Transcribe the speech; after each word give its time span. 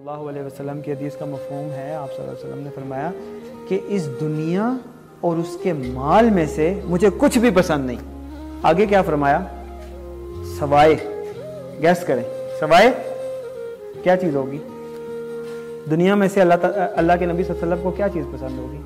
اللہ 0.00 0.28
علیہ 0.28 0.42
وسلم 0.42 0.80
کی 0.80 0.92
حدیث 0.92 1.16
کا 1.16 1.24
مفہوم 1.24 1.70
ہے، 1.70 1.94
آپ 1.94 2.12
صلی 2.12 2.24
اللہ 2.24 2.30
علیہ 2.30 2.48
وسلم 2.48 2.62
نے 2.64 2.70
فرمایا 2.74 3.10
کہ 3.68 3.78
اس 3.88 4.06
دنیا 4.20 4.68
اور 5.20 5.36
اس 5.36 5.56
کے 5.62 5.72
مال 5.72 6.30
میں 6.30 6.46
سے 6.54 6.72
مجھے 6.84 7.08
کچھ 7.18 7.38
بھی 7.38 7.50
پسند 7.54 7.86
نہیں۔ 7.86 7.96
آگے 8.62 8.86
کیا 8.86 9.02
فرمایا؟ 9.02 9.40
سوائے 10.58 10.94
گیس 11.82 12.04
کریں، 12.06 12.22
سوائے 12.60 12.90
کیا 14.02 14.16
چیز 14.16 14.36
ہوگی؟ 14.36 14.58
دنیا 15.90 16.14
میں 16.14 16.28
سے 16.28 16.40
اللہ 16.40 16.66
اللہ 16.96 17.12
کے 17.18 17.26
نبی 17.26 17.42
صلی 17.42 17.52
اللہ 17.52 17.64
علیہ 17.64 17.72
وسلم 17.72 17.82
کو 17.82 17.90
کیا 17.96 18.08
چیز 18.14 18.24
پسند 18.32 18.58
ہوگی؟ 18.58 18.82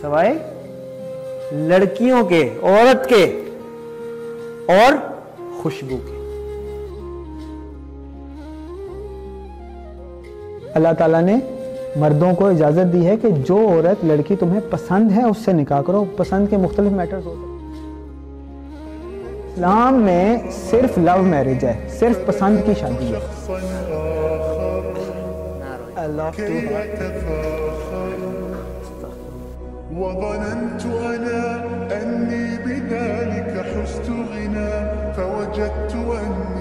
سوائے 0.00 0.34
لڑکیوں 1.68 2.24
کے، 2.24 2.48
عورت 2.62 3.08
کے 3.08 3.24
اور 4.68 4.92
خوشبو 5.62 5.96
کے۔ 6.06 6.23
اللہ 10.74 10.88
تعالیٰ 10.98 11.22
نے 11.22 11.36
مردوں 11.96 12.34
کو 12.34 12.46
اجازت 12.46 12.92
دی 12.92 13.06
ہے 13.06 13.16
کہ 13.16 13.28
جو 13.30 13.68
عورت 13.68 14.04
لڑکی 14.04 14.36
تمہیں 14.36 14.60
پسند 14.70 15.12
ہے 15.12 15.22
اس 15.22 15.36
سے 15.44 15.52
نکاح 15.52 15.82
کرو، 15.82 16.04
پسند 16.16 16.46
کے 16.50 16.56
مختلف 16.56 16.92
میٹرز 16.92 17.26
ہوتے 17.26 17.50
اسلام 19.54 19.94
میں 19.94 20.38
صرف 20.70 20.98
لو 20.98 21.22
میرج 21.22 21.64
ہے، 21.64 21.88
صرف 21.98 22.26
پسند 22.26 22.56
کی 22.66 22.72
شادی 22.80 23.14
ہے۔ 23.14 23.18
وظننت 29.98 30.86
أنا 30.86 31.66
أني 31.92 32.46
بذلك 32.64 33.52
حست 33.74 34.10
غنى، 34.10 34.70
فوجدت 35.16 35.94
أني 35.94 36.53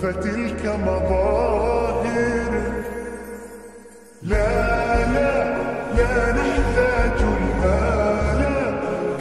فتلك 0.00 0.66
مظاهر. 0.80 2.52
لا 4.22 4.48
لا 5.12 5.30
لا 5.96 6.32
نحتاج 6.38 7.22
المال. 7.28 8.40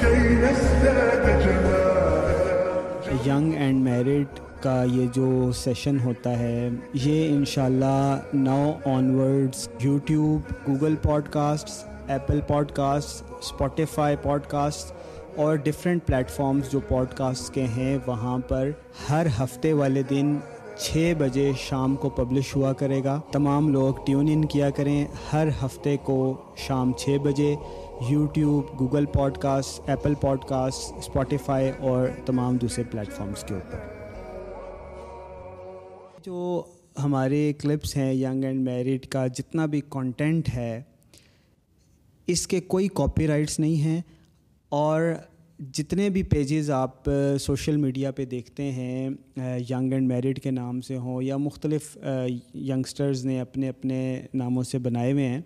كي 0.02 0.17
نزداد 0.41 1.25
جمالا. 1.44 3.13
ینگ 3.25 3.53
اینڈ 3.58 3.83
میرڈ 3.83 4.39
کا 4.61 4.83
یہ 4.91 5.08
جو 5.13 5.52
سیشن 5.55 6.00
ہوتا 6.03 6.38
ہے، 6.39 6.69
یہ 6.94 7.35
انشاءاللہ 7.35 8.19
now 8.33 8.61
onwards 8.95 9.67
YouTube, 9.80 10.52
Google 10.67 10.95
podcasts 11.31 11.83
Apple 12.07 12.39
podcast 12.72 13.23
Spotify 13.39 14.16
podcast 14.50 14.94
اور 15.38 15.55
ڈفرینٹ 15.63 16.05
پلیٹفارمز 16.05 16.72
جو 16.72 16.80
پوڈ 16.88 17.13
کاسٹ 17.17 17.53
کے 17.53 17.66
ہیں، 17.78 17.97
وہاں 18.05 18.38
پر 18.47 18.69
ہر 19.09 19.28
ہفتے 19.39 19.73
والے 19.73 20.03
دن 20.09 20.35
چھ 20.78 21.14
بجے 21.18 21.52
شام 21.58 21.95
کو 21.95 22.09
پبلش 22.09 22.56
ہوا 22.56 22.73
کرے 22.73 23.04
گا۔ 23.04 23.22
تمام 23.31 23.70
لوگ 23.70 23.94
ٹیون 24.06 24.28
ان 24.31 24.45
کیا 24.45 24.70
کریں۔ 24.70 25.06
ہر 25.34 25.48
ہفتے 25.66 25.98
کو 25.98 26.38
شام 26.58 26.94
چھ 26.94 27.18
بجے 27.23 27.56
YouTube, 28.09 28.80
Google 28.80 29.06
podcast 29.38 29.90
Apple 29.90 30.14
podcast 30.42 30.98
Spotify 30.98 31.72
اور 31.80 32.08
تمام 32.26 32.58
دوسرے 32.58 32.84
پلیٹفارمز 32.84 33.44
کے 33.44 33.53
اوپر۔ 33.53 33.78
جو 36.23 36.64
ہمارے 37.03 37.53
کلپس 37.53 37.98
ہیں، 37.98 38.14
ینگ 38.14 38.44
اینڈ 38.44 38.62
میرڈ 38.62 39.06
کا 39.06 39.28
جتنا 39.28 39.66
بھی 39.66 39.81
کانٹینٹ 39.90 40.50
ہے، 40.56 40.81
اس 42.28 42.48
کے 42.48 42.59
کوئی 42.59 42.88
کاپی 42.88 43.28
رائٹس 43.28 43.59
نہیں 43.59 43.76
ہیں 43.76 44.02
اور 44.70 45.14
جتنے 45.59 46.09
بھی 46.09 46.23
پیجز 46.23 46.72
آپ 46.72 47.09
سوشل 47.39 47.78
میڈیا 47.78 48.11
پہ 48.11 48.25
دیکھتے 48.25 48.64
ہیں 48.72 49.09
ینگ 49.70 49.94
اینڈ 49.94 50.08
میرڈ 50.08 50.39
کے 50.39 50.52
نام 50.52 50.81
سے 50.81 50.97
ہوں 50.97 51.23
یا 51.23 51.38
مختلف 51.38 51.97
ینگسٹرز 52.53 53.25
نے 53.25 53.39
اپنے 53.42 53.70
اپنے 53.70 54.22
ناموں 54.34 54.64
سے 54.64 54.78
بنائے 54.78 55.12
ہوئے 55.12 55.28
ہیں 55.28 55.42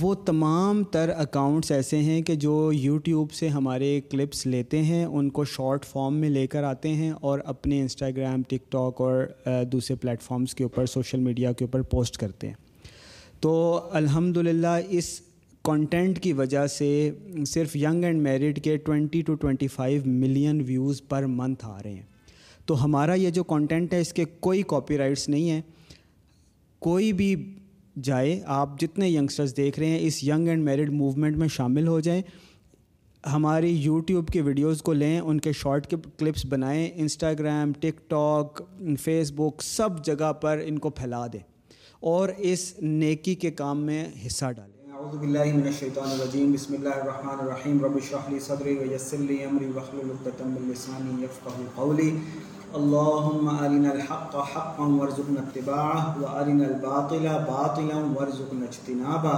وہ 0.00 0.14
تمام 0.14 0.84
تر 0.84 1.10
اکاؤنٹس 1.16 1.72
ایسے 1.72 1.98
ہیں 1.98 2.22
کہ 2.22 2.34
جو 2.34 2.70
یوٹیوب 2.72 3.32
سے 3.32 3.48
ہمارے 3.48 4.00
کلپس 4.10 4.46
لیتے 4.46 4.82
ہیں، 4.82 5.04
ان 5.04 5.28
کو 5.30 5.44
شارٹ 5.44 5.84
فارم 5.84 6.14
میں 6.14 6.30
لے 6.30 6.46
کر 6.46 6.62
آتے 6.62 6.88
ہیں 6.88 7.10
اور 7.10 7.38
اپنے 7.44 7.80
انسٹاگرام 7.80 8.42
ٹک 8.42 8.72
ٹاک 8.72 9.00
اور 9.00 9.26
دوسرے 9.72 9.96
پلیٹفارمس 9.96 10.54
کے 10.54 10.64
اوپر 10.64 10.86
سوشل 10.86 11.20
میڈیا 11.20 11.52
کے 11.52 11.64
اوپر 11.64 11.82
پوسٹ 11.82 12.16
کرتے 12.16 12.46
ہیں۔ 12.46 12.54
تو 13.40 13.80
الحمد 13.90 14.36
للہ 14.36 14.78
اس 14.88 15.20
کانٹینٹ 15.62 16.20
کی 16.20 16.32
وجہ 16.32 16.66
سے 16.66 17.10
صرف 17.46 17.76
ینگ 17.76 18.04
اینڈ 18.04 18.22
میرڈ 18.22 18.64
کے 18.64 18.76
twenty 18.76 19.22
two 19.22 19.34
twenty 19.34 19.68
five 19.68 20.02
million 20.06 20.62
views 20.66 21.02
per 21.08 21.26
month 21.26 21.64
آ 21.64 21.82
رہے 21.82 21.94
ہیں۔ 21.94 22.02
تو 22.66 22.84
ہمارا 22.84 23.14
یہ 23.14 23.30
جو 23.30 23.44
کانٹینٹ 23.44 23.94
ہے، 23.94 24.00
اس 24.00 24.12
کے 24.12 24.24
کوئی 24.40 24.62
کاپی 24.66 24.98
رائٹس 24.98 25.28
نہیں 25.28 25.50
ہیں۔ 25.50 25.60
کوئی 26.78 27.12
بھی 27.12 27.54
جائے، 28.02 28.42
آپ 28.46 28.80
جتنے 28.80 29.08
ینگسٹرز 29.08 29.56
دیکھ 29.56 29.78
رہے 29.78 29.86
ہیں، 29.86 29.98
اس 30.00 30.24
ینگ 30.24 30.48
اینڈ 30.48 30.64
میرڈ 30.64 30.92
موومنٹ 30.92 31.36
میں 31.36 31.48
شامل 31.48 31.88
ہو 31.88 32.00
جائیں۔ 32.00 32.22
ہماری 33.32 33.70
یوٹیوب 33.70 34.28
کی 34.28 34.40
ویڈیوز 34.40 34.82
کو 34.82 34.92
لیں، 34.92 35.20
ان 35.20 35.40
کے 35.40 35.52
شارٹ 35.52 35.86
کے 35.86 35.96
کلپس 36.18 36.46
بنائیں 36.46 36.90
انسٹاگرام 36.94 37.72
ٹک 37.72 38.10
ٹاک 38.10 38.62
فیس 39.00 39.32
بک 39.32 39.62
سب 39.62 40.04
جگہ 40.04 40.32
پر 40.32 40.60
ان 40.64 40.78
کو 40.78 40.90
پھیلا 40.90 41.26
دیں۔ 41.26 41.40
اور 42.00 42.28
اس 42.38 42.74
نیکی 42.78 43.34
کے 43.34 43.50
کام 43.50 43.86
میں 43.86 44.08
حصہ 44.26 44.44
ڈالیں۔ 44.56 44.77
اعوذ 44.98 45.16
باللہ 45.18 45.52
من 45.54 45.66
الشیطان 45.66 46.10
الرجیم، 46.10 46.52
بسم 46.52 46.74
اللہ 46.74 46.94
الرحمن 47.00 47.40
الرحیم، 47.40 47.84
رب 47.84 47.96
اشرح 47.96 48.30
لی 48.30 48.38
صدری 48.46 48.72
ویسر 48.78 49.18
لی 49.26 49.36
امری 49.44 49.66
واحلل 49.74 50.08
عقدۃ 50.10 50.40
من 50.46 50.64
لسانی 50.70 51.12
یفقهوا 51.24 51.66
قولی۔ 51.74 52.08
اللهم 52.78 53.48
ارنا 53.52 53.90
الحق 53.90 54.34
حقا 54.54 54.88
وارزقنا 54.94 55.40
اتباعه 55.42 56.02
وارنا 56.22 56.64
الباطل 56.70 57.28
باطلا 57.50 58.00
وارزقنا 58.16 58.64
اجتنابه 58.70 59.34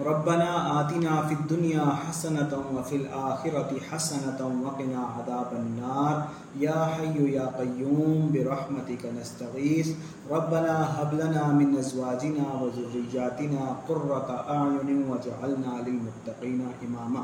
ربنا 0.00 0.80
آتنا 0.80 1.22
في 1.28 1.34
الدنيا 1.34 1.84
حسنة 2.06 2.52
وفي 2.74 2.96
الآخرة 2.96 3.70
حسنة 3.90 4.40
وقنا 4.62 5.02
عذاب 5.16 5.52
النار۔ 5.52 6.16
يا 6.62 6.86
حي 6.94 7.32
يا 7.32 7.46
قيوم 7.58 8.28
برحمتك 8.32 9.06
نستغيث 9.20 9.88
ربنا 10.30 10.74
هب 10.96 11.14
لنا 11.14 11.52
من 11.52 11.78
أزواجنا 11.78 12.46
وذرياتنا 12.62 13.74
قرة 13.86 14.34
أعين 14.48 15.02
واجعلنا 15.08 15.76
للمتقين 15.86 16.60
إماما 16.82 17.22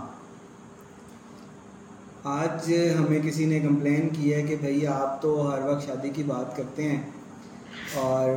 آج 2.25 2.75
ہمیں 2.99 3.21
کسی 3.23 3.45
نے 3.45 3.61
کمپلین 3.61 4.09
کی 4.09 4.35
ہے 4.35 4.43
کہ 4.43 4.57
بھئی 4.61 4.87
آپ 4.87 5.23
تو 5.23 5.51
ہر 5.51 5.69
وقت 5.69 5.87
شادی 5.87 6.09
کی 6.09 6.23
بات 6.23 6.57
کرتے 6.57 6.89
ہیں۔ 6.89 7.03
اور 7.95 8.29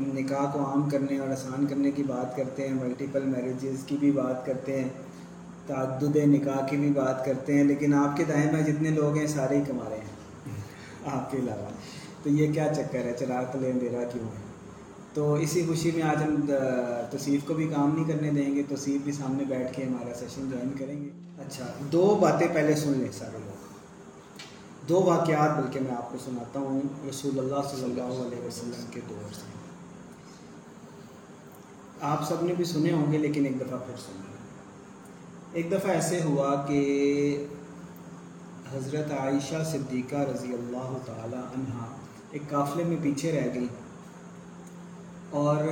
نکاح 0.00 0.52
کو 0.52 0.64
عام 0.64 0.90
کرنے 0.90 1.18
اور 1.18 1.28
آسان 1.28 1.66
کرنے 1.66 1.90
کی 1.90 2.02
بات 2.02 2.36
کرتے 2.36 2.68
ہیں 2.68 2.74
ملٹیپل 2.74 3.22
میریجز 3.22 3.84
کی 3.86 3.96
بھی 4.00 4.10
بات 4.10 4.46
کرتے 4.46 4.80
ہیں، 4.80 4.88
تعدد 5.66 6.16
نکاح 6.16 6.66
کی 6.66 6.76
بھی 6.76 6.90
بات 6.90 7.24
کرتے 7.24 7.54
ہیں، 7.54 7.64
لیکن 7.64 7.94
آپ 7.94 8.16
کے 8.16 8.24
دائیں 8.24 8.52
میں 8.52 8.62
جتنے 8.62 8.90
لوگ 8.90 9.16
ہیں، 9.16 9.26
سارے 9.26 9.56
ہی 9.56 9.62
کما 9.68 9.84
رہے 9.90 9.96
ہیں۔ 9.96 10.20
آپ 11.06 11.30
کے 11.30 11.38
علاوہ۔ 11.38 11.66
تو 12.22 12.30
یہ 12.30 12.52
کیا 12.52 12.74
چکر 12.76 12.98
ہے؟ 12.98 13.12
چراغ 13.18 13.44
تلے 13.52 13.70
اندھیرا 13.70 14.04
کیوں 14.04 14.24
ہے؟ 14.24 14.50
تو 15.14 15.34
اسی 15.34 15.64
خوشی 15.66 15.90
میں 15.94 16.02
آج 16.02 16.22
ہم 16.22 16.52
توصیف 17.10 17.40
کو 17.46 17.54
بھی 17.54 17.68
کام 17.68 17.94
نہیں 17.94 18.04
کرنے 18.04 18.30
دیں 18.30 18.54
گے، 18.54 18.62
توصیف 18.68 19.00
بھی 19.02 19.12
سامنے 19.12 19.44
بیٹھ 19.44 19.72
کے 19.72 19.84
ہمارا 19.84 20.14
سیشن 20.14 20.50
جوائن 20.50 20.70
کریں 20.78 21.04
گے۔ 21.04 21.08
اچھا 21.38 21.66
دو 21.92 22.18
باتیں 22.20 22.46
پہلے 22.52 22.74
سن 22.74 22.92
لیں 22.92 23.12
سارے 23.12 23.38
لوگ۔ 23.46 23.59
دو 24.90 25.02
واقعات 25.04 25.50
بلکہ 25.56 25.80
میں 25.80 25.94
آپ 25.96 26.10
کو 26.12 26.18
سناتا 26.24 26.60
ہوں، 26.60 26.80
رسول 27.08 27.38
اللہ 27.38 27.68
صلی 27.70 27.84
اللہ 27.84 28.22
علیہ 28.22 28.46
وسلم 28.46 28.90
کے 28.92 29.00
دور 29.08 29.32
سے 29.34 29.58
آپ 32.06 32.22
سب 32.28 32.42
نے 32.44 32.54
بھی 32.56 32.64
سنے 32.64 32.92
ہوں 32.92 33.12
گے، 33.12 33.18
لیکن 33.18 33.44
ایک 33.46 33.60
دفعہ 33.60 33.78
پھر 33.86 33.96
سن 34.06 34.20
لیں 34.20 34.38
ایک 35.52 35.70
دفعہ 35.72 35.92
ایسے 35.92 36.20
ہوا 36.22 36.54
کہ 36.68 36.80
حضرت 38.72 39.12
عائشہ 39.12 39.62
صدیقہ 39.70 40.16
رضی 40.30 40.52
اللہ 40.54 40.96
تعالی 41.06 41.36
عنہ 41.36 41.86
ایک 42.30 42.48
قافلے 42.50 42.84
میں 42.84 42.96
پیچھے 43.02 43.32
رہ 43.32 43.48
گئی 43.54 43.66
اور 45.40 45.64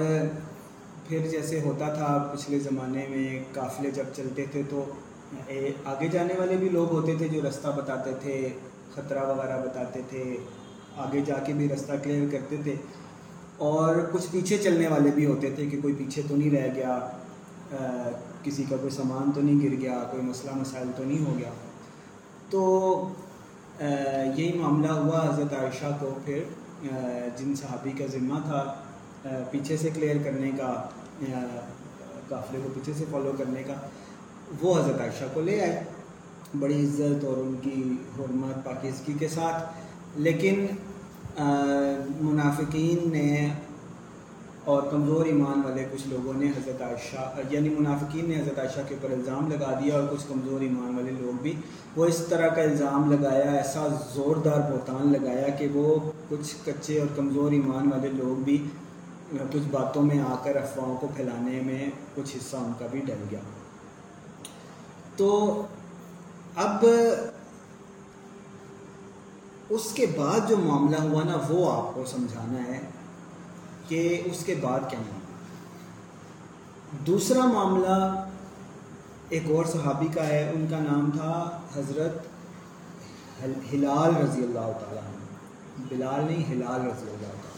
پھر 1.09 1.27
جیسے 1.31 1.61
ہوتا 1.61 1.93
تھا، 1.95 2.17
پچھلے 2.33 2.59
زمانے 2.61 3.07
میں 3.11 3.29
قافلے 3.55 3.91
جب 3.91 4.15
چلتے 4.17 4.47
تھے 4.53 4.63
تو، 4.71 4.85
آگے 5.85 6.09
جانے 6.09 6.35
والے 6.39 6.57
بھی 6.57 6.69
لوگ 6.69 6.93
ہوتے 6.93 7.17
تھے 7.19 7.29
جو 7.29 7.41
رستہ 7.49 7.69
بتاتے 7.77 8.13
تھے۔ 8.21 8.37
خطرہ 8.99 9.27
وغیرہ 9.29 9.59
بتاتے 9.65 10.01
تھے، 10.09 10.23
آگے 10.97 11.21
جا 11.27 11.39
کے 11.47 11.53
بھی 11.53 11.69
رستہ 11.69 11.93
کلیئر 12.03 12.29
کرتے 12.33 12.57
تھے۔ 12.63 12.75
اور 13.59 13.97
کچھ 14.13 14.27
پیچھے 14.31 14.57
چلنے 14.59 14.89
والے 14.89 15.11
بھی 15.15 15.27
ہوتے 15.27 15.51
تھے 15.51 15.67
کہ 15.67 15.81
کوئی 15.83 15.95
پیچھے 15.99 16.23
تو 16.29 16.37
نہیں 16.37 16.51
رہ 16.51 16.69
گیا 16.75 16.99
کسی 18.43 18.65
کا 18.71 18.77
کوئی 18.77 18.91
سامان 18.91 19.31
تو 19.35 19.41
نہیں 19.41 19.61
گر 19.63 19.81
گیا، 19.81 19.99
کوئی 20.11 20.23
مسئلہ 20.23 20.55
مسائل 20.55 20.91
تو 20.97 21.05
نہیں 21.05 21.25
ہو 21.27 21.35
گیا۔ 21.39 21.51
تو 22.51 22.61
یہی 24.37 24.53
معاملہ 24.59 24.93
ہوا 24.93 25.19
حضرت 25.29 25.53
عائشہ 25.53 25.97
کو۔ 26.01 26.15
پھر 26.25 26.43
جن 27.37 27.55
صحابی 27.55 27.91
کا 27.99 28.07
ذمہ 28.07 28.39
تھا 28.45 28.61
پیچھے 29.51 29.77
سے 29.77 29.91
کلیئر 29.95 30.17
کرنے 30.25 30.51
کا 30.59 30.73
قافلے 32.29 32.59
کو 32.63 32.69
پیچھے 32.75 32.93
سے 32.99 33.05
فالو 33.11 33.33
کرنے 33.39 33.63
کا، 33.63 33.75
وہ 34.63 34.79
حضرت 34.79 35.01
عائشہ 35.01 35.25
کو 35.33 35.41
لے 35.41 35.61
آئے۔ 35.61 35.85
بڑی 36.55 36.85
عزت 36.85 37.25
اور 37.25 37.37
ان 37.37 37.55
کی 37.63 37.83
حرمت 38.19 38.65
پاکیزگی 38.65 39.13
کے 39.19 39.29
ساتھ۔ 39.29 40.19
لیکن 40.21 40.67
منافقین 42.21 43.11
نے 43.13 43.49
اور 44.65 44.83
کمزور 44.91 45.27
ایمان 45.27 45.61
والے 45.65 45.85
کچھ 45.93 46.07
لوگوں 46.09 46.33
نے 46.35 46.47
حضرت 46.47 46.83
عائشہ 46.83 47.41
یعنی 47.51 47.69
منافقین 47.69 48.29
نے 48.29 48.41
حضرت 48.41 48.59
عائشہ 48.59 48.81
کے 48.89 48.95
اوپر 48.95 49.15
الزام 49.15 49.49
لگا 49.49 49.79
دیا 49.81 49.95
اور 49.95 50.07
کچھ 50.11 50.25
کمزور 50.29 50.61
ایمان 50.61 50.95
والے 50.97 51.11
لوگ 51.19 51.43
بھی 51.43 51.53
وہ 51.97 52.07
اس 52.07 52.19
طرح 52.29 52.49
کا 52.49 52.63
الزام 52.63 53.11
لگایا، 53.13 53.51
ایسا 53.53 53.87
زوردار 54.15 54.61
بہتان 54.73 55.13
لگایا 55.13 55.49
کہ 55.49 55.69
وہ 55.75 55.99
کچھ 56.29 56.55
کچے 56.65 56.99
اور 57.01 57.09
کمزور 57.17 57.53
ایمان 57.53 57.93
والے 57.93 58.09
لوگ 58.09 58.43
بھی 58.45 58.59
کچھ 59.53 59.69
باتوں 59.71 60.03
میں 60.03 60.21
آ 60.21 60.35
کر 60.43 60.57
افواہوں 60.57 60.97
کو 60.97 61.09
پھیلانے 61.17 61.61
میں 61.61 61.91
کچھ 62.15 62.37
حصہ 62.37 62.57
ان 62.57 62.73
کا 62.79 62.87
بھی 62.91 63.01
ڈل 63.01 63.25
گیا۔ 63.31 63.41
تو 65.17 65.29
اب 66.59 66.85
اس 69.71 69.87
کے 69.95 70.07
بعد 70.17 70.49
جو 70.49 70.57
معاملہ 70.57 71.01
ہوا 71.03 71.23
نا، 71.25 71.37
وہ 71.49 71.61
آپ 71.73 71.95
کو 71.95 72.05
سمجھانا 72.07 72.61
ہے 72.67 72.81
کہ 73.89 74.01
اس 74.25 74.45
کے 74.45 74.55
بعد 74.61 74.81
کیا 74.91 74.99
معاملہ۔ 75.01 75.27
دوسرا 77.07 77.45
معاملہ 77.47 77.97
ایک 79.29 79.51
اور 79.51 79.65
صحابی 79.65 80.09
کا 80.15 80.27
ہے، 80.27 80.43
ان 80.51 80.67
کا 80.71 80.79
نام 80.81 81.11
تھا 81.17 81.33
حضرت 81.77 82.15
ہلال 83.73 84.17
رضی 84.17 84.43
اللہ 84.43 84.71
تعالیٰ 84.81 85.03
بلال 85.89 86.25
نہیں، 86.25 86.45
ہلال 86.51 86.81
رضی 86.81 87.07
اللہ 87.07 87.33
تعالیٰ 87.33 87.57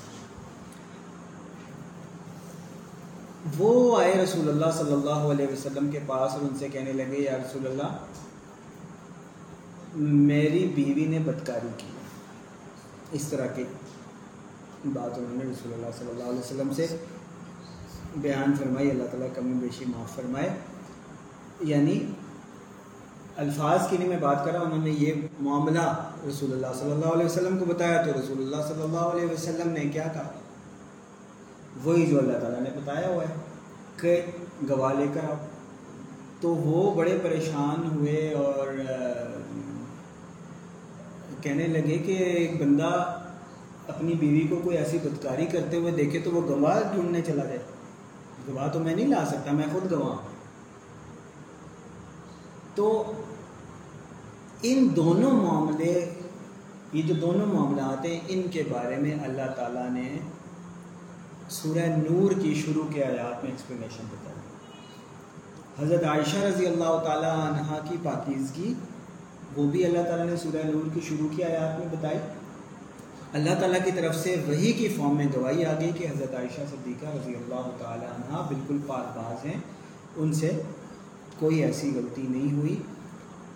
وہ 3.58 4.00
آئے 4.00 4.12
رسول 4.14 4.48
اللہ 4.48 4.70
صلی 4.78 4.92
اللہ 4.92 5.20
علیہ 5.32 5.46
وسلم 5.52 5.90
کے 5.90 6.00
پاس 6.06 6.32
اور 6.32 6.42
ان 6.42 6.58
سے 6.58 6.68
کہنے 6.68 6.92
لگے، 6.92 7.20
یا 7.20 7.36
رسول 7.38 7.66
اللہ 7.66 7.90
میری 9.94 10.72
بیوی 10.74 11.04
نے 11.04 11.18
بدکاری 11.18 11.68
کی۔ 11.76 11.86
اس 13.12 13.28
طرح 13.28 13.46
کی 13.46 13.64
بات 14.84 15.18
انہوں 15.18 15.44
نے 15.44 15.50
رسول 15.52 15.72
اللہ 15.72 15.86
صلی 15.98 16.10
اللہ 16.10 16.24
علیہ 16.24 16.38
وسلم 16.38 16.74
سے 16.74 16.86
بیان 18.16 18.54
فرمائی۔ 18.58 18.90
اللہ 18.90 19.04
تعالیٰ 19.04 19.28
کمی 19.34 19.52
بیشی 19.52 19.84
معاف 19.88 20.16
فرمائے۔ 20.16 20.48
یعنی 21.60 22.06
الفاظ 23.36 23.88
کی 23.90 23.96
نہیں 23.96 24.08
میں 24.08 24.16
بات 24.16 24.44
کر 24.44 24.52
رہا 24.52 24.60
انہوں 24.60 24.84
نے 24.84 24.90
یہ 24.90 25.12
معاملہ 25.40 26.10
رسول 26.28 26.52
اللہ 26.52 26.80
صلی 26.80 26.90
اللہ 26.90 27.06
علیہ 27.06 27.26
وسلم 27.26 27.58
کو 27.58 27.64
بتایا۔ 27.64 28.02
تو 28.02 28.12
رسول 28.12 28.38
اللہ 28.38 28.68
صلی 28.68 28.82
اللہ 28.82 28.98
علیہ 28.98 29.32
وسلم 29.32 29.68
نے 29.68 29.80
کیا 29.80 30.08
کہا؟ 30.12 30.30
وہی 31.84 32.06
جو 32.06 32.18
اللہ 32.18 32.38
تعالیٰ 32.38 32.60
نے 32.60 32.70
بتایا 32.70 33.08
ہوا 33.08 33.22
ہے 33.22 33.34
کہ 33.96 34.22
گواہ 34.70 34.94
لے 34.94 35.06
کر 35.14 35.20
آپ 35.30 35.46
تو 36.42 36.54
وہ 36.54 36.94
بڑے 36.94 37.18
پریشان 37.22 37.88
ہوئے 37.94 38.34
اور 38.34 38.66
کہنے 41.42 41.66
لگے 41.68 41.98
کہ 42.06 42.12
ایک 42.24 42.60
بندہ 42.62 42.90
اپنی 43.88 44.14
بیوی 44.14 44.46
کو 44.48 44.56
کوئی 44.64 44.76
ایسی 44.76 44.98
بدکاری 45.02 45.46
کرتے 45.52 45.76
ہوئے 45.76 45.92
دیکھے 45.92 46.18
تو 46.24 46.30
وہ 46.30 46.40
گواہ 46.48 46.80
ڈھونڈنے 46.92 47.20
چلا 47.26 47.44
جائے 47.44 47.58
گواہ 48.48 48.68
تو 48.72 48.78
میں 48.80 48.94
نہیں 48.94 49.06
لا 49.06 49.24
سکتا، 49.30 49.52
میں 49.52 49.66
خود 49.72 49.90
گواہ 49.92 50.16
تو 52.74 52.90
ان 54.62 54.88
دونوں 54.96 55.30
معاملے، 55.32 55.94
یہ 56.92 57.02
جو 57.06 57.14
دونوں 57.20 57.46
معاملات 57.46 58.04
ہیں، 58.06 58.18
ان 58.28 58.42
کے 58.52 58.62
بارے 58.68 58.96
میں 58.96 59.14
اللہ 59.24 59.50
تعالیٰ 59.56 59.88
نے 59.90 60.08
سورہ 61.50 61.86
نور 61.96 62.32
کی 62.42 62.54
شروع 62.56 62.86
کے 62.92 63.04
آیات 63.04 63.42
میں 63.44 63.50
ایکسپلینیشن 63.50 64.04
بتائی 64.10 64.38
حضرت 65.78 66.04
عائشہ 66.04 66.38
رضی 66.38 66.66
اللہ 66.66 66.98
تعالیٰ 67.04 67.36
عنہ 67.40 67.78
کی 67.88 67.96
پاکیزگی 68.02 68.72
وہ 69.56 69.70
بھی 69.70 69.84
اللہ 69.84 70.02
تعالیٰ 70.02 70.26
نے 70.26 70.36
سورہ 70.36 70.66
نور 70.66 70.88
کی 70.94 71.00
شروع 71.08 71.28
کی 71.36 71.44
آیات 71.44 71.78
میں 71.78 71.88
بتائی۔ 71.92 72.18
اللہ 73.32 73.60
تعالیٰ 73.60 73.84
کی 73.84 73.90
طرف 73.90 74.16
سے 74.16 74.36
وہی 74.46 74.72
کی 74.72 74.88
فارم 74.88 75.16
میں 75.16 75.26
گواہی 75.36 75.64
آ 75.64 75.80
گئی 75.80 75.90
کہ 75.98 76.06
حضرت 76.06 76.34
عائشہ 76.34 76.60
صدیقہ 76.70 77.06
رضی 77.06 77.34
اللہ 77.34 77.70
تعالیٰ 77.78 78.08
عنہ 78.08 78.36
بالکل 78.48 78.78
پاک 78.86 79.16
باز 79.16 79.46
ہیں۔ 79.46 79.60
ان 80.16 80.32
سے 80.32 80.62
کوئی 81.38 81.64
ایسی 81.64 81.92
غلطی 81.96 82.22
نہیں 82.28 82.56
ہوئی۔ 82.56 82.76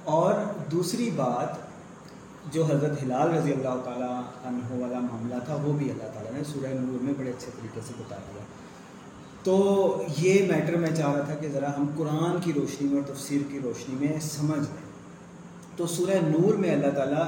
اور 0.05 0.35
دوسری 0.73 1.11
بات، 1.17 1.75
جو 2.53 2.65
حضرت 2.65 3.03
ہلال 3.03 3.35
رضی 3.35 3.53
اللہ 3.53 3.83
تعالیٰ 3.85 4.23
عنہ 4.45 4.83
والا 4.83 5.01
معاملہ 5.01 5.35
تھا، 5.45 5.55
وہ 5.55 5.73
بھی 5.73 5.91
اللہ 5.91 6.09
تعالیٰ 6.15 6.33
نے 6.33 6.45
سورہ 6.45 6.67
نور 6.67 7.03
میں 7.03 7.15
بڑے 7.19 7.31
اچھے 7.31 7.51
طریقے 7.57 7.81
سے 7.89 7.95
بتا 7.99 8.17
دیا۔ 8.17 8.43
تو 9.43 10.03
یہ 10.19 10.53
میٹر 10.53 10.77
میں 10.77 10.91
چاہ 10.97 11.13
رہا 11.13 11.21
تھا 11.21 11.35
کہ 11.35 11.49
ذرا 11.49 11.77
ہم 11.77 11.87
قرآن 11.97 12.41
کی 12.41 12.53
روشنی 12.53 12.89
میں 12.89 13.03
اور 13.03 13.15
تفسیر 13.15 13.41
کی 13.53 13.61
روشنی 13.61 14.07
میں 14.07 14.21
سمجھ 14.21 14.59
لیں۔ 14.59 14.84
تو 15.77 15.87
سورہ 15.87 16.17
نور 16.25 16.55
میں 16.55 16.71
اللہ 16.73 16.91
تعالیٰ 16.97 17.27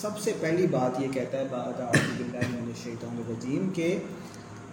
سب 0.00 0.18
سے 0.22 0.32
پہلی 0.40 0.66
بات 0.70 1.00
یہ 1.00 1.08
کہتا 1.12 1.38
ہے 1.38 1.46
بعد 1.50 1.80
الشیطان 1.82 3.14
الرجیم 3.18 3.70
کہ 3.74 3.88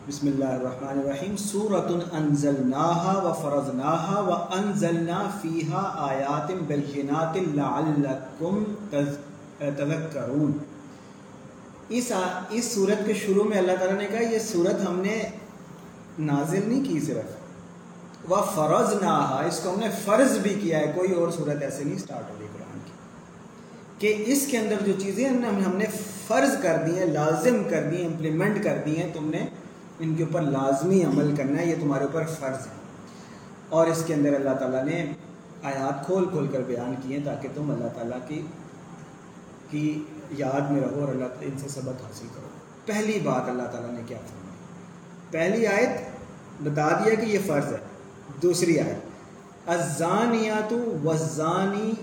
بسم 0.08 0.28
اللہ 0.28 0.50
الرحمن 0.54 0.98
الرحیم 1.00 1.36
سورت 1.42 1.92
انزلناها 2.14 3.14
و 3.20 3.30
فرضناها 3.42 4.18
و 4.22 4.32
انزلنا 4.56 5.20
فیها 5.42 5.84
آیات 6.08 6.52
بینات 6.68 7.38
لعلکم 7.54 8.64
تذکرون۔ 9.60 10.52
اس 11.90 12.12
اس 12.50 12.66
صورت 12.74 13.06
کے 13.06 13.14
شروع 13.22 13.44
میں 13.44 13.58
اللہ 13.58 13.80
تعالیٰ 13.80 13.98
نے 13.98 14.08
کہا، 14.08 14.24
یہ 14.34 14.40
صورت 14.48 14.78
ہم 14.88 15.00
نے 15.06 15.16
نازل 16.20 16.64
نہیں 16.68 16.84
کی 16.86 17.00
صرف 17.06 18.30
وہ 18.32 18.42
فرض 18.56 18.90
نہ 19.04 19.16
اس 19.48 19.60
کو 19.64 19.70
ہم 19.70 19.80
نے 19.80 19.90
فرض 20.04 20.38
بھی 20.42 20.54
کیا 20.62 20.80
ہے، 20.80 20.92
کوئی 20.96 21.14
اور 21.14 21.32
صورت 21.38 21.58
ایسے 21.62 21.82
نہیں 21.84 21.98
سٹارٹ 22.00 22.30
ہو 22.32 22.36
رہی 22.40 22.52
کہ 24.04 24.24
اس 24.28 24.48
کے 24.52 24.58
اندر 24.58 24.76
جو 24.86 24.94
چیزیں 25.00 25.30
ہم 25.30 25.76
نے 25.76 25.86
فرض 26.28 26.62
کر 26.62 26.78
دی 26.88 27.00
ہیں، 27.00 27.06
لازم 27.06 27.64
کر 27.70 27.84
دی 27.92 27.98
ہیں 27.98 28.06
امپلیمنٹ 28.06 28.64
کر 28.64 28.78
دی 28.86 28.98
ہیں، 28.98 29.12
تم 29.14 29.30
نے 29.30 29.46
ان 30.00 30.16
کے 30.16 30.24
اوپر 30.24 30.42
لازمی 30.42 31.04
عمل 31.04 31.36
کرنا 31.36 31.62
ہے، 31.62 31.66
یہ 31.66 31.76
تمہارے 31.82 32.04
اوپر 32.04 32.24
فرض 32.40 32.68
ہے۔ 32.68 32.72
اور 33.70 33.88
اس 33.88 34.04
کے 34.08 34.14
اندر 34.14 34.34
اللہ 34.34 34.50
تعالیٰ 34.50 34.84
نے 34.84 35.14
آیات 35.64 36.06
کھول 36.06 36.30
کھول 36.30 36.48
کر 36.48 36.60
بیان 36.68 36.96
کیے 37.04 37.20
تاکہ 37.26 37.48
تم 37.56 37.72
اللہ 37.72 37.88
تعالیٰ 37.96 38.20
کی 38.28 38.42
کی 39.70 40.04
یاد 40.32 40.72
میں 40.72 40.82
رہو 40.82 41.00
اور 41.00 41.08
اللہ 41.08 41.26
تعالیٰ 41.26 41.50
ان 41.54 41.58
سے 41.58 41.70
سبق 41.70 42.04
حاصل 42.04 42.28
کرو۔ 42.36 42.48
پہلی 42.86 43.20
بات 43.20 43.50
اللہ 43.50 43.64
تعالیٰ 43.64 43.92
نے 43.92 44.02
کیا 44.08 44.18
فرمائی؟ 44.18 44.58
پہلی 45.32 45.68
آیت 45.68 45.90
بتا 46.64 46.90
دیا 46.90 47.14
کہ 47.14 47.26
یہ 47.26 47.40
فرض 47.48 47.74
ہے۔ 47.74 47.78
دوسری 48.42 48.80
آیت 48.80 49.70
ازانیات 49.70 50.74
وزانی 51.04 51.94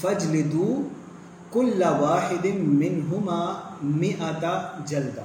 فجلدو 0.00 0.88
کل 1.52 1.82
واحد 2.00 2.46
منہما 2.56 3.60
مئتا 3.82 4.78
جلدہ۔ 4.86 5.22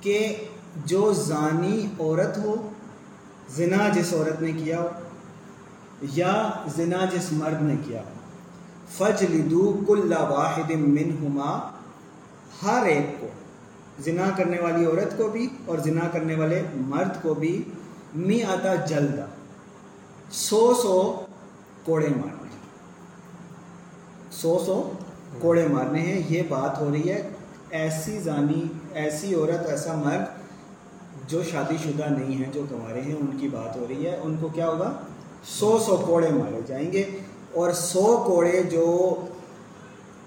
کہ 0.00 0.36
جو 0.86 1.12
زانی 1.12 1.86
عورت 2.00 2.38
ہو، 2.38 2.70
زنا 3.50 3.88
جس 3.88 4.14
عورت 4.14 4.42
نے 4.42 4.52
کیا 4.52 4.80
ہو، 4.80 4.88
یا 6.02 6.50
زنا 6.76 7.04
جس 7.12 7.32
مرد 7.32 7.62
نے 7.62 7.74
کیا 7.86 8.00
ہو۔ 8.00 8.14
فجلدو 8.98 9.80
کل 9.86 10.12
واحد 10.12 10.70
منہما 10.70 11.70
ہر 12.62 12.86
ایک 12.86 13.20
کو، 13.20 13.26
زنا 13.98 14.30
کرنے 14.36 14.60
والی 14.60 14.84
عورت 14.84 15.18
کو 15.18 15.28
بھی 15.28 15.48
اور 15.66 15.78
زنا 15.78 16.08
کرنے 16.12 16.34
والے 16.34 16.62
مرد 16.74 17.22
کو 17.22 17.34
بھی 17.34 17.62
می 18.14 18.42
آتا 18.42 18.74
جلدا 18.74 19.24
سو 20.30 20.74
سو 20.74 21.24
کوڑے 21.84 22.08
مارنے 22.08 22.31
سو 24.42 24.62
سو 24.66 24.92
کوڑے 25.40 25.68
مارنے 25.68 26.00
ہیں، 26.00 26.22
یہ 26.28 26.42
بات 26.48 26.80
ہو 26.80 26.90
رہی 26.92 27.08
ہے۔ 27.08 27.28
ایسی 27.70 28.18
زانی، 28.18 28.64
ایسی 28.94 29.34
عورت، 29.34 29.66
ایسا 29.66 29.94
مرد 29.94 30.24
جو 31.30 31.42
شادی 31.42 31.76
شدہ 31.82 32.04
نہیں 32.10 32.44
ہیں، 32.44 32.52
جو 32.52 32.62
کنوارے 32.70 33.00
ہیں، 33.00 33.14
ان 33.14 33.38
کی 33.40 33.48
بات 33.48 33.76
ہو 33.76 33.86
رہی 33.88 34.06
ہے۔ 34.06 34.20
ان 34.22 34.36
کو 34.40 34.48
کیا 34.48 34.68
ہوگا؟ 34.68 34.92
سو 35.44 35.78
سو 35.78 35.96
کوڑے 35.96 36.28
مارے 36.28 36.60
جائیں 36.66 36.92
گے۔ 36.92 37.04
اور 37.52 37.72
سو 37.72 38.22
کوڑے 38.26 38.62
جو 38.62 39.14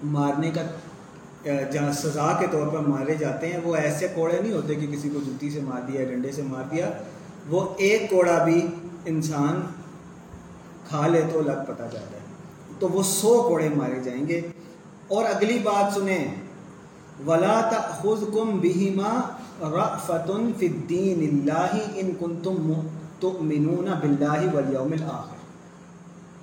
مارنے 0.04 0.50
کا 0.50 0.62
جہاں 1.72 1.92
سزا 1.92 2.36
کے 2.40 2.46
طور 2.52 2.66
پر 2.66 2.78
مارے 2.78 3.14
جاتے 3.14 3.52
ہیں، 3.52 3.60
وہ 3.64 3.76
ایسے 3.76 4.08
کوڑے 4.14 4.40
نہیں 4.42 4.52
ہوتے 4.52 4.74
کہ 4.74 4.86
کسی 4.86 5.10
کو 5.10 5.18
جوتی 5.26 5.50
سے 5.50 5.60
مار 5.60 5.80
دیا، 5.80 6.04
ڈنڈے 6.04 6.32
سے 6.32 6.42
مار 6.42 6.64
دیا۔ 6.70 6.90
وہ 7.48 7.68
ایک 7.76 8.10
کوڑا 8.10 8.44
بھی 8.44 8.66
انسان 9.04 9.60
کھا 10.88 11.06
لے 11.06 11.22
تو 11.32 11.40
لگ 11.40 11.64
پتہ 11.66 11.82
جاتا 11.82 12.10
ہے۔ 12.10 12.15
تو 12.78 12.88
وہ 12.88 13.02
سو 13.02 13.42
کوڑے 13.48 13.68
مارے 13.68 14.00
جائیں 14.00 14.28
گے۔ 14.28 14.40
اور 15.08 15.24
اگلی 15.24 15.58
بات 15.58 15.94
سنیں۔ 15.94 16.28
ولا 17.26 17.70
خود 18.00 18.34
کم 18.34 18.58
بہیما 18.58 19.20
رفتن 19.60 20.52
فدین 20.58 21.28
اللہ 21.32 21.76
ان 21.94 22.10
کن 22.18 22.36
تم 22.42 22.72
تؤمنون 23.20 23.88
باللہ 24.00 24.54
والیوم 24.54 24.92
الآخر۔ 24.92 25.36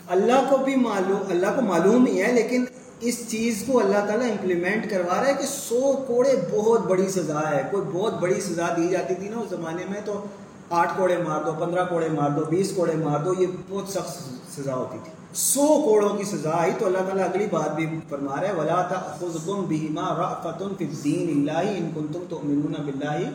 اللہ 0.07 0.49
کو 0.49 0.57
بھی 0.57 0.75
معلوم، 0.75 1.21
اللہ 1.29 1.47
کو 1.55 1.61
معلوم 1.61 2.05
ہی 2.05 2.21
ہے، 2.21 2.31
لیکن 2.31 2.65
اس 2.99 3.29
چیز 3.29 3.63
کو 3.67 3.79
اللہ 3.79 4.05
تعالیٰ 4.07 4.29
امپلیمنٹ 4.29 4.89
کروا 4.89 5.21
رہا 5.21 5.27
ہے 5.27 5.33
کہ 5.33 5.45
سو 5.45 6.03
کوڑے 6.07 6.35
بہت 6.51 6.81
بڑی 6.81 7.09
سزا 7.09 7.41
ہے۔ 7.51 7.61
کوئی 7.71 7.83
بہت 7.93 8.13
بڑی 8.13 8.41
سزا 8.41 8.67
دی 8.77 8.87
جاتی 8.87 9.15
تھی 9.15 9.29
نا 9.29 9.37
اس 9.39 9.49
زمانے 9.49 9.83
میں 9.89 10.01
تو 10.05 10.25
آٹھ 10.69 10.91
کوڑے 10.97 11.17
مار 11.17 11.41
دو، 11.43 11.51
پندرہ 11.59 11.85
کوڑے 11.85 12.09
مار 12.09 12.29
دو، 12.29 12.41
بیس 12.49 12.71
کوڑے 12.75 12.95
مار 12.95 13.19
دو، 13.19 13.33
یہ 13.39 13.47
بہت 13.69 13.89
سخت 13.89 14.23
سزا 14.59 14.75
ہوتی 14.75 14.97
تھی۔ 15.03 15.22
سو 15.33 15.81
کوڑوں 15.85 16.09
کی 16.09 16.23
سزا 16.23 16.51
آئی 16.51 16.71
تو 16.79 16.85
اللہ 16.85 16.97
تعالیٰ 16.97 17.25
اگلی 17.25 17.45
بات 17.51 17.75
بھی 17.75 17.99
فرما 18.09 18.35
رہا 18.41 18.47
ہے، 18.47 18.53
ولا 18.53 18.81
تأخذکم 18.81 19.65
بہما 19.69 20.13
رأفت 20.17 20.63
فی 20.77 20.85
الدین 20.85 21.29
اللہ 21.29 21.69
ان 21.77 21.91
کنتم 21.95 22.23
تؤمنون 22.29 22.73
باللہ 22.73 23.29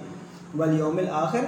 والیوم 0.58 0.98
الآخر۔ 0.98 1.44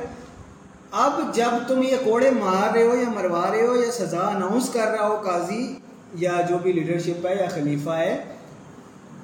اب 0.91 1.21
جب 1.35 1.69
تم 1.69 1.83
یہ 1.83 1.97
کوڑے 2.05 2.31
مار 2.31 2.73
رہے 2.75 2.83
ہو 2.83 2.95
یا 2.97 3.09
مروا 3.09 3.47
رہے 3.51 3.67
ہو 3.67 3.77
یا 3.77 3.91
سزا 3.93 4.27
اناؤنس 4.29 4.71
کر 4.73 4.87
رہا 4.87 5.07
ہو 5.09 5.17
قاضی 5.17 5.75
یا 6.15 6.41
جو 6.49 6.59
بھی 6.59 6.73
لیڈرشپ 6.73 7.27
ہے 7.27 7.35
یا 7.35 7.49
خلیفہ 7.55 7.91
ہے 7.91 8.25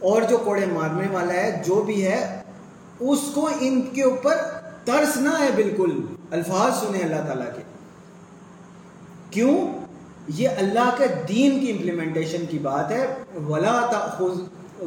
اور 0.00 0.22
جو 0.22 0.38
کوڑے 0.38 0.66
مارنے 0.66 1.08
والا 1.12 1.32
ہے، 1.32 1.62
جو 1.66 1.82
بھی 1.82 2.04
ہے، 2.06 2.42
اس 3.00 3.18
کو 3.34 3.48
ان 3.60 3.80
کے 3.82 4.02
اوپر 4.02 4.36
ترس 4.84 5.16
نہ 5.16 5.30
ہے 5.40 5.48
بالکل۔ 5.54 6.00
الفاظ 6.30 6.78
سنیں 6.80 7.00
اللہ 7.00 7.26
تعالیٰ 7.26 7.56
کے۔ 7.56 7.62
کیوں؟ 9.30 9.75
یہ 10.28 10.48
اللہ 10.48 10.94
کے 10.98 11.04
دین 11.28 11.60
کی 11.60 11.72
امپلیمنٹیشن 11.72 12.44
کی 12.50 12.58
بات 12.58 12.90
ہے۔ 12.90 13.06
ولا 13.48 13.86
تأخذ 13.90 14.40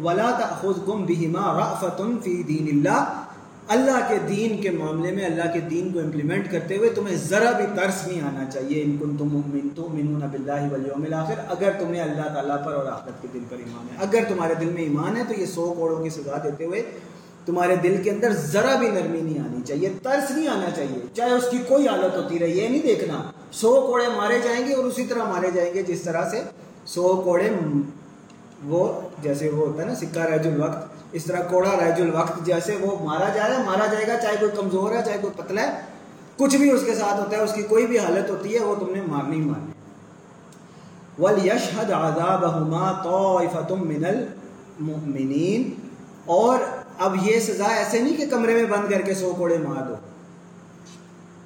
ولا 0.04 0.32
تأخذکم 0.32 1.06
بہما 1.06 1.60
رأفت 1.60 2.02
فی 2.24 2.44
دین 2.44 2.68
اللہ 2.72 3.24
اللہ 3.68 4.00
کے 4.08 4.18
دین 4.28 4.62
کے 4.62 4.70
معاملے 4.70 5.12
میں 5.12 5.26
اللہ 5.26 5.54
کے 5.54 5.60
دین 5.60 5.94
کو 5.94 6.00
امپلیمنٹ 6.00 6.52
کرتے 6.52 6.78
ہوئے 6.78 6.90
تمہیں 6.90 7.16
ذرا 7.16 7.52
بھی 7.52 7.66
ترس 7.76 8.08
نہیں 8.08 8.22
آنا 8.22 8.52
چاہیے۔ 8.52 8.84
ان 8.84 8.98
کن 8.98 9.18
تم 9.18 9.28
مؤمن 9.30 9.70
تؤمنون 9.76 10.22
باللہ 10.32 10.72
والیوم 10.72 11.04
الاخر۔ 11.04 11.34
اگر 11.50 11.72
تمہیں 11.80 12.02
اللہ 12.02 12.34
تعالیٰ 12.34 12.66
پر 12.66 12.74
اور 12.74 12.86
آخرت 12.86 13.22
کے 13.22 13.28
دل 13.34 13.44
پر 13.50 13.58
ایمان 13.58 13.88
ہے۔ 13.90 14.04
اگر 14.04 14.30
تمہارے 14.30 14.54
دل 14.54 14.66
میں 14.66 14.82
ایمان 14.82 15.18
ہے 15.18 15.24
تو 15.28 15.42
یہ 15.42 15.46
سو 15.46 15.74
کوڑوں 15.78 16.04
کی 16.04 16.10
سزا 16.10 16.38
دیتے 16.44 16.66
ہوئے 16.66 16.82
تمہارے 17.46 17.76
دل 17.76 18.02
کے 18.04 18.12
اندر 18.12 18.32
ذرا 18.34 18.76
بھی 18.76 18.90
نرمی 18.90 19.22
نہیں 19.22 19.40
آنی 19.40 19.62
چاہیے۔ 19.68 19.94
ترس 20.04 20.32
نہیں 20.32 20.48
آنا 20.48 20.70
چاہیے۔ 20.76 21.00
چاہے 21.14 21.32
اس 21.32 21.46
کی 21.52 21.58
کوئی 21.68 21.88
حالت 21.88 22.18
ہوتی 22.18 22.40
رہی 22.40 22.58
یہ 22.60 22.68
نہیں 22.68 22.82
دیکھنا۔ 22.82 23.32
سو 23.52 23.82
کوڑے 23.88 24.08
مارے 24.16 24.40
جائیں 24.40 24.68
گے 24.68 24.74
اور 24.74 24.86
اسی 24.86 25.06
طرح 25.06 25.24
مارے 25.24 25.52
جائیں 25.52 25.74
گے 25.74 25.84
جس 25.84 26.02
طرح 26.02 26.30
سے 26.30 26.42
سو 26.86 27.22
کوڑے 27.26 27.50
وہ 28.64 29.02
جیسے 29.22 29.50
وہ 29.50 29.68
ہوتا 29.68 29.82
ہے 29.82 29.88
نا، 29.88 29.96
سکہ 29.96 30.20
رج 30.20 30.48
الوقت، 30.48 30.86
اس 31.12 31.24
طرح 31.24 31.40
کوڑا 31.50 31.72
رج 31.72 32.02
الوقت 32.02 32.46
جیسے 32.46 32.76
وہ 32.82 33.06
مارا 33.06 33.30
جا 33.30 33.48
رہا 33.48 33.58
ہے، 33.58 33.64
مارا 33.64 33.86
جائے 33.86 34.08
گا، 34.08 34.16
چاہے 34.22 34.36
کوئی 34.40 34.52
کمزور 34.56 34.92
ہے، 34.92 35.02
چاہے 35.06 35.18
کوئی 35.22 35.34
پتلا 35.38 35.62
ہے، 35.62 35.82
کچھ 36.38 36.56
بھی 36.56 36.72
اس 36.72 36.82
کے 36.86 36.96
ساتھ 36.96 37.20
ہوتا 37.20 37.38
ہے، 37.38 37.42
اس 37.42 37.54
کی 37.54 37.62
کوئی 37.64 37.88
بھی 37.88 38.00
حالت 38.00 38.30
ہوتی 38.30 38.56
ہے، 38.56 38.60
وہ 38.60 38.76
تم 38.76 38.94
نے 38.94 39.02
مارنی 39.02 39.36
ہی 39.36 39.42
مارنی 39.42 39.72
وَلْيَشْهَدْ 41.22 41.92
عَذَابَهُمَا 41.92 43.02
طَائِفَةٌ 43.04 43.78
مِّنَ 43.78 44.08
الْمُؤْمِنِينَ۔ 44.08 45.70
اور 46.26 46.60
اب 47.00 47.16
یہ 47.22 47.40
سزا 47.40 47.66
ایسے 47.66 48.00
نہیں 48.00 48.18
کہ 48.18 48.26
کمرے 48.26 48.54
میں 48.54 48.66
بند 48.66 48.92
کر 48.92 49.02
کے 49.02 49.14
سو 49.14 49.34
کوڑے 49.38 49.58
مار 49.58 49.84
دو۔ 49.88 49.96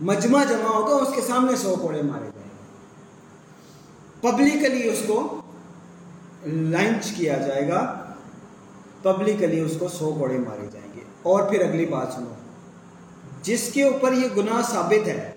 مجمع 0.03 0.43
جمع 0.43 0.75
ہوگا، 0.75 0.95
اس 0.95 1.15
کے 1.15 1.22
سامنے 1.22 1.55
سو 1.55 1.75
کوڑے 1.81 2.01
مارے 2.01 2.25
جائیں 2.25 2.43
پبلکلی 4.22 4.89
اس 4.89 5.01
کو 5.07 5.41
لنچ 6.45 7.12
کیا 7.17 7.38
جائے 7.38 7.67
گا۔ 7.67 8.03
پبلکلی 9.01 9.60
اس 9.60 9.72
کو 9.79 9.88
سو 9.88 10.15
کوڑے 10.19 10.38
مارے 10.38 10.67
جائیں 10.74 10.88
گے۔ 10.95 11.01
اور 11.22 11.43
پھر 11.43 11.62
اگلی 11.62 11.86
بات 11.86 12.07
سنو۔ 12.15 12.33
جس 13.41 13.72
کے 13.74 13.83
اوپر 13.83 14.13
یہ 14.13 14.27
گناہ 14.38 14.62
ثابت 14.74 15.07
ہے، 15.07 15.31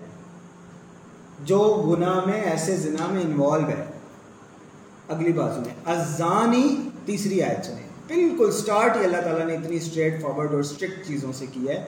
جو 1.43 1.85
گناہ 1.89 2.25
میں، 2.25 2.41
ایسے 2.41 2.75
زنا 2.75 3.07
میں 3.07 3.21
انوالو 3.21 3.67
ہے۔ 3.67 3.85
اگلی 5.07 5.33
بات 5.33 5.55
سنیں 5.55 5.75
ازانی 5.85 6.89
تیسری 7.05 7.41
آیت 7.41 7.65
سنیں 7.65 7.89
بالکل 8.07 8.51
سٹارٹ 8.51 8.97
ہی 8.97 9.03
اللہ 9.03 9.21
تعالیٰ 9.23 9.45
نے 9.45 9.53
اتنی 9.53 9.75
اسٹریٹ 9.75 10.21
فارورڈ 10.21 10.51
اور 10.51 10.59
اسٹرکٹ 10.59 11.07
چیزوں 11.07 11.33
سے 11.33 11.45
کی 11.45 11.67
ہے۔ 11.69 11.85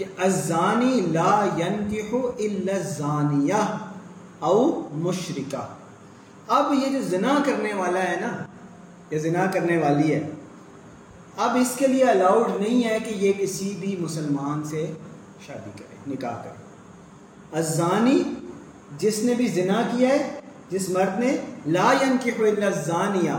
کہ 0.00 0.04
ازانی 0.18 1.00
لا 1.00 1.46
ينکح 1.58 2.14
الا 2.38 2.74
الزانیہ 2.74 3.76
او 4.38 4.88
مشرکہ۔ 4.92 5.68
اب 6.48 6.74
یہ 6.74 6.92
جو 6.92 7.02
زنا 7.02 7.38
کرنے 7.46 7.74
والا 7.74 8.02
ہے 8.02 8.16
نا، 8.20 8.36
یہ 9.10 9.18
زنا 9.18 9.46
کرنے 9.46 9.78
والی 9.78 10.14
ہے۔ 10.14 10.30
اب 11.36 11.56
اس 11.60 11.72
کے 11.76 11.86
لیے 11.86 12.04
الاؤڈ 12.04 12.60
نہیں 12.60 12.84
ہے 12.84 12.98
کہ 13.04 13.10
یہ 13.10 13.32
کسی 13.38 13.76
بھی 13.80 13.96
مسلمان 14.00 14.64
سے 14.64 14.92
شادی 15.46 15.70
کرے، 15.78 16.10
نکاح 16.10 16.42
کرے۔ 16.42 17.58
ازانی 17.58 18.22
جس 18.98 19.18
نے 19.22 19.34
بھی 19.34 19.48
زنا 19.48 19.82
کیا 19.82 20.08
ہے، 20.08 20.40
جس 20.70 20.88
مرد 20.88 21.20
نے 21.20 21.36
لا 21.66 21.92
ينکح 22.02 22.38
الا 22.38 22.66
الزانیہ، 22.66 23.32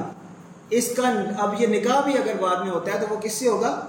اس 0.70 0.90
کا 0.98 1.10
اب 1.38 1.62
یہ 1.62 1.68
نکاح 1.68 2.02
بھی 2.02 2.18
اگر 2.18 2.34
بعد 2.42 2.56
میں 2.56 2.72
ہوتا 2.72 2.94
ہے 2.94 3.00
تو 3.00 3.16
وہ 3.16 3.22
کس 3.22 3.34
سے 3.34 3.50
ہوگا؟ 3.50 3.88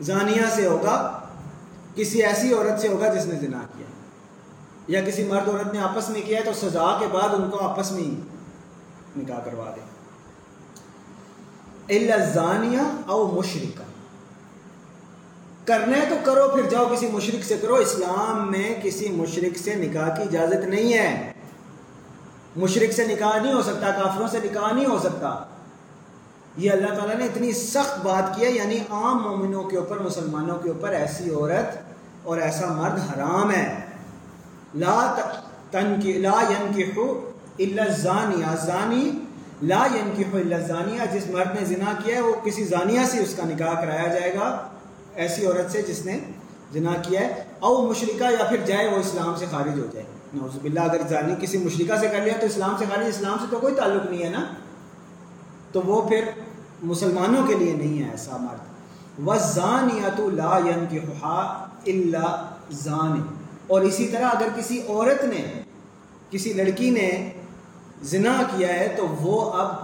زانیہ 0.00 0.42
سے 0.54 0.66
ہوگا۔ 0.66 1.19
کسی 1.94 2.22
ایسی 2.22 2.54
عورت 2.54 2.80
سے 2.80 2.88
ہوگا 2.88 3.14
جس 3.14 3.26
نے 3.26 3.34
زنا 3.34 3.60
کیا 3.76 3.86
یا 4.88 5.00
کسی 5.06 5.24
مرد 5.24 5.48
عورت 5.48 5.72
نے 5.72 5.78
آپس 5.78 6.10
میں 6.10 6.22
کیا 6.26 6.38
ہے 6.38 6.44
تو 6.44 6.52
سزا 6.52 6.96
کے 7.00 7.06
بعد 7.12 7.28
ان 7.34 7.50
کو 7.50 7.58
آپس 7.58 7.92
میں 7.92 8.02
ہی 8.02 8.14
نکاح 9.16 9.38
کروا 9.44 9.70
دے۔ 9.76 9.80
زانیہ 12.34 12.80
او 13.06 13.26
مشرقہ 13.28 13.82
کرنا 15.64 15.96
ہے 15.96 16.06
تو 16.08 16.14
کرو، 16.24 16.48
پھر 16.48 16.68
جاؤ 16.70 16.84
کسی 16.94 17.08
مشرق 17.08 17.44
سے 17.44 17.56
کرو۔ 17.62 17.74
اسلام 17.74 18.50
میں 18.50 18.74
کسی 18.82 19.08
مشرق 19.08 19.58
سے 19.58 19.74
نکاح 19.74 20.08
کی 20.08 20.22
اجازت 20.22 20.64
نہیں 20.64 20.92
ہے۔ 20.92 21.32
مشرق 22.56 22.92
سے 22.92 23.06
نکاح 23.06 23.38
نہیں 23.42 23.52
ہو 23.52 23.62
سکتا، 23.62 23.90
کافروں 23.90 24.28
سے 24.28 24.38
نکاح 24.44 24.72
نہیں 24.72 24.86
ہو 24.86 24.98
سکتا۔ 24.98 25.44
یہ 26.60 26.70
اللہ 26.70 26.86
تعالیٰ 26.86 27.16
نے 27.16 27.24
اتنی 27.24 27.52
سخت 27.52 28.06
بات 28.06 28.36
کیا 28.36 28.48
یعنی 28.48 28.78
عام 28.90 29.22
مومنوں 29.22 29.64
کے 29.64 29.76
اوپر، 29.76 29.98
مسلمانوں 29.98 30.56
کے 30.56 30.68
اوپر 30.68 30.88
ایسی 30.88 31.30
عورت 31.30 31.78
اور 32.22 32.38
ایسا 32.38 32.66
مرد 32.66 32.98
حرام 32.98 33.50
ہے۔ 33.50 33.74
لا 34.74 35.16
تن 35.70 35.94
کی 36.02 36.12
لا 36.12 36.42
ينکحو 36.50 37.30
الا 37.58 37.82
الزانیہ۔ 37.82 38.56
زانی 38.64 39.10
لا 39.62 39.86
ينکحو 39.94 40.36
الا 40.36 40.56
الزانیہ۔ 40.56 41.00
جس 41.12 41.30
مرد 41.30 41.60
نے 41.60 41.64
زنا 41.64 41.92
کیا 42.04 42.16
ہے، 42.16 42.20
وہ 42.20 42.34
کسی 42.44 42.64
زانیہ 42.64 43.00
سے 43.10 43.18
اس 43.18 43.34
کا 43.36 43.42
نکاح 43.46 43.80
کرایا 43.80 44.06
جائے 44.06 44.34
گا۔ 44.34 44.68
ایسی 45.14 45.46
عورت 45.46 45.72
سے 45.72 45.82
جس 45.82 46.06
نے 46.06 46.18
زنا 46.72 46.92
کیا 47.02 47.20
ہے۔ 47.20 47.44
او 47.58 47.86
مشرکہ 47.86 48.24
یا 48.24 48.44
پھر 48.44 48.56
جائے 48.56 48.88
وہ 48.88 48.96
اسلام 48.96 49.36
سے 49.36 49.46
خارج 49.50 49.80
ہو 49.80 49.86
جائے۔ 49.92 50.06
نعوذ 50.34 50.58
باللہ، 50.62 50.80
اگر 50.80 50.98
زانی 51.08 51.34
کسی 51.40 51.58
مشرکہ 51.58 51.96
سے 52.00 52.08
کر 52.08 52.20
لیا 52.20 52.34
تو 52.40 52.46
اسلام 52.46 52.76
سے 52.78 52.84
خارج، 52.94 53.06
اسلام 53.06 53.38
سے 53.38 53.44
تو 53.50 53.58
کوئی 53.58 53.74
تعلق 53.74 54.10
نہیں 54.10 54.24
ہے 54.24 54.28
نا۔ 54.28 54.44
تو 55.72 55.82
وہ 55.82 56.08
پھر 56.08 56.24
مسلمانوں 56.82 57.46
کے 57.46 57.54
لیے 57.54 57.72
نہیں 57.72 58.04
ہے 58.04 58.10
ایسا 58.10 58.36
مرد۔ 58.36 58.58
وزانیت 59.28 60.20
لا 60.20 60.58
ينكحها 60.58 61.68
الا 61.86 62.54
زان۔ 62.70 63.22
اور 63.66 63.80
اسی 63.80 64.08
طرح 64.08 64.24
اگر 64.24 64.48
کسی 64.56 64.82
عورت 64.88 65.24
نے، 65.24 65.62
کسی 66.30 66.52
لڑکی 66.52 66.90
نے 66.90 67.30
زنا 68.02 68.42
کیا 68.56 68.68
ہے، 68.68 68.94
تو 68.96 69.08
وہ 69.08 69.52
اب 69.52 69.74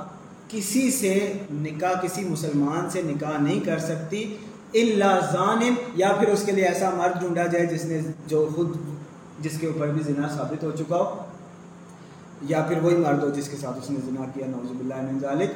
کسی 0.48 0.90
سے 0.90 1.32
نکاح، 1.52 2.00
کسی 2.00 2.24
مسلمان 2.24 2.90
سے 2.90 3.02
نکاح 3.02 3.38
نہیں 3.38 3.60
کر 3.60 3.78
سکتی۔ 3.78 4.36
الا 4.74 5.20
زان۔ 5.32 5.74
یا 5.94 6.12
پھر 6.12 6.28
اس 6.28 6.42
کے 6.46 6.52
لیے 6.52 6.64
ایسا 6.64 6.90
مرد 6.90 7.20
ڈھونڈا 7.20 7.46
جائے 7.46 7.66
جس 7.66 7.84
نے 7.84 8.00
جو 8.26 8.48
خود، 8.54 8.76
جس 9.40 9.58
کے 9.60 9.66
اوپر 9.66 9.86
بھی 9.86 10.02
زنا 10.02 10.28
ثابت 10.28 10.64
ہو 10.64 10.70
چکا 10.70 10.96
ہو۔ 10.96 11.16
یا 12.42 12.62
پھر 12.62 12.82
وہی 12.82 12.96
مرد 12.96 13.22
ہو 13.22 13.28
جس 13.28 13.48
کے 13.48 13.56
ساتھ 13.56 13.78
اس 13.78 13.90
نے 13.90 13.98
زنا 14.04 14.24
کیا۔ 14.34 14.46
نعوذ 14.46 14.70
باللہ 14.70 15.12
من 15.12 15.18
ذالک 15.18 15.50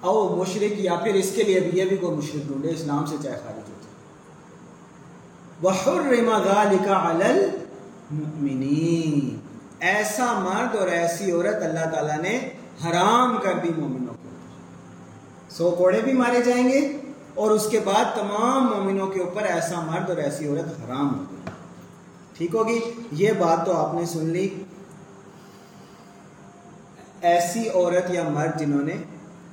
او 0.00 0.36
مشرق 0.36 0.80
یا 0.80 0.94
پھر 0.94 1.14
اس 1.14 1.32
کے 1.34 1.42
لیے 1.42 1.60
بھی 1.60 1.78
یہ 1.78 1.84
بھی 1.84 1.96
کوئی 1.96 2.16
مشرق 2.16 2.46
ڈھونڈے، 2.46 2.70
اسلام 2.70 3.06
سے 3.06 3.16
چاہے 3.22 3.38
خارج 3.44 3.56
ہوتا 3.56 3.72
وحرم 5.62 6.44
ذالک 6.44 6.88
علی 6.88 7.24
المؤمنین 7.24 9.36
ایسا 9.80 10.40
مرد 10.40 10.76
اور 10.76 10.88
ایسی 10.88 11.32
عورت 11.32 11.56
اللہ 11.62 11.94
تعالیٰ 11.94 12.18
نے 12.18 12.50
حرام 12.84 13.36
کر 13.42 13.52
دی 13.62 13.68
مومنوں 13.76 13.98
کے 13.98 14.08
اوپر۔ 14.08 15.50
سو 15.50 15.70
کوڑے 15.70 16.00
بھی 16.00 16.12
مارے 16.12 16.42
جائیں 16.42 16.68
گے 16.68 16.98
اور 17.34 17.50
اس 17.50 17.66
کے 17.70 17.80
بعد 17.84 18.04
تمام 18.14 18.64
مومنوں 18.64 19.06
کے 19.06 19.20
اوپر 19.20 19.42
ایسا 19.42 19.80
مرد 19.80 20.08
اور 20.08 20.16
ایسی 20.16 20.48
عورت 20.48 20.60
حرام 20.60 21.18
ہو 21.18 21.24
گئی۔ 21.30 21.52
ٹھیک 22.36 22.54
ہوگی؟ 22.54 22.80
یہ 23.12 23.30
بات 23.38 23.66
تو 23.66 23.72
آپ 23.72 23.94
نے 23.94 24.06
سن 24.06 24.26
لی۔ 24.26 24.48
ایسی 27.20 27.68
عورت 27.68 28.10
یا 28.10 28.28
مرد 28.28 28.60
جنہوں 28.60 28.82
نے 28.82 28.94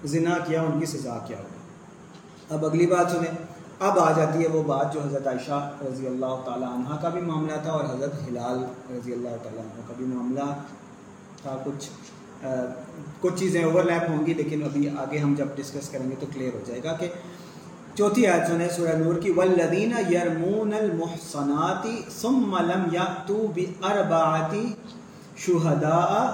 زنا 0.04 0.38
کیا، 0.48 0.62
ان 0.62 0.80
کی 0.80 0.86
سزا 0.86 1.18
کیا 1.28 1.38
ہوگی؟ 1.38 2.54
اب 2.56 2.66
اگلی 2.66 2.86
بات 2.88 3.12
سنیں۔ 3.12 3.36
اب 3.80 4.00
آ 4.00 4.12
جاتی 4.12 4.44
ہے 4.44 4.48
وہ 4.48 4.62
بات 4.64 4.94
جو 4.94 5.00
حضرت 5.02 5.28
عائشہ 5.28 5.60
رضی 5.82 6.08
اللہ 6.08 6.36
تعالیٰ 6.46 6.68
عنہ 6.74 6.98
کا 7.02 7.10
بھی 7.10 7.22
معاملہ 7.22 7.54
تھا 7.64 7.72
اور 7.72 7.84
حضرت 7.86 8.14
ہلال 8.28 8.64
رضی 8.92 9.14
اللہ 9.14 9.36
تعالیٰ 9.44 9.64
عنہ 9.64 9.88
کا 9.88 9.94
بھی 9.98 10.06
معاملہ 10.06 10.54
تھا۔ 11.42 11.58
کچھ 11.64 11.90
کچھ 13.22 13.36
چیزیں 13.40 13.64
اوور 13.64 13.84
لیپ 13.84 14.10
ہوں 14.10 14.26
گی، 14.26 14.34
لیکن 14.34 14.64
ابھی 14.64 14.90
آگے 15.04 15.18
ہم 15.18 15.34
جب 15.38 15.48
ڈسکس 15.56 15.90
کریں 15.90 16.10
گے 16.10 16.16
تو 16.20 16.26
کلیئر 16.34 16.54
ہو 16.54 16.62
جائے 16.66 16.82
گا 16.84 16.94
کہ 17.00 17.08
چوتھی 17.96 18.26
آیت 18.28 18.48
سنیں، 18.48 18.68
سورہ 18.76 18.96
نور 18.98 19.20
کی 19.22 19.32
والذین 19.32 19.94
یرمون 20.12 20.74
المحصنات 20.74 21.88
ثم 22.22 22.58
لم 22.68 22.84
یأتوا 22.94 23.46
باربعۃ 23.56 24.56
شہداء 25.38 26.26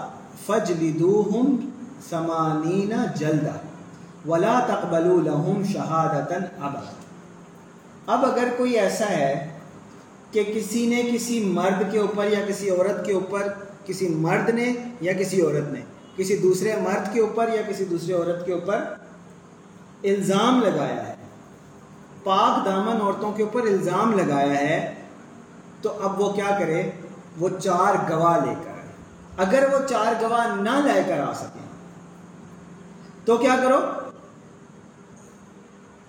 فجلدوہم 0.45 1.55
سمانین 2.09 2.93
جلدہ۔ 3.15 3.57
ولا 4.27 4.59
تقبلوا 4.67 5.19
لهم 5.21 5.63
شہادتا 5.63 6.35
ابدا 6.65 8.13
اب 8.13 8.25
اگر 8.25 8.47
کوئی 8.57 8.73
ایسا 8.79 9.09
ہے 9.09 9.57
کہ 10.31 10.43
کسی 10.55 10.85
نے 10.87 11.01
کسی 11.13 11.43
مرد 11.45 11.91
کے 11.91 11.99
اوپر 11.99 12.25
یا 12.25 12.39
کسی 12.47 12.69
عورت 12.69 13.05
کے 13.05 13.13
اوپر 13.13 13.47
کسی 13.85 14.07
مرد 14.07 14.49
نے 14.49 14.73
یا 15.01 15.13
کسی 15.13 15.41
عورت 15.41 15.71
نے، 15.71 15.81
کسی 16.15 16.37
دوسرے 16.37 16.75
مرد 16.75 17.13
کے 17.13 17.21
اوپر 17.21 17.49
یا 17.53 17.61
کسی 17.67 17.85
دوسرے 17.85 18.13
عورت 18.13 18.45
کے 18.45 18.53
اوپر 18.53 18.77
الزام 20.03 20.61
لگایا 20.61 21.07
ہے، 21.07 21.15
پاک 22.23 22.65
دامن 22.65 23.01
عورتوں 23.01 23.31
کے 23.31 23.43
اوپر 23.43 23.61
الزام 23.61 24.17
لگایا 24.19 24.59
ہے، 24.59 24.93
تو 25.81 25.93
اب 26.01 26.21
وہ 26.21 26.31
کیا 26.33 26.55
کرے؟ 26.59 26.91
وہ 27.39 27.49
چار 27.59 27.95
گواہ 28.09 28.37
لے 28.45 28.53
کر 28.63 28.71
آئے۔ 28.71 28.91
اگر 29.37 29.73
وہ 29.73 29.87
چار 29.87 30.13
گواہ 30.21 30.47
نہ 30.61 30.87
لے 30.87 31.01
کر 31.07 31.19
آ 31.19 31.33
سکیں 31.33 31.70
تو 33.25 33.37
کیا 33.37 33.55
کرو؟ 33.63 33.77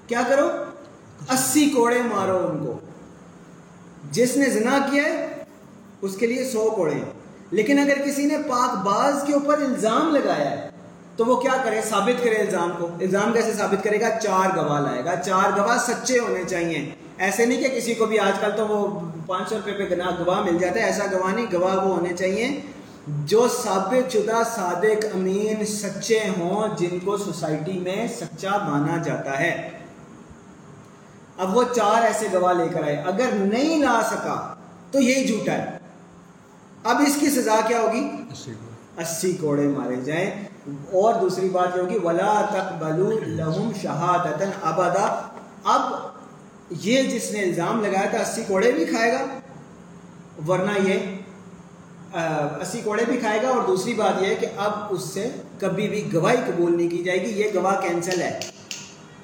کیا 0.07 0.23
کرو؟ 0.28 0.50
اسی 1.31 1.71
کوڑے 1.71 2.02
مارو 2.02 2.49
ان 2.50 2.66
کو۔ 2.66 2.78
جس 4.11 4.37
نے 4.37 4.50
زنا 4.50 4.78
کیا 4.90 5.02
ہے، 5.02 5.45
اس 6.02 6.16
کے 6.16 6.26
لیے 6.26 6.45
سو 6.45 6.71
کوڑے۔ 6.71 6.95
لیکن 7.50 7.78
اگر 7.78 7.99
کسی 8.07 8.25
نے 8.25 8.38
پاک 8.49 8.87
باز 8.87 9.25
کے 9.26 9.33
اوپر 9.33 9.54
الزام 9.54 10.16
لگایا 10.16 10.50
ہے، 10.50 10.71
تو 11.16 11.25
وہ 11.25 11.37
کیا 11.37 11.52
کرے؟ 11.64 11.81
ثابت 11.83 12.25
کرے 12.25 12.35
الزام 12.35 12.71
کو۔ 12.78 12.87
الزام 13.00 13.33
کیسے 13.33 13.52
ثابت 13.52 13.85
کرے 13.85 14.00
گا؟ 14.00 14.09
چار 14.23 14.57
گواہ 14.57 14.81
لائے 14.81 15.04
گا۔ 15.04 15.16
چار 15.16 15.50
گواہ 15.57 15.78
سچے 15.78 16.19
ہونے 16.19 16.42
چاہیے۔ 16.49 16.95
ایسے 17.19 17.47
نہیں 17.47 17.62
کہ 17.62 17.69
کسی 17.69 17.95
کو 17.95 18.07
بھی 18.07 18.19
آج 18.19 18.33
کل 18.40 18.50
تو 18.57 18.69
وہ 18.69 19.00
پانچ 19.26 19.49
سو 19.49 19.57
روپے 19.57 19.73
پہ 19.73 19.95
گواہ 20.19 20.40
مل 20.40 20.59
جاتا 20.59 20.75
ہے، 20.75 20.85
ایسا 20.85 21.04
گواہ 21.12 21.35
نہیں، 21.35 21.47
گواہ 21.52 21.76
وہ 21.76 21.97
ہونے 21.97 22.16
چاہیے۔ 22.16 22.61
جو 23.06 23.49
ثابت 23.49 24.12
شدہ 24.12 24.42
صادق 24.54 25.04
امین 25.14 25.66
سچے 25.66 26.21
ہوں 26.38 26.76
جن 26.76 26.99
کو 27.04 27.16
سوسائٹی 27.16 27.78
میں 27.78 28.09
سچا 28.09 28.50
مانا 28.50 29.02
جاتا 29.02 29.40
ہے۔ 29.40 29.71
اب 31.38 31.56
وہ 31.56 31.64
چار 31.76 32.02
ایسے 32.02 32.26
گواہ 32.32 32.52
لے 32.52 32.68
کر 32.68 32.82
آئے۔ 32.82 32.97
اگر 32.97 33.30
نہیں 33.32 33.78
لا 33.78 34.00
سکا 34.11 34.54
تو 34.90 35.00
یہی 35.00 35.26
جھوٹا 35.26 35.52
ہے۔ 35.52 35.78
اب 36.85 36.97
اس 37.06 37.16
کی 37.21 37.30
سزا 37.30 37.61
کیا 37.68 37.80
ہوگی؟ 37.80 38.11
اسی 38.97 39.32
کوڑے 39.32 39.66
مارے 39.66 39.97
جائیں۔ 39.97 40.30
اور 40.68 41.14
دوسری 41.21 41.49
بات 41.49 41.76
یہ 41.76 41.80
ہوگی 41.80 41.99
ولا 41.99 42.42
تک 42.50 42.85
لہم 43.26 43.71
شہادت 43.82 44.42
ابدا 44.62 45.28
اب 45.64 45.82
یہ 46.71 47.02
جس 47.02 47.32
نے 47.32 47.42
الزام 47.42 47.80
لگایا 47.80 48.09
تھا 48.11 48.18
اسی 48.18 48.44
کوڑے 48.47 48.73
بھی 48.73 48.85
کھائے 48.85 49.12
گا۔ 49.12 49.25
ورنہ 50.49 50.88
یہ 50.88 51.21
اسی 52.14 52.81
کوڑے 52.85 53.04
بھی 53.04 53.16
کھائے 53.16 53.38
گا 53.42 53.49
اور 53.49 53.62
دوسری 53.66 53.92
بات 53.95 54.23
یہ 54.23 54.28
ہے 54.28 54.35
کہ 54.35 54.47
اب 54.57 54.92
اس 54.95 55.04
سے 55.04 55.28
کبھی 55.59 55.88
بھی 55.88 56.02
گواہی 56.14 56.37
قبول 56.47 56.76
نہیں 56.76 56.88
کی 56.88 57.02
جائے 57.02 57.21
گی، 57.23 57.31
یہ 57.40 57.49
گواہ 57.54 57.81
کینسل 57.81 58.21
ہے۔ 58.23 58.38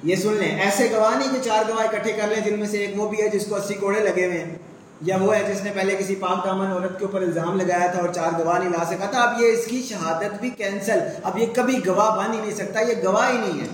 یہ 0.03 0.15
سن 0.15 0.33
لیں، 0.33 0.49
ایسے 0.59 0.87
گواہ 0.91 1.17
نہیں 1.17 1.33
کہ 1.33 1.43
چار 1.43 1.69
گواہ 1.69 1.85
اکٹھے 1.85 2.11
کر 2.11 2.27
لیں 2.27 2.41
جن 2.45 2.59
میں 2.59 2.67
سے 2.67 2.77
ایک 2.77 2.99
وہ 2.99 3.07
بھی 3.09 3.21
ہے 3.21 3.27
جس 3.29 3.45
کو 3.45 3.55
اسی 3.55 3.73
کوڑے 3.73 3.99
لگے 3.99 4.25
ہوئے 4.25 4.37
ہیں، 4.37 4.55
یا 5.01 5.17
وہ 5.21 5.35
ہے 5.35 5.41
جس 5.43 5.63
نے 5.63 5.71
پہلے 5.75 5.95
کسی 5.99 6.15
پاک 6.19 6.45
دامن 6.45 6.71
عورت 6.71 6.97
کے 6.99 7.05
اوپر 7.05 7.21
الزام 7.21 7.57
لگایا 7.57 7.91
تھا 7.91 7.99
اور 8.01 8.13
چار 8.13 8.39
گواہ 8.39 8.59
نہیں 8.59 8.69
لا 8.69 8.83
سکا 8.89 9.05
تھا۔ 9.11 9.21
اب 9.21 9.41
یہ 9.41 9.51
اس 9.51 9.65
کی 9.65 9.81
شہادت 9.89 10.39
بھی 10.41 10.49
کینسل، 10.57 10.99
اب 11.23 11.37
یہ 11.37 11.53
کبھی 11.55 11.79
گواہ 11.85 12.15
بن 12.17 12.33
ہی 12.33 12.39
نہیں 12.39 12.55
سکتا، 12.55 12.79
یہ 12.81 13.03
گواہ 13.03 13.31
ہی 13.31 13.37
نہیں 13.37 13.61
ہے۔ 13.61 13.67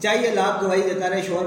چاہے 0.00 0.16
یہ 0.18 0.34
لاپ 0.34 0.62
گواہی 0.62 0.82
دیتا 0.82 1.10
رہے، 1.10 1.22
شور 1.22 1.44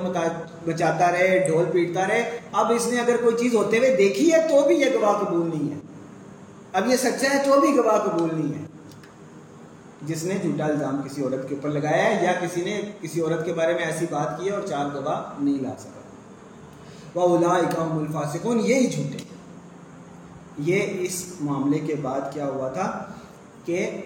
بچاتا 0.65 1.11
رہے، 1.11 1.37
ڈھول 1.47 1.65
پیٹتا 1.71 2.07
رہے۔ 2.07 2.39
اب 2.53 2.71
اس 2.71 2.87
نے 2.87 2.99
اگر 2.99 3.17
کوئی 3.23 3.35
چیز 3.37 3.55
ہوتے 3.55 3.77
ہوئے 3.77 3.95
دیکھی 3.97 4.31
ہے 4.33 4.39
تو 4.49 4.67
بھی 4.67 4.75
یہ 4.75 4.89
گواہ 4.93 5.13
قبول 5.19 5.49
نہیں 5.53 5.71
ہے۔ 5.71 5.79
اب 6.73 6.87
یہ 6.87 6.95
سچا 6.95 7.33
ہے 7.33 7.43
تو 7.45 7.59
بھی 7.59 7.77
گواہ 7.77 7.97
قبول 7.97 8.29
نہیں 8.33 8.59
ہے۔ 8.59 8.65
جس 10.01 10.23
نے 10.23 10.37
جھوٹا 10.41 10.65
الزام 10.65 11.01
کسی 11.05 11.23
عورت 11.23 11.49
کے 11.49 11.55
اوپر 11.55 11.69
لگایا 11.69 12.05
ہے 12.05 12.25
یا 12.25 12.33
کسی 12.41 12.63
نے 12.63 12.81
کسی 13.01 13.21
عورت 13.21 13.45
کے 13.45 13.53
بارے 13.53 13.73
میں 13.73 13.83
ایسی 13.83 14.05
بات 14.09 14.39
کی 14.39 14.45
ہے 14.45 14.51
اور 14.51 14.67
چار 14.67 14.85
گواہ 14.93 15.43
نہیں 15.43 15.61
لا 15.61 15.69
سکا۔ 15.79 15.99
وہ 17.15 17.21
اولا 17.21 17.53
اکام 17.53 17.97
الفاسقون 17.97 18.59
یہی 18.59 18.87
جھوٹے 18.87 19.17
یہ 20.57 20.85
اس 20.99 21.25
معاملے 21.41 21.79
کے 21.79 21.95
بعد 22.01 22.21
کیا 22.33 22.45
ہوا 22.45 22.69
تھا 22.69 23.03
کہ 23.65 24.01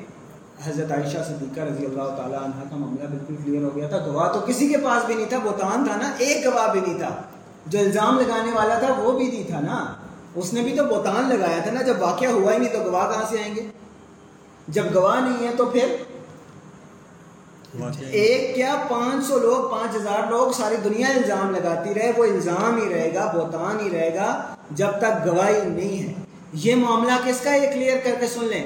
حضرت 0.65 0.91
عائشہ 0.91 1.17
صدیقہ 1.27 1.59
رضی 1.59 1.85
اللہ 1.85 2.15
تعالیٰ 2.17 2.43
عنہ 2.43 2.69
کا 2.69 2.75
معاملہ 2.75 3.07
بالکل 3.07 3.35
کلیئر 3.43 3.63
ہو 3.63 3.75
گیا 3.75 3.87
تھا۔ 3.87 3.97
گواہ 3.97 4.33
تو 4.33 4.39
کسی 4.39 4.67
کے 4.67 4.77
پاس 4.77 5.05
بھی 5.05 5.15
نہیں 5.15 5.29
تھا 5.29 5.37
بہتان 5.37 5.85
تھا 5.85 5.95
نا، 5.95 6.11
ایک 6.17 6.45
گواہ 6.45 6.71
بھی 6.71 6.79
نہیں 6.79 6.97
تھا۔ 6.97 7.21
جو 7.65 7.79
الزام 7.79 8.19
لگانے 8.19 8.51
والا 8.53 8.79
تھا 8.79 8.93
وہ 8.93 9.19
بھی 9.19 9.27
نہیں 9.27 9.43
تھا 9.47 9.59
نا۔ 9.59 9.93
اس 10.37 10.53
نے 10.53 10.61
بھی 10.61 10.75
تو 10.77 10.83
بہتان 10.83 11.29
لگایا 11.29 11.59
تھا 11.59 11.71
نا 11.71 11.81
جب 11.81 11.95
واقعہ 11.99 12.27
ہوا 12.27 12.53
ہی 12.53 12.57
نہیں 12.57 12.73
تو 12.73 12.79
گواہ 12.79 13.11
کہاں 13.11 13.25
سے 13.29 13.37
آئیں 13.43 13.55
گے؟ 13.55 13.67
جب 14.67 14.83
گواہ 14.95 15.19
نہیں 15.19 15.47
ہے 15.47 15.53
تو 15.57 15.65
پھر 15.65 15.95
ایک 18.09 18.55
کیا 18.55 18.75
پانچ 18.89 19.25
سو 19.25 19.39
لوگ 19.39 19.71
پانچ 19.71 19.95
ہزار 19.95 20.29
لوگ 20.29 20.51
ساری 20.51 20.75
دنیا 20.83 21.07
الزام 21.07 21.51
لگاتی 21.51 21.93
رہے 21.93 22.11
وہ 22.17 22.23
الزام 22.23 22.81
ہی 22.81 22.89
رہے 22.89 23.13
گا 23.13 23.31
بہتان 23.35 23.79
ہی 23.79 23.91
رہے 23.91 24.15
گا 24.15 24.55
جب 24.71 24.87
تک 24.99 25.25
گواہی 25.25 25.69
نہیں 25.69 26.07
ہے۔ 26.07 26.13
یہ 26.53 26.75
معاملہ 26.75 27.11
کس 27.25 27.39
کا 27.43 27.55
یہ 27.55 27.69
کلیئر 27.73 27.97
کر 28.03 28.15
کے 28.19 28.27
سن 28.27 28.45
لیں۔ 28.45 28.65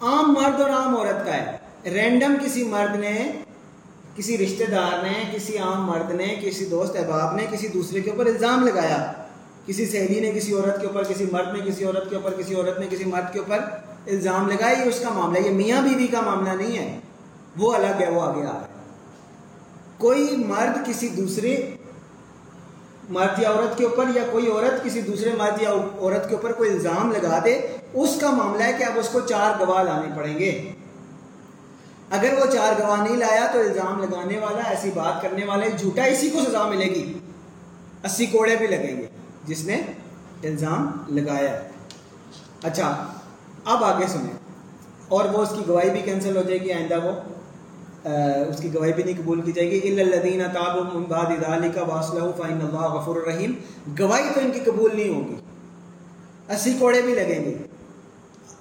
عام 0.00 0.32
مرد 0.32 0.60
اور 0.60 0.70
عام 0.70 0.96
عورت 0.96 1.26
کا 1.26 1.36
ہے۔ 1.36 1.56
رینڈم 1.84 2.34
کسی 2.44 2.64
مرد 2.64 2.96
نے 2.96 3.32
کسی 4.16 4.38
رشتہ 4.38 4.70
دار 4.70 5.02
نے 5.02 5.36
کسی 5.36 5.58
عام 5.58 5.86
مرد 5.86 6.10
نے 6.10 6.36
کسی 6.42 6.64
دوست 6.64 6.96
احباب 6.96 7.36
نے 7.36 7.46
کسی 7.50 7.68
دوسرے 7.68 8.00
کے 8.00 8.10
اوپر 8.10 8.26
الزام 8.26 8.66
لگایا۔ 8.66 9.12
کسی 9.66 9.86
سہیلی 9.86 10.20
نے 10.20 10.30
کسی 10.30 10.54
عورت 10.54 10.80
کے 10.80 10.86
اوپر، 10.86 11.04
کسی 11.04 11.24
مرد 11.32 11.54
نے 11.54 11.70
کسی 11.70 11.84
عورت 11.84 12.10
کے 12.10 12.16
اوپر، 12.16 12.32
کسی 12.32 12.54
عورت 12.54 12.80
نے 12.80 12.86
کسی 12.90 13.04
مرد 13.04 13.32
کے 13.32 13.38
اوپر 13.38 13.58
الزام 14.06 14.48
لگایا، 14.48 14.78
یہ 14.78 14.88
اس 14.88 15.00
کا 15.00 15.10
معاملہ 15.10 15.38
یہ 15.38 15.50
میاں 15.50 15.82
بیوی 15.82 16.06
کا 16.06 16.20
معاملہ 16.20 16.62
نہیں 16.62 16.78
ہے، 16.78 17.00
وہ 17.56 17.74
الگ 17.74 18.00
ہے، 18.00 18.10
وہ 18.10 18.22
آگے 18.22 18.40
آ 18.40 18.52
رہا 18.52 18.60
ہے۔ 18.60 18.74
کوئی 19.98 20.36
مرد 20.36 20.86
کسی 20.86 21.08
دوسرے 21.08 21.70
مرد 23.08 23.38
یا 23.38 23.50
عورت 23.50 23.78
کے 23.78 23.84
اوپر 23.84 24.04
یا 24.14 24.22
کوئی 24.32 24.50
عورت 24.50 24.84
کسی 24.84 25.00
دوسرے 25.00 25.30
مرد 25.38 25.62
یا 25.62 25.70
عورت 25.98 26.28
کے 26.28 26.34
اوپر 26.34 26.52
کوئی 26.52 26.70
الزام 26.70 27.12
لگا 27.12 27.38
دے، 27.44 27.60
اس 27.94 28.18
کا 28.20 28.30
معاملہ 28.30 28.64
ہے 28.64 28.72
کہ 28.78 28.84
اب 28.84 28.98
اس 28.98 29.08
کو 29.08 29.20
چار 29.20 29.66
گواہ 29.66 29.82
لانے 29.82 30.08
پڑیں 30.16 30.38
گے۔ 30.38 30.72
اگر 32.10 32.34
وہ 32.40 32.52
چار 32.52 32.82
گواہ 32.82 33.02
نہیں 33.02 33.16
لایا 33.16 33.46
تو 33.52 33.60
الزام 33.60 34.00
لگانے 34.02 34.38
والا، 34.38 34.62
ایسی 34.68 34.90
بات 34.94 35.22
کرنے 35.22 35.44
والا 35.44 35.66
جھوٹا 35.68 36.04
اسی 36.04 36.30
کو 36.30 36.40
سزا 36.48 36.68
ملے 36.68 36.84
گی۔ 36.84 37.18
اسی 38.04 38.26
کوڑے 38.26 38.56
بھی 38.56 38.66
لگیں 38.66 38.96
گے۔ 38.96 39.06
جس 39.46 39.64
نے 39.64 39.82
الزام 40.42 40.90
لگایا۔ 41.08 41.62
اچھا 42.62 43.06
اب 43.64 43.84
آگے 43.84 44.06
سنیں۔ 44.06 44.32
اور 45.08 45.24
وہ 45.24 45.38
اس 45.38 45.48
کی 45.56 45.62
گواہی 45.68 45.90
بھی 45.90 46.00
کینسل 46.00 46.36
ہو 46.36 46.42
جائے 46.42 46.60
گی، 46.60 46.72
آئندہ 46.72 46.98
وہ 47.04 47.12
اس 48.48 48.58
کی 48.60 48.74
گواہی 48.74 48.92
بھی 48.92 49.02
نہیں 49.02 49.14
قبول 49.22 49.40
کی 49.40 49.52
جائے 49.52 49.70
گی۔ 49.70 50.00
الدین 50.00 50.42
تاب 50.52 50.76
کا 51.74 51.82
واسلہ 51.82 52.20
فائن 52.36 52.58
اللہ 52.60 52.80
غفر 52.80 53.20
الرحیم 53.20 53.52
گواہی 53.98 54.24
تو 54.34 54.40
ان 54.40 54.50
کی 54.50 54.60
قبول 54.60 54.96
نہیں 54.96 55.14
ہوگی 55.14 55.34
اسی 56.48 56.76
کوڑے 56.78 57.02
بھی 57.02 57.14
لگیں 57.14 57.44
گے۔ 57.44 57.58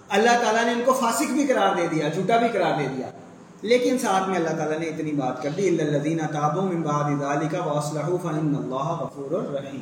اللہ 0.10 0.44
تعالیٰ 0.44 0.66
نے 0.66 0.72
ان 0.72 0.82
کو 0.86 0.94
فاسق 0.94 1.32
بھی 1.32 1.48
قرار 1.48 1.76
دے 1.76 1.88
دیا، 1.88 2.08
جھوٹا 2.08 2.38
بھی 2.38 2.48
قرار 2.48 2.80
دے 2.80 2.88
دیا۔ 2.98 3.10
لیکن 3.62 3.98
ساتھ 3.98 4.30
میں 4.30 4.36
اللہ 4.36 4.50
تعالیٰ 4.50 4.80
نے 4.80 4.86
اتنی 4.86 5.12
بات 5.12 5.44
کر 5.44 5.50
دی 5.50 5.68
الدین 5.68 6.18
تاب 6.18 6.60
علی 7.24 7.48
کا 7.52 7.64
واسلہ 7.64 8.00
فائن 8.00 8.56
اللہ 8.56 9.02
غفور 9.02 9.32
الرحیم 9.32 9.82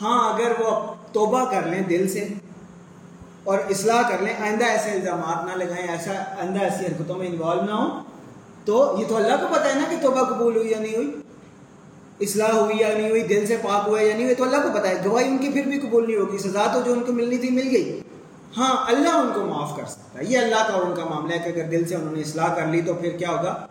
ہاں 0.00 0.32
اگر 0.32 0.52
وہ 0.58 0.70
توبہ 1.12 1.44
کر 1.50 1.62
لیں 1.62 1.82
دل 1.82 2.08
سے 2.08 2.28
اور 3.44 3.58
اصلاح 3.70 4.02
کر 4.08 4.22
لیں، 4.22 4.34
آئندہ 4.40 4.64
ایسے 4.64 4.90
الزامات 4.90 5.44
نہ 5.44 5.62
لگائیں، 5.64 5.86
ایسا 5.88 6.12
آئندہ 6.38 6.60
ایسی 6.60 6.86
حرکتوں 6.86 7.16
میں 7.18 7.26
انوالو 7.26 7.62
نہ 7.62 7.70
ہوں، 7.70 8.02
تو 8.64 8.96
یہ 8.98 9.04
تو 9.08 9.16
اللہ 9.16 9.36
کو 9.40 9.46
پتہ 9.54 9.68
ہے 9.68 9.74
نا 9.74 9.84
کہ 9.90 9.96
توبہ 10.02 10.22
قبول 10.24 10.56
ہوئی 10.56 10.70
یا 10.70 10.78
نہیں 10.78 10.96
ہوئی، 10.96 11.20
اصلاح 12.20 12.50
ہوئی 12.50 12.76
یا 12.80 12.88
نہیں 12.88 13.10
ہوئی، 13.10 13.22
دل 13.22 13.46
سے 13.46 13.56
پاک 13.62 13.88
ہوا 13.88 14.02
یا 14.02 14.14
نہیں 14.14 14.24
ہوئی، 14.24 14.34
تو 14.34 14.44
اللہ 14.44 14.56
کو 14.56 14.68
پتہ 14.78 14.86
ہے، 14.86 14.94
گواہی 15.04 15.28
ان 15.28 15.38
کی 15.38 15.48
پھر 15.48 15.62
بھی 15.62 15.80
قبول 15.80 16.06
نہیں 16.06 16.16
ہوگی، 16.16 16.38
سزا 16.38 16.66
تو 16.72 16.80
جو 16.80 16.92
ان 16.92 17.02
کو 17.02 17.12
ملنی 17.12 17.38
تھی 17.38 17.50
مل 17.50 17.68
گئی۔ 17.72 18.00
ہاں 18.56 18.76
اللہ 18.86 19.08
ان 19.08 19.30
کو 19.34 19.40
معاف 19.40 19.76
کر 19.76 19.84
سکتا 19.84 20.18
ہے، 20.18 20.24
یہ 20.24 20.38
اللہ 20.38 20.66
کا 20.68 20.72
اور 20.72 20.82
ان 20.82 20.94
کا 20.94 21.04
معاملہ 21.04 21.34
ہے 21.34 21.38
کہ 21.38 21.60
اگر 21.60 21.68
دل 21.68 21.84
سے 21.84 21.94
انہوں 21.94 22.12
نے 22.12 22.20
اصلاح 22.20 22.54
کر 22.54 22.66
لی 22.66 22.82
تو 22.82 22.94
پھر 22.94 23.10
کیا 23.10 23.30
ہوگا 23.30 23.66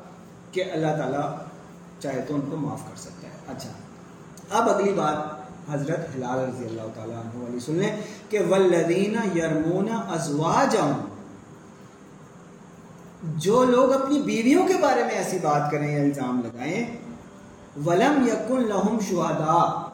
کہ 0.52 0.64
اللہ 0.72 0.98
تعالیٰ 0.98 1.36
چاہے 2.00 2.22
تو 2.28 2.36
ان 2.36 2.42
کو 2.42 2.58
معاف 2.58 2.82
کر 2.90 2.98
سکتا 2.98 3.28
ہے۔ 3.28 3.34
اچھا 3.48 3.70
اب 4.50 4.70
اگلی 4.70 4.94
بات۔ 4.94 5.41
حضرت 5.70 6.00
حلال 6.00 6.40
رضی 6.40 6.66
اللہ 6.66 6.88
تعالیٰ 6.96 7.18
عنہ 7.18 7.44
والی 7.44 7.60
سن 7.60 7.76
لیں 7.76 7.96
کہ 8.30 8.40
ولدین 8.50 9.38
یرمون 9.38 9.90
ازواج 9.92 10.78
جو 13.24 13.64
لوگ 13.64 13.94
اپنی 13.94 14.22
بیویوں 14.22 14.68
کے 14.68 14.74
بارے 14.82 15.04
میں 15.04 15.12
ایسی 15.12 15.38
بات 15.42 15.72
کریں 15.72 15.98
یا 15.98 16.04
الزام 16.04 16.42
لگائیں، 16.44 16.98
ولم 17.86 18.28
یکن 18.28 18.68
لہم 18.68 18.98
شہدا 19.10 19.88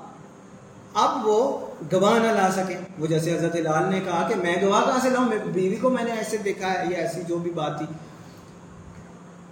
اب 0.94 1.28
وہ 1.28 1.68
گواہ 1.94 2.20
نہ 2.20 2.28
لا 2.28 2.52
سکیں۔ 2.52 2.78
وہ 3.00 3.08
جیسے 3.08 3.38
حضرت 3.38 3.56
لال 3.56 3.90
نے 3.90 4.00
کہا 4.00 4.28
کہ 4.28 4.36
میں 4.36 4.56
گواہ 4.62 4.86
کہاں 4.86 5.00
سے 5.02 5.10
لاؤں؟ 5.10 5.28
بیوی 5.54 5.76
کو 5.76 5.90
میں 5.90 6.04
نے 6.04 6.12
ایسے 6.12 6.38
دیکھا 6.38 6.68
ہے 6.68 6.86
یا 6.90 6.98
ایسی 6.98 7.22
جو 7.28 7.38
بھی 7.38 7.52
بات 7.52 7.78
تھی۔ 7.78 7.86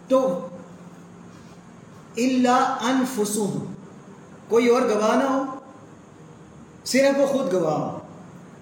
تو 0.08 0.48
اللہ 2.18 2.78
انفسوم 2.82 3.74
کوئی 4.48 4.68
اور 4.68 4.82
گواہ 4.82 5.16
نہ 5.16 5.24
ہو۔ 5.24 5.55
صرف 6.86 7.20
وہ 7.20 7.26
خود 7.26 7.54
گواہ 7.54 7.74
ہو 7.74 8.00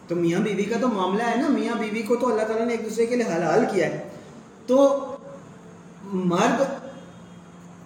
تو 0.08 0.16
میاں 0.16 0.40
بیوی 0.40 0.64
کا 0.64 0.76
تو 0.82 0.88
معاملہ 0.88 1.24
ہے 1.24 1.36
نا، 1.36 1.48
میاں 1.48 1.76
بیوی 1.80 2.02
کو 2.02 2.16
تو 2.16 2.32
اللہ 2.32 2.44
تعالیٰ 2.44 2.66
نے 2.66 2.74
ایک 2.74 2.86
دوسرے 2.86 3.06
کے 3.06 3.16
لیے 3.16 3.26
حلال 3.26 3.66
کیا 3.72 3.88
ہے۔ 3.88 4.10
تو 4.68 5.06
مرد 6.04 6.62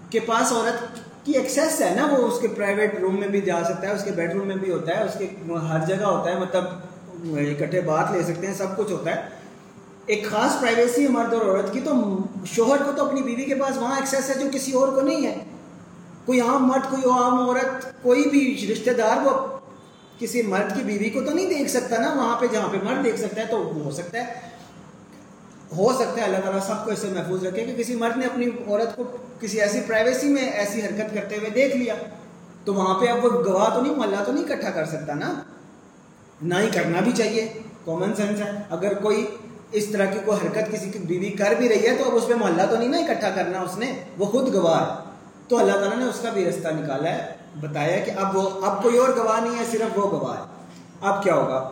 کے 0.10 0.19
پاس 0.19 0.52
عورت 0.52 0.97
کی 1.26 1.32
ایکسیس 1.32 1.82
ہے 1.82 1.93
نا، 1.95 2.08
وہ 2.12 2.28
اس 2.28 2.39
کے 2.39 2.47
پرائیویٹ 2.47 3.00
روم 3.02 3.19
میں 3.19 3.28
بھی 3.28 3.41
جا 3.41 3.63
سکتا 3.63 3.88
ہے، 3.88 3.93
اس 3.93 4.04
کے 4.04 4.12
بیڈ 4.12 4.34
روم 4.34 4.47
میں 4.47 4.56
بھی 4.56 4.71
ہوتا 4.71 4.97
ہے، 4.97 5.04
اس 5.04 5.17
کے 5.19 5.28
ہر 5.54 5.86
جگہ 5.88 6.06
ہوتا 6.06 6.32
ہے۔ 6.32 6.39
مطلب 6.39 6.63
اکٹھے 7.34 7.82
بات 7.82 8.12
لے 8.12 8.23
سکتے 8.23 8.47
ہیں، 8.47 8.54
سب 8.54 8.78
کچھ 8.78 8.91
ہوتا 8.91 9.15
ہے۔ 9.15 9.21
ایک 10.06 10.28
خاص 10.30 10.60
پرائیویسی 10.62 11.04
ہے 11.04 11.10
مرد 11.10 11.34
اور 11.34 11.41
عورت 11.41 11.73
کی، 11.73 11.82
تو 11.82 11.91
شوہر 12.45 12.84
کو 12.84 12.91
تو 12.91 13.06
اپنی 13.06 13.21
بیوی 13.21 13.43
کے 13.43 13.56
پاس 13.56 13.78
وہاں 13.78 13.95
ایکسیس 13.95 14.30
ہے، 14.30 14.36
جو 14.39 14.50
کسی 14.54 14.71
اور 14.71 14.88
کو 14.88 15.02
نہیں 15.02 15.28
ہے۔ 15.28 15.43
کوئی 16.26 16.41
عام 16.41 16.67
مرد، 16.67 16.89
کوئی 16.89 17.04
عام 17.04 17.39
عورت، 17.39 18.04
کوئی 18.04 18.23
بھی 18.23 18.67
رشتہ 18.71 18.91
دار، 18.91 19.26
وہ 19.26 19.56
کسی 20.19 20.41
مرد 20.41 20.75
کی 20.75 20.84
بیوی 20.84 21.10
کو 21.10 21.21
تو 21.21 21.32
نہیں 21.32 21.49
دیکھ 21.49 21.69
سکتا 21.69 22.01
نا 22.01 22.13
وہاں 22.13 22.39
پہ 22.39 22.45
جہاں 22.51 22.69
پہ 22.71 22.77
مرد 22.84 23.03
دیکھ 23.03 23.19
سکتا 23.19 23.41
ہے 23.41 23.45
تو 23.45 23.58
ہو 23.58 23.91
سکتا 23.91 24.17
ہے۔ 24.19 24.58
ہو 25.77 25.93
سکتا 25.93 26.17
ہے، 26.17 26.21
اللہ 26.21 26.38
تعالیٰ 26.38 26.67
سب 26.67 26.86
کو 26.86 26.91
اسے 26.91 27.08
محفوظ 27.08 27.45
رکھے 27.45 27.65
کہ 27.65 27.75
کسی 27.75 27.95
مرد 27.95 28.17
نے 28.17 28.25
اپنی 28.25 28.45
عورت 28.67 28.95
کو 28.95 29.17
کسی 29.39 29.62
ایسی 29.62 29.82
پرائیویسی 29.88 30.27
میں 30.27 30.51
ایسی 30.51 30.86
حرکت 30.86 31.13
کرتے 31.13 31.38
ہوئے 31.38 31.49
دیکھ 31.49 31.77
لیا۔ 31.77 31.93
تو 32.65 32.73
وہاں 32.73 32.99
پہ 32.99 33.06
اب 33.06 33.25
وہ 33.25 33.30
گواہ 33.30 33.69
تو 33.73 33.82
نہیں، 33.82 33.95
محلہ 33.95 34.15
تو 34.25 34.32
نہیں 34.32 34.43
اکٹھا 34.43 34.69
کر 34.69 34.86
سکتا 34.86 35.13
نا۔ 35.13 35.34
نہ 36.41 36.56
ہی 36.56 36.69
کرنا 36.73 36.99
بھی 36.99 37.12
چاہیے۔ 37.12 37.47
کامن 37.86 38.15
سینس 38.15 38.39
ہے۔ 38.39 38.51
اگر 38.69 38.93
کوئی 38.93 39.25
اس 39.71 39.86
طرح 39.86 40.06
کی 40.06 40.19
کوئی 40.25 40.47
حرکت 40.47 40.71
کسی 40.71 40.89
کی 40.89 40.99
بیوی 40.99 41.30
کر 41.30 41.53
بھی 41.58 41.69
رہی 41.69 41.88
ہے 41.88 41.95
تو 41.95 42.10
اب 42.10 42.15
اس 42.15 42.27
پہ 42.27 42.34
محلہ 42.34 42.62
تو 42.69 42.77
نہیں 42.77 42.89
نا 42.89 42.97
اکٹھا 42.97 43.30
کرنا 43.30 43.62
اس 43.62 43.77
نے۔ 43.77 43.93
وہ 44.17 44.25
خود 44.25 44.53
گواہ 44.53 44.89
ہے۔ 44.89 45.12
تو 45.47 45.58
اللہ 45.58 45.71
تعالیٰ 45.71 45.97
نے 45.97 46.03
اس 46.03 46.19
کا 46.21 46.30
بھی 46.30 46.45
رستہ 46.45 46.67
نکالا 46.67 47.10
ہے۔ 47.10 47.37
بتایا 47.61 47.99
کہ 47.99 48.11
اب 48.11 48.37
وہ 48.37 48.65
اب 48.65 48.83
کوئی 48.83 48.97
اور 48.97 49.09
گواہ 49.17 49.39
نہیں 49.41 49.59
ہے، 49.59 49.65
صرف 49.71 49.97
وہ 49.97 50.11
گواہ 50.11 50.37
ہے۔ 50.37 50.43
اب 51.01 51.23
کیا 51.23 51.35
ہوگا؟ 51.35 51.69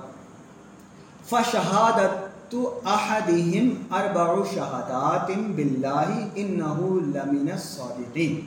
فشہادت 1.30 2.26
تو 2.52 2.82
احدہم 2.86 3.94
اربع 3.94 4.36
شہادات 4.56 5.32
باللہ 5.56 6.30
انہو 6.36 7.00
لمن 7.00 7.52
الصادقین 7.52 8.40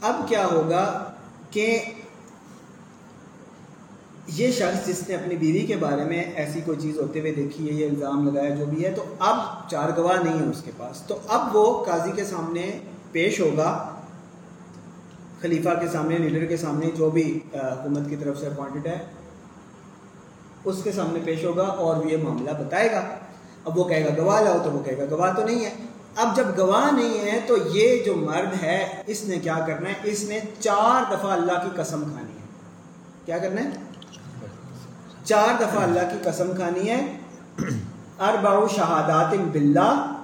اب 0.00 0.14
کیا 0.28 0.46
ہوگا 0.46 1.12
کہ 1.50 1.80
یہ 4.26 4.52
شخص 4.52 4.86
جس 4.86 5.08
نے 5.08 5.14
اپنی 5.14 5.36
بیوی 5.36 5.66
کے 5.66 5.76
بارے 5.76 6.04
میں 6.04 6.24
ایسی 6.24 6.60
کوئی 6.60 6.78
چیز 6.80 6.98
ہوتے 6.98 7.20
ہوئے 7.20 7.32
دیکھی 7.34 7.68
ہے، 7.68 7.74
یہ 7.74 7.88
الزام 7.88 8.28
لگایا 8.28 8.54
جو 8.54 8.66
بھی 8.66 8.84
ہے، 8.84 8.90
تو 8.90 9.04
اب 9.18 9.68
چار 9.70 9.88
گواہ 9.96 10.22
نہیں 10.22 10.38
ہے 10.38 10.46
اس 10.46 10.62
کے 10.64 10.70
پاس۔ 10.76 11.02
تو 11.02 11.18
اب 11.28 11.56
وہ 11.56 11.84
قاضی 11.84 12.12
کے 12.16 12.24
سامنے 12.24 12.78
پیش 13.12 13.40
ہوگا۔ 13.40 13.97
خلیفہ 15.42 15.68
کے 15.80 15.88
سامنے، 15.88 16.18
لیڈر 16.18 16.46
کے 16.46 16.56
سامنے 16.56 16.90
جو 16.96 17.10
بھی 17.10 17.40
حکومت 17.54 18.10
کی 18.10 18.16
طرف 18.16 18.38
سے 18.38 18.46
اپوائنٹڈ 18.46 18.86
ہے، 18.86 18.98
اس 20.64 20.76
کے 20.84 20.92
سامنے 20.92 21.20
پیش 21.24 21.44
ہوگا 21.44 21.62
اور 21.62 22.04
یہ 22.04 22.16
معاملہ 22.22 22.50
بتائے 22.50 22.92
گا۔ 22.92 23.02
اب 23.64 23.78
وہ 23.78 23.84
کہے 23.84 24.04
گا 24.04 24.22
گواہ 24.22 24.40
لاؤ 24.40 24.58
تو 24.64 24.70
وہ 24.70 24.82
کہے 24.82 24.98
گا 24.98 25.02
گواہ 25.10 25.32
تو 25.32 25.44
نہیں 25.44 25.64
ہے۔ 25.64 25.74
اب 26.16 26.36
جب 26.36 26.44
گواہ 26.58 26.94
نہیں 26.94 27.18
ہے 27.18 27.40
تو 27.46 27.56
یہ 27.72 28.04
جو 28.04 28.14
مرد 28.14 28.62
ہے، 28.62 29.02
اس 29.06 29.24
نے 29.24 29.38
کیا 29.38 29.58
کرنا 29.66 29.88
ہے؟ 29.88 29.94
اس 30.02 30.24
نے 30.24 30.40
چار 30.58 31.12
دفعہ 31.12 31.32
اللہ 31.32 31.52
کی 31.52 31.68
قسم 31.76 32.00
کھانی 32.00 32.32
ہے۔ 32.32 32.46
کیا 33.24 33.38
کرنا 33.38 33.64
ہے؟ 33.64 33.68
چار 35.24 35.54
دفعہ 35.60 35.82
اللہ 35.82 36.00
کی 36.00 36.18
قسم 36.24 36.52
کھانی 36.56 36.90
ہے۔ 36.90 37.18
اربع 38.18 38.66
شہادات 38.66 39.34
باللہ۔ 39.52 40.17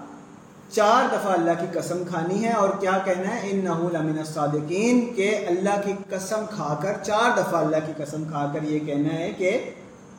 چار 0.75 1.05
دفعہ 1.09 1.33
اللہ 1.33 1.51
کی 1.61 1.67
قسم 1.73 2.03
کھانی 2.09 2.45
ہے 2.45 2.53
اور 2.53 2.69
کیا 2.81 2.99
کہنا 3.05 3.35
ہے؟ 3.35 3.51
ان 3.51 3.65
لمن 3.93 4.19
الصادقین، 4.19 5.15
کہ 5.17 5.45
اللہ 5.49 5.81
کی 5.85 5.93
قسم 6.11 6.45
کھا 6.51 6.79
کر، 6.83 6.93
چار 7.03 7.31
دفعہ 7.39 7.61
اللہ 7.61 7.77
کی 7.87 7.93
قسم 7.97 8.25
کھا 8.25 8.51
کر 8.53 8.63
یہ 8.63 8.79
کہنا 8.79 9.15
ہے 9.15 9.33
کہ 9.39 9.59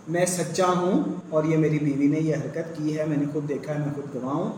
میں 0.07 0.25
سچا 0.25 0.67
ہوں 0.67 1.03
اور 1.29 1.43
یہ 1.43 1.57
میری 1.57 1.79
بیوی 1.79 2.07
نے 2.07 2.19
یہ 2.19 2.35
حرکت 2.35 2.77
کی 2.77 2.99
ہے، 2.99 3.05
میں 3.05 3.17
نے 3.17 3.25
خود 3.33 3.49
دیکھا 3.49 3.73
ہے، 3.73 3.79
میں 3.79 3.93
خود 3.95 4.15
گواہ 4.15 4.33
ہوں۔ 4.33 4.51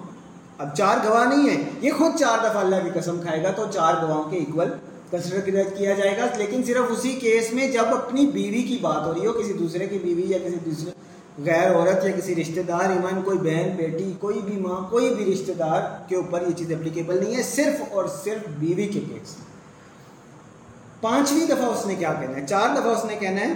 اب 0.57 0.75
چار 0.75 0.97
گواہ 1.07 1.25
نہیں 1.25 1.49
ہے 1.49 1.63
یہ 1.81 1.91
خود 1.97 2.19
چار 2.19 2.37
دفعہ 2.39 2.57
اللہ 2.57 2.75
کی 2.83 2.99
قسم 2.99 3.21
کھائے 3.21 3.43
گا 3.43 3.51
تو 3.51 3.65
چار 3.73 3.93
گواہوں 4.01 4.23
کے 4.23 4.37
ایکول 4.37 4.69
کنسیڈر 5.11 5.63
کیا 5.77 5.93
جائے 5.93 6.17
گا۔ 6.17 6.25
لیکن 6.37 6.63
صرف 6.63 6.91
اسی 6.91 7.11
کیس 7.11 7.53
میں 7.53 7.71
جب 7.71 7.85
اپنی 7.91 8.25
بیوی 8.25 8.61
کی 8.63 8.77
بات 8.81 9.05
ہو 9.05 9.13
رہی 9.13 9.25
ہو، 9.27 9.33
کسی 9.33 9.53
دوسرے 9.53 9.87
کی 9.87 9.97
بیوی 10.03 10.23
یا 10.27 10.37
کسی 10.37 10.57
دوسرے 10.65 10.91
غیر 11.45 11.71
عورت 11.71 12.05
یا 12.05 12.11
کسی 12.11 12.35
رشتہ 12.35 12.61
دار، 12.67 12.89
ایمان، 12.89 13.21
کوئی 13.21 13.37
بہن، 13.37 13.69
بیٹی، 13.77 14.11
کوئی 14.19 14.39
بھی 14.45 14.55
ماں، 14.59 14.81
کوئی 14.89 15.13
بھی 15.15 15.25
رشتہ 15.25 15.51
دار 15.59 15.81
کے 16.07 16.15
اوپر 16.15 16.43
یہ 16.47 16.53
چیز 16.57 16.71
اپلیکیبل 16.71 17.23
نہیں 17.23 17.35
ہے، 17.35 17.43
صرف 17.45 17.81
اور 17.91 18.07
صرف 18.23 18.47
بیوی 18.59 18.87
کے 18.87 18.99
کیس 19.09 19.35
پانچویں 21.01 21.45
دفعہ 21.47 21.69
اس 21.69 21.85
نے 21.85 21.95
کیا 21.95 22.13
کہنا 22.13 22.35
ہے؟ 22.37 22.45
چار 22.45 22.75
دفعہ 22.75 22.91
اس 22.91 23.05
نے 23.05 23.15
کہنا 23.19 23.41
ہے، 23.41 23.53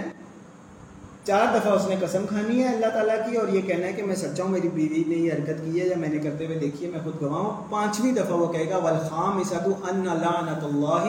چار 1.26 1.46
دفعہ 1.54 1.72
اس 1.72 1.86
نے 1.88 1.96
قسم 2.00 2.26
کھانی 2.28 2.62
ہے 2.62 2.68
اللہ 2.68 2.90
تعالیٰ 2.94 3.16
کی 3.26 3.36
اور 3.36 3.48
یہ 3.48 3.60
کہنا 3.60 3.86
ہے 3.86 3.92
کہ 3.92 4.02
میں 4.02 4.16
سچا 4.16 4.42
ہوں 4.42 4.50
میری 4.50 4.68
بیوی 4.68 5.02
نے 5.08 5.16
یہ 5.16 5.32
حرکت 5.32 5.64
کی 5.64 5.80
ہے 5.80 5.86
یا 5.86 5.96
میں 5.98 6.08
نے 6.08 6.18
کرتے 6.18 6.46
ہوئے 6.46 6.58
دیکھی 6.58 6.84
ہے، 6.86 6.90
میں 6.90 7.00
خود 7.04 7.20
گواہ 7.20 7.40
ہوں۔ 7.40 7.70
پانچویں 7.70 8.12
دفعہ 8.12 8.38
وہ 8.38 8.52
کہے 8.52 8.68
گا 8.70 8.76
والخام 8.78 9.38
اسد 9.40 9.66
ان 9.90 10.04
لعنت 10.04 10.64
اللہ 10.64 11.08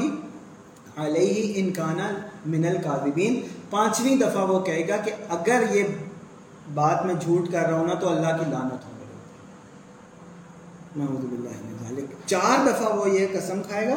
علیہ 0.98 1.52
انکانا 1.56 2.10
من 2.46 2.66
القاذبین 2.66 3.40
پانچویں 3.70 4.16
دفعہ 4.16 4.46
وہ 4.50 4.60
کہے 4.66 4.88
گا 4.88 4.98
کہ 4.98 5.12
اگر 5.30 5.64
یہ 5.72 5.84
بات 6.74 7.06
میں 7.06 7.14
جھوٹ 7.14 7.52
کر 7.52 7.64
رہا 7.70 7.78
ہوں 7.78 7.88
نا 7.88 7.94
تو 7.94 8.10
اللہ 8.10 8.38
کی 8.40 8.46
لانت 8.52 8.86
ہو 8.86 8.92
گئی 11.80 12.06
چار 12.26 12.68
دفعہ 12.68 12.96
وہ 12.98 13.10
یہ 13.10 13.28
قسم 13.34 13.62
کھائے 13.68 13.86
گا 13.88 13.96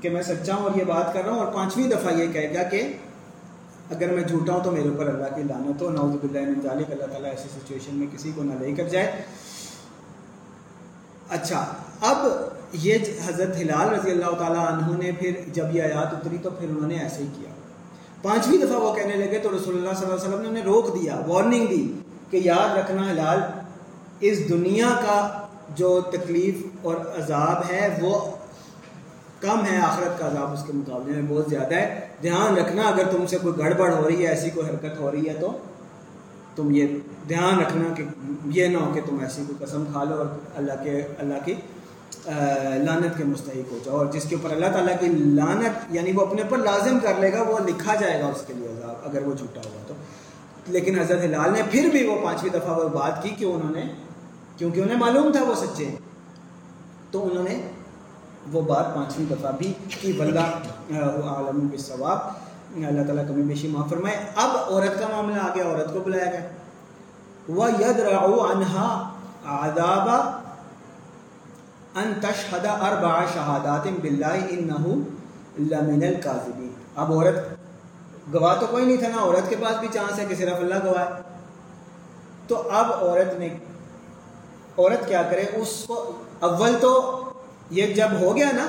کہ 0.00 0.10
میں 0.10 0.22
سچا 0.22 0.54
ہوں 0.54 0.62
اور 0.62 0.78
یہ 0.78 0.84
بات 0.84 1.12
کر 1.14 1.24
رہا 1.24 1.32
ہوں 1.32 1.40
اور 1.40 1.52
پانچویں 1.52 1.88
دفعہ 1.90 2.10
یہ 2.12 2.32
کہے 2.32 2.54
گا 2.54 2.62
کہ 2.62 2.80
اگر 3.90 4.08
میں 4.14 4.22
جھوٹا 4.22 4.52
ہوں 4.52 4.62
تو 4.64 4.70
میرے 4.70 4.88
اوپر 4.88 5.06
اللہ 5.06 5.34
کی 5.36 5.42
لانت 5.42 5.82
ہو۔ 5.82 5.90
نعوذ 5.90 6.16
باللہ 6.16 6.42
من 6.46 6.60
ذالک 6.62 6.90
اللہ 6.90 7.06
تعالیٰ 7.06 7.30
ایسی 7.30 7.48
سچویشن 7.48 7.94
میں 7.94 8.06
کسی 8.12 8.32
کو 8.34 8.42
نہ 8.42 8.54
لے 8.60 8.72
کر 8.72 8.88
جائے۔ 8.88 9.22
اچھا 11.28 11.64
اب 12.00 12.18
یہ 12.72 12.94
حضرت 13.26 13.56
ہلال 13.56 13.88
رضی 13.88 14.10
اللہ 14.10 14.32
تعالیٰ 14.38 14.66
عنہ 14.66 14.96
نے 15.02 15.12
پھر 15.12 15.32
جب 15.52 15.74
یہ 15.76 15.82
آیات 15.82 16.14
اتری 16.14 16.38
تو 16.42 16.50
پھر 16.50 16.68
انہوں 16.68 16.88
نے 16.88 16.96
ایسے 16.98 17.22
ہی 17.22 17.28
کیا۔ 17.36 17.50
پانچویں 18.22 18.58
دفعہ 18.58 18.80
وہ 18.80 18.94
کہنے 18.94 19.16
لگے 19.16 19.38
تو 19.38 19.50
رسول 19.50 19.76
اللہ 19.76 19.94
صلی 19.94 20.04
اللہ 20.04 20.14
علیہ 20.14 20.28
وسلم 20.28 20.40
نے 20.42 20.48
انہیں 20.48 20.64
روک 20.64 20.94
دیا 20.94 21.20
وارننگ 21.26 21.66
دی 21.66 21.86
کہ 22.30 22.36
یاد 22.44 22.76
رکھنا 22.78 23.10
ہلال 23.10 23.40
اس 24.20 24.48
دنیا 24.48 24.88
کا 25.02 25.18
جو 25.76 26.00
تکلیف 26.12 26.62
اور 26.82 26.96
عذاب 27.18 27.62
ہے 27.70 27.88
وہ 28.02 28.18
کم 29.40 29.64
ہے، 29.66 29.76
آخرت 29.80 30.18
کا 30.18 30.26
عذاب 30.26 30.52
اس 30.52 30.62
کے 30.66 30.72
مقابلے 30.72 31.14
میں 31.14 31.22
بہت 31.28 31.50
زیادہ 31.50 31.74
ہے۔ 31.74 32.06
دھیان 32.22 32.56
رکھنا، 32.56 32.82
اگر 32.82 33.10
تم 33.10 33.26
سے 33.26 33.38
کوئی 33.42 33.58
گڑبڑ 33.58 33.92
ہو 33.92 34.06
رہی 34.08 34.22
ہے، 34.22 34.28
ایسی 34.28 34.50
کوئی 34.50 34.68
حرکت 34.68 34.98
ہو 35.00 35.10
رہی 35.12 35.28
ہے 35.28 35.34
تو 35.40 35.50
تم 36.56 36.70
یہ 36.70 36.96
دھیان 37.28 37.60
رکھنا 37.60 37.92
کہ 37.94 38.04
یہ 38.58 38.66
نہ 38.66 38.78
ہو 38.78 38.92
کہ 38.94 39.00
تم 39.06 39.18
ایسی 39.20 39.42
کوئی 39.46 39.64
قسم 39.64 39.84
کھا 39.92 40.04
لو 40.04 40.16
اور 40.16 40.26
اللہ 40.56 40.82
کے، 40.84 41.00
اللہ 41.18 41.44
کی 41.44 41.54
لانت 42.84 43.18
کے 43.18 43.24
مستحق 43.24 43.72
ہو 43.72 43.78
جاؤ 43.84 43.96
اور 43.96 44.06
جس 44.06 44.24
کے 44.28 44.36
اوپر 44.36 44.54
اللہ 44.54 44.66
تعالیٰ 44.66 44.94
کی 45.00 45.08
لانت 45.08 45.94
یعنی 45.94 46.12
وہ 46.12 46.22
اپنے 46.22 46.42
اوپر 46.42 46.58
لازم 46.58 46.98
کر 46.98 47.12
لے 47.20 47.32
گا، 47.32 47.42
وہ 47.42 47.58
لکھا 47.58 47.94
جائے 47.94 48.20
گا 48.20 48.26
اس 48.26 48.42
کے 48.46 48.52
لیے 48.52 48.68
عذاب، 48.68 48.94
اگر 49.04 49.26
وہ 49.26 49.34
جھوٹا 49.34 49.60
ہوا 49.64 49.82
تو۔ 49.86 49.94
لیکن 50.66 50.98
حضرت 50.98 51.24
ہلال 51.24 51.52
نے 51.52 51.62
پھر 51.70 51.88
بھی 51.92 52.06
وہ 52.06 52.24
پانچویں 52.24 52.52
دفعہ 52.52 52.78
وہ 52.78 52.88
بات 52.88 53.22
کی 53.22 53.28
کہ 53.28 53.44
انہوں 53.44 53.70
نے، 53.70 53.82
کیونکہ 54.56 54.80
انہیں 54.80 54.98
معلوم 54.98 55.32
تھا 55.32 55.44
وہ 55.44 55.54
سچے، 55.54 55.94
تو 57.10 57.28
انہوں 57.30 57.44
نے 57.44 57.68
وہ 58.52 58.60
بات 58.60 58.94
پانچویں 58.94 59.26
دفعہ 59.30 59.52
بھی 59.58 59.72
کی۔ 60.00 60.12
بلّہ 60.12 60.40
عالم 61.00 61.68
کے 61.68 61.76
ثواب 61.76 62.18
اللہ 62.76 63.02
تعالیٰ 63.02 63.28
کمی 63.28 63.42
بیشی 63.42 63.68
معاف 63.68 63.90
فرمائے۔ 63.90 64.16
اب 64.36 64.50
عورت 64.72 65.00
کا 65.00 65.06
معاملہ 65.10 65.42
آ 65.42 65.54
گیا 65.54 65.64
عورت 65.64 65.94
کو 65.94 66.00
بلایا 66.00 66.24
گیا۔ 66.24 66.48
وہ 67.48 67.70
ید 67.70 68.00
راؤ 68.00 68.32
انہا 68.32 69.14
آداب 69.44 70.37
ان 71.98 72.12
تشہد 72.20 72.66
اربع 72.80 73.14
شہادات 73.34 73.86
باللہ 74.00 74.34
انہو 74.48 74.94
لمن 75.58 76.02
القاذبین 76.02 76.72
اب 76.94 77.12
عورت، 77.12 77.38
گواہ 78.34 78.60
تو 78.60 78.66
کوئی 78.66 78.84
نہیں 78.84 78.96
تھا 78.96 79.08
نا، 79.08 79.22
عورت 79.22 79.48
کے 79.50 79.56
پاس 79.60 79.78
بھی 79.80 79.88
چانس 79.92 80.18
ہے 80.18 80.24
کہ 80.28 80.34
صرف 80.34 80.56
اللہ 80.56 80.84
گواہ 80.84 81.04
ہے۔ 81.04 81.22
تو 82.46 82.62
اب 82.70 82.92
عورت 82.92 83.38
نے، 83.38 83.48
عورت 84.78 85.06
کیا 85.08 85.22
کرے، 85.22 85.44
اس 85.54 85.84
کو 85.86 86.12
اول 86.40 86.76
تو 86.80 86.92
یہ 87.70 87.94
جب 87.94 88.08
ہو 88.20 88.36
گیا 88.36 88.50
نا، 88.52 88.66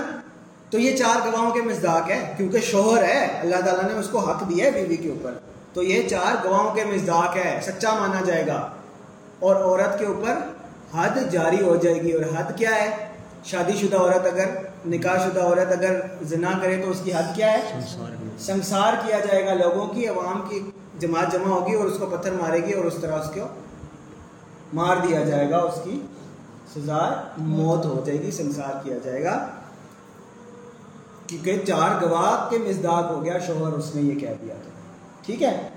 تو 0.69 0.79
یہ 0.79 0.97
چار 0.97 1.27
گواہوں 1.27 1.51
کے 1.51 1.61
مزداق 1.61 2.09
ہے، 2.09 2.33
کیونکہ 2.37 2.59
شوہر 2.59 3.03
ہے، 3.03 3.25
اللہ 3.41 3.61
تعالیٰ 3.65 3.83
نے 3.83 3.99
اس 3.99 4.07
کو 4.11 4.19
حق 4.19 4.49
دیا 4.49 4.65
ہے 4.65 4.71
بیوی 4.71 4.97
کے 4.97 5.09
اوپر۔ 5.09 5.33
تو 5.73 5.83
یہ 5.83 6.09
چار 6.09 6.35
گواہوں 6.45 6.75
کے 6.75 6.85
مزداق 6.85 7.37
ہے، 7.37 7.59
سچا 7.63 7.93
مانا 7.99 8.21
جائے 8.25 8.47
گا۔ 8.47 8.69
اور 9.39 9.55
عورت 9.55 9.99
کے 9.99 10.05
اوپر 10.05 10.37
حد 10.95 11.31
جاری 11.31 11.61
ہو 11.61 11.75
جائے 11.75 12.01
گی، 12.01 12.11
اور 12.11 12.23
حد 12.37 12.57
کیا 12.57 12.75
ہے؟ 12.75 13.08
شادی 13.43 13.73
شدہ 13.77 13.97
عورت 13.97 14.25
اگر 14.25 14.45
نکاح 14.85 15.17
شدہ 15.17 15.39
عورت 15.39 15.71
اگر 15.71 15.99
زنا 16.21 16.51
کرے 16.61 16.81
تو 16.85 16.91
اس 16.91 17.01
کی 17.03 17.13
حد 17.13 17.35
کیا 17.35 17.53
ہے۔ 17.53 17.79
سنسار 18.39 18.93
کیا 19.05 19.19
جائے 19.19 19.45
گا 19.45 19.53
لوگوں 19.53 19.87
کی 19.87 20.07
عوام 20.07 20.41
کی 20.49 20.71
جماعت 20.99 21.31
جمع 21.31 21.47
ہوگی 21.47 21.73
اور 21.73 21.85
اس 21.85 21.97
کو 21.99 22.05
پتھر 22.05 22.31
مارے 22.31 22.63
گی 22.63 22.71
اور 22.71 22.85
اس 22.85 22.95
طرح 23.01 23.19
اس 23.19 23.29
کو 23.33 23.41
مار 24.73 24.97
دیا 25.07 25.23
جائے 25.23 25.49
گا 25.49 25.57
اس 25.57 25.79
کی 25.83 26.01
سزا 26.75 27.23
موت 27.37 27.85
ہو 27.85 28.03
جائے 28.05 28.21
گی 28.21 28.31
سنسار 28.31 28.83
کیا 28.83 28.97
جائے 29.03 29.23
گا۔ 29.23 29.47
کیونکہ 31.27 31.61
چار 31.67 32.01
گواہ 32.01 32.49
کے 32.49 32.57
مزداق 32.57 33.11
ہو 33.11 33.23
گیا 33.25 33.39
شوہر 33.39 33.71
اس 33.73 33.95
نے 33.95 34.01
یہ 34.01 34.19
کہہ 34.19 34.35
دیا 34.41 34.53
تھا۔ 34.63 34.69
ٹھیک 35.25 35.43
ہے؟ 35.43 35.69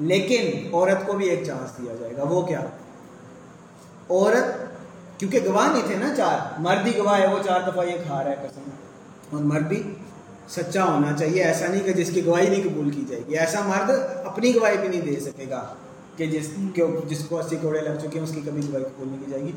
لیکن 0.00 0.74
عورت 0.74 1.06
کو 1.06 1.12
بھی 1.12 1.28
ایک 1.28 1.46
چانس 1.46 1.78
دیا 1.78 1.94
جائے 2.00 2.16
گا 2.16 2.22
وہ 2.22 2.42
کیا؟ 2.42 2.60
عورت 4.10 4.69
کیونکہ 5.20 5.38
گواہ 5.44 5.72
نہیں 5.72 5.82
تھے 5.86 5.94
نا 5.94 6.14
چار۔ 6.16 6.60
مرد 6.60 6.86
ہی 6.86 6.98
گواہ 6.98 7.20
ہے، 7.20 7.26
وہ 7.26 7.38
چار 7.46 7.60
دفعہ 7.70 7.86
یہ 7.86 7.96
کھا 8.06 8.24
رہا 8.24 8.30
ہے 8.30 8.36
قسم۔ 8.36 8.70
اور 9.30 9.44
مرد 9.44 9.66
بھی 9.66 9.82
سچا 10.48 10.84
ہونا 10.84 11.16
چاہیے، 11.16 11.42
ایسا 11.42 11.66
نہیں 11.66 11.80
کہ 11.80 11.92
جس 11.92 12.10
کی 12.10 12.26
گواہی 12.26 12.48
نہیں 12.48 12.62
قبول 12.62 12.90
کی 12.90 13.04
جائے 13.08 13.22
گی۔ 13.28 13.38
ایسا 13.38 13.60
مرد 13.60 13.90
اپنی 14.24 14.54
گواہی 14.54 14.76
بھی 14.78 14.88
نہیں 14.88 15.00
دے 15.00 15.20
سکے 15.20 15.44
گا 15.50 15.74
کہ 16.16 16.26
جس 16.26 16.50
کے 16.74 16.86
جس 17.08 17.24
کو 17.24 17.38
اسی 17.38 17.56
کوڑے 17.62 17.80
لگ 17.80 17.98
چکے 18.00 18.18
ہیں، 18.18 18.24
اس 18.24 18.32
کی 18.34 18.40
کبھی 18.44 18.60
گواہی 18.68 18.84
قبول 18.84 19.08
نہیں 19.08 19.18
کی 19.24 19.30
جائے 19.30 19.42
گی۔ 19.42 19.52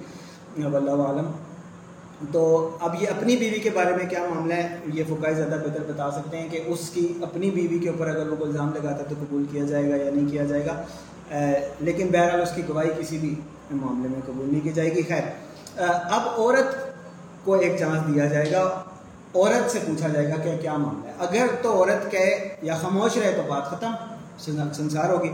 اب 0.66 0.76
اللہ 0.76 0.92
عالم۔ 0.92 1.32
تو 2.32 2.78
اب 2.82 3.04
یہ 3.04 3.08
اپنی 3.08 3.38
بیوی 3.38 3.60
کے 3.60 3.70
بارے 3.70 3.96
میں 3.96 4.06
کیا 4.10 4.20
معاملہ 4.34 4.54
ہے؟ 4.54 4.78
یہ 4.94 5.04
فقائے 5.10 5.34
زیادہ 5.34 5.60
بہتر 5.66 5.92
بتا 5.94 6.12
سکتے 6.12 6.38
ہیں 6.38 6.50
کہ 6.50 6.60
اس 6.66 6.90
کی 6.90 7.14
اپنی 7.22 7.52
بیوی 7.52 7.80
کے 7.80 7.90
اوپر 7.90 8.08
اگر 8.08 8.28
وہ 8.28 8.36
کوئی 8.36 8.52
الزام 8.52 8.72
لگاتا 8.74 8.98
ہے 8.98 9.10
تو 9.10 9.16
قبول 9.20 9.46
کیا 9.52 9.64
جائے 9.64 9.92
گا 9.92 9.96
یا 9.96 10.12
نہیں 10.14 10.32
کیا 10.32 10.44
جائے 10.44 10.66
گا۔ 10.66 10.84
لیکن 11.80 12.08
بہرحال 12.08 12.42
اس 12.42 12.50
کی 12.56 12.62
گواہی 12.70 12.90
کسی 13.00 13.18
بھی 13.18 13.36
معاملے 13.72 14.08
میں 14.10 14.20
قبول 14.26 14.50
نہیں 14.52 14.62
کی 14.62 14.72
جائے 14.72 14.96
گی۔ 14.96 15.02
خیر۔ 15.02 15.53
اب 15.78 16.22
عورت 16.38 16.76
کو 17.46 17.56
ایک 17.56 17.80
چانس 17.80 18.08
دیا 18.08 18.26
جائے 18.26 18.52
گا، 18.52 18.62
عورت 19.36 19.72
سے 19.72 19.80
پوچھا 19.88 20.08
جائے 20.08 20.30
گا 20.30 20.36
کہ 20.36 20.58
کیا 20.62 20.78
معاملہ 20.78 21.08
ہے۔ 21.08 21.14
اگر 21.20 21.56
تو 21.62 21.72
عورت 21.74 22.12
کہے 22.12 22.56
یا 22.62 22.76
خاموش 22.82 23.18
رہے 23.18 23.32
تو 23.36 23.42
بات 23.48 23.70
ختم 23.70 23.92
سنسار 24.74 25.10
ہوگی۔ 25.10 25.32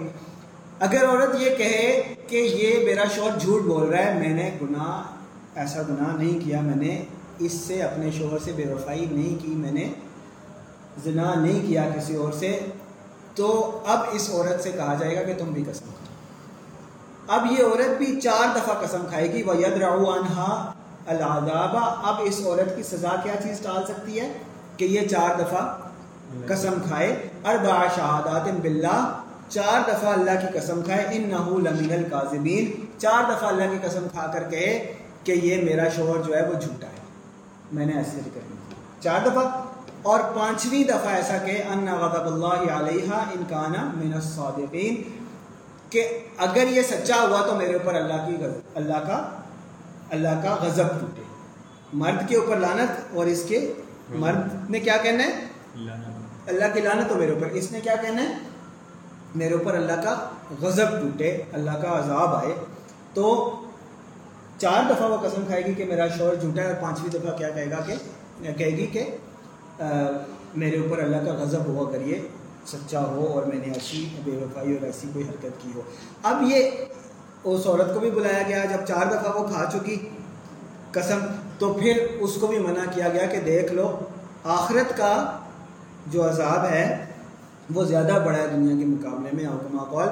اگر 0.80 1.06
عورت 1.08 1.42
یہ 1.42 1.56
کہے 1.56 2.14
کہ 2.28 2.36
یہ 2.36 2.86
میرا 2.86 3.04
شوہر 3.16 3.40
جھوٹ 3.40 3.62
بول 3.62 3.90
رہا 3.90 4.06
ہے، 4.06 4.14
میں 4.14 4.34
نے 4.34 4.50
گناہ، 4.62 5.60
ایسا 5.60 5.82
گناہ 5.82 6.16
نہیں 6.16 6.40
کیا 6.46 6.62
میں 6.62 6.76
نے، 6.76 7.04
اس 7.40 7.52
سے 7.52 7.82
اپنے 7.82 8.12
شوہر 8.12 8.38
سے 8.44 8.52
بے 8.56 8.64
وفائی 8.74 9.06
نہیں 9.12 9.44
کی 9.44 9.54
میں 9.56 9.72
نے، 9.72 9.88
زنا 11.04 11.34
نہیں 11.36 11.68
کیا 11.68 11.90
کسی 11.96 12.16
اور 12.16 12.32
سے، 12.32 12.60
تو 13.36 13.80
اب 13.86 14.00
اس 14.12 14.30
عورت 14.34 14.64
سے 14.64 14.72
کہا 14.72 14.96
جائے 15.00 15.16
گا 15.16 15.22
کہ 15.22 15.34
تم 15.38 15.46
بھی 15.46 15.64
قسم 15.64 15.86
کھاؤ۔ 15.86 16.09
اب 17.30 17.46
یہ 17.52 17.64
عورت 17.66 17.98
بھی 17.98 18.22
چار 18.22 18.58
دفعہ 18.58 18.74
قسم 18.74 19.06
کھائے 19.10 19.34
گی 19.34 19.44
وہ 19.44 19.58
ید 19.58 19.78
راؤ 19.78 20.06
انہا 20.06 20.72
العذابہ 21.08 21.96
اب 22.04 22.16
اس 22.24 22.42
عورت 22.46 22.76
کی 22.76 22.84
سزا 22.84 23.16
کیا 23.24 23.34
چیز 23.44 23.60
ٹال 23.60 23.84
سکتی 23.86 24.20
ہے؟ 24.20 24.34
کہ 24.78 24.86
یہ 24.86 25.08
چار 25.08 25.40
دفعہ 25.40 25.78
قسم 26.48 26.74
کھائے۔ 26.88 27.30
اربع 27.46 27.88
شہادات 27.96 28.60
باللہ۔ 28.62 29.22
چار 29.50 29.90
دفعہ 29.90 30.14
اللہ 30.14 30.32
کی 30.32 30.60
قسم 30.60 30.82
کھائے۔ 30.82 31.06
ان 31.12 31.30
نحو 31.30 31.60
لمین 31.60 31.94
القاظمین 31.94 32.72
چار 33.00 33.24
دفعہ 33.24 33.50
اللہ 33.50 33.64
کی 33.72 33.88
قسم 33.88 34.08
کھا 34.12 34.28
کر 34.28 34.50
کہے 34.50 34.94
کہ 35.24 35.32
یہ 35.32 35.64
میرا 35.64 35.90
شوہر 35.96 36.22
جو 36.22 36.36
ہے 36.36 36.48
وہ 36.48 36.60
جھوٹا 36.60 36.88
ہے۔ 36.88 37.00
میں 37.72 37.86
نے 37.86 37.94
ایسے 37.94 38.18
ذکر 38.18 38.40
نہیں 38.50 39.02
چار 39.02 39.20
دفعہ۔ 39.26 39.44
اور 40.02 40.20
پانچویں 40.20 40.84
دفعہ 40.84 41.14
ایسا 41.16 41.38
کہ 41.38 41.64
ان 41.74 41.88
غضب 42.00 42.26
اللہ 42.26 42.72
علیہ 42.74 43.14
انکانا 43.14 43.92
من 43.94 44.14
الصادقین 44.14 45.19
کہ 45.90 46.08
اگر 46.38 46.68
یہ 46.68 46.82
سچا 46.82 47.16
ہوا 47.22 47.42
تو 47.48 47.56
میرے 47.56 47.74
اوپر 47.74 47.96
اللہ 47.96 48.26
کی 48.28 48.36
غضب 48.40 48.60
اللہ 48.76 48.98
کا 49.08 49.18
اللہ 50.10 50.42
کا 50.44 50.56
غضب 50.62 51.00
ٹوٹے۔ 51.00 51.22
مرد 51.94 52.28
کے 52.30 52.36
اوپر 52.36 52.56
لانت 52.56 53.16
اور 53.16 53.26
اس 53.26 53.44
کے 53.48 53.60
مرد 54.10 54.70
نے 54.70 54.80
کیا 54.80 54.98
کہنا 55.04 55.24
ہے؟ 55.24 55.46
اللہ 56.48 56.74
کی 56.74 56.82
لانت 56.82 57.12
ہو 57.12 57.16
میرے 57.16 57.32
اوپر۔ 57.32 57.48
اس 57.60 57.72
نے 57.72 57.82
کیا 57.82 57.96
کہنا 58.02 58.22
ہے؟ 58.22 58.38
میرے 59.36 59.54
اوپر 59.54 59.76
اللہ 59.76 60.02
کا 60.04 60.16
غضب 60.60 60.90
ٹوٹے 61.02 61.42
اللہ 61.52 61.72
کا 61.72 61.98
عذاب 62.00 62.36
آئے۔ 62.36 62.54
تو 63.14 63.56
چار 64.58 64.92
دفعہ 64.92 65.10
وہ 65.12 65.18
قسم 65.18 65.46
کھائے 65.48 65.66
گی 65.66 65.74
کہ 65.74 65.86
میرا 65.86 66.08
شور 66.08 66.36
جھوٹا 66.36 66.62
ہے 66.62 66.68
اور 66.68 66.82
پانچویں 66.82 67.10
دفعہ 67.10 67.38
کیا 67.38 67.50
کہے 67.50 67.70
گا 67.72 67.82
کہ 67.88 68.54
کہے 68.58 68.72
گی 68.78 68.86
کہ 68.86 69.04
میرے 70.56 70.78
اوپر 70.78 71.04
اللہ 71.04 71.18
کا 71.26 71.34
غضب 71.34 71.66
ہوا 71.66 71.98
یہ 71.98 72.16
سچا 72.72 73.02
ہو 73.06 73.28
اور 73.34 73.46
میں 73.46 73.58
نے 73.58 73.74
ایسی 73.74 74.08
بے 74.24 74.38
وفائی 74.38 74.74
اور 74.74 74.86
ایسی 74.86 75.08
کوئی 75.14 75.28
حرکت 75.28 75.62
کی 75.62 75.72
ہو۔ 75.76 75.82
اب 76.24 76.44
یہ 76.50 76.70
اس 77.44 77.66
عورت 77.66 77.94
کو 77.94 78.00
بھی 78.00 78.10
بلایا 78.12 78.42
گیا، 78.48 78.64
جب 78.66 78.86
چار 78.88 79.06
دفعہ 79.12 79.36
وہ 79.36 79.48
کھا 79.48 79.66
چکی 79.74 79.98
قسم، 80.92 81.20
تو 81.58 81.74
پھر 81.74 82.06
اس 82.20 82.38
کو 82.40 82.48
بھی 82.48 82.60
منع 82.60 82.86
کیا 82.94 83.10
گیا 83.14 83.26
کہ 83.26 83.40
دیکھ 83.46 83.74
لو، 83.74 83.92
آخرت 84.56 84.98
کا 84.98 85.14
جو 86.08 86.28
عذاب 86.30 86.66
ہے، 86.66 86.86
وہ 87.74 87.84
زیادہ 87.86 88.14
بڑا 88.26 88.38
ہے 88.38 88.48
دنیا 88.48 88.76
کے 88.78 88.86
مقابلے 88.86 89.30
میں 89.34 89.46
حکمہ 89.46 89.84
قول 89.90 90.08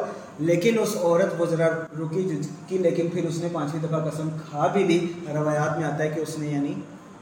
لیکن 0.48 0.78
اس 0.80 0.96
عورت 0.96 1.34
وہ 1.38 1.46
ذرا 1.46 1.68
رکی 2.00 2.24
کی، 2.68 2.78
لیکن 2.78 3.08
پھر 3.10 3.28
اس 3.28 3.38
نے 3.38 3.48
پانچویں 3.54 3.82
دفعہ 3.84 4.00
قسم 4.10 4.30
کھا 4.50 4.68
بھی 4.74 4.84
لی۔ 4.84 5.00
روایات 5.34 5.78
میں 5.78 5.86
آتا 5.86 6.04
ہے 6.04 6.10
کہ 6.10 6.20
اس 6.20 6.38
نے 6.40 6.48
یعنی 6.48 6.74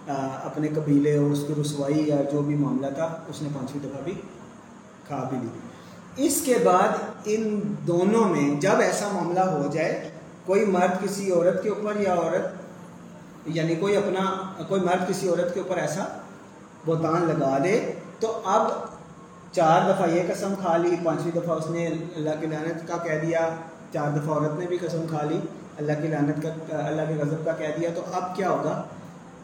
اپنے 0.08 0.68
قبیلے 0.76 1.16
اور 1.18 1.32
اس 1.32 1.44
کی 1.48 1.54
رسوائی 1.62 2.04
یا 2.08 2.16
جو 2.32 2.42
بھی 2.42 2.56
معاملہ 2.56 2.88
تھا، 2.96 3.06
اس 3.30 3.42
نے 3.42 3.50
پانچویں 3.54 3.84
دفعہ 3.84 4.02
بھی 4.04 4.14
کھا 5.08 5.24
بھی 5.30 5.48
اس 6.26 6.42
کے 6.46 6.56
بعد 6.64 6.98
ان 7.26 7.60
دونوں 7.88 8.24
میں 8.30 8.50
جب 8.62 8.80
ایسا 8.80 9.08
معاملہ 9.14 9.40
ہو 9.40 9.68
جائے، 9.74 10.10
کوئی 10.46 10.66
مرد 10.66 11.04
کسی 11.04 11.32
عورت 11.32 11.64
کے 11.64 11.70
اوپر 11.70 12.00
یا 12.00 12.14
عورت 12.14 13.48
یعنی 13.56 13.76
کوئی 13.76 13.96
اپنا، 13.98 14.26
کوئی 14.68 14.82
مرد 14.82 15.10
کسی 15.10 15.28
عورت 15.30 15.54
کے 15.54 15.60
اوپر 15.60 15.78
ایسا 15.78 16.06
بہتان 16.86 17.28
لگا 17.28 17.58
دے، 17.64 17.76
تو 18.20 18.42
اب 18.46 18.72
چار 19.52 19.90
دفعہ 19.90 20.10
یہ 20.10 20.22
قسم 20.28 20.54
کھا 20.62 20.78
لی، 20.78 20.96
پانچویں 21.04 21.32
دفعہ 21.36 21.56
اس 21.56 21.70
نے 21.70 21.86
اللہ 21.88 22.40
کی 22.40 22.48
لعنت 22.48 22.88
کا 22.88 22.98
کہہ 22.98 23.20
دیا، 23.22 23.50
چار 23.94 24.18
دفعہ 24.18 24.38
عورت 24.38 24.60
نے 24.60 24.66
بھی 24.68 24.78
قسم 24.78 25.06
کھا 25.10 25.24
لی، 25.24 25.40
اللہ 25.78 26.02
کی 26.02 26.08
لعنت 26.08 26.42
کا، 26.44 26.78
اللہ 26.88 27.02
کے 27.08 27.16
غضب 27.22 27.46
کا 27.46 27.52
کہہ 27.52 27.78
دیا، 27.80 27.90
تو 27.96 28.02
اب 28.14 28.36
کیا 28.36 28.50
ہوگا؟ 28.50 28.82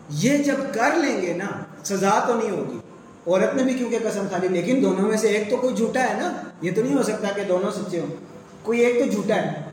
یہ 0.09 0.37
جب 0.37 0.55
کر 0.73 0.95
لیں 0.95 1.21
گے 1.21 1.33
نا، 1.33 1.47
سزا 1.83 2.19
تو 2.27 2.33
نہیں 2.33 2.51
ہوگی۔ 2.51 2.79
عورت 3.27 3.55
نے 3.55 3.63
بھی 3.63 3.73
کیونکہ 3.73 3.99
قسم 4.03 4.25
کھا 4.29 4.37
لی 4.37 4.47
لیکن 4.47 4.79
دونوں 4.83 5.09
میں 5.09 5.17
سے 5.17 5.27
ایک 5.27 5.49
تو 5.49 5.57
کوئی 5.57 5.75
جھوٹا 5.75 6.09
ہے 6.09 6.13
نا؟ 6.13 6.31
یہ 6.61 6.71
تو 6.75 6.81
نہیں 6.81 6.95
ہو 6.95 7.03
سکتا 7.03 7.27
کہ 7.35 7.43
دونوں 7.43 7.71
سچے 7.71 7.99
ہوں۔ 7.99 8.07
کوئی 8.61 8.79
ایک 8.79 9.05
تو 9.05 9.11
جھوٹا 9.11 9.35
ہے۔ 9.35 9.71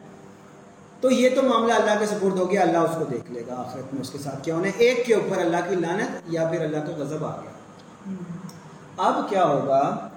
تو 1.01 1.11
یہ 1.11 1.29
تو 1.35 1.43
معاملہ 1.43 1.73
اللہ 1.73 1.99
کے 1.99 2.07
سپرد 2.07 2.39
ہو 2.39 2.51
گیا 2.51 2.61
اللہ 2.61 2.79
اس 2.79 2.91
کو 2.99 3.05
دیکھ 3.05 3.33
لے 3.33 3.43
گا 3.49 3.55
آخرت 3.57 3.95
میں 3.95 4.03
اس 4.03 4.11
کے 4.11 4.19
ساتھ 4.19 4.45
کیا 4.45 4.55
انہیں 4.55 4.73
ایک 4.77 5.07
کے 5.07 5.15
اوپر 5.15 5.39
اللہ 5.39 5.57
کی 5.69 5.75
لانت 5.75 6.21
یا 6.29 6.49
پھر 6.49 6.61
اللہ 6.61 6.77
کا 6.77 6.93
غضب 6.97 7.25
آ 7.25 7.37
گیا۔ 7.37 7.51
اب 8.97 9.31
کیا 9.31 9.45
ہوگا 9.45 10.09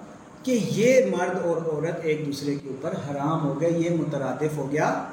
کہ 0.42 0.58
یہ 0.72 1.06
مرد 1.06 1.38
اور 1.44 1.56
عورت 1.56 2.00
ایک 2.02 2.26
دوسرے 2.26 2.54
کے 2.54 2.68
اوپر 2.68 2.90
حرام 2.90 3.44
ہو 3.44 3.60
گئے 3.60 3.70
یہ 3.70 3.90
مترادف 3.90 4.56
ہو 4.56 4.72
گیا۔ 4.72 5.04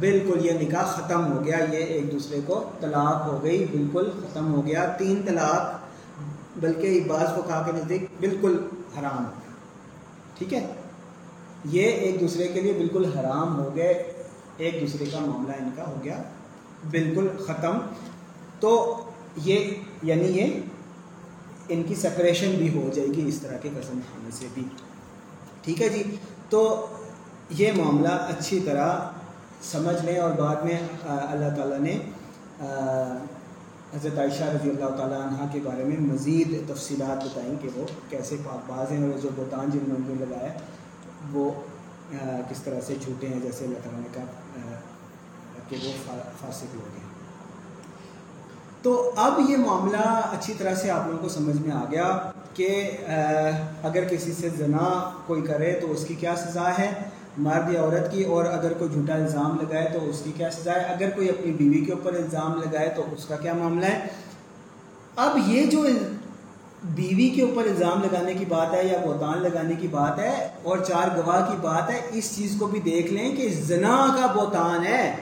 بالکل 0.00 0.46
یہ 0.46 0.52
نکاح 0.52 0.82
ختم 0.82 1.32
ہو 1.32 1.44
گیا۔ 1.44 1.56
یہ 1.72 1.78
ایک 1.78 2.12
دوسرے 2.12 2.40
کو 2.46 2.70
طلاق 2.80 3.26
ہو 3.26 3.40
گئی 3.42 3.64
بالکل 3.64 4.10
ختم 4.10 4.54
ہو 4.54 4.66
گیا۔ 4.66 4.86
تین 4.86 5.22
طلاق۔ 5.26 5.85
بلکہ 6.56 7.04
بعض 7.06 7.28
کو 7.36 7.42
کھا 7.42 7.62
کے 7.66 7.72
نزدیک 7.72 8.04
بالکل 8.20 8.66
حرام 8.98 9.18
ہو 9.18 9.30
گیا۔ 9.30 9.50
ٹھیک 10.38 10.54
ہے؟ 10.54 10.66
یہ 11.64 11.82
ایک 11.82 12.20
دوسرے 12.20 12.48
کے 12.48 12.60
لیے 12.60 12.72
بالکل 12.72 13.18
حرام 13.18 13.60
ہو 13.60 13.76
گئے، 13.76 14.12
ایک 14.56 14.80
دوسرے 14.80 15.04
کا 15.04 15.18
معاملہ 15.20 15.52
ان 15.52 15.70
کا 15.76 15.86
ہو 15.86 16.00
گیا، 16.04 16.22
بالکل 16.90 17.28
ختم۔ 17.46 17.78
تو 18.60 19.02
یہ 19.36 19.70
یعنی 20.02 20.24
یہ 20.24 20.60
ان 21.68 21.82
کی 21.82 21.94
سپریشن 21.94 22.50
بھی 22.50 22.78
ہو 22.78 22.90
جائے 22.94 23.08
گی 23.08 23.28
اس 23.28 23.38
طرح 23.40 23.56
کے 23.56 23.68
قسم 23.68 24.00
کھانے 24.10 24.30
سے 24.30 24.46
بھی۔ 24.54 24.62
ٹھیک 25.62 25.82
ہے 25.82 25.88
جی؟ 25.88 26.16
تو 26.48 26.86
یہ 27.50 27.72
معاملہ 27.72 28.08
اچھی 28.08 28.60
طرح 28.60 28.98
سمجھ 29.62 30.04
لیں 30.04 30.18
اور 30.18 30.30
بعد 30.30 30.56
میں 30.56 30.78
اللہ 31.04 31.56
تعالیٰ 31.56 31.78
نے 31.78 31.98
حضرت 33.96 34.18
عائشہ 34.18 34.44
رضی 34.44 34.70
اللہ 34.70 34.96
تعالیٰ 34.96 35.20
عنہ 35.20 35.44
کے 35.52 35.60
بارے 35.64 35.84
میں 35.84 35.96
مزید 36.00 36.54
تفصیلات 36.68 37.24
بتائیں 37.24 37.54
کہ 37.62 37.68
وہ 37.74 37.84
کیسے 38.08 38.36
پاک 38.44 38.70
باز 38.70 38.92
ہیں 38.92 39.02
اور 39.02 39.18
جو 39.18 39.28
بوتان 39.34 39.70
جن 39.70 39.84
نے 39.86 40.14
لگایا 40.20 40.52
وہ 41.32 41.50
کس 42.50 42.62
طرح 42.62 42.80
سے 42.80 42.94
جھوٹے 43.00 43.28
ہیں 43.28 43.40
جیسے 43.40 43.64
اللہ 43.64 43.78
تعالیٰ 43.84 44.00
نے 44.00 44.08
کہا 44.12 44.78
کہ 45.68 45.76
وہ 45.84 45.92
فاسق 46.40 46.74
لوگ 46.74 46.96
ہیں 46.96 47.04
تو 48.82 49.12
اب 49.16 49.40
یہ 49.48 49.56
معاملہ 49.56 50.04
اچھی 50.32 50.54
طرح 50.58 50.74
سے 50.74 50.90
آپ 50.90 51.06
لوگوں 51.06 51.22
کو 51.22 51.28
سمجھ 51.28 51.56
میں 51.56 51.76
آ 51.76 51.84
گیا 51.90 52.30
کہ 52.54 52.68
اگر 53.82 54.04
کسی 54.04 54.32
سے 54.32 54.48
زنا 54.48 54.88
کوئی 55.26 55.42
کرے 55.42 55.72
تو 55.80 55.90
اس 55.92 56.04
کی 56.08 56.14
کیا 56.14 56.36
سزا 56.36 56.70
ہے۔ 56.78 56.92
مرد 57.38 57.72
یا 57.72 57.80
عورت 57.80 58.10
کی 58.12 58.22
اور 58.24 58.44
اگر 58.44 58.72
کوئی 58.72 58.90
جھوٹا 58.90 59.14
الزام 59.14 59.56
لگائے 59.60 59.88
تو 59.92 60.08
اس 60.10 60.20
کی 60.24 60.32
کیا 60.36 60.50
سزا 60.50 60.72
ہے؟ 60.72 60.84
اگر 60.84 61.10
کوئی 61.10 61.28
اپنی 61.28 61.52
بیوی 61.52 61.84
کے 61.84 61.92
اوپر 61.92 62.14
الزام 62.14 62.54
لگائے 62.54 62.88
تو 62.96 63.04
اس 63.12 63.24
کا 63.24 63.36
کیا 63.36 63.52
معاملہ 63.52 63.86
ہے؟ 63.86 64.06
اب 65.16 65.38
یہ 65.46 65.66
جو 65.66 65.84
بیوی 66.84 67.28
کے 67.28 67.42
اوپر 67.42 67.64
الزام 67.64 68.02
لگانے 68.02 68.34
کی 68.34 68.44
بات 68.44 68.74
ہے 68.74 68.84
یا 68.86 68.98
بہتان 69.04 69.42
لگانے 69.42 69.74
کی 69.74 69.88
بات 69.88 70.18
ہے 70.18 70.48
اور 70.62 70.78
چار 70.78 71.16
گواہ 71.16 71.50
کی 71.50 71.56
بات 71.60 71.90
ہے، 71.90 72.00
اس 72.12 72.36
چیز 72.36 72.56
کو 72.58 72.66
بھی 72.66 72.80
دیکھ 72.80 73.12
لیں 73.12 73.36
کہ 73.36 73.48
زنا 73.48 73.96
کا 74.16 74.26
بہتان 74.26 74.86
ہے۔ 74.86 75.14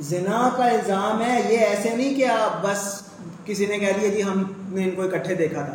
زنا 0.00 0.48
کا 0.56 0.64
الزام 0.64 1.22
ہے، 1.22 1.40
یہ 1.48 1.58
ایسے 1.58 1.96
نہیں 1.96 2.14
کہ 2.14 2.26
آپ 2.26 2.62
بس 2.62 3.02
کسی 3.44 3.66
نے 3.66 3.78
کہہ 3.78 3.98
دیا 4.00 4.08
جی 4.08 4.22
ہم 4.22 4.42
نے 4.68 4.84
ان 4.84 4.90
کو 4.90 5.02
اکٹھے 5.02 5.34
دیکھا 5.34 5.62
تھا 5.62 5.74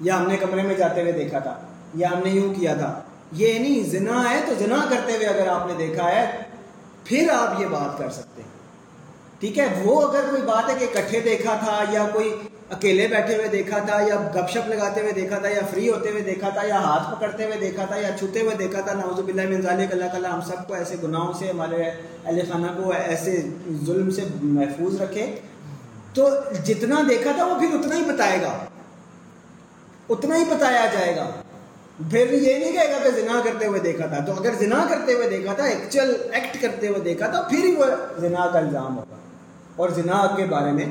یا 0.00 0.18
ہم 0.20 0.28
نے 0.28 0.36
کمرے 0.36 0.62
میں 0.62 0.74
جاتے 0.74 1.00
ہوئے 1.00 1.12
دیکھا 1.12 1.38
تھا 1.38 1.54
یا 1.94 2.10
ہم 2.10 2.18
نے 2.24 2.30
یوں 2.30 2.54
کیا 2.54 2.74
تھا۔ 2.74 3.00
یہ 3.32 3.58
نہیں، 3.58 3.90
زنا 3.90 4.30
ہے 4.30 4.40
تو 4.46 4.54
زنا 4.58 4.84
کرتے 4.90 5.12
ہوئے 5.12 5.26
اگر 5.26 5.46
آپ 5.46 5.66
نے 5.66 5.72
دیکھا 5.78 6.10
ہے، 6.10 6.42
پھر 7.04 7.28
آپ 7.32 7.60
یہ 7.60 7.66
بات 7.66 7.98
کر 7.98 8.10
سکتے 8.10 8.42
ہیں۔ 8.42 8.50
ٹھیک 9.40 9.58
ہے، 9.58 9.66
وہ 9.84 10.08
اگر 10.08 10.20
کوئی 10.30 10.42
بات 10.42 10.70
ہے 10.70 10.74
کہ 10.78 10.98
اکٹھے 10.98 11.20
دیکھا 11.20 11.56
تھا 11.64 11.84
یا 11.92 12.06
کوئی 12.12 12.34
اکیلے 12.70 13.06
بیٹھے 13.06 13.36
ہوئے 13.36 13.48
دیکھا 13.48 13.78
تھا 13.78 14.00
یا 14.00 14.16
گپ 14.34 14.50
شپ 14.50 14.68
لگاتے 14.68 15.00
ہوئے 15.00 15.12
دیکھا 15.12 15.38
تھا 15.38 15.48
یا 15.48 15.60
فری 15.70 15.88
ہوتے 15.88 16.10
ہوئے 16.10 16.22
دیکھا 16.22 16.48
تھا 16.48 16.66
یا 16.66 16.80
ہاتھ 16.80 17.14
پکڑتے 17.14 17.44
ہوئے 17.44 17.58
دیکھا 17.60 17.84
تھا 17.84 17.96
یا 17.96 18.08
چھوتے 18.18 18.40
ہوئے 18.40 18.56
دیکھا 18.56 18.80
تھا 18.80 18.92
نوز 18.92 19.20
باللہ 19.20 19.48
من 19.48 19.62
ذالک، 19.62 19.92
اللہ 19.92 20.04
تعالیٰ 20.04 20.32
ہم 20.32 20.40
سب 20.40 20.68
کو 20.68 20.74
ایسے 20.74 20.96
گناہوں 21.02 21.32
سے، 21.32 21.50
ہمارے 21.50 21.82
اہل 21.82 22.40
خانہ 22.52 22.66
کو 22.76 22.92
ایسے 22.92 23.48
ظلم 23.86 24.10
سے 24.10 24.22
محفوظ 24.42 25.02
رکھے۔ 25.02 25.34
تو 26.14 26.28
جتنا 26.64 27.00
دیکھا 27.08 27.32
تھا 27.36 27.44
وہ 27.44 27.58
پھر 27.58 27.68
اتنا 27.72 27.96
ہی 27.96 28.04
بتائے 28.04 28.42
گا۔ 28.42 28.58
اتنا 30.08 30.36
ہی 30.36 30.44
بتایا 30.44 30.86
جائے 30.92 31.16
گا۔ 31.16 31.41
پھر 32.10 32.32
یہ 32.32 32.58
نہیں 32.58 32.72
کہے 32.72 32.92
گا 32.92 32.98
کہ 33.02 33.20
زنا 33.20 33.40
کرتے 33.44 33.66
ہوئے 33.66 33.80
دیکھا 33.80 34.06
تھا۔ 34.06 34.24
تو 34.24 34.32
اگر 34.32 34.50
زنا 34.58 34.86
کرتے 34.90 35.12
ہوئے 35.12 35.28
دیکھا 35.28 35.52
تھا 35.52 35.64
ایکچوئل 35.64 36.14
ایکٹ 36.32 36.62
کرتے 36.62 36.88
ہوئے 36.88 37.00
دیکھا 37.00 37.26
تھا، 37.26 37.42
پھر 37.42 37.64
ہی 37.64 37.76
وہ 37.76 37.84
زنا 38.18 38.50
کا 38.52 38.58
الزام 38.58 38.98
ہوگا۔ 38.98 39.16
اور 39.76 39.88
زنا 39.88 40.34
کے 40.36 40.44
بارے 40.44 40.72
میں 40.72 40.86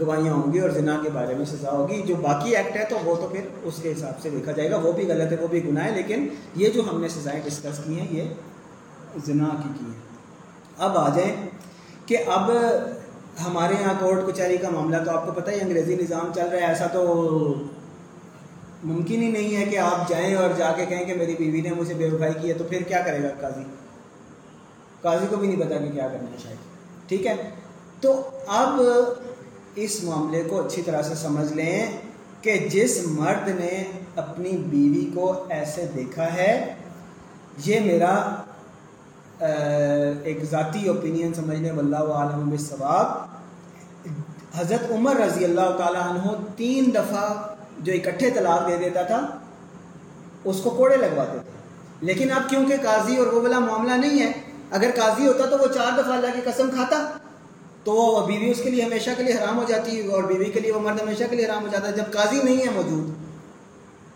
گواہیاں 0.00 0.34
ہوں 0.34 0.52
گی 0.52 0.58
اور 0.58 0.70
زنا 0.70 1.00
کے 1.02 1.10
بارے 1.10 1.34
میں 1.34 1.44
سزا 1.44 1.70
ہوگی۔ 1.70 2.02
جو 2.02 2.16
باقی 2.16 2.56
ایکٹ 2.56 2.76
ہے 2.76 2.84
تو 2.88 2.98
وہ 3.04 3.14
تو 3.14 3.28
پھر 3.32 3.40
اس 3.62 3.74
کے 3.82 3.92
حساب 3.92 4.20
سے 4.22 4.30
دیکھا 4.30 4.52
جائے 4.52 4.70
گا۔ 4.70 4.76
وہ 4.76 4.92
بھی 4.92 5.06
غلط 5.08 5.32
ہے، 5.32 5.36
وہ 5.40 5.46
بھی 5.46 5.68
گناہ 5.68 5.84
ہے، 5.84 5.90
لیکن 5.90 6.28
یہ 6.56 6.70
جو 6.70 6.82
ہم 6.92 7.00
نے 7.00 7.08
سزائیں 7.08 7.40
ڈسکس 7.44 7.84
کی 7.84 8.00
ہیں، 8.00 8.06
یہ 8.10 8.24
زنا 9.26 9.48
کی 9.62 9.68
کی 9.78 9.84
ہیں۔ 9.84 10.00
اب 10.78 10.98
آ 10.98 11.08
جائیں 11.08 11.36
کہ 12.06 12.16
اب 12.26 12.50
ہمارے 13.46 13.74
یہاں 13.80 13.94
کورٹ 13.98 14.26
کچہری 14.26 14.56
کا 14.56 14.68
معاملہ 14.70 14.96
تو 15.04 15.10
آپ 15.10 15.26
کو 15.26 15.32
پتہ 15.32 15.50
ہی 15.50 15.58
انگریزی 15.60 15.96
نظام 15.96 16.32
چل 16.34 16.48
رہا 16.48 16.58
ہے، 16.60 16.66
ایسا 16.66 16.86
تو 16.86 17.54
ممکن 18.84 19.22
ہی 19.22 19.30
نہیں 19.30 19.56
ہے 19.56 19.64
کہ 19.64 19.78
آپ 19.78 20.08
جائیں 20.08 20.34
اور 20.34 20.50
جا 20.56 20.72
کے 20.76 20.86
کہیں 20.86 21.04
کہ 21.04 21.14
میری 21.14 21.34
بیوی 21.38 21.60
نے 21.60 21.70
مجھے 21.74 21.94
بے 21.94 22.08
وفائی 22.10 22.34
کی 22.40 22.48
ہے، 22.48 22.54
تو 22.54 22.64
پھر 22.64 22.82
کیا 22.88 23.00
کرے 23.02 23.22
گا 23.22 23.28
قاضی؟ 23.40 23.62
قاضی 25.02 25.26
کو 25.30 25.36
بھی 25.36 25.48
نہیں 25.48 25.60
پتا 25.60 25.78
کہ 25.78 25.90
کیا 25.92 26.08
کرنا 26.08 26.30
ہے 26.30 26.36
شاید۔ 26.42 27.08
ٹھیک 27.08 27.26
ہے؟ 27.26 27.36
تو 28.00 28.10
اب 28.54 28.80
اس 29.76 30.02
معاملے 30.04 30.42
کو 30.48 30.60
اچھی 30.64 30.82
طرح 30.82 31.02
سے 31.02 31.14
سمجھ 31.14 31.52
لیں 31.52 31.86
کہ 32.42 32.56
جس 32.72 32.98
مرد 33.06 33.48
نے 33.60 33.84
اپنی 34.16 34.50
بیوی 34.66 35.04
کو 35.14 35.32
ایسے 35.50 35.86
دیکھا 35.94 36.32
ہے، 36.34 36.52
یہ 37.66 37.80
میرا 37.80 38.14
ایک 39.40 40.44
ذاتی 40.50 40.88
اوپینین 40.88 41.34
سمجھ 41.34 41.58
لیں 41.58 41.72
واللہ 41.72 42.12
عالم 42.14 42.48
بالثواب 42.50 43.06
حضرت 44.58 44.90
عمر 44.92 45.16
رضی 45.16 45.44
اللہ 45.44 45.76
تعالیٰ 45.78 46.02
عنہ 46.02 46.34
تین 46.56 46.90
دفعہ 46.94 47.26
جو 47.84 47.92
اکٹھے 47.92 48.30
طلاق 48.30 48.68
دے 48.68 48.76
دیتا 48.76 49.02
تھا، 49.02 49.20
اس 50.44 50.60
کو 50.62 50.70
کوڑے 50.70 50.96
لگواتے 50.96 51.38
تھے۔ 51.38 51.50
لیکن 52.00 52.32
اب 52.32 52.42
کیونکہ 52.50 52.76
قاضی 52.82 53.16
اور 53.16 53.26
وہ 53.26 53.40
والا 53.42 53.58
معاملہ 53.58 53.92
نہیں 53.92 54.20
ہے، 54.20 54.32
اگر 54.70 54.90
قاضی 54.94 55.26
ہوتا 55.26 55.46
تو 55.46 55.58
وہ 55.58 55.66
چار 55.74 55.92
دفعہ 55.98 56.12
اللہ 56.12 56.34
کی 56.34 56.40
قسم 56.44 56.70
کھاتا۔ 56.70 57.18
تو 57.84 57.92
وہ 57.92 58.26
بیوی 58.26 58.50
اس 58.50 58.60
کے 58.64 58.70
لیے 58.70 58.84
ہمیشہ 58.84 59.10
کے 59.16 59.22
لیے 59.22 59.34
حرام 59.34 59.58
ہو 59.58 59.64
جاتی 59.68 60.06
اور 60.06 60.22
بیوی 60.22 60.44
کے 60.44 60.60
لیے 60.60 60.72
وہ 60.72 60.80
مرد 60.80 61.00
ہمیشہ 61.00 61.24
کے 61.30 61.36
لیے 61.36 61.46
حرام 61.46 61.62
ہو 61.62 61.68
جاتا 61.68 61.88
ہے۔ 61.88 61.92
جب 61.92 62.12
قاضی 62.12 62.42
نہیں 62.42 62.56
ہے 62.56 62.70
موجود 62.74 63.10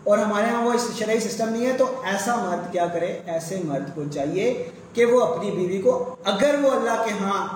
اور 0.03 0.17
ہمارے 0.17 0.47
یہاں 0.47 0.63
وہ 0.63 0.73
شرعی 0.99 1.19
سسٹم 1.19 1.49
نہیں 1.49 1.65
ہے، 1.65 1.73
تو 1.77 2.01
ایسا 2.03 2.35
مرد 2.35 2.71
کیا 2.71 2.85
کرے؟ 2.85 3.19
ایسے 3.25 3.59
مرد 3.63 3.95
کو 3.95 4.03
چاہیے 4.13 4.69
کہ 4.93 5.05
وہ 5.05 5.21
اپنی 5.21 5.51
بیوی 5.51 5.81
کو، 5.81 6.15
اگر 6.23 6.55
وہ 6.61 6.71
اللہ 6.71 7.03
کے 7.05 7.11
ہاں 7.21 7.47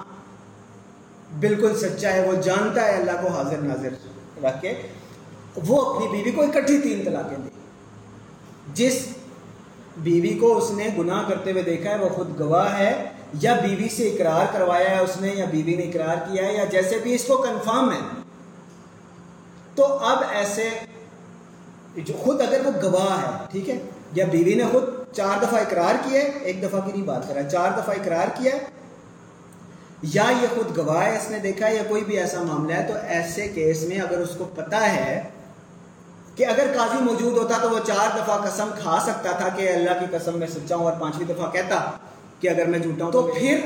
بالکل 1.39 1.75
سچا 1.75 2.13
ہے، 2.13 2.27
وہ 2.27 2.33
جانتا 2.41 2.87
ہے، 2.87 2.95
اللہ 2.95 3.11
کو 3.21 3.27
حاضر 3.27 3.57
ناظر 3.57 3.89
رکھ 4.43 4.61
کے 4.61 4.81
وہ 5.55 5.81
اپنی 5.81 6.07
بیوی 6.07 6.31
کو 6.31 6.41
اکٹھی 6.41 6.77
تین 6.81 7.03
طلاقیں 7.05 7.37
دے 7.37 7.49
جس 8.73 9.05
بیوی 9.97 10.33
کو 10.39 10.57
اس 10.57 10.71
نے 10.71 10.87
گناہ 10.97 11.27
کرتے 11.29 11.51
ہوئے 11.51 11.63
دیکھا 11.63 11.89
ہے، 11.89 11.97
وہ 11.97 12.09
خود 12.09 12.39
گواہ 12.39 12.77
ہے، 12.79 12.93
یا 13.41 13.53
بیوی 13.61 13.89
سے 13.89 14.07
اقرار 14.09 14.45
کروایا 14.53 14.89
ہے 14.91 14.99
اس 14.99 15.19
نے، 15.21 15.33
یا 15.35 15.45
بیوی 15.51 15.75
نے 15.75 15.83
اقرار 15.83 16.17
کیا 16.27 16.45
ہے، 16.45 16.53
یا 16.53 16.65
جیسے 16.71 16.99
بھی 17.03 17.13
اس 17.15 17.23
کو 17.23 17.37
کنفرم 17.37 17.91
ہے۔ 17.91 17.99
تو 19.75 19.85
اب 20.03 20.23
ایسے 20.31 20.69
جو 21.95 22.13
خود 22.21 22.41
اگر 22.41 22.65
وہ 22.65 22.71
گواہ 22.83 23.17
ہے، 23.21 23.45
ٹھیک 23.51 23.69
ہے، 23.69 23.77
یا 24.13 24.25
بیوی 24.31 24.53
نے 24.55 24.63
خود 24.71 24.83
چار 25.15 25.43
دفعہ 25.43 25.59
اقرار 25.59 25.95
کیا 26.03 26.21
ہے، 26.21 26.27
ایک 26.39 26.61
دفعہ 26.63 26.79
کی 26.85 26.91
نہیں 26.91 27.05
بات 27.05 27.27
کرا 27.27 27.43
چار 27.43 27.71
دفعہ 27.77 27.95
اقرار 27.95 28.27
کیا 28.37 28.51
ہے، 28.53 28.59
یا 30.13 30.23
یہ 30.41 30.47
خود 30.55 30.77
گواہ 30.77 31.05
ہے، 31.05 31.15
اس 31.17 31.29
نے 31.31 31.39
دیکھا 31.39 31.67
ہے، 31.67 31.75
یا 31.75 31.83
کوئی 31.87 32.03
بھی 32.03 32.17
ایسا 32.19 32.43
معاملہ 32.43 32.73
ہے، 32.73 32.87
تو 32.87 32.93
ایسے 33.07 33.47
کیس 33.47 33.83
میں 33.83 33.99
اگر 33.99 34.17
اس 34.17 34.35
کو 34.37 34.45
پتا 34.55 34.81
ہے 34.93 35.21
کہ 36.35 36.45
اگر 36.45 36.67
قاضی 36.77 37.03
موجود 37.03 37.37
ہوتا 37.37 37.57
تو 37.61 37.69
وہ 37.69 37.79
چار 37.87 38.17
دفعہ 38.17 38.37
قسم 38.45 38.69
کھا 38.81 38.99
سکتا 38.99 39.31
تھا 39.31 39.49
کہ 39.49 39.69
اللہ 39.69 39.89
کی 39.99 40.05
قسم 40.17 40.39
میں 40.39 40.47
سچا 40.47 40.75
ہوں 40.75 40.85
اور 40.85 40.93
پانچویں 40.93 41.27
دفعہ 41.27 41.51
کہتا 41.51 41.91
کہ 42.39 42.49
اگر 42.49 42.65
میں 42.65 42.79
جھوٹا 42.79 43.05
ہوں 43.05 43.11
تو 43.11 43.21
پھر 43.21 43.59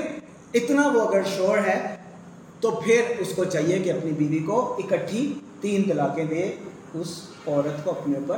اتنا 0.54 0.88
وہ 0.88 1.02
اگر 1.02 1.22
شور 1.38 1.58
ہے 1.58 1.96
تو 2.60 2.72
پھر 2.72 3.02
اس 3.20 3.28
کو 3.36 3.44
چاہیے 3.44 3.80
کہ 3.80 3.92
اپنی 3.92 4.12
بیوی 4.12 4.40
کو 4.40 4.76
اکٹھی 4.78 5.40
تین 5.62 5.84
طلاقیں 5.84 6.26
دے 6.26 6.56
اس 6.94 7.22
عورت 7.48 7.84
کو 7.84 7.92
اپنے 7.92 8.18
اوپر 8.18 8.38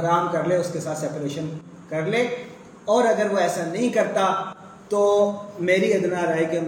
حرام 0.00 0.28
کر 0.32 0.44
لے 0.44 0.56
اس 0.56 0.70
کے 0.72 0.80
ساتھ 0.80 0.98
سیپریشن 0.98 1.48
کر 1.88 2.02
لے۔ 2.02 2.26
اور 2.84 3.04
اگر 3.04 3.32
وہ 3.32 3.38
ایسا 3.38 3.64
نہیں 3.66 3.88
کرتا 3.88 4.44
تو 4.88 5.32
میری 5.58 5.94
ادنا 5.94 6.22
رائے 6.22 6.44
کہ 6.44 6.60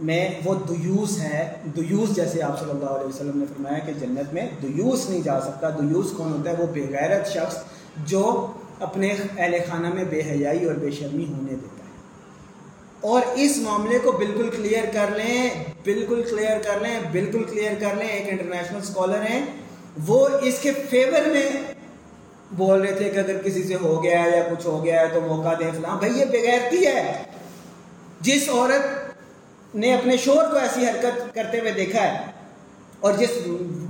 میں 0.00 0.30
وہ 0.44 0.54
دیوس 0.54 1.18
ہے، 1.18 1.50
دیوس 1.76 2.10
جیسے 2.16 2.42
آپ 2.42 2.60
صلی 2.60 2.70
اللہ 2.70 2.84
علیہ 2.84 3.06
وسلم 3.06 3.38
نے 3.38 3.44
فرمایا 3.56 3.78
کہ 3.78 3.92
جنت 3.92 4.34
میں 4.34 4.48
دیوس 4.62 5.10
نہیں 5.10 5.20
جا 5.20 5.40
سکتا۔ 5.40 5.70
دیوس 5.70 6.10
کون 6.16 6.32
ہوتا 6.32 6.50
ہے؟ 6.50 6.56
وہ 6.58 6.66
بے 6.66 6.86
غیرت 6.90 7.26
شخص 7.26 7.56
جو 7.96 8.52
اپنے 8.80 9.14
اہل 9.38 9.54
خانہ 9.70 9.94
میں 9.94 10.04
بے 10.04 10.20
حیائی 10.20 10.64
اور 10.64 10.74
بے 10.74 10.90
شرمی 10.90 11.24
ہونے 11.24 11.50
دیتا 11.50 11.84
ہے۔ 11.84 11.90
اور 13.00 13.22
اس 13.34 13.56
معاملے 13.56 13.98
کو 13.98 14.12
بالکل 14.12 14.50
کلیئر 14.56 14.84
کر 14.92 15.16
لیں، 15.16 15.50
بالکل 15.84 16.22
کلیئر 16.30 16.58
کر 16.58 16.80
لیں، 16.80 17.00
بالکل 17.12 17.44
کلیئر 17.44 17.72
کر 17.80 17.94
لیں۔ 17.98 18.08
ایک 18.08 18.24
انٹرنیشنل 18.28 18.78
اسکالر 18.82 19.22
ہیں، 19.22 19.46
وہ 20.06 20.28
اس 20.42 20.58
کے 20.62 20.72
فیور 20.90 21.28
میں 21.28 21.50
بول 22.50 22.80
رہے 22.80 22.92
تھے 22.92 23.10
کہ 23.10 23.18
اگر 23.18 23.38
کسی 23.38 23.62
سے 23.62 23.74
ہو 23.74 24.04
گیا 24.04 24.22
ہے 24.22 24.36
یا 24.36 24.42
کچھ 24.50 24.66
ہو 24.66 24.84
گیا 24.84 25.00
ہے 25.00 25.06
تو 25.14 25.20
موقع 25.20 25.54
دیں 25.58 25.70
فلاں۔ 25.76 25.98
بھائی، 25.98 26.18
یہ 26.18 26.24
بغیرتی 26.24 26.86
ہے۔ 26.86 27.22
جس 28.20 28.48
عورت 28.48 28.99
نے 29.74 29.92
اپنے 29.94 30.16
شور 30.16 30.44
کو 30.50 30.56
ایسی 30.58 30.86
حرکت 30.86 31.34
کرتے 31.34 31.60
ہوئے 31.60 31.72
دیکھا 31.72 32.02
ہے 32.02 32.18
اور 33.00 33.12
جس 33.12 33.30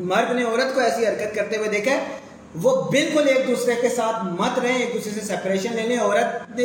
مرد 0.01 0.31
نے 0.31 0.43
عورت 0.45 0.75
کو 0.75 0.81
ایسی 0.81 1.07
حرکت 1.07 1.35
کرتے 1.35 1.57
ہوئے 1.57 1.69
دیکھا 1.69 1.93
ہے، 1.93 2.19
وہ 2.63 2.75
بالکل 2.91 3.29
ایک 3.29 3.47
دوسرے 3.49 3.75
کے 3.81 3.89
ساتھ 3.89 4.25
مت 4.41 4.59
رہیں، 4.59 4.77
ایک 4.77 4.95
دوسرے 4.95 5.13
سے 5.13 5.21
سپریشن 5.27 5.77
لے 5.77 5.83
لیں۔ 5.83 5.99
عورت 5.99 6.61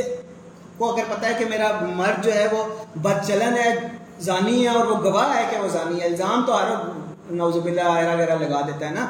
کو 0.77 0.91
اگر 0.93 1.03
پتا 1.09 1.27
ہے 1.27 1.33
کہ 1.39 1.45
میرا 1.45 1.71
مرد 1.95 2.23
جو 2.25 2.33
ہے 2.33 2.47
وہ 2.51 2.63
بد 2.95 3.25
چلن 3.27 3.57
ہے، 3.57 3.73
زانی 4.19 4.63
ہے 4.63 4.69
اور 4.69 4.85
وہ 4.85 4.97
گواہ 5.03 5.35
ہے 5.37 5.45
کہ 5.51 5.57
وہ 5.57 5.67
زانی 5.67 6.01
ہے، 6.01 6.05
الزام 6.05 6.45
تو 6.45 6.57
ہر 6.57 6.73
نوز 7.31 7.55
باللہ 7.55 7.89
ایرا 7.89 8.13
وغیرہ 8.13 8.35
لگا 8.35 8.61
دیتا 8.61 8.85
ہے 8.85 8.91
نا۔ 8.91 9.07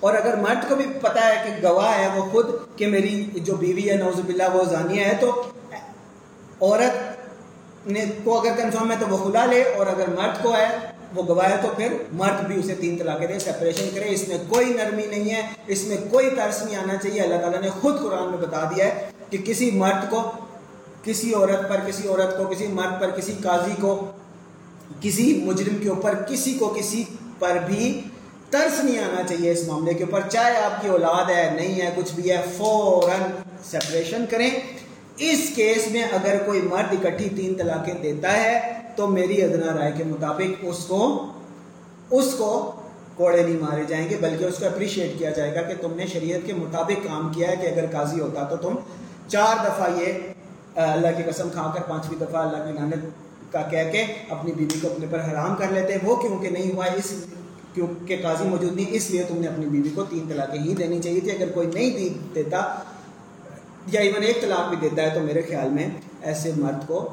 اور 0.00 0.14
اگر 0.14 0.36
مرد 0.36 0.68
کو 0.68 0.76
بھی 0.76 0.86
پتا 1.02 1.26
ہے 1.28 1.42
کہ 1.44 1.66
گواہ 1.66 1.98
ہے 1.98 2.08
وہ 2.14 2.24
خود 2.32 2.46
کہ 2.76 2.86
میری 2.86 3.14
جو 3.36 3.54
بیوی 3.56 3.90
ہے 3.90 3.96
نوز 3.96 4.20
باللہ 4.20 4.54
وہ 4.54 4.64
زانیہ 4.64 5.04
ہے، 5.04 5.16
تو 5.20 5.42
عورت 6.60 7.15
کو 8.24 8.38
اگر 8.38 8.52
کنفرم 8.56 8.90
ہے 8.90 8.96
تو 9.00 9.06
وہ 9.08 9.16
خلا 9.16 9.44
لے، 9.46 9.62
اور 9.62 9.86
اگر 9.86 10.08
مرد 10.08 10.42
کو 10.42 10.54
ہے، 10.56 10.68
وہ 11.14 11.22
گواہ 11.28 11.50
ہے 11.50 11.56
تو 11.62 11.68
پھر 11.76 11.92
مرد 12.12 12.46
بھی 12.46 12.58
اسے 12.58 12.74
تین 12.74 12.96
طلاقیں 12.98 13.26
دے 13.26 13.38
سپریشن 13.38 13.88
کرے۔ 13.94 14.08
اس 14.08 14.28
میں 14.28 14.38
کوئی 14.48 14.72
نرمی 14.72 15.06
نہیں 15.06 15.30
ہے، 15.30 15.42
اس 15.66 15.84
میں 15.84 15.96
کوئی 16.10 16.30
ترس 16.30 16.62
نہیں 16.62 16.76
آنا 16.76 16.96
چاہیے۔ 16.96 17.20
اللہ 17.20 17.40
تعالیٰ 17.40 17.60
نے 17.60 17.70
خود 17.70 18.00
قرآن 18.00 18.30
میں 18.30 18.38
بتا 18.38 18.64
دیا 18.64 18.84
ہے 18.86 19.08
کہ 19.30 19.38
کسی 19.38 19.70
مرد 19.70 20.10
کو، 20.10 20.22
کسی 21.04 21.34
عورت 21.34 21.68
پر، 21.68 21.76
کسی 21.86 22.08
عورت 22.08 22.36
کو، 22.38 22.44
کسی 22.44 22.66
مرد 22.66 23.00
پر، 23.00 23.10
کسی 23.10 23.32
قاضی 23.42 23.80
کو، 23.80 24.10
کسی 25.00 25.42
مجرم 25.44 25.76
کے 25.82 25.88
اوپر، 25.88 26.14
کسی 26.14 26.54
کو 26.54 26.68
کسی 26.68 27.04
پر 27.38 27.58
بھی 27.66 28.00
ترس 28.50 28.84
نہیں 28.84 28.98
آنا 28.98 29.22
چاہیے 29.28 29.50
اس 29.50 29.66
معاملے 29.68 29.94
کے 29.94 30.04
اوپر۔ 30.04 30.20
چاہے 30.28 30.56
آپ 30.56 30.80
کی 30.82 30.88
اولاد 30.88 31.30
ہے، 31.30 31.50
نہیں 31.54 31.80
ہے، 31.80 31.90
کچھ 31.96 32.12
بھی 32.14 32.30
ہے، 32.30 32.42
فوراً 32.56 33.30
سپریشن 33.64 34.24
کریں۔ 34.30 34.50
اس 35.18 35.40
کیس 35.54 35.90
میں 35.90 36.02
اگر 36.02 36.36
کوئی 36.46 36.60
مرد 36.60 36.92
اکٹھی 36.92 37.28
تین 37.36 37.54
طلاقیں 37.54 37.94
دیتا 38.02 38.32
ہے 38.32 38.60
تو 38.96 39.06
میری 39.08 39.42
ادنا 39.42 39.76
رائے 39.78 39.92
کے 39.96 40.04
مطابق 40.04 40.64
اس 40.64 40.78
کو 40.78 41.00
اس 42.10 42.34
کو 42.38 42.72
کوڑے 43.14 43.42
نہیں 43.42 43.56
مارے 43.60 43.82
جائیں 43.88 44.08
گے، 44.10 44.16
بلکہ 44.20 44.44
اس 44.44 44.58
کو 44.58 44.66
اپریشیٹ 44.66 45.18
کیا 45.18 45.30
جائے 45.30 45.54
گا 45.54 45.62
کہ 45.62 45.74
تم 45.80 45.92
نے 45.96 46.06
شریعت 46.06 46.46
کے 46.46 46.52
مطابق 46.52 47.04
کام 47.04 47.32
کیا 47.34 47.50
ہے 47.50 47.56
کہ 47.56 47.66
اگر 47.66 47.84
قاضی 47.92 48.20
ہوتا 48.20 48.42
تو 48.42 48.56
تم 48.56 48.74
چار 49.28 49.64
دفعہ 49.64 49.88
یہ 50.00 50.12
اللہ 50.74 51.16
کی 51.16 51.22
قسم 51.22 51.48
کھا 51.52 51.70
کر 51.74 51.82
پانچویں 51.88 52.18
دفعہ 52.20 52.42
اللہ 52.42 52.64
کی 52.66 52.78
نانت 52.78 53.52
کا 53.52 53.62
کہہ 53.62 53.90
کے 53.92 54.04
اپنی 54.28 54.52
بیوی 54.52 54.78
کو 54.80 54.88
اپنے 54.88 55.06
پر 55.10 55.20
حرام 55.20 55.54
کر 55.56 55.72
لیتے۔ 55.72 55.96
وہ 56.02 56.16
کیونکہ 56.16 56.50
نہیں 56.50 56.72
ہوا؟ 56.72 56.86
اس 56.96 57.12
کیونکہ 57.74 58.20
قاضی 58.22 58.44
موجود 58.44 58.76
نہیں، 58.76 58.94
اس 58.96 59.10
لیے 59.10 59.22
تم 59.28 59.38
نے 59.38 59.46
اپنی 59.46 59.66
بیوی 59.66 59.90
کو 59.94 60.04
تین 60.04 60.28
طلاقیں 60.28 60.60
ہی 60.60 60.74
دینی 60.74 61.00
چاہیے 61.02 61.20
تھی۔ 61.20 61.30
اگر 61.30 61.52
کوئی 61.52 61.68
نہیں 61.74 62.34
دیتا 62.34 62.62
یا 63.92 64.00
ایون 64.00 64.22
ایک 64.22 64.40
طلاق 64.40 64.68
بھی 64.68 64.76
دیتا 64.80 65.02
ہے 65.02 65.10
تو 65.14 65.20
میرے 65.20 65.42
خیال 65.48 65.68
میں 65.70 65.88
ایسے 66.22 66.52
مرد 66.56 66.86
کو 66.86 67.08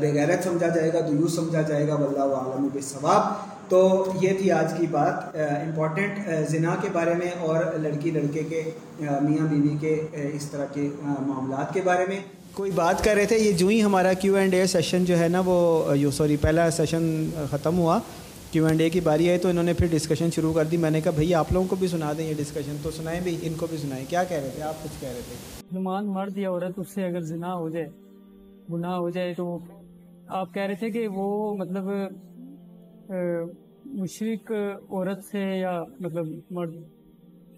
بغیرت 0.00 0.44
سمجھا 0.44 0.68
جائے 0.68 0.92
گا، 0.92 1.00
دیوس 1.08 1.34
سمجھا 1.34 1.62
جائے 1.62 1.86
گا، 1.88 1.94
واللہ 1.94 2.34
عالم 2.34 2.64
و 2.64 2.80
ثواب 2.88 3.22
تو 3.70 3.80
یہ 4.20 4.32
تھی 4.38 4.50
آج 4.52 4.72
کی 4.76 4.86
بات۔ 4.90 5.36
امپورٹنٹ 5.36 6.28
زنا 6.48 6.74
کے 6.82 6.88
بارے 6.92 7.14
میں 7.14 7.30
اور 7.40 7.78
لڑکی، 7.82 8.10
لڑکے 8.10 8.42
کے 8.48 8.62
میاں، 9.00 9.46
بیوی 9.46 9.76
کے 9.80 9.94
اس 10.32 10.44
طرح 10.50 10.64
کے 10.74 10.88
معاملات 11.02 11.74
کے 11.74 11.80
بارے 11.84 12.06
میں۔ 12.08 12.20
کوئی 12.54 12.70
بات 12.74 13.02
کر 13.04 13.14
رہے 13.14 13.26
تھے؟ 13.26 13.38
یہ 13.38 13.52
جو 13.52 13.66
ہی 13.68 13.82
ہمارا 13.82 14.12
کیو 14.12 14.36
اینڈ 14.36 14.54
اے 14.54 14.66
سیشن 14.66 15.04
جو 15.04 15.18
ہے 15.18 15.28
نا 15.28 15.42
وہ 15.44 15.96
یو، 15.96 16.10
سوری، 16.10 16.36
پہلا 16.40 16.70
سیشن 16.70 17.28
ختم 17.50 17.78
ہوا۔ 17.78 17.98
کیو 18.50 18.66
اینڈ 18.66 18.80
اے 18.80 18.88
کی 18.90 19.00
باری 19.00 19.28
آئی 19.30 19.38
تو 19.38 19.48
انہوں 19.48 19.64
نے 19.64 19.72
پھر 19.72 19.86
ڈسکشن 19.90 20.30
شروع 20.34 20.52
کر 20.52 20.64
دی۔ 20.64 20.76
میں 20.76 20.90
نے 20.90 21.00
کہا 21.00 21.12
بھائی 21.12 21.34
آپ 21.34 21.52
لوگوں 21.52 21.68
کو 21.68 21.76
بھی 21.76 21.88
سنا 21.88 22.12
دیں 22.18 22.28
یہ 22.28 22.34
ڈسکشن 22.36 22.76
تو 22.82 22.90
سنائیں 22.90 23.20
بھی 23.20 23.36
ان 23.42 23.54
کو 23.58 23.66
بھی 23.70 23.76
سنائیں۔ 23.78 24.04
کیا 24.08 24.24
کہہ 24.24 24.36
رہے 24.36 24.50
تھے؟ 24.54 24.62
آپ 24.62 24.82
کچھ 24.84 25.00
کہہ 25.00 25.08
رہے 25.08 25.20
تھے۔ 25.28 25.78
نمان 25.78 26.06
مرد 26.06 26.38
یا 26.38 26.50
عورت 26.50 26.78
اس 26.78 26.94
سے 26.94 27.04
اگر 27.04 27.20
زنا 27.20 27.54
ہو 27.54 27.68
جائے 27.68 27.86
گناہ 28.72 28.96
ہو 28.96 29.10
جائے 29.10 29.34
تو 29.34 29.58
آپ 30.28 30.54
کہہ 30.54 30.62
رہے 30.62 30.74
تھے 30.74 30.90
کہ 30.90 31.06
وہ 31.08 31.56
مطلب 31.56 31.84
مشرق 33.84 34.52
عورت 34.90 35.24
سے 35.24 35.40
یا 35.58 35.82
مطلب 36.00 36.28
مرد 36.50 36.76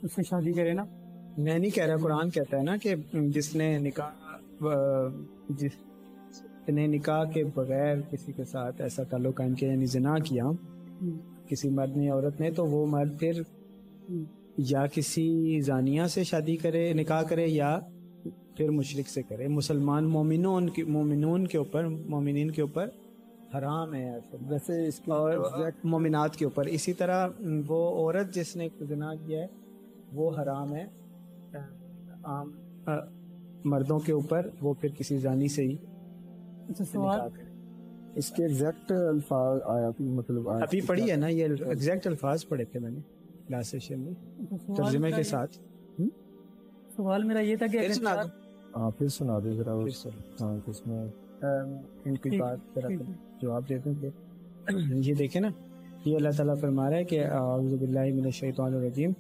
اس 0.03 0.13
سے 0.17 0.23
شادی 0.23 0.53
کرے 0.53 0.73
نا؟ 0.73 0.85
میں 1.39 1.59
نہیں 1.59 1.71
کہہ 1.71 1.85
رہا 1.85 1.97
قرآن 1.97 2.31
کہتا 2.31 2.57
ہے 2.57 2.63
نا 2.63 2.77
کہ 2.77 2.95
جس 3.29 3.55
نے 3.57 3.79
نکاح 3.79 4.69
جس 5.49 6.69
نے 6.69 6.87
نکاح 6.87 7.25
کے 7.25 7.45
بغیر 7.55 7.97
کسی 8.11 8.33
کے 8.33 8.45
ساتھ 8.45 8.81
ایسا 8.81 9.03
تعلق 9.03 9.35
قائم 9.35 9.55
کیا 9.55 9.71
یعنی 9.71 9.87
زنا 9.87 10.19
کیا 10.19 10.45
کسی 11.47 11.69
مرد 11.69 11.97
نے 11.97 12.11
عورت 12.11 12.41
نے 12.41 12.51
تو 12.51 12.67
وہ 12.67 12.87
مرد 12.87 13.19
پھر 13.21 13.33
یا 14.57 14.87
کسی 14.87 15.61
زانیہ 15.61 16.05
سے 16.05 16.25
شادی 16.25 16.57
کرے 16.57 16.93
نکاح 16.93 17.23
کرے 17.23 17.47
یا 17.47 17.79
پھر 18.57 18.71
مشرق 18.71 19.09
سے 19.09 19.23
کرے۔ 19.23 19.49
مسلمان 19.49 20.05
مومنون 20.05 20.69
کی 20.69 20.83
مومنون 20.83 21.47
کے 21.47 21.59
اوپر 21.59 21.89
مومنین 21.89 22.51
کے 22.51 22.63
اوپر 22.63 22.89
حرام 23.59 23.95
ہے۔ 23.95 24.19
ویسے 24.49 24.87
اس 24.89 25.01
اور 25.07 25.33
مومنات 25.85 26.37
کے 26.37 26.45
اوپر۔ 26.45 26.65
اسی 26.65 26.93
طرح 26.93 27.29
وہ 27.69 27.99
عورت 27.99 28.35
جس 28.35 28.57
نے 28.57 28.69
زنا 28.81 29.15
کیا 29.15 29.41
ہے 29.41 29.47
وہ 30.13 30.31
حرام 30.31 30.75
ہے۔ 30.75 30.87
عام 32.25 32.51
مردوں 33.65 33.99
کے 33.99 34.13
اوپر 34.13 34.49
وہ 34.61 34.75
پھر 34.81 34.89
کسی 34.89 35.19
زانی 35.19 35.49
سے 35.49 35.63
ہی 35.63 35.77
اچھا، 36.69 37.29
اس 38.17 38.31
کے 38.31 38.43
ایگزیکٹ 38.43 38.93
الفاظ 38.93 39.61
آیا 39.67 39.91
مطلب 39.99 40.49
ابھی 40.51 40.81
پڑھی 40.87 41.11
ہے 41.11 41.17
نا 41.17 41.29
یہ 41.29 41.49
ایگزیکٹ 41.67 42.07
الفاظ 42.07 42.45
پڑھے 42.49 42.65
تھے 42.65 42.81
میں 42.81 42.91
نے 42.91 43.01
کلاس 43.49 43.69
سیشن 43.71 44.01
میں 44.01 44.15
ترجمے 44.77 45.11
کے 45.13 45.23
ساتھ۔ 45.23 45.57
سوال 46.97 47.25
میرا 47.25 47.41
یہ 47.41 47.57
تھا 47.57 47.67
کہ 47.67 47.79
پھر 47.79 47.93
سنا 47.93 48.15
دو۔ 48.23 48.29
ہاں 48.79 48.91
پھر 48.99 49.09
سنا 49.09 49.39
دے 49.45 49.51
ذرا 49.57 49.75
ہاں 50.41 50.57
کس 50.67 50.87
میں 50.87 51.05
ان 51.43 52.17
کی 52.17 52.39
بات 52.39 52.59
ذرا۔ 52.75 52.89
جواب 53.43 53.69
دے 53.69 53.79
دوں 53.85 53.95
کہ 54.03 54.09
یہ 55.07 55.15
دیکھیں 55.15 55.41
نا 55.41 55.49
یہ 56.05 56.17
اللہ 56.17 56.37
تعالیٰ 56.37 56.57
فرما 56.61 56.89
رہا 56.91 56.97
ہے 56.97 57.05
کہ 57.05 57.25
اعوذ 57.27 57.75
باللہ 57.75 58.13
من 58.15 58.25
الشیطان 58.25 58.75
الرجیم۔ 58.75 59.13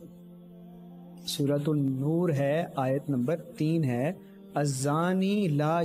سورۃ 1.28 1.68
النور 1.68 2.28
ہے 2.38 2.64
آیت 2.76 3.08
نمبر 3.10 3.40
تین 3.56 3.84
ہے۔ 3.84 4.12
الزانی 4.54 5.48
لا 5.48 5.80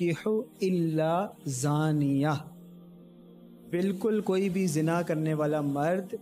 ینکح 0.00 0.28
الا 0.60 1.26
زانیہ۔ 1.44 2.28
بالکل 3.70 4.20
کوئی 4.20 4.48
بھی 4.48 4.66
زنا 4.66 5.02
کرنے 5.02 5.34
والا 5.34 5.60
مرد 5.60 6.14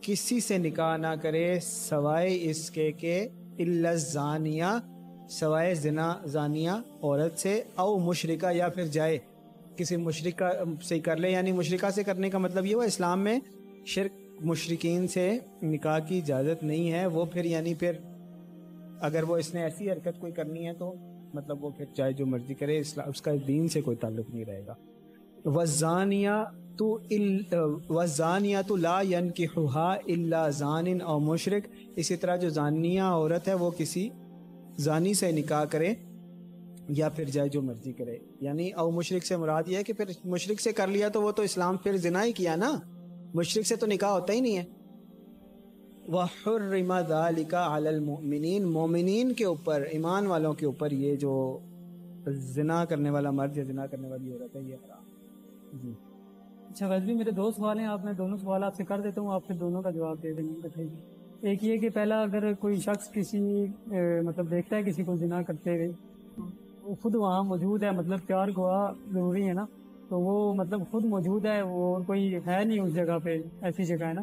کسی 0.00 0.40
سے 0.40 0.58
نکاح 0.58 0.96
نہ 0.96 1.14
کرے 1.22 1.60
سوائے 1.60 2.38
اس 2.42 2.70
کے 2.70 2.92
کہ 2.92 3.28
الا 3.58 3.94
زانیہ، 3.94 4.64
سوائے 5.30 5.74
زنا 5.74 6.14
زانیہ 6.24 6.70
عورت 7.02 7.38
سے 7.38 7.62
او 7.74 7.98
مشرکہ 7.98 8.52
یا 8.52 8.68
پھر 8.68 8.86
جائے۔ 8.86 9.18
کسی 9.76 9.96
مشرکہ 9.96 10.48
سے 10.82 10.98
کر 10.98 11.16
لے 11.16 11.30
یعنی 11.30 11.52
مشرکہ 11.52 11.90
سے 11.90 12.02
کرنے 12.02 12.30
کا 12.30 12.38
مطلب 12.38 12.66
یہ 12.66 12.74
ہوا 12.74 12.84
اسلام 12.84 13.20
میں 13.20 13.38
شرک 13.86 14.44
مشرقین 14.44 15.08
سے 15.08 15.38
نکاح 15.62 15.98
کی 15.98 16.18
اجازت 16.18 16.64
نہیں 16.64 16.92
ہے۔ 16.92 17.06
وہ 17.06 17.24
پھر 17.24 17.44
یعنی 17.44 17.74
پھر 17.74 17.92
اگر 19.00 19.22
وہ 19.22 19.36
اس 19.36 19.54
نے 19.54 19.62
ایسی 19.62 19.90
حرکت 19.90 20.20
کوئی 20.20 20.32
کرنی 20.32 20.66
ہے 20.66 20.72
تو 20.72 20.94
مطلب 21.34 21.64
وہ 21.64 21.70
پھر 21.70 21.84
چاہے 21.96 22.12
جو 22.12 22.26
مرضی 22.26 22.54
کرے، 22.54 22.78
اسلام 22.78 23.08
اس 23.08 23.22
کا 23.22 23.30
دین 23.48 23.68
سے 23.68 23.80
کوئی 23.80 23.96
تعلق 23.96 24.30
نہیں 24.30 24.44
رہے 24.44 24.66
گا۔ 24.66 24.74
وزانیہ 25.44 26.30
تو 26.76 26.98
وزانیہ 27.88 28.58
تو 28.66 28.76
لا 28.76 29.00
ینکحہا 29.02 29.92
الا 29.92 30.48
زان 30.48 31.00
او 31.00 31.18
مشرک 31.18 31.66
اسی 31.96 32.16
طرح 32.16 32.36
جو 32.36 32.48
زانیہ 32.48 33.00
عورت 33.00 33.48
ہے، 33.48 33.54
وہ 33.54 33.70
کسی 33.70 34.08
زانی 34.78 35.14
سے 35.14 35.32
نکاح 35.32 35.64
کرے 35.64 35.94
یا 36.88 37.08
پھر 37.08 37.24
جائے 37.24 37.48
جو 37.48 37.62
مرضی 37.62 37.92
کرے۔ 37.92 38.18
یعنی 38.40 38.70
او 38.72 38.90
مشرک 38.90 39.24
سے 39.24 39.36
مراد 39.36 39.62
یہ 39.66 39.76
ہے 39.76 39.82
کہ 39.82 39.92
پھر 39.92 40.04
مشرک 40.24 40.60
سے 40.60 40.72
کر 40.72 40.86
لیا 40.86 41.08
تو 41.08 41.22
وہ 41.22 41.32
تو 41.32 41.42
اسلام 41.42 41.76
پھر 41.76 41.96
زنا 41.96 42.24
ہی 42.24 42.32
کیا 42.32 42.56
نا؟ 42.56 42.78
مشرک 43.34 43.66
سے 43.66 43.76
تو 43.76 43.86
نکاح 43.86 44.10
ہوتا 44.10 44.32
ہی 44.32 44.40
نہیں 44.40 44.58
ہے۔ 44.58 44.64
وحرم 46.12 46.92
ذالک 47.08 47.54
علی 47.54 47.88
المؤمنین 47.88 48.66
مومنین 48.66 49.32
کے 49.32 49.44
اوپر، 49.44 49.82
ایمان 49.90 50.26
والوں 50.26 50.52
کے 50.52 50.66
اوپر 50.66 50.90
یہ 50.90 51.16
جو 51.16 51.34
زنا 52.54 52.84
کرنے 52.84 53.10
والا 53.10 53.30
مرد 53.30 53.56
یا 53.56 53.64
زنا 53.64 53.86
کرنے 53.86 54.08
والی 54.08 54.32
عورت 54.32 54.56
ہے، 54.56 54.60
یہ 54.60 54.74
حرام 54.74 55.78
جی۔ 55.82 55.92
اچھا 56.70 56.88
ویسے 56.88 57.04
بھی 57.04 57.14
میرے 57.14 57.30
دو 57.30 57.50
سوال 57.50 57.78
ہیں، 57.78 57.86
آپ 57.86 58.04
میں 58.04 58.12
دونوں 58.12 58.36
سوال 58.36 58.64
آپ 58.64 58.74
سے 58.74 58.84
کر 58.84 59.00
دیتا 59.00 59.20
ہوں، 59.20 59.32
آپ 59.32 59.46
پھر 59.46 59.56
دونوں 59.56 59.82
کا 59.82 59.90
جواب 59.90 60.22
دے 60.22 60.32
دیں 60.32 60.44
گے، 60.44 60.58
بتائیے۔ 60.62 61.48
ایک 61.48 61.64
یہ 61.64 61.76
کہ 61.76 61.88
پہلا، 61.94 62.20
اگر 62.22 62.52
کوئی 62.60 62.80
شخص 62.80 63.10
کسی 63.12 63.40
مطلب 64.24 64.50
دیکھتا 64.50 64.76
ہے 64.76 64.82
کسی 64.82 65.04
کو 65.04 65.16
زنا 65.16 65.42
کرتے 65.42 65.76
ہوئے، 65.76 65.88
وہ 66.82 66.94
خود 67.02 67.14
وہاں 67.14 67.42
موجود 67.44 67.82
ہے 67.82 67.90
مطلب 67.90 68.18
چار 68.28 68.48
گواہ 68.56 68.92
ضروری 69.12 69.46
ہے 69.48 69.52
نا، 69.52 69.64
تو 70.08 70.20
وہ 70.20 70.52
مطلب 70.54 70.80
خود 70.90 71.04
موجود 71.04 71.46
ہے، 71.46 71.60
وہ 71.62 71.98
کوئی 72.06 72.34
ہے 72.46 72.62
نہیں 72.64 72.80
اس 72.80 72.94
جگہ 72.94 73.18
پہ، 73.22 73.38
ایسی 73.62 73.84
جگہ 73.84 74.04
ہے 74.04 74.12
نا۔ 74.12 74.22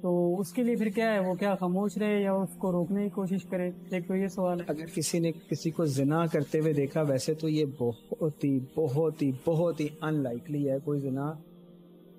تو 0.00 0.40
اس 0.40 0.52
کے 0.52 0.62
لیے 0.62 0.76
پھر 0.76 0.88
کیا 0.88 1.14
ہے؟ 1.14 1.18
وہ 1.18 1.34
کیا 1.34 1.54
خاموش 1.54 1.98
رہے 1.98 2.22
یا 2.22 2.32
اس 2.32 2.48
کو 2.58 2.72
روکنے 2.72 3.02
کی 3.02 3.08
کوشش 3.08 3.44
کرے؟ 3.44 3.70
ایک 3.90 4.08
تو 4.08 4.16
یہ 4.16 4.28
سوال 4.28 4.60
ہے۔ 4.60 4.64
اگر 4.68 4.86
کسی 4.94 5.18
نے 5.18 5.32
کسی 5.32 5.70
کو 5.70 5.84
زنا 5.84 6.26
کرتے 6.26 6.60
ہوئے 6.60 6.72
دیکھا، 6.72 7.02
ویسے 7.02 7.34
تو 7.34 7.48
یہ 7.48 7.64
بہت 7.78 8.44
ہی 8.44 8.58
بہت 8.74 9.22
ہی 9.22 9.32
بہت 9.44 9.80
ہی 9.80 9.88
ان 10.00 10.14
لائکلی 10.14 10.70
ہے۔ 10.70 10.76
کوئی 10.84 11.00
زنا 11.00 11.32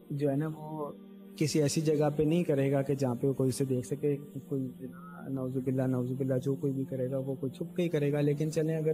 جو 0.10 0.30
ہے 0.30 0.36
نا، 0.36 0.50
وہ 0.58 0.92
کسی 1.36 1.62
ایسی 1.62 1.82
جگہ 1.82 2.10
پہ 2.16 2.24
نہیں 2.24 2.44
کرے 2.44 2.72
گا 2.72 2.82
کہ 2.82 2.96
جہاں 2.96 3.16
پہ 3.16 3.28
وہ 3.28 3.34
کوئی 3.34 3.50
اسے 3.50 3.66
دیکھ 3.66 3.88
سکے۔ 3.88 4.18
کوئی 4.48 4.68
زنا 4.80 5.28
نوز 5.28 5.58
باللہ 5.64 5.84
نوز 5.84 6.12
باللہ، 6.18 6.34
جو 6.44 6.56
کوئی 6.56 6.74
بھی 6.74 6.84
کرے 6.84 7.12
گا، 7.12 7.18
وہ 7.18 7.36
کوئی 7.40 7.52
چھپ 7.52 7.76
کے 7.76 7.84
ہی 7.84 7.90
کرے 7.90 8.12
گا۔ 8.12 8.22
لیکن 8.22 8.52
چلیں، 8.52 8.78
اگر 8.78 8.92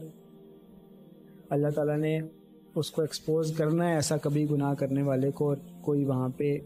اللہ 1.50 1.68
تعالیٰ 1.68 1.98
نے 1.98 2.20
اس 2.76 2.92
کو 2.92 3.02
ایکسپوز 3.02 3.58
کرنا 3.58 3.90
ہے 3.90 3.94
ایسا 3.94 4.18
کبھی 4.18 4.50
گناہ 4.50 4.74
کرنے 4.74 5.02
والے 5.02 5.32
کو 5.32 5.50
اور 5.50 5.58
کوئی 5.82 6.06
وہاں 6.06 6.30
پہ 6.30 6.58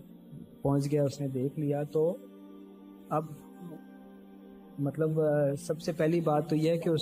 پہنچ 0.61 0.91
گیا 0.91 1.03
اس 1.03 1.21
نے 1.21 1.27
دیکھ 1.27 1.59
لیا 1.59 1.83
تو 1.83 2.17
اب 3.09 3.25
مطلب 4.79 5.11
سب 5.59 5.81
سے 5.81 5.91
پہلی 5.91 6.21
بات 6.21 6.49
تو 6.49 6.55
یہ 6.55 6.69
ہے 6.69 6.77
کہ 6.77 6.89
اس 6.89 7.01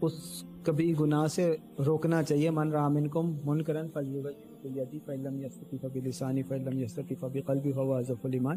اس 0.00 0.44
کبھی 0.62 0.94
گناہ 1.00 1.26
سے 1.26 1.56
روکنا 1.86 2.22
چاہیے۔ 2.22 2.50
من 2.50 2.72
رامن 2.72 3.08
کو 3.08 3.22
من 3.22 3.62
کرن 3.62 3.86
فلیدی 3.94 4.98
فلم 4.98 5.44
یستفی 5.44 5.78
فبی 5.78 6.00
لسانی 6.00 6.42
فلم 6.42 6.78
یستفی 6.78 7.14
فبی 7.14 7.40
قلبی 7.40 7.72
فوا 7.72 8.00
ضف 8.00 8.26
الایمان۔ 8.26 8.56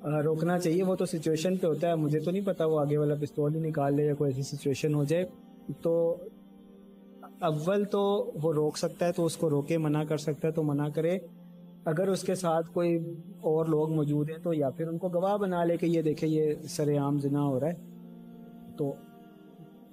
آ، 0.00 0.22
روکنا 0.22 0.58
چاہیے 0.58 0.82
وہ 0.82 0.94
تو 0.94 1.06
سچویشن 1.06 1.56
پہ 1.56 1.66
ہوتا 1.66 1.88
ہے 1.88 1.94
مجھے 1.94 2.18
تو 2.20 2.30
نہیں 2.30 2.46
پتا 2.46 2.64
وہ 2.64 2.80
آگے 2.80 2.96
والا 2.96 3.14
پستول 3.14 3.54
ہی 3.54 3.60
نکال 3.60 3.94
لے 3.94 4.06
یا 4.06 4.14
کوئی 4.14 4.32
ایسی 4.36 4.56
سچویشن 4.56 4.94
ہو 4.94 5.04
جائے۔ 5.04 5.24
تو 5.82 6.16
اول 7.40 7.84
تو 7.84 8.32
وہ 8.42 8.52
روک 8.52 8.78
سکتا 8.78 9.06
ہے 9.06 9.12
تو 9.12 9.24
اس 9.24 9.36
کو 9.36 9.50
روکے 9.50 9.78
منع 9.78 10.04
کر 10.04 10.16
سکتا 10.16 10.48
ہے 10.48 10.52
تو 10.52 10.62
منع 10.62 10.88
کرے۔ 10.88 11.18
اگر 11.86 12.08
اس 12.08 12.22
کے 12.22 12.34
ساتھ 12.34 12.70
کوئی 12.70 12.98
اور 13.40 13.66
لوگ 13.66 13.92
موجود 13.92 14.30
ہیں 14.30 14.38
تو 14.42 14.54
یا 14.54 14.70
پھر 14.70 14.88
ان 14.88 14.98
کو 14.98 15.08
گواہ 15.08 15.36
بنا 15.36 15.64
لے 15.64 15.76
کہ 15.76 15.86
یہ 15.86 16.02
دیکھے 16.02 16.26
یہ 16.26 16.54
سر 16.68 16.96
عام 16.98 17.18
زنا 17.18 17.42
ہو 17.42 17.60
رہا 17.60 17.68
ہے 17.68 17.74
تو 18.76 18.92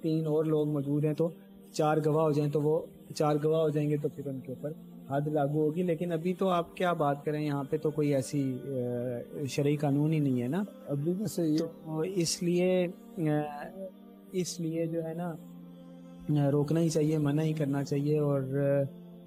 تین 0.00 0.26
اور 0.26 0.44
لوگ 0.44 0.68
موجود 0.68 1.04
ہیں 1.04 1.14
تو 1.14 1.28
چار 1.72 1.96
گواہ 2.06 2.24
ہو 2.24 2.32
جائیں 2.32 2.50
تو 2.52 2.62
وہ 2.62 2.80
چار 3.14 3.36
گواہ 3.44 3.60
ہو 3.60 3.68
جائیں 3.68 3.90
گے 3.90 3.96
تو 3.96 4.08
پھر 4.14 4.26
ان 4.26 4.40
کے 4.40 4.52
اوپر 4.52 4.72
حد 5.10 5.26
لاگو 5.26 5.62
ہوگی۔ 5.62 5.82
لیکن 5.82 6.12
ابھی 6.12 6.34
تو 6.34 6.48
آپ 6.48 6.76
کیا 6.76 6.92
بات 6.92 7.24
کریں 7.24 7.40
یہاں 7.40 7.64
پہ 7.70 7.76
تو 7.76 7.90
کوئی 7.90 8.14
ایسی 8.14 8.42
شرعی 9.48 9.76
قانون 9.76 10.12
ہی 10.12 10.18
نہیں 10.18 10.42
ہے 10.42 10.48
نا۔ 10.48 10.62
ابھی 10.88 11.14
تو 11.58 12.00
اس 12.14 12.42
لیے 12.42 12.86
اس 14.32 14.60
لیے 14.60 14.86
جو 14.86 15.04
ہے 15.04 15.14
نا 15.14 15.32
روکنا 16.50 16.80
ہی 16.80 16.88
چاہیے 16.88 17.18
منع 17.18 17.42
ہی 17.42 17.52
کرنا 17.52 17.84
چاہیے 17.84 18.18
اور 18.18 18.42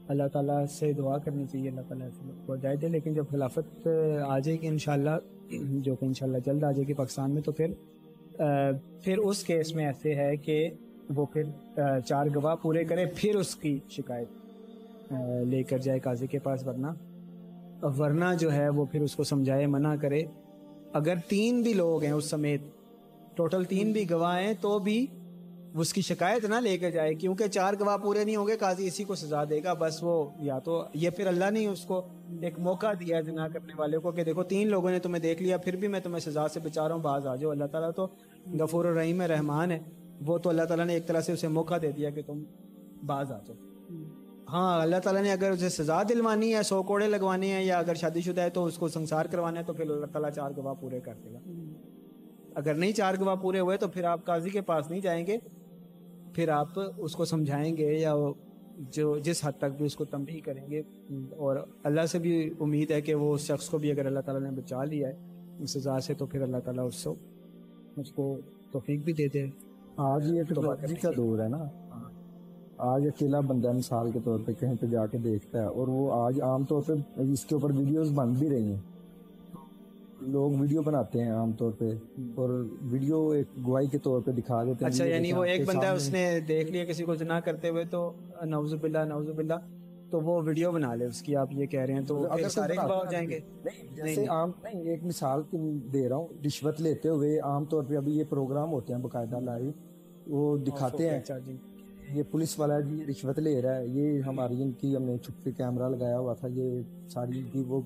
اللہ 0.08 0.28
تعالیٰ 0.34 0.66
سے 0.70 0.92
دعا 0.94 1.18
کرنی 1.18 1.46
چاہیے، 1.52 1.70
اللہ 1.70 1.82
تعالیٰ 1.88 2.08
سے 2.10 2.32
کو 2.46 2.54
ہدایت 2.54 2.82
دے، 2.82 2.88
لیکن 2.88 3.14
جب 3.14 3.30
خلافت، 3.30 3.88
آ 4.28 4.38
جائے 4.40 4.58
گی 4.62 4.68
انشاءاللہ، 4.68 5.18
جو 5.80 5.96
کہ 5.96 6.06
انشاءاللہ 6.06 6.38
جلد 6.46 6.64
آ 6.64 6.72
جائے 6.72 6.88
گی 6.88 6.94
پاکستان 6.94 7.32
میں، 7.32 7.42
تو 7.42 7.52
پھر 7.52 7.74
پھر 9.04 9.18
اس 9.18 9.44
کیس 9.44 9.74
میں 9.76 9.86
ایسے 9.86 10.16
ہے 10.16 10.36
کہ 10.38 10.58
وہ 11.16 11.26
پھر 11.34 11.44
چار 12.06 12.28
گواہ 12.36 12.56
پورے 12.62 12.84
کرے، 12.84 13.06
پھر 13.16 13.36
اس 13.36 13.56
کی 13.56 13.78
شکایت 13.90 15.12
لے 15.50 15.62
کر 15.64 15.78
جائے 15.78 16.00
قاضی 16.00 16.28
کے 16.28 16.40
پاس، 16.40 16.66
ورنہ 16.68 16.88
ورنہ 17.98 18.34
جو 18.40 18.52
ہے 18.54 18.68
وہ 18.70 18.86
پھر 18.92 19.02
اس 19.02 19.16
کو 19.16 19.24
سمجھائے، 19.24 19.66
منع 19.68 19.96
کرے۔ 20.02 20.24
اگر 20.94 21.16
تین 21.28 21.62
بھی 21.62 21.74
لوگ 21.74 22.04
ہیں 22.04 22.12
اس 22.12 22.30
سمیت، 22.30 22.62
ٹوٹل 23.36 23.64
تین 23.64 23.92
بھی 23.94 24.10
گواہ 24.10 24.42
ہیں، 24.42 24.54
تو 24.62 24.78
بھی 24.80 25.06
اس 25.74 25.94
کی 25.94 26.02
شکایت 26.02 26.46
نہ 26.46 26.56
لے 26.56 26.78
کے 26.78 26.92
جائے، 26.92 27.16
کیونکہ 27.16 27.48
چار 27.48 27.74
گواہ 27.80 27.98
پورے 27.98 28.24
نہیں 28.24 28.36
ہوں 28.36 28.48
گے، 28.48 28.58
قاضی 28.58 28.88
اسی 28.88 29.04
کو 29.04 29.16
سزا 29.16 29.44
دے 29.44 29.64
گا۔ 29.64 29.74
بس 29.74 30.00
وہ 30.02 30.30
یا 30.40 30.60
تو 30.60 30.84
یہ 30.94 31.10
پھر 31.10 31.28
اللہ 31.28 31.52
نے 31.52 31.68
اس 31.68 31.86
کو 31.86 32.08
ایک 32.42 32.60
موقع 32.60 32.94
دیا 33.00 33.18
ہے 33.18 33.22
زنا 33.22 33.48
کرنے 33.48 33.74
والے 33.78 33.98
کو 33.98 34.12
کہ 34.12 34.24
دیکھو، 34.24 34.44
تین 34.44 34.68
لوگوں 34.68 34.92
نے 34.92 35.00
تمہیں 35.00 35.22
دیکھ 35.22 35.42
لیا، 35.42 35.58
پھر 35.58 35.76
بھی 35.76 35.88
میں 35.88 36.00
تمہیں 36.00 36.20
سزا 36.20 36.48
سے 36.48 36.60
بچا 36.60 36.88
رہا 36.88 36.96
ہوں، 36.96 37.02
باز 37.02 37.28
آ 37.28 37.36
جاؤ۔ 37.36 37.52
اللہ 37.52 37.66
تعالیٰ 37.66 37.92
تو 37.96 38.08
غفور 38.60 38.86
الرحیم 38.86 39.22
رحمان 39.22 39.72
ہے۔ 39.72 39.80
وہ 40.26 40.38
تو 40.38 40.50
اللہ 40.50 40.62
تعالیٰ 40.62 40.86
نے 40.86 40.94
ایک 40.94 41.08
طرح 41.08 41.22
سے 41.22 41.34
اسے 41.34 41.48
موقع 41.48 41.76
دے 41.82 41.92
دیا 41.92 42.10
کہ 42.10 42.22
تم 42.26 42.44
باز 43.06 43.32
آ 43.32 43.38
جاؤ۔ 43.48 43.68
ہاں 44.50 44.82
اللہ 44.82 44.96
تعالیٰ 45.04 45.22
نے 45.22 45.32
اگر 45.32 45.52
اسے 45.52 45.70
سزا 45.70 46.04
دلوانی 46.04 46.56
ہے، 46.56 46.64
سو 46.64 46.84
کوڑے 46.84 47.08
لگوانے 47.08 47.48
ہیں 47.48 47.64
یا 47.64 47.80
اگر 47.80 47.94
شادی 47.94 48.22
شدہ 48.22 48.42
ہے 48.42 48.50
تو 48.50 48.66
اس 48.66 48.78
کو 48.78 48.88
سنسار 48.88 49.26
کروانا 49.26 49.60
ہے، 49.60 49.66
تو 49.66 49.74
پھر 49.74 49.90
اللہ 49.90 50.06
تعالیٰ 50.06 50.32
چار 50.32 50.52
گواہ 50.58 50.74
پورے 50.74 51.00
کر 51.00 51.14
دے 51.24 51.34
گا۔ 51.34 51.40
اگر 52.56 52.74
نہیں 52.74 52.92
چار 52.92 53.14
گواہ 53.20 53.36
پورے 53.36 53.60
ہوئے 53.60 53.78
تو 53.78 53.88
پھر 53.88 54.04
آپ 54.04 54.26
قاضی 54.26 54.50
کے 54.50 54.62
پاس 54.62 54.92
نہیں 54.92 55.02
جائیں 55.02 55.28
گے۔ 55.28 55.38
پھر 56.38 56.50
آپ 56.50 56.80
اس 56.98 57.16
کو 57.16 57.26
سمجھائیں 57.26 57.78
گے 57.78 57.94
یا 57.94 58.14
جو 58.92 59.18
جس 59.18 59.46
حد 59.46 59.52
تک 59.58 59.78
بھی 59.78 59.86
اس 59.86 59.96
کو 59.96 60.06
تنبیہ 60.06 60.42
کریں 60.46 60.66
گے 60.70 60.82
اور 61.38 61.56
اللہ 61.84 62.06
سے 62.06 62.20
بھی 62.20 62.34
امید 62.60 62.92
ہے 62.92 63.02
کہ 63.02 63.16
وہ 63.16 63.34
اس 63.34 63.42
شخص 63.42 63.70
کو 63.70 63.78
بھی 63.78 63.92
اگر 63.92 64.06
اللہ 64.06 64.20
تعالیٰ 64.20 64.42
نے 64.44 64.52
بچا 64.52 64.84
لیا 64.84 65.08
ہے 65.08 65.14
اس 65.60 65.72
سزا 65.72 66.00
سے 66.00 66.14
تو 66.14 66.26
پھر 66.26 66.42
اللہ 66.42 66.58
تعالیٰ 66.58 66.86
اس 66.88 67.04
کو 67.04 67.16
اس 67.96 68.12
کو 68.12 68.26
توفیق 68.72 69.04
بھی 69.04 69.14
دیتے 69.14 69.44
ہیں 69.44 69.52
آج 69.98 70.32
یہ 70.32 70.44
ٹیکنالوجی 70.44 70.96
کا 70.96 71.10
دور 71.18 71.40
ہے 71.40 71.48
نا۔ 71.48 71.64
آج 72.78 73.08
اکیلا 73.08 73.40
بندہ 73.40 73.72
مثال 73.72 74.12
کے 74.12 74.20
طور 74.24 74.40
پہ 74.46 74.52
کہیں 74.60 74.76
پہ 74.82 74.86
جا 74.86 75.06
کے 75.06 75.18
دیکھتا 75.18 75.60
ہے 75.60 75.66
اور 75.66 75.88
وہ 75.88 76.12
آج 76.14 76.42
عام 76.42 76.64
طور 76.64 76.82
پہ 76.82 76.94
اس 77.22 77.46
کے 77.46 77.56
اوپر 77.56 77.72
ویڈیوز 77.72 78.12
بن 78.12 78.34
بھی 78.34 78.50
رہی 78.50 78.72
ہیں۔ 78.74 78.82
لوگ 80.22 80.52
ویڈیو 80.60 80.82
بناتے 80.82 81.24
ہیں 81.24 81.32
عام 81.32 81.52
طور 81.54 81.72
پہ 81.72 81.90
اور 82.36 82.50
ویڈیو 82.84 83.30
ایک 83.30 83.48
گواہی 83.66 83.88
کے 83.88 83.98
طور 83.98 84.22
پہ 84.22 84.32
دکھا 84.32 84.64
دیتے 84.64 84.86
ہیں 84.86 84.92
اچھا 84.92 85.06
یعنی 85.06 85.32
وہ 85.34 85.44
ایک۔ 85.44 85.66
بندہ 85.68 85.88
اس 85.88 86.10
نے 86.10 86.40
دیکھ 86.48 86.72
لیا 86.72 86.86
کسی 86.86 87.04
کو 87.04 87.16
جنا 87.16 87.40
کرتے 87.40 87.70
ہوئے 87.70 87.84
تو 87.86 88.12
نوز 88.46 88.74
باللہ 88.74 89.04
نوز 89.08 89.30
باللہ 89.30 89.54
تو 90.12 90.20
وہ 90.22 90.42
ویڈیو 90.44 90.72
بنا 90.72 90.94
لے 90.96 91.06
اس 91.06 91.22
کی 91.22 91.36
آپ 91.36 91.52
یہ 91.52 91.66
کہہ 91.66 91.80
رہے 91.80 91.94
ہیں 91.94 92.06
تو 92.08 92.24
اگر 92.32 92.50
سارے 92.50 92.78
ہو 92.78 93.04
جائیں 93.12 93.28
گے۔ 93.30 93.40
نہیں 93.66 93.96
جیسے 93.96 94.26
عام 94.28 94.52
نہیں 94.64 94.82
ایک 94.82 95.04
مثال 95.04 95.42
دے 95.94 96.08
رہا 96.10 96.16
ہوں 96.16 96.46
رشوت 96.46 96.82
لیتے 96.82 97.10
ہوئے 97.10 97.38
عام 97.42 97.66
طور 97.66 97.84
پہ 97.84 97.96
ابھی 97.96 98.18
یہ 98.18 98.24
پروگرام 98.30 98.72
ہوتے 98.72 98.94
ہیں 98.94 99.02
باقاعدہ 99.02 99.40
لائیو 99.40 99.72
وہ 100.28 100.58
دکھاتے 100.58 101.10
ہیں۔ 101.10 101.20
یہ 102.14 102.24
پولیس 102.32 102.60
والا 102.60 102.80
جی 102.80 103.06
رشوت 103.06 103.40
لے 103.40 103.62
رہا 103.62 103.78
ہے 103.78 103.88
یہ 103.88 104.22
ہماری 104.22 104.62
ان 104.64 104.72
کی 104.72 104.96
ہم 104.96 105.04
نے 105.04 105.18
چھپ 105.18 105.44
کے 105.44 105.52
کیمرہ 105.52 105.90
لگایا 105.90 106.20
ہوا 106.20 106.34
تھا 106.34 106.48
یہ 106.48 106.82
ساری 107.10 107.40
ان 107.40 107.50
کی 107.52 107.64
وہ 107.68 107.82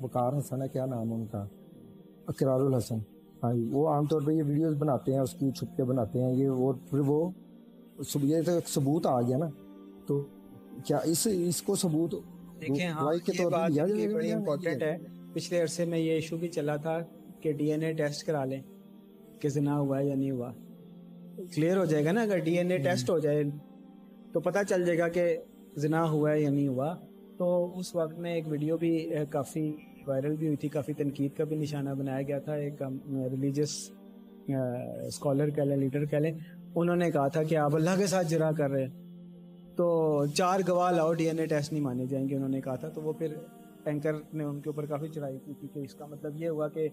وقار 0.00 0.38
حسن 0.38 0.62
ہے 0.62 0.68
کیا 0.68 0.86
نام 0.86 1.10
ہے 1.10 1.14
ان 1.14 1.26
کا؟ 1.26 1.44
اقرار 2.26 2.60
الحسن۔ 2.60 2.98
ہاں 3.42 3.52
جی 3.54 3.68
وہ 3.72 3.88
عام 3.88 4.06
طور 4.06 4.20
پہ 4.22 4.32
یہ 4.32 4.42
ویڈیوز 4.42 4.76
بناتے 4.78 5.12
ہیں 5.12 5.20
اس 5.20 5.32
کی 5.32 5.50
چھپ 5.50 5.76
کے 5.76 5.84
بناتے 5.84 6.22
ہیں 6.22 6.32
یہ 6.32 6.48
اور 6.48 6.74
پھر 6.90 6.98
وہ 6.98 7.18
یہ 8.22 8.42
تو 8.42 8.52
ایک 8.52 8.68
ثبوت 8.68 9.06
آ 9.06 9.20
گیا 9.20 9.36
نا۔ 9.38 9.48
تو 10.06 10.22
کیا 10.84 10.98
اس 11.04 11.26
اس 11.30 11.62
کو 11.62 11.76
ثبوت 11.76 12.14
دیکھیں 12.60 12.86
ہاں 12.88 13.12
یہ 13.14 13.44
بات 13.48 13.70
بڑی 14.14 14.32
امپورٹنٹ 14.32 14.82
ہے۔ 14.82 14.96
پچھلے 15.32 15.60
عرصے 15.62 15.84
میں 15.84 15.98
یہ 15.98 16.12
ایشو 16.12 16.36
بھی 16.36 16.48
چلا 16.48 16.76
تھا 16.76 16.98
کہ 17.40 17.52
ڈی 17.52 17.70
این 17.72 17.82
اے 17.82 17.92
ٹیسٹ 17.92 18.26
کرا 18.26 18.44
لیں 18.44 18.60
کہ 19.40 19.48
زنا 19.48 19.78
ہوا 19.78 19.98
ہے 19.98 20.06
یا 20.06 20.14
نہیں 20.14 20.30
ہوا۔ 20.30 20.52
کلیئر 21.36 21.76
ہو 21.76 21.84
جائے 21.84 22.04
گا 22.04 22.12
نا 22.12 22.22
اگر 22.22 22.38
ڈی 22.38 22.56
این 22.58 22.70
اے 22.70 22.78
ٹیسٹ 22.78 23.10
ہو 23.10 23.18
جائے 23.18 23.42
تو 24.32 24.40
پتہ 24.40 24.58
چل 24.68 24.84
جائے 24.84 24.98
گا 24.98 25.08
کہ 25.08 25.36
زنا 25.76 26.02
ہوا 26.10 26.32
ہے 26.32 26.40
یا 26.40 26.50
نہیں 26.50 26.68
ہوا۔ 26.68 26.94
تو 27.38 27.78
اس 27.78 27.94
وقت 27.94 28.18
میں 28.18 28.34
ایک 28.34 28.44
ویڈیو 28.48 28.76
بھی 28.76 29.08
کافی 29.30 29.70
وائرل 30.06 30.36
بھی 30.36 30.46
ہوئی 30.46 30.56
تھی 30.56 30.68
کافی 30.68 30.92
تنقید 30.92 31.36
کا 31.36 31.44
بھی 31.44 31.56
نشانہ 31.56 31.90
بنایا 31.90 32.22
گیا 32.22 32.38
تھا۔ 32.38 32.54
ایک 32.54 32.82
ریلیجس 33.30 33.74
اسکالر 34.48 35.50
کہہ 35.50 35.62
لیں 35.62 35.76
لیڈر 35.76 36.04
کہہ 36.04 36.18
لیں 36.18 36.32
انہوں 36.74 36.96
نے 36.96 37.10
کہا 37.10 37.28
تھا 37.28 37.42
کہ 37.42 37.56
آپ 37.56 37.74
اللہ 37.76 37.96
کے 37.98 38.06
ساتھ 38.06 38.26
جرا 38.26 38.50
کر 38.52 38.70
رہے 38.70 38.84
ہیں۔ 38.84 39.74
تو 39.76 39.86
چار 40.34 40.60
گواہ 40.68 40.92
لاؤ 40.92 41.12
ڈی 41.12 41.26
این 41.26 41.38
اے 41.38 41.46
ٹیسٹ 41.46 41.72
نہیں 41.72 41.82
مانے 41.82 42.06
جائیں 42.06 42.28
گے 42.28 42.36
انہوں 42.36 42.48
نے 42.48 42.60
کہا 42.60 42.74
تھا۔ 42.74 42.88
تو 42.88 43.02
وہ 43.02 43.12
پھر 43.12 43.34
اینکر 43.84 44.12
نے 44.34 44.44
ان 44.44 44.60
کے 44.60 44.68
اوپر 44.70 44.86
کافی 44.86 45.08
چڑھائی 45.08 45.38
کی 45.44 45.52
تھی 45.60 45.68
کہ 45.72 45.78
اس 45.78 45.94
کا 45.94 46.06
مطلب 46.06 46.36
یہ 46.36 46.48
ہوا 46.48 46.68
کہ 46.68 46.88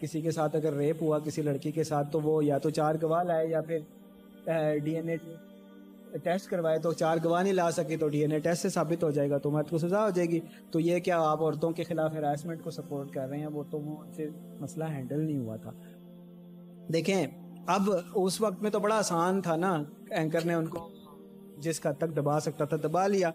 کسی 0.00 0.20
کے 0.20 0.30
ساتھ 0.30 0.56
اگر 0.56 0.72
ریپ 0.74 1.02
ہوا 1.02 1.18
کسی 1.18 1.42
لڑکی 1.42 1.70
کے 1.72 1.84
ساتھ، 1.84 2.12
تو 2.12 2.20
وہ 2.20 2.44
یا 2.44 2.58
تو 2.58 2.70
چار 2.70 2.94
گواہ 3.02 3.22
لائے 3.24 3.46
یا 3.46 3.60
پھر 3.60 3.78
ڈی 4.84 4.94
این 4.96 5.08
اے 5.08 5.16
ٹیسٹ 6.24 6.48
کروائے، 6.50 6.78
تو 6.78 6.92
چار 6.92 7.18
گواہ 7.24 7.42
نہیں 7.42 7.52
لا 7.52 7.70
سکے 7.70 7.96
تو 7.96 8.08
ڈی 8.08 8.20
این 8.20 8.32
اے 8.32 8.38
ٹیسٹ 8.38 8.62
سے 8.62 8.68
ثابت 8.68 9.02
ہو 9.04 9.10
جائے 9.10 9.30
گا، 9.30 9.38
تو 9.38 9.50
مرد 9.50 9.70
کو 9.70 9.78
سزا 9.78 10.04
ہو 10.04 10.10
جائے 10.10 10.28
گی۔ 10.28 10.40
تو 10.70 10.80
یہ 10.80 10.98
کیا 10.98 11.20
آپ 11.22 11.42
عورتوں 11.42 11.70
کے 11.70 11.84
خلاف 11.84 12.14
ہراسمنٹ 12.14 12.62
کو 12.64 12.70
سپورٹ 12.70 13.10
کر 13.12 13.28
رہے 13.28 13.38
ہیں، 13.38 13.46
وہ 13.46 13.62
تو 13.70 13.80
وہ 13.80 13.96
سے 14.16 14.28
مسئلہ 14.60 14.84
ہینڈل 14.84 15.20
نہیں 15.20 15.38
ہوا 15.38 15.56
تھا۔ 15.56 15.72
دیکھیں، 16.92 17.26
اب 17.66 17.90
اس 18.14 18.40
وقت 18.40 18.62
میں 18.62 18.70
تو 18.70 18.78
بڑا 18.78 18.96
آسان 18.98 19.40
تھا 19.42 19.56
نا 19.56 19.74
اینکر 20.10 20.44
نے 20.44 20.54
ان 20.54 20.66
کو 20.66 20.88
جس 21.58 21.80
کا 21.80 21.92
تک 21.92 22.16
دبا 22.16 22.38
سکتا 22.40 22.64
تھا 22.64 22.76
دبا 22.82 23.06
لیا، 23.06 23.30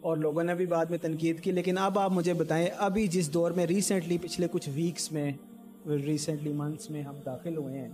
اور 0.00 0.16
لوگوں 0.16 0.42
نے 0.42 0.54
بھی 0.54 0.66
بعد 0.66 0.86
میں 0.86 0.98
تنقید 0.98 1.40
کی۔ 1.40 1.52
لیکن 1.52 1.78
اب 1.78 1.98
آپ 1.98 2.12
مجھے 2.12 2.34
بتائیں، 2.34 2.66
ابھی 2.78 3.06
جس 3.06 3.32
دور 3.34 3.50
میں 3.50 3.66
ریسنٹلی 3.66 4.18
پچھلے 4.18 4.48
کچھ 4.52 4.68
ویکس 4.74 5.10
میں 5.12 5.30
ریسنٹلی 5.86 6.52
منتھس 6.52 6.90
میں 6.90 7.02
ہم 7.02 7.16
داخل 7.26 7.56
ہوئے 7.56 7.78
ہیں۔ 7.78 7.88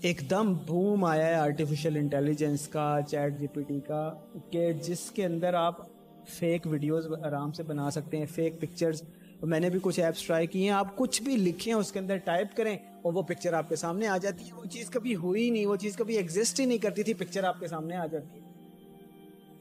ایک 0.00 0.20
دم 0.30 0.52
بوم 0.66 1.04
آیا 1.04 1.26
ہے 1.26 1.34
آرٹیفیشیل 1.34 1.96
انٹیلیجنس 1.96 2.66
کا 2.68 2.98
چیٹ 3.08 3.38
جی 3.38 3.46
پی 3.46 3.62
ٹی 3.62 3.80
کا، 3.80 4.12
کہ 4.50 4.72
جس 4.82 5.10
کے 5.10 5.24
اندر 5.24 5.54
آپ 5.54 5.80
فیک 6.28 6.66
ویڈیوز 6.66 7.06
آرام 7.24 7.52
سے 7.52 7.62
بنا 7.62 7.90
سکتے 7.90 8.18
ہیں 8.18 8.26
فیک 8.26 8.60
پکچرز 8.60 9.02
میں 9.42 9.60
نے 9.60 9.68
بھی 9.70 9.78
کچھ 9.82 10.00
ایپس 10.00 10.22
ٹرائی 10.22 10.46
کی 10.46 10.62
ہیں، 10.62 10.70
آپ 10.70 10.96
کچھ 10.96 11.22
بھی 11.22 11.36
لکھیں، 11.36 11.72
اس 11.74 11.92
کے 11.92 11.98
اندر 11.98 12.16
ٹائپ 12.16 12.56
کریں 12.56 12.76
اور 13.02 13.12
وہ 13.12 13.22
پکچر 13.22 13.52
آپ 13.52 13.68
کے 13.68 13.76
سامنے 13.76 14.06
آ 14.06 14.16
جاتی 14.16 14.44
ہے۔ 14.44 14.52
وہ 14.52 14.64
چیز 14.64 14.90
کبھی 14.90 15.14
ہوئی 15.14 15.48
نہیں، 15.50 15.66
وہ 15.66 15.76
چیز 15.76 15.96
کبھی 15.96 16.16
ایگزسٹ 16.16 16.60
ہی 16.60 16.64
نہیں 16.64 16.78
کرتی 16.78 17.02
تھی 17.02 17.14
پکچر 17.14 17.44
آپ 17.44 17.60
کے 17.60 17.68
سامنے 17.68 17.96
آ 17.96 18.06
جاتی 18.06 18.38
ہے۔ 18.38 18.44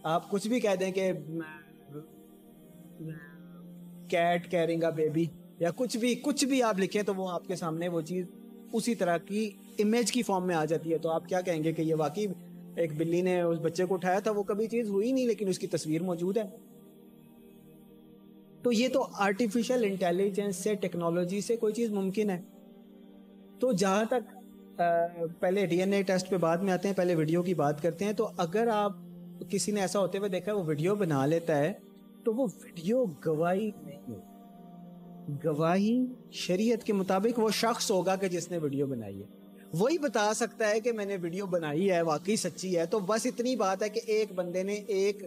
آپ 0.03 0.29
کچھ 0.31 0.47
بھی 0.47 0.59
کہہ 0.59 0.75
دیں 0.79 0.91
کہ 0.91 1.11
کیٹ 4.09 4.51
کیرنگ 4.51 4.83
بیبی 4.95 5.25
یا 5.63 5.69
کچھ 5.75 5.97
بھی 5.97 6.15
کچھ 6.15 6.45
بھی 6.45 6.63
آپ 6.63 6.79
لکھیں 6.79 7.03
تو 7.03 7.13
وہ 7.15 7.29
آپ 7.29 7.47
کے 7.47 7.55
سامنے 7.55 7.87
وہ 7.87 8.01
چیز 8.01 8.25
اسی 8.73 8.95
طرح 8.95 9.17
کی 9.17 9.49
امیج 9.79 10.11
کی 10.11 10.23
فارم 10.23 10.47
میں 10.47 10.55
آ 10.55 10.65
جاتی 10.65 10.93
ہے۔ 10.93 10.97
تو 10.97 11.09
آپ 11.09 11.27
کیا 11.29 11.41
کہیں 11.41 11.63
گے 11.63 11.71
کہ 11.73 11.81
یہ 11.81 11.95
واقعی 11.95 12.25
ایک 12.75 12.97
بلی 12.97 13.21
نے 13.21 13.41
اس 13.41 13.59
بچے 13.61 13.85
کو 13.85 13.93
اٹھایا 13.93 14.19
تھا؟ 14.19 14.31
وہ 14.31 14.43
کبھی 14.43 14.67
چیز 14.67 14.89
ہوئی 14.89 15.11
نہیں، 15.11 15.27
لیکن 15.27 15.47
اس 15.47 15.59
کی 15.59 15.67
تصویر 15.67 16.03
موجود 16.03 16.37
ہے۔ 16.37 16.43
تو 18.63 18.71
یہ 18.71 18.87
تو 18.87 19.07
آرٹیفیشل 19.13 19.83
انٹیلیجنس 19.83 20.55
سے 20.55 20.73
ٹیکنالوجی 20.75 21.41
سے 21.41 21.55
کوئی 21.55 21.73
چیز 21.73 21.91
ممکن 21.91 22.29
ہے۔ 22.29 22.41
تو 23.59 23.71
جہاں 23.71 24.03
تک 24.09 24.79
پہلے 25.39 25.65
ڈی 25.65 25.79
این 25.79 25.93
اے 25.93 26.01
ٹیسٹ 26.03 26.29
پہ 26.29 26.37
بعد 26.37 26.57
میں 26.57 26.73
آتے 26.73 26.87
ہیں، 26.87 26.95
پہلے 26.95 27.15
ویڈیو 27.15 27.41
کی 27.43 27.53
بات 27.53 27.81
کرتے 27.81 28.05
ہیں۔ 28.05 28.13
تو 28.13 28.29
اگر 28.37 28.67
آپ 28.67 28.91
کسی 29.49 29.71
نے 29.71 29.81
ایسا 29.81 29.99
ہوتے 29.99 30.17
ہوئے 30.17 30.29
دیکھا 30.29 30.51
ہے، 30.51 30.57
وہ 30.57 30.63
ویڈیو 30.65 30.95
بنا 30.95 31.25
لیتا 31.25 31.57
ہے، 31.57 31.73
تو 32.23 32.33
وہ 32.33 32.47
ویڈیو 32.63 33.05
گواہی 33.25 33.71
نہیں 33.85 34.01
ہے 34.09 34.32
گواہی 35.45 36.05
شریعت 36.31 36.83
کے 36.83 36.93
مطابق 36.93 37.39
وہ 37.39 37.49
شخص 37.49 37.91
ہوگا 37.91 38.15
کہ 38.15 38.27
جس 38.27 38.51
نے 38.51 38.57
ویڈیو 38.57 38.87
بنائی 38.87 39.19
ہے۔ 39.19 39.25
وہی 39.73 39.97
بتا 39.97 40.33
سکتا 40.33 40.69
ہے 40.69 40.79
کہ 40.79 40.91
میں 40.91 41.05
نے 41.05 41.17
ویڈیو 41.21 41.45
بنائی 41.45 41.91
ہے، 41.91 42.01
واقعی 42.01 42.35
سچی 42.35 42.77
ہے۔ 42.77 42.85
تو 42.85 42.99
بس 42.99 43.25
اتنی 43.25 43.55
بات 43.55 43.83
ہے 43.83 43.89
کہ 43.89 44.01
ایک 44.05 44.31
بندے 44.35 44.63
نے 44.63 44.73
ایک 44.73 45.23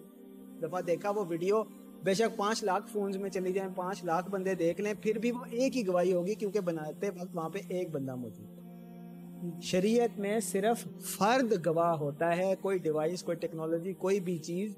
دفعہ 0.62 0.80
دیکھا 0.80 1.10
وہ 1.10 1.24
ویڈیو، 1.28 1.62
بے 2.04 2.14
شک 2.14 2.36
پانچ 2.36 2.64
لاکھ 2.64 2.86
فونز 2.92 3.16
میں 3.16 3.30
چلی 3.30 3.52
جائیں، 3.52 3.70
پانچ 3.76 4.04
لاکھ 4.04 4.30
بندے 4.30 4.54
دیکھ 4.54 4.80
لیں، 4.80 4.94
پھر 5.02 5.18
بھی 5.18 5.30
وہ 5.30 5.44
ایک 5.50 5.76
ہی 5.76 5.86
گواہی 5.86 6.12
ہوگی 6.12 6.34
کیونکہ 6.34 6.60
بناتے 6.60 7.10
وقت 7.10 7.36
وہاں 7.36 7.48
پہ 7.48 7.58
ایک 7.68 7.90
بندہ 7.90 8.14
موجود 8.14 9.62
شریعت 9.62 10.18
میں 10.18 10.40
صرف 10.40 10.88
فرد 11.00 11.66
گواہ 11.66 11.96
ہوتا 11.96 12.36
ہے، 12.36 12.54
کوئی 12.60 12.78
ڈیوائس 12.78 13.22
کوئی 13.22 13.36
ٹیکنالوجی 13.36 13.92
کوئی 13.92 14.20
بھی 14.20 14.38
چیز، 14.38 14.72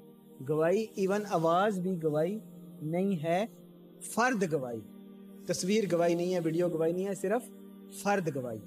گواہی 0.49 0.85
ایون 0.95 1.23
آواز 1.29 1.79
بھی 1.79 2.03
گواہی 2.03 2.39
نہیں 2.81 3.23
ہے، 3.23 3.45
فرد 4.01 4.53
گواہی۔ 4.53 4.79
تصویر 5.53 5.83
گواہی 5.91 6.15
نہیں 6.15 6.33
ہے، 6.33 6.39
ویڈیو 6.43 6.69
گواہی 6.69 6.91
نہیں 6.91 7.07
ہے، 7.07 7.15
صرف 7.15 7.49
فرد 8.01 8.35
گواہی 8.35 8.59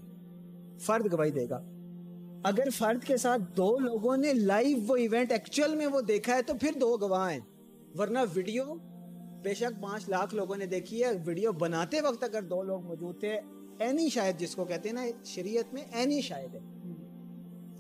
فرد 0.79 1.13
گواہی 1.13 1.31
دے 1.31 1.49
گا۔ 1.51 1.63
اگر 2.45 2.71
فرد 2.79 3.05
کے 3.05 3.17
ساتھ 3.17 3.43
دو 3.57 3.79
لوگوں 3.79 4.17
نے 4.17 4.33
لائیو 4.33 4.79
وہ 4.87 4.97
ایونٹ 4.97 5.33
ایکچوئل 5.33 5.75
میں 5.75 5.87
وہ 5.87 6.01
دیکھا 6.01 6.37
ہے 6.37 6.43
تو 6.43 6.55
پھر 6.61 6.73
دو 6.81 6.97
گواہ 6.97 7.33
ہیں۔ 7.33 7.41
ورنہ 7.99 8.19
ویڈیو 8.35 8.65
بے 9.43 9.55
شک 9.55 9.83
پانچ 9.83 10.09
لاکھ 10.09 10.35
لوگوں 10.35 10.57
نے 10.57 10.67
دیکھی 10.67 11.05
ہے۔ 11.05 11.11
ویڈیو 11.25 11.53
بناتے 11.53 12.01
وقت 12.01 12.25
اگر 12.25 12.43
دو 12.43 12.63
لوگ 12.63 12.83
موجود 12.83 13.21
تھے 13.21 13.41
اینی 13.79 14.09
شاید 14.09 14.39
جس 14.39 14.55
کو 14.55 14.65
کہتے 14.65 14.89
ہیں 14.89 14.97
نا، 14.97 15.05
شریعت 15.25 15.75
میں 15.75 15.83
اینی 15.93 16.21
شاید 16.21 16.55
ہے۔ 16.55 16.61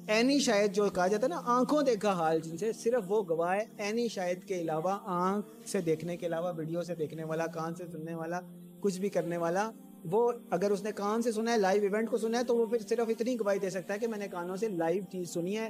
اینی 0.07 0.38
شاید 0.38 0.74
جو 0.74 0.88
کہا 0.94 1.07
جاتا 1.07 1.22
ہے 1.22 1.28
نا، 1.28 1.40
آنکھوں 1.44 1.82
دیکھا 1.82 2.12
حال 2.12 2.40
جن 2.40 2.57
سے، 2.57 2.72
صرف 2.72 3.12
وہ 3.12 3.22
گواہ 3.28 3.57
ہے۔ 3.57 3.64
اینی 3.78 4.09
شاید 4.09 4.44
کے 4.44 4.61
علاوہ 4.61 4.98
آنکھ 5.05 5.68
سے 5.68 5.80
دیکھنے 5.80 6.16
کے 6.16 6.26
علاوہ، 6.26 6.53
ویڈیو 6.57 6.82
سے 6.82 6.94
دیکھنے 6.94 7.24
والا، 7.24 7.46
کان 7.46 7.74
سے 7.74 7.84
سننے 7.92 8.14
والا 8.14 8.40
کچھ 8.82 9.00
بھی 9.00 9.08
کرنے 9.08 9.36
والا، 9.36 9.70
وہ 10.04 10.32
اگر 10.50 10.70
اس 10.70 10.82
نے 10.84 10.92
کان 10.92 11.22
سے 11.22 11.32
سنا 11.32 11.52
ہے 11.52 11.56
لائیو 11.56 11.82
ایونٹ 11.82 12.10
کو 12.10 12.18
سنا 12.18 12.38
ہے، 12.38 12.44
تو 12.44 12.56
وہ 12.56 12.66
پھر 12.66 12.78
صرف 12.78 13.08
اتنی 13.08 13.34
گواہی 13.40 13.58
دے 13.58 13.70
سکتا 13.70 13.94
ہے 13.94 13.98
کہ 13.98 14.06
میں 14.06 14.18
نے 14.18 14.28
کانوں 14.28 14.56
سے 14.56 14.68
لائیو 14.68 15.02
چیز 15.10 15.30
سنی 15.30 15.56
ہے 15.58 15.68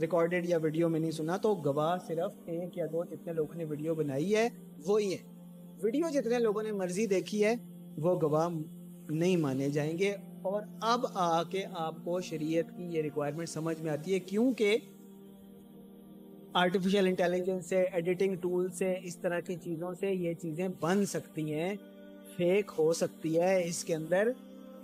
ریکارڈیڈ 0.00 0.48
یا 0.48 0.58
ویڈیو 0.62 0.88
میں 0.88 1.00
نہیں 1.00 1.10
سنا، 1.10 1.36
تو 1.36 1.54
گواہ 1.54 1.96
صرف 2.06 2.32
ایک 2.46 2.76
یا 2.78 2.86
دو 2.92 3.04
جتنے 3.04 3.32
لوگوں 3.32 3.54
نے 3.54 3.64
ویڈیو 3.64 3.94
بنائی 3.94 4.36
ہے، 4.36 4.48
وہی 4.86 5.12
ہے 5.12 5.18
ویڈیو 5.82 6.08
جتنے 6.12 6.38
لوگوں 6.38 6.62
نے 6.62 6.72
مرضی 6.72 7.06
دیکھی 7.06 7.44
ہے، 7.44 7.54
وہ 7.98 8.14
گواہ 8.22 8.48
نہیں 9.10 9.36
مانے 9.36 9.68
جائیں 9.70 9.98
گے۔ 9.98 10.16
اور 10.42 10.62
اب 10.80 11.06
آ 11.14 11.42
کے 11.42 11.64
آپ 11.72 11.94
کو 12.04 12.20
شریعت 12.20 12.76
کی 12.76 12.84
یہ 12.84 13.02
ریکوائرمنٹ 13.02 13.48
سمجھ 13.48 13.82
میں 13.82 13.90
آتی 13.90 14.14
ہے، 14.14 14.18
کیونکہ 14.18 14.78
آرٹیفیشل 16.52 17.06
انٹیلیجنس 17.06 17.66
سے 17.66 17.82
ایڈیٹنگ 17.92 18.36
ٹول 18.36 18.70
سے، 18.70 18.94
اس 19.02 19.16
طرح 19.16 19.40
کی 19.40 19.56
چیزوں 19.56 19.94
سے 20.00 20.10
یہ 20.10 20.34
چیزیں 20.34 20.68
بن 20.80 21.06
سکتی 21.06 21.54
ہیں۔ 21.54 21.74
فیک 22.38 22.70
ہو 22.78 22.92
سکتی 22.92 23.40
ہے۔ 23.40 23.62
اس 23.66 23.84
کے 23.84 23.94
اندر 23.94 24.28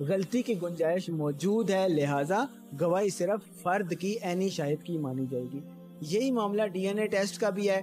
غلطی 0.00 0.42
کی 0.42 0.55
گنجائش 0.62 1.09
موجود 1.09 1.70
ہے 1.70 1.88
لہٰذا 1.88 2.44
گواہی 2.80 3.09
صرف 3.09 3.62
فرد 3.62 3.94
کی 4.00 4.16
اینی 4.22 4.48
شاہد 4.48 4.82
کی 4.84 4.98
مانی 4.98 5.26
جائے 5.30 5.44
گی۔ 5.52 5.61
یہی 6.00 6.30
معاملہ 6.30 6.66
ڈی 6.66 6.86
این 6.86 6.98
اے 6.98 7.07
ٹیسٹ 7.07 7.40
کا 7.40 7.50
بھی 7.50 7.70
ہے 7.70 7.80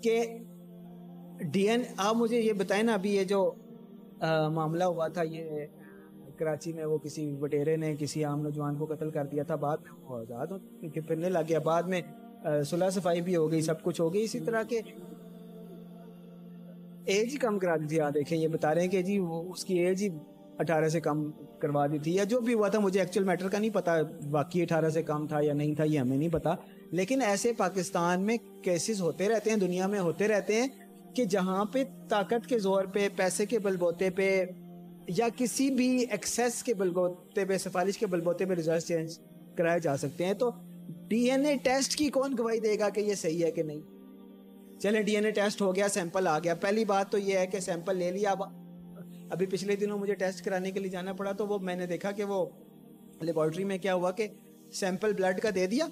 کہ 0.00 0.22
ڈی 1.52 1.68
این 1.68 1.82
آپ 1.96 2.16
مجھے 2.16 2.40
یہ 2.40 2.52
بتائیں 2.52 2.82
نا 2.82 2.94
ابھی 2.94 3.14
یہ 3.14 3.24
جو 3.24 3.50
آ، 4.20 4.48
معاملہ 4.48 4.84
ہوا 4.84 5.08
تھا 5.08 5.22
یہ 5.22 5.66
کراچی 6.36 6.72
میں 6.72 6.84
وہ 6.84 6.98
کسی 6.98 7.32
وٹیرے 7.40 7.76
نے 7.76 7.96
کسی 7.98 8.24
عام 8.24 8.42
نوجوان 8.42 8.74
کو 8.76 8.86
قتل 8.86 9.10
کر 9.10 9.26
دیا 9.26 9.42
تھا 9.42 9.54
بعد 9.54 9.76
میں 9.82 9.92
وہ 10.04 10.18
آزاد 10.18 10.46
ہو 10.46 10.58
پھرنے 11.06 11.28
لگ 11.28 11.38
گیا۔ 11.48 11.58
بعد 11.58 11.82
میں 11.82 12.00
آ، 12.44 12.62
صلح 12.62 12.90
صفائی 12.90 13.20
بھی 13.20 13.36
ہو 13.36 13.50
گئی 13.50 13.60
سب 13.60 13.82
کچھ 13.82 14.00
ہو 14.00 14.12
گئی۔ 14.14 14.24
اسی 14.24 14.40
طرح 14.40 14.62
کے 14.62 14.80
ایج 17.06 17.32
ہی 17.32 17.36
کم 17.36 17.58
کرا 17.58 17.76
دی 17.76 17.86
تھی، 17.86 17.96
یہاں 17.96 18.10
دیکھیں، 18.10 18.38
یہ 18.38 18.48
بتا 18.48 18.74
رہے 18.74 18.82
ہیں 18.82 18.88
کہ 18.88 19.02
جی 19.02 19.18
وہ 19.18 19.52
اس 19.52 19.64
کی 19.64 19.78
ایج 19.78 20.02
ہی 20.02 20.08
اٹھارہ 20.58 20.88
سے 20.88 21.00
کم 21.00 21.30
کروا 21.58 21.86
دی 21.86 21.98
تھی، 21.98 22.14
یا 22.14 22.24
جو 22.24 22.40
بھی 22.40 22.54
ہوا 22.54 22.68
تھا، 22.68 22.78
مجھے 22.78 23.00
ایکچوئل 23.00 23.26
میٹر 23.26 23.48
کا 23.48 23.58
نہیں 23.58 23.70
پتا 23.70 23.96
باقی 24.30 24.62
اٹھارہ 24.62 24.90
سے 24.90 25.02
کم 25.02 25.26
تھا 25.26 25.40
یا 25.40 25.52
نہیں 25.52 25.74
تھا، 25.74 25.84
یہ 25.84 25.98
ہمیں 25.98 26.16
نہیں 26.16 26.28
پتا۔ 26.28 26.54
لیکن 26.90 27.22
ایسے 27.22 27.52
پاکستان 27.52 28.22
میں 28.22 28.36
کیسز 28.62 29.00
ہوتے 29.00 29.28
رہتے 29.28 29.50
ہیں، 29.50 29.56
دنیا 29.56 29.86
میں 29.86 30.00
ہوتے 30.00 30.28
رہتے 30.28 30.62
ہیں 30.62 30.68
کہ 31.14 31.24
جہاں 31.24 31.64
پہ 31.64 31.84
طاقت 32.08 32.46
کے 32.46 32.58
زور 32.58 32.84
پہ، 32.84 33.08
پیسے 33.16 33.46
کے 33.46 33.58
بل 33.58 33.76
بوتے 33.76 34.10
پہ 34.10 34.44
یا 35.08 35.28
کسی 35.36 35.70
بھی 35.70 36.04
ایکسیس 36.10 36.62
کے 36.62 36.74
بل 36.74 36.90
بوتے 36.90 37.44
پہ، 37.44 37.58
سفارش 37.58 37.98
کے 37.98 38.06
بل 38.06 38.20
بوتے 38.20 38.44
پہ 38.44 38.54
ریزلٹ 38.54 38.82
چینج 38.82 39.18
کرائے 39.56 39.80
جا 39.80 39.96
سکتے 39.96 40.26
ہیں۔ 40.26 40.34
تو 40.34 40.50
ڈی 41.08 41.30
این 41.30 41.46
اے 41.46 41.56
ٹیسٹ 41.62 41.96
کی 41.96 42.08
کون 42.08 42.34
گواہی 42.38 42.60
دے 42.60 42.78
گا 42.78 42.88
کہ 42.88 43.00
یہ 43.00 43.14
صحیح 43.14 43.44
ہے 43.44 43.50
کہ 43.50 43.62
نہیں؟ 43.62 43.80
چلیں 44.82 45.02
ڈی 45.02 45.14
این 45.14 45.24
اے 45.24 45.30
ٹیسٹ 45.30 45.60
ہو 45.60 45.74
گیا، 45.74 45.88
سیمپل 45.88 46.26
آ 46.26 46.38
گیا۔ 46.38 46.54
پہلی 46.54 46.84
بات 46.84 47.12
تو 47.12 47.18
یہ 47.18 47.38
ہے 47.38 47.46
کہ 47.46 47.60
سیمپل 47.60 47.96
لے 47.96 48.10
لیا۔ 48.10 48.30
اب 48.30 48.42
ابھی 49.30 49.46
پچھلے 49.46 49.76
دنوں 49.76 49.98
مجھے 49.98 50.14
ٹیسٹ 50.14 50.44
کرانے 50.44 50.70
کے 50.70 50.80
لیے 50.80 50.90
جانا 50.90 51.12
پڑا 51.12 51.32
تو 51.32 51.46
وہ 51.46 51.58
میں 51.58 51.76
نے 51.76 51.86
دیکھا 51.86 52.10
کہ 52.10 52.24
وہ 52.24 52.46
لیبارٹری 53.20 53.64
میں 53.64 53.78
کیا 53.78 53.94
ہوا 53.94 54.10
کہ 54.10 54.28
سیمپل 54.72 55.12
بلڈ 55.12 55.40
کا 55.40 55.48
دے 55.54 55.66
دیا۔ 55.66 55.86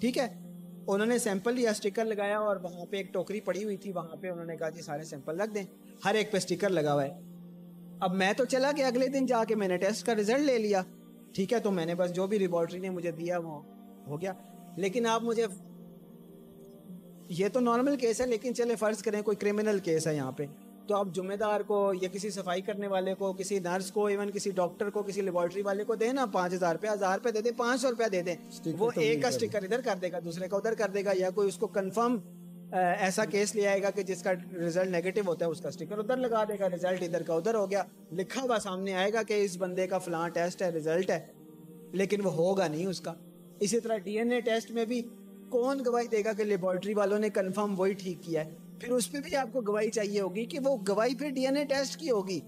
ٹھیک 0.00 0.18
ہے، 0.18 0.26
انہوں 0.86 1.06
نے 1.06 1.18
سیمپل 1.18 1.54
لیا 1.54 1.70
اسٹیکر 1.70 2.04
لگایا 2.04 2.38
اور 2.38 2.56
وہاں 2.56 2.84
پہ 2.84 2.96
ایک 2.96 3.12
ٹوکری 3.12 3.40
پڑی 3.40 3.64
ہوئی 3.64 3.76
تھی۔ 3.76 3.92
وہاں 3.92 4.16
پہ 4.16 4.30
انہوں 4.30 4.44
نے 4.44 4.56
کہا 4.56 4.68
جی 4.68 4.82
سارے 4.82 5.04
سیمپل 5.04 5.40
رکھ 5.40 5.54
دیں۔ 5.54 5.62
ہر 6.04 6.14
ایک 6.14 6.32
پہ 6.32 6.36
اسٹیکر 6.36 6.68
لگا 6.68 6.94
ہوا 6.94 7.04
ہے۔ 7.04 7.10
اب 8.00 8.14
میں 8.14 8.32
تو 8.32 8.44
چلا 8.44 8.72
کہ 8.72 8.84
اگلے 8.84 9.08
دن 9.08 9.26
جا 9.26 9.44
کے، 9.44 9.54
میں 9.54 9.68
نے 9.68 9.76
ٹیسٹ 9.76 10.06
کا 10.06 10.14
ریزلٹ 10.14 10.40
لے 10.40 10.58
لیا۔ 10.58 10.82
ٹھیک 11.32 11.52
ہے، 11.52 11.58
تو 11.58 11.70
میں 11.70 11.86
نے 11.86 11.94
بس 11.94 12.12
جو 12.12 12.26
بھی 12.26 12.38
لیبارٹری 12.38 12.78
نے 12.78 12.90
مجھے 12.90 13.10
دیا 13.10 13.38
وہ 13.38 13.62
ہو 14.06 14.20
گیا۔ 14.20 14.32
لیکن 14.76 15.06
آپ 15.06 15.22
مجھے 15.22 15.46
یہ 17.28 17.48
تو 17.52 17.60
نارمل 17.60 17.96
کیس 17.96 18.20
ہے 18.20 18.26
لیکن 18.26 18.54
چلے 18.54 18.76
فرض 18.76 19.02
کریں 19.02 19.22
کوئی 19.22 19.36
کرمنل 19.36 19.78
کیس 19.78 20.06
ہے 20.06 20.14
یہاں 20.14 20.32
پہ۔ 20.32 20.46
تو 20.86 20.96
آپ 20.96 21.08
ذمہ 21.16 21.34
دار 21.34 21.60
کو 21.60 21.92
یا 22.02 22.08
کسی 22.12 22.30
صفائی 22.30 22.62
کرنے 22.62 22.86
والے 22.86 23.14
کو 23.14 23.32
کسی 23.32 23.58
نرس 23.58 23.90
کو 23.90 24.06
ایون 24.06 24.30
کسی 24.30 24.50
ڈاکٹر 24.50 24.90
کو 24.90 25.02
کسی 25.02 25.20
لیبارٹری 25.20 25.62
والے 25.62 25.84
کو 25.84 25.94
دیں 25.94 26.12
نا 26.12 26.26
پانچ 26.26 26.54
ہزار 26.54 26.74
روپے 26.74 26.88
ہزار 26.88 27.18
روپے 27.18 27.30
دے 27.30 27.40
دیں 27.40 27.50
پانچ 27.56 27.80
سو 27.80 27.90
روپیہ 27.90 28.06
دے 28.06 28.22
دیں 28.22 28.36
وہ 28.78 28.90
ایک 28.96 29.22
کا 29.22 29.28
اسٹیکر 29.28 29.62
ادھر 29.62 29.80
کر 29.80 29.96
دے 30.02 30.12
گا 30.12 30.18
دوسرے 30.24 30.48
کا 30.48 30.56
ادھر 30.56 30.74
کر 30.74 30.88
دے 30.88 31.04
گا 31.04 31.10
یا 31.14 31.30
کوئی 31.30 31.48
اس 31.48 31.56
کو 31.56 31.66
کنفرم 31.66 32.16
ایسا 32.72 33.24
کیس 33.24 33.54
لے 33.54 33.66
آئے 33.66 33.82
گا 33.82 33.90
کہ 33.90 34.02
جس 34.02 34.22
کا 34.22 34.32
ریزلٹ 34.54 34.90
نیگیٹو 34.90 35.20
ہوتا 35.26 35.44
ہے 35.46 35.50
اس 35.50 35.60
کا 35.60 35.68
اسٹیکر 35.68 35.98
ادھر 35.98 36.16
لگا 36.16 36.44
دے 36.44 36.58
گا 36.58 36.70
ریزلٹ 36.70 37.02
ادھر 37.02 37.22
کا 37.22 37.34
ادھر 37.34 37.54
ہو 37.54 37.70
گیا۔ 37.70 37.82
لکھا 38.12 38.42
ہوا 38.42 38.58
سامنے 38.62 38.94
آئے 38.94 39.12
گا 39.12 39.22
کہ 39.22 39.44
اس 39.44 39.56
بندے 39.58 39.86
کا 39.86 39.98
فلاں 39.98 40.28
ٹیسٹ 40.28 40.62
ہے 40.62 40.70
ریزلٹ 40.70 41.10
ہے 41.10 41.20
لیکن 41.92 42.24
وہ 42.24 42.32
ہوگا 42.32 42.68
نہیں 42.68 42.86
اس 42.86 43.00
کا۔ 43.00 43.14
اسی 43.60 43.80
طرح 43.80 43.96
ڈی 43.96 44.18
این 44.18 44.32
اے 44.32 44.40
ٹیسٹ 44.40 44.70
میں 44.70 44.84
بھی 44.84 45.02
کون 45.50 45.80
گواہی 45.86 46.06
دے 46.06 46.24
گا 46.24 46.32
کہ 46.32 46.44
لیبورٹری 46.44 46.94
والوں 46.94 47.18
نے 47.18 47.30
کنفرم 47.30 47.80
وہی 47.80 47.92
ٹھیک 47.92 48.22
کیا 48.22 48.44
ہے؟ 48.44 48.54
پھر 48.80 48.90
اس 48.90 49.12
پہ 49.12 49.18
بھی 49.18 49.36
آپ 49.36 49.48
کو 49.52 49.60
گواہی 49.60 49.90
چاہیے 49.90 50.20
ہوگی 50.20 50.44
کہ 50.44 50.58
وہ 50.64 50.76
گواہی 50.88 51.14
پھر 51.14 51.30
ڈی 51.30 51.46
این 51.46 51.56
اے 51.56 51.64
ٹیسٹ 51.64 51.96
کی 51.96 52.10
ہوگی۔ 52.10 52.40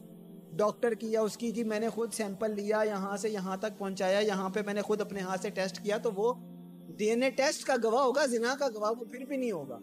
ڈاکٹر 0.57 0.95
کی 0.95 1.13
یا 1.13 1.21
اس 1.21 1.37
کی 1.37 1.51
جی 1.53 1.65
میں 1.65 1.81
نے 1.81 1.89
خود 1.89 2.13
سیمپل 2.13 2.51
لیا، 2.51 2.83
یہاں 2.87 3.17
سے 3.17 3.31
یہاں 3.31 3.57
تک 3.57 3.79
پہنچایا، 3.79 4.19
یہاں 4.19 4.49
پہ 4.49 4.61
میں 4.67 4.75
نے 4.75 4.83
خود 4.83 5.01
اپنے 5.01 5.21
ہاتھ 5.21 5.41
سے 5.41 5.51
ٹیسٹ 5.51 5.83
کیا، 5.83 5.99
تو 5.99 6.11
وہ 6.15 6.35
ڈی 6.97 7.11
این 7.11 7.23
اے 7.23 7.31
ٹیسٹ 7.31 7.65
کا 7.65 7.75
گواہ 7.83 8.03
ہوگا، 8.03 8.27
زنا 8.27 8.55
کا 8.59 8.69
گواہ، 8.69 8.91
وہ 8.91 9.05
پھر 9.05 9.25
بھی 9.25 9.37
نہیں 9.37 9.53
ہوگا۔ 9.53 9.79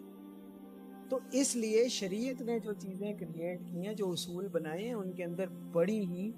تو 1.08 1.18
اس 1.32 1.56
لیے 1.56 1.88
شریعت 1.88 2.42
نے 2.42 2.58
جو 2.58 2.72
چیزیں 2.72 3.12
کریٹ 3.12 3.60
کی 3.60 3.86
ہیں، 3.86 3.94
جو 3.94 4.10
اصول 4.10 4.48
بنائے 4.48 4.84
ہیں، 4.84 4.94
ان 4.94 5.12
کے 5.12 5.24
اندر 5.24 5.46
بڑی 5.72 6.00
ہی 6.00 6.30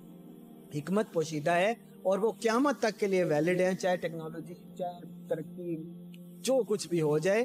حکمت 0.74 1.12
پوشیدہ 1.12 1.50
ہے 1.50 1.74
اور 2.02 2.18
وہ 2.18 2.32
قیامت 2.32 2.78
تک 2.78 3.00
کے 3.00 3.06
لیے 3.06 3.24
ویلڈ 3.24 3.60
ہیں، 3.60 3.74
چاہے 3.74 3.96
ٹیکنالوجی 3.96 4.54
چاہے 4.78 5.00
ترقی 5.28 5.76
جو 6.42 6.62
کچھ 6.66 6.88
بھی 6.88 7.00
ہو 7.00 7.18
جائے، 7.18 7.44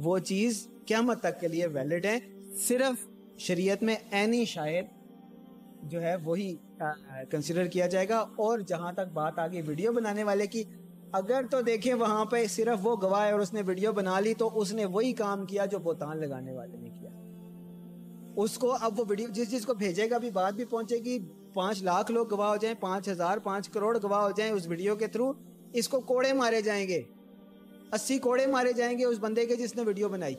وہ 0.00 0.18
چیز 0.18 0.68
قیامت 0.86 1.20
تک 1.20 1.40
کے 1.40 1.48
لیے 1.48 1.66
ویلڈ 1.66 2.04
ہے۔ 2.04 2.18
صرف 2.58 3.06
شریعت 3.38 3.82
میں 3.82 3.96
اینی 4.10 4.44
شاعر 4.44 4.82
جو 5.82 6.02
ہے 6.02 6.16
وہی 6.24 6.56
کنسیڈر 7.30 7.66
کیا 7.66 7.86
جائے 7.86 8.08
گا۔ 8.08 8.18
اور 8.36 8.58
جہاں 8.58 8.92
تک 8.92 9.12
بات 9.12 9.38
آگے 9.38 9.62
ویڈیو 9.66 9.92
بنانے 9.92 10.24
والے 10.24 10.46
کی، 10.46 10.64
اگر 11.12 11.44
تو 11.50 11.60
دیکھیں 11.60 11.94
وہاں 11.94 12.24
پہ 12.24 12.46
صرف 12.46 12.86
وہ 12.86 12.96
گواہ 13.02 13.26
ہے 13.26 13.32
اور 13.32 13.40
اس 13.40 13.52
نے 13.52 13.62
ویڈیو 13.66 13.92
بنا 13.92 14.20
لی، 14.20 14.34
تو 14.34 14.60
اس 14.60 14.72
نے 14.72 14.84
وہی 14.84 15.12
کام 15.12 15.46
کیا 15.46 15.64
جو 15.64 15.78
بوتان 15.78 16.18
لگانے 16.18 16.52
والے 16.52 16.76
نے 16.76 16.90
کیا۔ 16.90 17.10
اس 18.36 18.58
کو 18.58 18.76
اب 18.80 19.00
وہ 19.00 19.04
ویڈیو 19.08 19.28
جس 19.28 19.50
جس 19.50 19.66
کو 19.66 19.74
بھیجے 19.74 20.10
گا 20.10 20.18
بھی 20.18 20.30
بات 20.30 20.54
بھی 20.54 20.64
پہنچے 20.64 20.96
گی۔ 20.96 21.18
پانچ 21.54 21.82
لاکھ 21.82 22.10
لوگ 22.10 22.34
گواہ 22.34 22.48
ہو 22.48 22.56
جائیں، 22.56 22.76
پانچ 22.80 23.08
ہزار، 23.08 23.38
پانچ 23.38 23.68
کروڑ 23.68 23.98
گواہ 24.02 24.22
ہو 24.22 24.30
جائیں 24.30 24.52
اس 24.52 24.66
ویڈیو 24.66 24.96
کے 24.96 25.06
تھرو 25.06 25.32
اس 25.72 25.88
کو 25.88 26.00
کوڑے 26.00 26.32
مارے 26.32 26.60
جائیں 26.60 26.88
گے۔ 26.88 27.02
اسی 27.92 28.18
کوڑے 28.18 28.46
مارے 28.46 28.72
جائیں 28.72 28.98
گے 28.98 29.04
اس 29.04 29.18
بندے 29.20 29.46
کے 29.46 29.56
جس 29.56 29.76
نے 29.76 29.82
ویڈیو 29.82 30.08
بنائی۔ 30.08 30.34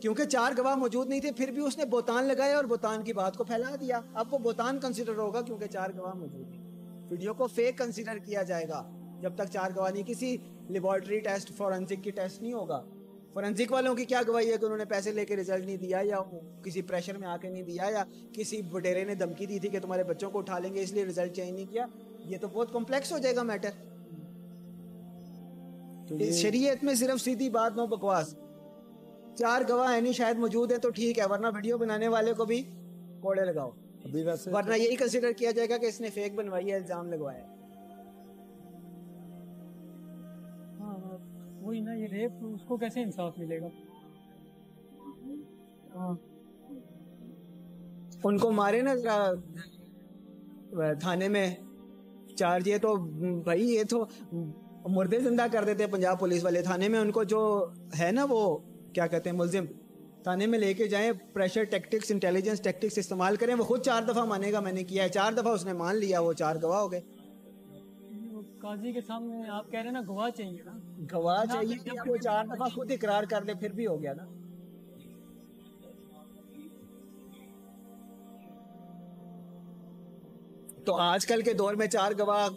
کیونکہ 0.00 0.24
چار 0.24 0.52
گواہ 0.58 0.74
موجود 0.74 1.08
نہیں 1.08 1.20
تھے، 1.20 1.32
پھر 1.32 1.50
بھی 1.50 1.62
اس 1.62 1.78
نے 1.78 1.84
بوتان 1.84 2.24
لگایا 2.24 2.56
اور 2.56 2.64
بوتان 2.64 3.02
کی 3.02 3.12
بات 3.12 3.36
کو 3.36 3.44
پھیلا 3.44 3.74
دیا۔ 3.80 4.00
اب 4.14 4.34
وہ 4.34 4.38
بوتان 4.38 4.78
کنسیڈر 4.78 5.16
ہوگا 5.16 5.40
کیونکہ 5.40 5.66
چار 5.66 5.90
گواہ 5.98 6.14
موجود 6.14 6.48
نہیں 6.48 7.06
ویڈیو 7.10 7.34
کو 7.34 7.46
فیک 7.46 7.78
کنسیڈر 7.78 8.18
کیا 8.18 8.42
جائے 8.42 8.68
گا۔ 8.68 8.90
جب 9.20 9.34
تک 9.34 9.52
چار 9.52 9.70
گواہ 9.76 9.90
نہیں، 9.90 10.02
کسی 10.02 10.36
لیبارٹری 10.68 11.20
ٹیسٹ 11.20 11.52
فورنسک 11.56 12.04
کی 12.04 12.10
ٹیسٹ 12.10 12.42
نہیں 12.42 12.52
ہوگا۔ 12.52 12.82
فورنسک 13.32 13.72
والوں 13.72 13.94
کی 13.94 14.04
کیا 14.04 14.20
گواہی 14.28 14.52
ہے 14.52 14.56
کہ 14.56 14.64
انہوں 14.64 14.78
نے 14.78 14.84
پیسے 14.84 15.12
لے 15.12 15.24
کے 15.24 15.36
ریزلٹ 15.36 15.64
نہیں 15.64 15.76
دیا 15.76 16.00
یا 16.02 16.16
کسی 16.62 16.82
پریشر 16.82 17.16
میں 17.16 17.28
آ 17.28 17.36
کے 17.36 17.48
نہیں 17.48 17.62
دیا 17.62 17.84
یا 17.90 18.04
کسی 18.32 18.62
بٹیرے 18.62 19.04
نے 19.04 19.14
دھمکی 19.14 19.46
دی 19.46 19.58
تھی 19.58 19.68
کہ 19.68 19.80
تمہارے 19.80 20.04
بچوں 20.04 20.30
کو 20.30 20.38
اٹھا 20.38 20.58
لیں 20.58 20.74
گے، 20.74 20.82
اس 20.82 20.92
لیے 20.92 21.04
ریزلٹ 21.04 21.36
چینج 21.36 21.50
نہیں 21.50 21.66
کیا؟ 21.70 21.86
یہ 22.24 22.38
تو 22.40 22.48
بہت 22.48 22.72
کمپلیکس 22.72 23.12
ہو 23.12 23.18
جائے 23.18 23.36
گا 23.36 23.42
میٹر 23.42 23.70
شریعت 26.18 26.84
میں 26.84 26.94
صرف 26.94 27.20
سیدھی 27.20 27.48
بات 27.50 27.76
نو 27.76 27.86
بکواس۔ 27.86 28.34
چار 29.34 29.62
گواہ 29.68 30.00
نہیں 30.00 30.12
شاید 30.12 30.38
موجود 30.38 30.72
ہے 30.72 30.78
تو 30.78 30.90
ٹھیک 30.90 31.18
ہے 31.18 31.24
ورنہ 31.30 31.46
ویڈیو 31.54 31.78
بنانے 31.78 32.08
والے 32.08 32.32
کو 32.34 32.44
بھی 32.44 32.62
کوڑے 33.20 33.44
لگاؤ۔ 33.44 33.70
ورنہ 34.52 34.76
یہی 34.76 34.96
کنسیڈر 34.96 35.32
کیا 35.32 35.50
جائے 35.50 35.68
گا 35.68 35.76
کہ 35.76 35.86
اس 35.86 36.00
نے 36.00 36.10
فیک 36.10 36.34
بنوائی 36.34 36.70
ہے 36.70 36.74
الزام 36.76 37.12
لگوایا 37.12 37.44
ہاں 40.80 41.18
وہی 41.60 41.80
نا 41.80 41.92
یہ 41.94 42.06
ریپ 42.06 42.32
اس 42.40 42.60
کو 42.68 42.76
کیسے 42.76 43.02
انصاف 43.02 43.38
ملے 43.38 43.60
گا؟ 43.60 43.68
ہاں۔ 45.94 46.14
ان 48.24 48.38
کو 48.38 48.50
مارے 48.50 48.80
نا 48.80 48.94
تھانے 51.00 51.28
میں۔ 51.28 51.54
چارج 52.36 52.68
یہ 52.68 52.78
تو 52.78 52.94
بھائی 53.44 53.68
یہ 53.70 53.82
تو 53.90 54.04
مردے 54.88 55.20
زندہ 55.20 55.46
کر 55.52 55.64
دیتے 55.64 55.86
پنجاب 55.86 56.20
پولیس 56.20 56.44
والے۔ 56.44 56.62
تھانے 56.62 56.88
میں 56.88 56.98
ان 56.98 57.10
کو 57.10 57.22
جو 57.22 57.66
ہے 58.00 58.12
نا 58.12 58.26
وہ 58.28 58.58
کیا 58.92 59.06
کہتے 59.06 59.30
ہیں 59.30 59.36
ملزم۔ 59.36 59.64
تھانے 60.22 60.46
میں 60.46 60.58
لے 60.58 60.74
کے 60.74 60.88
جائیں 60.88 61.12
پریشر 61.32 61.64
ٹیکٹکس 61.64 62.10
انٹیلیجنس 62.10 62.60
ٹیکٹکس 62.60 62.98
استعمال 62.98 63.36
کریں۔ 63.36 63.54
وہ 63.54 63.64
خود 63.64 63.82
چار 63.82 64.02
دفعہ 64.02 64.24
مانے 64.24 64.52
گا 64.52 64.60
میں 64.60 64.72
نے 64.72 64.84
کیا 64.84 65.04
ہے۔ 65.04 65.08
چار 65.08 65.32
دفعہ 65.32 65.52
اس 65.52 65.64
نے 65.64 65.72
مان 65.72 65.96
لیا 65.96 66.20
وہ 66.20 66.32
چار 66.32 66.56
گواہ 66.62 66.80
ہو 66.80 66.92
گئے۔ 66.92 67.00
قاضی 68.58 68.92
کے 68.92 69.00
سامنے 69.00 69.48
آپ 69.48 69.70
کہہ 69.70 69.78
رہے 69.78 69.86
ہیں 69.86 69.92
نا 69.92 70.00
گواہ 70.08 70.30
چاہیے 70.30 70.62
نا۔ 70.64 70.72
گواہ 71.12 71.44
چاہیے 71.52 71.74
کہ 71.84 72.10
وہ 72.10 72.16
چار 72.16 72.44
دفعہ 72.44 72.68
خود 72.68 72.92
اقرار 72.92 73.24
کر 73.24 73.42
دے 73.42 73.54
پھر 73.54 73.72
بھی 73.72 73.86
ہو 73.86 74.02
گیا 74.02 74.12
نا۔ 74.12 74.24
تو 80.84 80.94
آج 80.94 81.26
کل 81.26 81.42
کے 81.42 81.52
دور 81.52 81.74
میں 81.74 81.86
چار 81.86 82.12
گواہ 82.18 82.48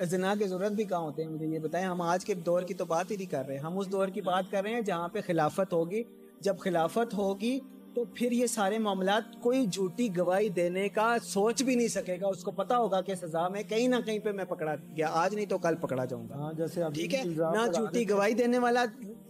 زنا 0.00 0.34
کی 0.38 0.44
ضرورت 0.44 0.72
بھی 0.72 0.84
کہاں 0.84 1.00
ہوتے 1.00 1.22
ہیں؟ 1.22 1.30
مجھے 1.30 1.46
یہ 1.46 1.58
بتائیں، 1.58 1.86
ہم 1.86 2.00
آج 2.00 2.24
کے 2.24 2.34
دور 2.34 2.62
کی 2.62 2.74
تو 2.74 2.84
بات 2.84 3.10
ہی 3.10 3.16
نہیں 3.16 3.30
کر 3.30 3.46
رہے، 3.46 3.56
ہم 3.56 3.78
اس 3.78 3.92
دور 3.92 4.08
کی 4.08 4.20
بات 4.20 4.44
کر 4.50 4.62
رہے 4.62 4.72
ہیں 4.72 4.80
جہاں 4.80 5.08
پہ 5.08 5.20
خلافت 5.26 5.72
ہوگی۔ 5.72 6.02
جب 6.40 6.58
خلافت 6.58 7.14
ہوگی 7.14 7.60
تو 7.94 8.04
پھر 8.04 8.32
یہ 8.32 8.46
سارے 8.46 8.78
معاملات 8.78 9.22
کوئی 9.40 9.66
جھوٹی 9.66 10.08
گواہی 10.16 10.48
دینے 10.48 10.88
کا 10.88 11.16
سوچ 11.22 11.62
بھی 11.62 11.74
نہیں 11.74 11.88
سکے 11.88 12.16
گا۔ 12.20 12.28
اس 12.28 12.44
کو 12.44 12.50
پتا 12.50 12.78
ہوگا 12.78 13.00
کہ 13.00 13.14
سزا 13.14 13.48
میں 13.48 13.62
کہیں 13.62 13.88
نہ 13.88 13.96
کہیں 14.06 14.18
پہ 14.18 14.32
میں 14.32 14.44
پکڑا 14.44 14.74
گیا۔ 14.96 15.08
آج 15.12 15.34
نہیں 15.34 15.46
تو 15.46 15.58
کل 15.58 15.74
پکڑا 15.80 16.04
جاؤں 16.04 16.28
گا۔ 16.28 16.34
ہاں 16.34 16.52
جیسے 16.52 16.82
ٹھیک 16.94 17.14
ہے؟ 17.14 17.22
نہ 17.24 17.66
جھوٹی 17.72 18.08
گواہی 18.10 18.34
دینے 18.34 18.58
والا 18.58 18.84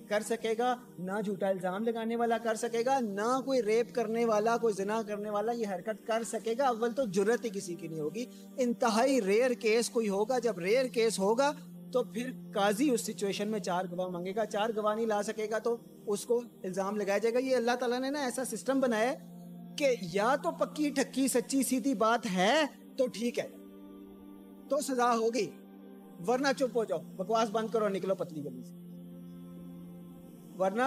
کر 0.09 0.21
سکے 0.21 0.55
گا 0.59 0.75
نہ 0.99 1.21
جھوٹا 1.25 1.49
الزام 1.49 1.85
لگانے 1.85 2.17
والا 2.17 2.39
کر 2.39 2.55
سکے 2.55 2.85
گا 2.87 2.99
نہ 3.01 3.41
کوئی 3.45 3.63
ریپ 3.63 3.95
کرنے 3.95 4.25
والا 4.25 4.57
کوئی 4.57 4.75
زنا 4.75 5.01
کرنے 5.07 5.31
والا 5.31 5.53
یہ 5.53 5.67
حرکت 5.67 6.07
کر 6.07 6.23
سکے 6.23 6.55
گا۔ 6.59 6.69
اول 6.69 6.93
تو 6.93 7.05
جرت 7.05 7.45
ہی 7.45 7.51
کسی 7.53 7.75
کی 7.75 7.89
نہیں 7.89 8.01
ہوگی۔ 8.01 8.25
انتہائی 8.57 9.23
ریئر 9.23 9.51
کیس 9.51 9.91
کوئی 9.91 10.09
ہوگا۔ 10.09 10.39
جب 10.39 10.59
ریئر 10.59 10.87
کیس 10.87 11.19
ہوگا 11.19 11.53
تو 11.93 12.03
پھر 12.05 12.31
قاضی 12.55 12.91
اس 12.91 13.01
سچویشن 13.01 13.49
میں 13.49 13.61
چار 13.61 13.85
گواہ 13.91 14.09
مانگے 14.09 14.35
گا، 14.37 14.45
چار 14.47 14.71
گواہ 14.77 14.95
نہیں 14.95 15.07
لا 15.07 15.23
سکے 15.23 15.47
گا 15.51 15.59
تو 15.59 15.77
اس 16.07 16.25
کو 16.27 16.41
الزام 16.65 16.97
لگایا 16.97 17.19
جائے 17.19 17.35
گا۔ 17.35 17.39
یہ 17.39 17.57
اللہ 17.57 17.77
تعالیٰ 17.81 18.01
نے 18.01 18.11
نا 18.11 18.21
ایسا 18.21 18.45
سسٹم 18.45 18.81
بنایا 18.81 19.11
ہے 19.11 19.17
کہ 19.79 19.95
یا 20.13 20.35
تو 20.37 20.51
پکی، 20.51 20.91
ٹھکی، 20.91 21.29
سچی، 21.29 21.63
سیدھی 21.63 21.95
بات 21.95 22.27
ہے 22.35 22.55
تو 22.97 23.07
ٹھیک 23.07 23.39
ہے، 23.39 23.49
تو 24.69 24.81
سزا 24.81 25.15
ہوگی۔ 25.17 25.51
ورنہ 26.29 26.49
چپ 26.59 26.77
ہو 26.77 26.85
جاؤ، 26.85 26.99
بکواس 27.17 27.51
بند 27.51 27.69
کرو 27.73 27.89
نکلو 27.89 28.15
پتلی 28.15 28.45
گلی 28.45 28.63
سے۔ 28.63 28.75
ورنہ 30.59 30.83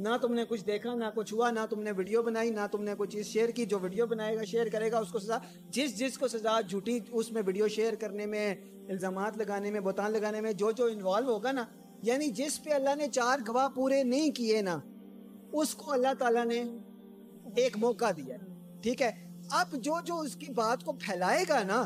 نہ 0.00 0.16
تم 0.22 0.32
نے 0.34 0.44
کچھ 0.48 0.64
دیکھا، 0.66 0.94
نہ 0.94 1.04
کچھ 1.14 1.32
ہوا، 1.34 1.50
نہ 1.50 1.64
تم 1.70 1.82
نے 1.82 1.92
ویڈیو 1.96 2.22
بنائی، 2.22 2.50
نہ 2.50 2.66
تم 2.72 2.82
نے 2.82 2.94
کوئی 2.94 3.08
چیز 3.08 3.26
شیئر 3.26 3.48
کی 3.48 3.64
جو 3.66 3.78
ویڈیو 3.78 4.06
بنائے 4.06 4.36
گا، 4.36 4.44
شیئر 4.44 4.68
کرے 4.72 4.90
گا، 4.92 4.98
اس 4.98 5.10
کو 5.12 5.18
سزا، 5.18 5.38
جس 5.68 5.98
جس 5.98 6.18
کو 6.18 6.28
سزا 6.28 6.60
جھوٹی 6.60 6.98
اس 7.10 7.30
میں 7.32 7.42
ویڈیو 7.46 7.68
شیئر 7.68 7.94
کرنے 7.94 8.26
میں، 8.26 8.54
الزامات 8.88 9.36
لگانے 9.38 9.70
میں، 9.70 9.80
بوتان 9.80 10.12
لگانے 10.12 10.40
میں، 10.40 10.52
جو 10.52 10.70
جو 10.70 10.84
انوالو 10.84 11.32
ہوگا 11.32 11.52
نا 11.52 11.64
یعنی 12.02 12.30
جس 12.30 12.62
پہ 12.64 12.70
اللہ 12.70 12.94
نے 12.96 13.08
چار 13.08 13.38
گواہ 13.48 13.68
پورے 13.68 14.02
نہیں 14.04 14.30
کیے 14.30 14.62
نا، 14.62 14.78
اس 15.52 15.74
کو 15.74 15.92
اللہ 15.92 16.14
تعالیٰ 16.18 16.44
نے 16.46 16.62
ایک 17.56 17.76
موقع 17.78 18.10
دیا 18.16 18.36
ٹھیک 18.82 19.02
ہے؟ 19.02 19.10
اب 19.50 19.74
جو 19.74 19.94
جو 20.04 20.18
اس 20.20 20.36
کی 20.36 20.52
بات 20.52 20.84
کو 20.84 20.92
پھیلائے 21.00 21.44
گا 21.48 21.62
نا، 21.62 21.82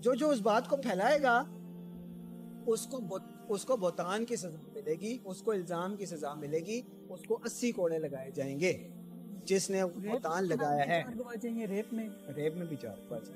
جو 0.00 0.14
جو 0.14 0.30
اس 0.30 0.40
بات 0.40 0.68
کو 0.68 0.76
پھیلائے 0.76 1.22
گا، 1.22 1.42
اس 2.66 2.86
کو 2.86 3.00
اس 3.48 3.64
کو 3.64 3.76
بوتان 3.76 4.24
کی 4.24 4.36
سزا 4.36 4.56
ملے 4.74 4.94
گی 5.00 5.18
اس 5.24 5.42
کو 5.42 5.50
الزام 5.50 5.96
کی 5.96 6.06
سزا 6.06 6.34
ملے 6.34 6.58
گی 6.58 6.82
اس 7.08 7.20
کو 7.28 7.38
اسی 7.44 7.72
کوڑے 7.72 7.98
لگائے 7.98 8.30
جائیں 8.30 8.60
گے۔ 8.60 8.88
جس 9.44 9.70
نے 9.70 9.84
بوتان 9.84 10.44
لگایا 10.44 10.86
ہے۔ 10.86 11.02
ریپ 11.66 11.92
میں۔ 11.92 12.08
ریپ 12.36 12.56
میں 12.56 12.66
بھی 12.66 12.76
چار 12.82 12.96
پانچ 13.08 13.30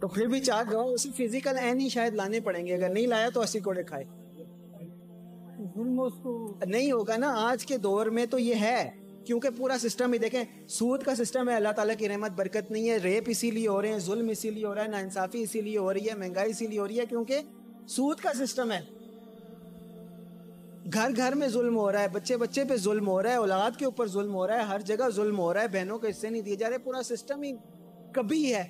تو 0.00 0.08
پھر 0.08 0.26
بھی 0.26 0.40
چار 0.40 0.64
گواہ 0.72 0.84
اسے 0.84 1.10
فزیکل 1.16 1.58
این 1.58 1.80
ہی 1.80 1.88
شاید 1.88 2.14
لانے 2.14 2.40
پڑیں 2.40 2.66
گے۔ 2.66 2.74
اگر 2.74 2.88
نہیں 2.88 3.06
لایا 3.06 3.28
تو 3.34 3.40
اسی 3.40 3.60
کوڑے 3.60 3.82
کھائے۔ 3.82 4.04
نہیں 6.66 6.92
ہوگا 6.92 7.16
نا 7.16 7.32
آج 7.36 7.66
کے 7.66 7.78
دور 7.78 8.06
میں 8.06 8.26
تو 8.26 8.38
یہ 8.38 8.54
ہے۔ 8.54 8.90
کیونکہ 9.24 9.48
پورا 9.56 9.76
سسٹم 9.82 10.12
ہی 10.12 10.18
دیکھیں، 10.18 10.44
سود 10.68 11.02
کا 11.02 11.14
سسٹم 11.14 11.48
ہے، 11.48 11.54
اللہ 11.54 11.72
تعالیٰ 11.76 11.94
کی 11.98 12.08
رحمت، 12.08 12.30
برکت 12.30 12.70
نہیں 12.70 12.90
ہے۔ 12.90 12.96
ریپ 12.96 13.24
اسی 13.26 13.50
لیے 13.50 13.68
ہو 13.68 13.82
رہے 13.82 13.88
ہیں، 13.88 13.98
ظلم 13.98 14.28
اسی 14.28 14.50
لیے 14.50 14.66
ہو 14.66 14.74
رہا 14.74 14.82
ہے 14.82 14.88
نا 14.88 14.98
انصافی 14.98 15.42
اسی 15.42 15.60
لیے 15.60 15.78
ہو 15.78 15.92
رہی 15.92 16.08
ہے، 16.08 16.14
مہنگائی 16.14 16.50
اسی 16.50 16.66
لیے 16.66 16.78
ہو 16.78 16.88
رہی 16.88 17.00
ہے، 17.00 17.06
کیونکہ 17.06 17.38
سود 17.88 18.18
کا 18.18 18.46
سسٹم 18.46 18.72
ہے۔ 18.72 18.80
گھر 20.92 21.10
گھر 21.16 21.34
میں 21.34 21.48
ظلم 21.48 21.76
ہو 21.76 21.92
رہا 21.92 22.00
ہے، 22.00 22.08
بچے 22.08 22.36
بچے 22.36 22.64
پہ 22.64 22.76
ظلم 22.76 23.08
ہو 23.08 23.22
رہا 23.22 23.30
ہے، 23.30 23.36
اولاد 23.36 23.70
کے 23.78 23.84
اوپر 23.84 24.06
ظلم 24.06 24.34
ہو 24.34 24.46
رہا 24.46 24.56
ہے، 24.56 24.62
ہر 24.62 24.80
جگہ 24.80 25.10
ظلم 25.10 25.38
ہو 25.38 25.54
رہا 25.54 25.62
ہے، 25.62 25.68
بہنوں 25.68 25.98
کو 25.98 26.06
حصے 26.06 26.30
نہیں 26.30 26.42
دیے 26.42 26.56
جا 26.56 26.70
رہے، 26.70 26.78
پورا 26.78 27.02
سسٹم 27.02 27.42
ہی 27.42 27.52
کبھی 28.12 28.54
ہے۔ 28.54 28.64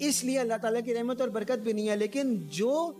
اس 0.00 0.24
لیے 0.24 0.38
اللہ 0.38 0.54
تعالیٰ 0.62 0.80
کی 0.84 0.94
رحمت 0.94 1.20
اور 1.20 1.28
برکت 1.28 1.58
بھی 1.58 1.72
نہیں 1.72 1.88
ہے، 1.88 1.96
لیکن 1.96 2.36
جو 2.50 2.92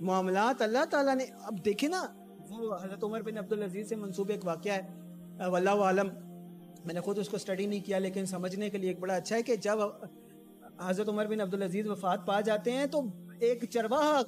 معاملات 0.00 0.62
اللہ 0.62 0.84
تعالیٰ 0.90 1.16
نے، 1.16 1.24
اب 1.42 1.64
دیکھیں 1.64 1.88
نا، 1.88 2.06
وہ 2.50 2.74
حضرت 2.74 3.04
عمر 3.04 3.22
بن 3.22 3.38
عبدالعزیز 3.38 3.88
سے 3.88 3.96
منصوب 3.96 4.30
ایک 4.30 4.44
واقعہ 4.44 4.72
ہے۔ 4.72 5.02
واللہ 5.48 5.70
عالم۔ 5.70 6.31
میں 6.84 6.94
نے 6.94 7.00
خود 7.00 7.18
اس 7.18 7.28
کو 7.28 7.36
اسٹڈی 7.36 7.66
نہیں 7.66 7.80
کیا، 7.86 7.98
لیکن 7.98 8.26
سمجھنے 8.26 8.70
کے 8.70 8.78
لیے 8.78 8.90
ایک 8.90 8.98
بڑا 9.00 9.14
اچھا 9.14 9.36
ہے 9.36 9.42
کہ 9.42 9.56
جب 9.56 9.78
حضرت 10.80 11.08
عمر 11.08 11.26
بن 11.26 11.40
عبدالعزیز 11.40 11.86
وفات 11.86 12.26
پا 12.26 12.40
جاتے 12.40 12.72
ہیں 12.72 12.86
تو 12.86 13.02
ایک 13.40 13.64
چرواہا 13.70 14.20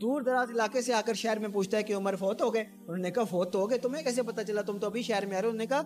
دور 0.00 0.22
دراز 0.22 0.50
علاقے 0.50 0.82
سے 0.82 0.92
آ 0.92 1.00
کر 1.06 1.14
شہر 1.14 1.38
میں 1.38 1.48
پوچھتا 1.48 1.76
ہے 1.76 1.82
کہ 1.82 1.94
عمر 1.94 2.16
فوت 2.16 2.42
ہو 2.42 2.52
گئے؟ 2.54 2.64
انہوں 2.78 2.96
نے 2.96 3.10
کہا 3.10 3.24
فوت 3.24 3.54
ہو 3.54 3.68
گئے، 3.70 3.78
تمہیں 3.78 4.02
کیسے 4.04 4.22
پتا 4.22 4.44
چلا؟ 4.44 4.62
تم 4.62 4.78
تو 4.78 4.86
ابھی 4.86 5.02
شہر 5.02 5.26
میں 5.26 5.36
آ 5.36 5.40
رہے 5.40 5.48
انہوں 5.48 5.58
نے 5.58 5.66
کہا 5.66 5.82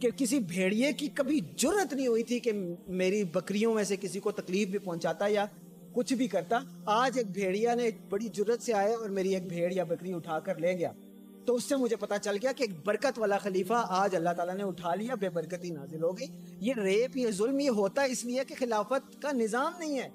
کہ 0.00 0.10
کسی 0.16 0.38
بھیڑیے 0.38 0.92
کی 0.92 1.08
کبھی 1.14 1.40
جرت 1.56 1.92
نہیں 1.92 2.06
ہوئی 2.06 2.22
تھی 2.22 2.38
کہ 2.38 2.52
میری 2.88 3.22
بکریوں 3.24 3.74
میں 3.74 3.84
سے 3.84 3.96
کسی 3.96 4.20
کو 4.20 4.30
تکلیف 4.30 4.68
بھی 4.68 4.78
پہنچاتا 4.78 5.26
یا 5.28 5.44
کچھ 5.92 6.14
بھی 6.14 6.28
کرتا۔ 6.28 6.58
آج 6.86 7.18
ایک 7.18 7.30
بھیڑیا 7.30 7.74
نے 7.74 7.90
بڑی 8.08 8.28
جرت 8.28 8.62
سے 8.62 8.72
آیا 8.72 8.96
اور 8.96 9.08
میری 9.08 9.34
ایک 9.34 9.46
بھیڑ 9.46 9.72
یا 9.72 9.84
بکری 9.84 10.12
اٹھا 10.12 10.38
کر 10.40 10.58
لے 10.58 10.72
گیا۔ 10.78 10.92
تو 11.46 11.54
اس 11.54 11.64
سے 11.64 11.76
مجھے 11.76 11.96
پتا 11.96 12.18
چل 12.18 12.36
گیا 12.42 12.52
کہ 12.52 12.62
ایک 12.62 12.70
برکت 12.84 13.18
والا 13.18 13.38
خلیفہ 13.38 13.84
آج 13.88 14.16
اللہ 14.16 14.30
تعالیٰ 14.36 14.54
نے 14.54 14.62
اٹھا 14.62 14.94
لیا، 14.94 15.14
بے 15.14 15.28
برکتی 15.28 15.70
نازل 15.70 16.02
ہو 16.02 16.18
گئی۔ 16.18 16.26
یہ 16.60 16.72
ریپ، 16.76 17.16
یہ 17.16 17.30
ظلم، 17.30 17.60
یہ 17.60 17.70
ہوتا 17.70 18.02
ہے 18.02 18.10
اس 18.10 18.24
لیے 18.24 18.44
کہ 18.44 18.54
خلافت 18.58 19.22
کا 19.22 19.32
نظام 19.32 19.72
نہیں 19.78 19.98
ہے۔ 19.98 20.08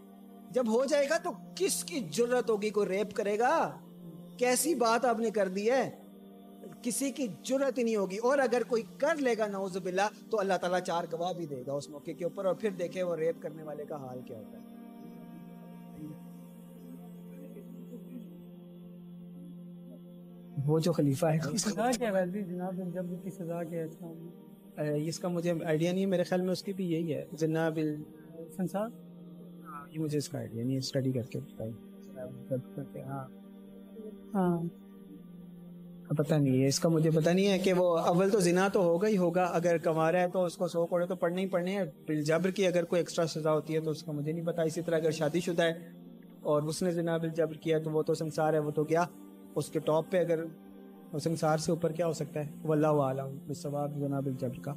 جب 0.52 0.68
ہو 0.68 0.86
جائے 0.86 1.10
گا 1.10 1.18
تو 1.18 1.32
کس 1.56 1.84
کی 1.84 2.00
جرت 2.00 2.50
ہوگی؟ 2.50 2.70
کوئی 2.70 2.88
ریپ 2.88 3.14
کرے 3.14 3.40
گا؟ 3.40 3.80
کیسی 4.38 4.76
بات 4.76 5.06
آپ 5.06 5.20
نے 5.20 5.30
کر 5.30 5.48
دی 5.48 5.72
ہے؟ 5.72 5.90
کسی 6.82 7.12
کی 7.12 7.28
جرت 7.44 7.78
ہی 7.78 7.84
نہیں 7.84 7.96
ہوگی۔ 7.96 8.18
اور 8.18 8.38
اگر 8.38 8.62
کوئی 8.68 8.84
کر 8.98 9.16
لے 9.16 9.38
گا، 9.38 9.48
نعوذ 9.48 9.78
باللہ، 9.78 10.30
تو 10.30 10.40
اللہ 10.40 10.54
تعالیٰ 10.62 10.80
چار 10.80 11.04
گواہ 11.12 11.34
بھی 11.34 11.46
دے 11.46 11.64
گا 11.68 11.74
اس 11.74 11.90
موقع 11.90 12.12
کے 12.18 12.24
اوپر 12.24 12.46
اور 12.46 12.56
پھر 12.56 12.70
دیکھے 12.70 13.04
وہ 13.04 13.16
ریپ 13.16 13.36
کرنے 13.42 13.64
والے 13.64 13.86
کا 13.86 13.96
حال 13.96 14.20
کیا 14.26 14.38
ہوتا 14.38 14.58
ہے۔ 14.58 14.75
وہ 20.58 20.80
جو 20.80 20.92
خلیفہ 20.94 21.26
ہے۔ 21.26 21.58
سزا 21.58 21.90
کیا 21.92 22.12
ویسے 22.12 22.42
جناب 22.44 22.80
جب 22.94 23.06
کی 23.24 23.30
سزا 23.30 23.64
کیا 23.64 23.84
اچھا۔ 23.84 24.82
اس 25.06 25.20
کا 25.20 25.28
مجھے 25.28 25.54
آئیڈیا 25.64 25.92
نہیں 25.92 26.02
ہے 26.02 26.10
میرے 26.10 26.24
خیال 26.24 26.42
میں 26.42 26.52
اس 26.52 26.64
کی 26.64 26.74
بھی 26.74 26.86
یہی 26.86 27.14
ہے۔ 27.14 27.24
جناب 27.34 27.80
سنسار 28.56 28.90
یہ 29.92 30.00
مجھے 30.00 30.18
اس 30.18 30.30
کا 30.30 30.38
آئیڈیا 30.38 30.64
نہیں 30.64 30.78
اسٹڈی 30.78 31.12
کر 31.12 31.22
کے 31.24 31.40
بتائی 31.40 31.72
ہاں۔ 33.04 33.26
ہاں 34.34 34.58
پتہ 36.10 36.34
نہیں 36.34 36.62
ہے 36.62 36.68
اس 36.68 36.80
کا 36.80 36.90
مجھے 36.90 37.12
پتہ 37.12 37.30
نہیں 37.30 37.48
ہے 37.48 37.58
کہ 37.60 37.74
وہ 37.74 37.86
اول 38.00 38.30
تو 38.30 38.40
زنا 38.40 38.68
تو 38.68 38.82
ہوگا 38.84 39.08
ہی 39.08 39.18
ہوگا 39.18 39.44
اگر 39.54 39.78
کما 39.78 40.12
رہا 40.12 40.22
ہے 40.22 40.28
تو 40.28 40.44
اس 40.44 40.56
کو 40.58 40.68
سو 40.68 40.86
کوڑے 40.86 41.06
تو 41.06 41.16
پڑھنے 41.16 41.42
ہی 41.42 41.48
پڑھنے 41.48 41.76
ہیں۔ 41.76 41.86
جبر 42.22 42.52
کی 42.52 42.68
اگر 42.68 42.84
کوئی 42.84 43.00
ایکسٹرا 43.00 43.26
سزا 43.28 43.54
ہوتی 43.54 43.76
ہے 43.76 43.80
تو 43.80 43.92
اس 43.92 44.04
کا 44.04 44.12
مجھے 44.12 44.32
نہیں 44.32 44.46
پتا 44.46 44.62
اسی 44.62 44.82
طرح 44.82 44.96
اگر 44.96 45.12
شادی 45.12 45.40
شدہ 45.40 45.64
ہے 45.64 45.74
اور 46.44 46.64
اس 46.64 46.82
نے 46.84 46.92
زنا 46.92 47.18
بل 47.18 47.30
جبر 47.30 47.58
کیا 47.58 47.80
تو 47.80 47.92
وہ 47.92 48.04
تو 48.04 48.14
سنسار 48.14 48.54
ہے 48.54 48.60
وہ 48.60 48.72
تو 48.72 48.84
کیا 48.84 49.04
اس 49.56 49.70
کے 49.70 49.80
ٹاپ 49.80 50.10
پہ 50.12 50.20
اگر 50.20 50.44
سنسار 51.24 51.58
سے 51.58 51.72
اوپر 51.72 51.92
کیا 51.92 52.08
ہو 52.08 52.14
سکتا 52.14 52.40
ہے؟ 52.40 52.50
وہ 52.64 52.74
اللہ 52.74 53.02
عالم 53.04 53.54
ثواب 53.54 53.98
زنا 54.00 54.20
بل 54.20 54.34
کا 54.64 54.74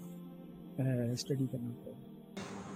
اسٹڈی 1.13 1.47
کرنا 1.53 1.91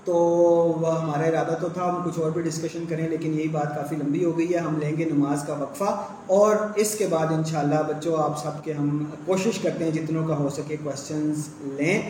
تو 0.05 0.15
وہ 0.15 1.01
ہمارا 1.01 1.25
ارادہ 1.25 1.55
تو 1.61 1.69
تھا، 1.69 1.89
ہم 1.89 2.03
کچھ 2.05 2.19
اور 2.19 2.31
بھی 2.31 2.43
ڈسکشن 2.43 2.85
کریں، 2.89 3.09
لیکن 3.09 3.35
یہی 3.35 3.49
بات 3.49 3.75
کافی 3.75 3.97
لمبی 3.97 4.25
ہو 4.25 4.37
گئی 4.39 4.53
ہے۔ 4.55 4.59
ہم 4.59 4.79
لیں 4.79 4.97
گے 4.99 5.05
نماز 5.05 5.45
کا 5.47 5.55
وقفہ، 5.55 5.91
اور 6.37 6.57
اس 6.77 6.95
کے 6.99 7.07
بعد 7.11 7.33
انشاءاللہ 7.33 7.83
بچوں، 7.89 8.17
آپ 8.23 8.39
سب 8.39 8.65
کے 8.65 8.73
ہم 8.73 9.05
کوشش 9.25 9.59
کرتے 9.59 9.85
ہیں، 9.85 9.91
جتنوں 9.91 10.27
کا 10.29 10.39
ہو 10.39 10.49
سکے 10.49 10.77
کوشچنز 10.85 11.49
لیں۔ 11.79 12.01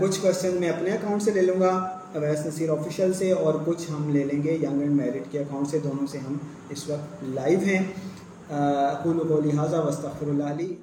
کچھ 0.00 0.20
کوشچن 0.22 0.56
میں 0.60 0.68
اپنے 0.68 0.90
اکاؤنٹ 0.90 1.22
سے 1.22 1.30
لے 1.30 1.42
لوں 1.42 1.60
گا، 1.60 1.72
اویس 2.14 2.44
نصیر 2.46 2.70
آفیشیل 2.70 3.12
سے، 3.12 3.30
اور 3.32 3.54
کچھ 3.64 3.90
ہم 3.90 4.08
لے 4.10 4.24
لیں 4.24 4.42
گے 4.42 4.54
ینگ 4.54 4.80
اینڈ 4.80 4.96
میرٹ 4.96 5.32
کے 5.32 5.38
اکاؤنٹ 5.38 5.68
سے۔ 5.68 5.78
دونوں 5.84 6.06
سے 6.06 6.18
ہم 6.18 6.36
اس 6.70 6.88
وقت 6.88 7.24
لائیو 7.34 7.58
ہیں۔ 7.66 7.82
اقول 8.50 9.18
کو 9.28 9.40
لہٰذا 9.40 9.80
وسطر 9.80 10.28
اللہ 10.28 10.44
علی 10.44 10.74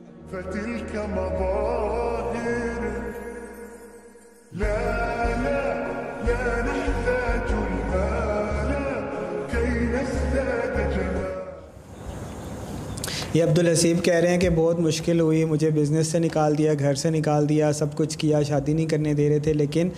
یہ 13.33 13.43
عبد 13.43 13.59
الحسیب 13.59 14.03
کہہ 14.03 14.13
رہے 14.13 14.27
ہیں 14.27 14.39
کہ 14.39 14.49
بہت 14.49 14.79
مشکل 14.79 15.19
ہوئی 15.19 15.45
مجھے 15.45 15.69
بزنس 15.69 16.07
سے 16.07 16.19
نکال 16.19 16.57
دیا 16.57 16.73
گھر 16.79 16.95
سے 16.95 17.09
نکال 17.09 17.49
دیا 17.49 17.71
سب 17.73 17.95
کچھ 17.95 18.17
کیا 18.17 18.41
شادی 18.41 18.73
نہیں 18.73 18.85
کرنے 18.85 19.13
دے 19.13 19.29
رہے 19.29 19.39
تھے 19.39 19.53
لیکن 19.53 19.89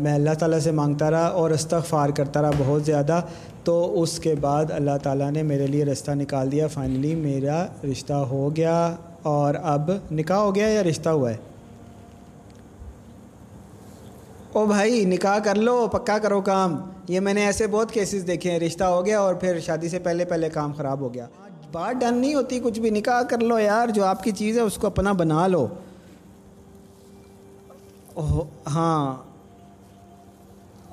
میں 0.00 0.14
اللہ 0.14 0.34
تعالیٰ 0.38 0.58
سے 0.58 0.70
مانگتا 0.70 1.10
رہا 1.10 1.26
اور 1.26 1.50
استغفار 1.50 2.08
کرتا 2.08 2.42
رہا 2.42 2.50
بہت 2.58 2.84
زیادہ، 2.84 3.20
تو 3.64 4.02
اس 4.02 4.18
کے 4.18 4.34
بعد 4.40 4.64
اللہ 4.70 4.98
تعالیٰ 5.02 5.30
نے 5.30 5.42
میرے 5.42 5.66
لیے 5.66 5.84
رستہ 5.84 6.10
نکال 6.10 6.52
دیا، 6.52 6.66
فائنلی 6.66 7.14
میرا 7.14 7.66
رشتہ 7.84 8.12
ہو 8.12 8.56
گیا۔ 8.56 8.96
اور 9.22 9.54
اب 9.62 9.90
نکاح 10.12 10.36
ہو 10.36 10.54
گیا 10.54 10.68
یا 10.68 10.82
رشتہ 10.82 11.08
ہوا 11.08 11.30
ہے؟ 11.30 11.36
او 14.52 14.66
بھائی، 14.66 15.04
نکاح 15.04 15.38
کر 15.38 15.54
لو، 15.54 15.88
پکا 15.92 16.18
کرو 16.18 16.40
کام۔ 16.40 16.90
یہ 17.08 17.20
میں 17.20 17.34
نے 17.34 17.46
ایسے 17.46 17.66
بہت 17.66 17.92
کیسز 17.92 18.26
دیکھے 18.26 18.50
ہیں، 18.50 18.58
رشتہ 18.58 18.84
ہو 18.84 19.06
گیا 19.06 19.20
اور 19.20 19.34
پھر 19.34 19.60
شادی 19.60 19.88
سے 19.88 19.98
پہلے 19.98 20.24
پہلے 20.24 20.48
کام 20.48 20.72
خراب 20.72 21.00
ہو 21.00 21.14
گیا۔ 21.14 21.26
بات 21.72 22.00
ڈن 22.00 22.14
نہیں 22.14 22.34
ہوتی، 22.34 22.60
کچھ 22.62 22.80
بھی 22.80 22.90
نکاح 22.90 23.22
کر 23.22 23.38
لو 23.38 23.58
یار، 23.58 23.88
جو 23.88 24.04
آپ 24.04 24.22
کی 24.24 24.30
چیز 24.30 24.56
ہے، 24.56 24.62
اس 24.62 24.76
کو 24.76 24.86
اپنا 24.86 25.12
بنا 25.12 25.46
لو۔ 25.46 25.66
ہاں۔ 28.16 29.16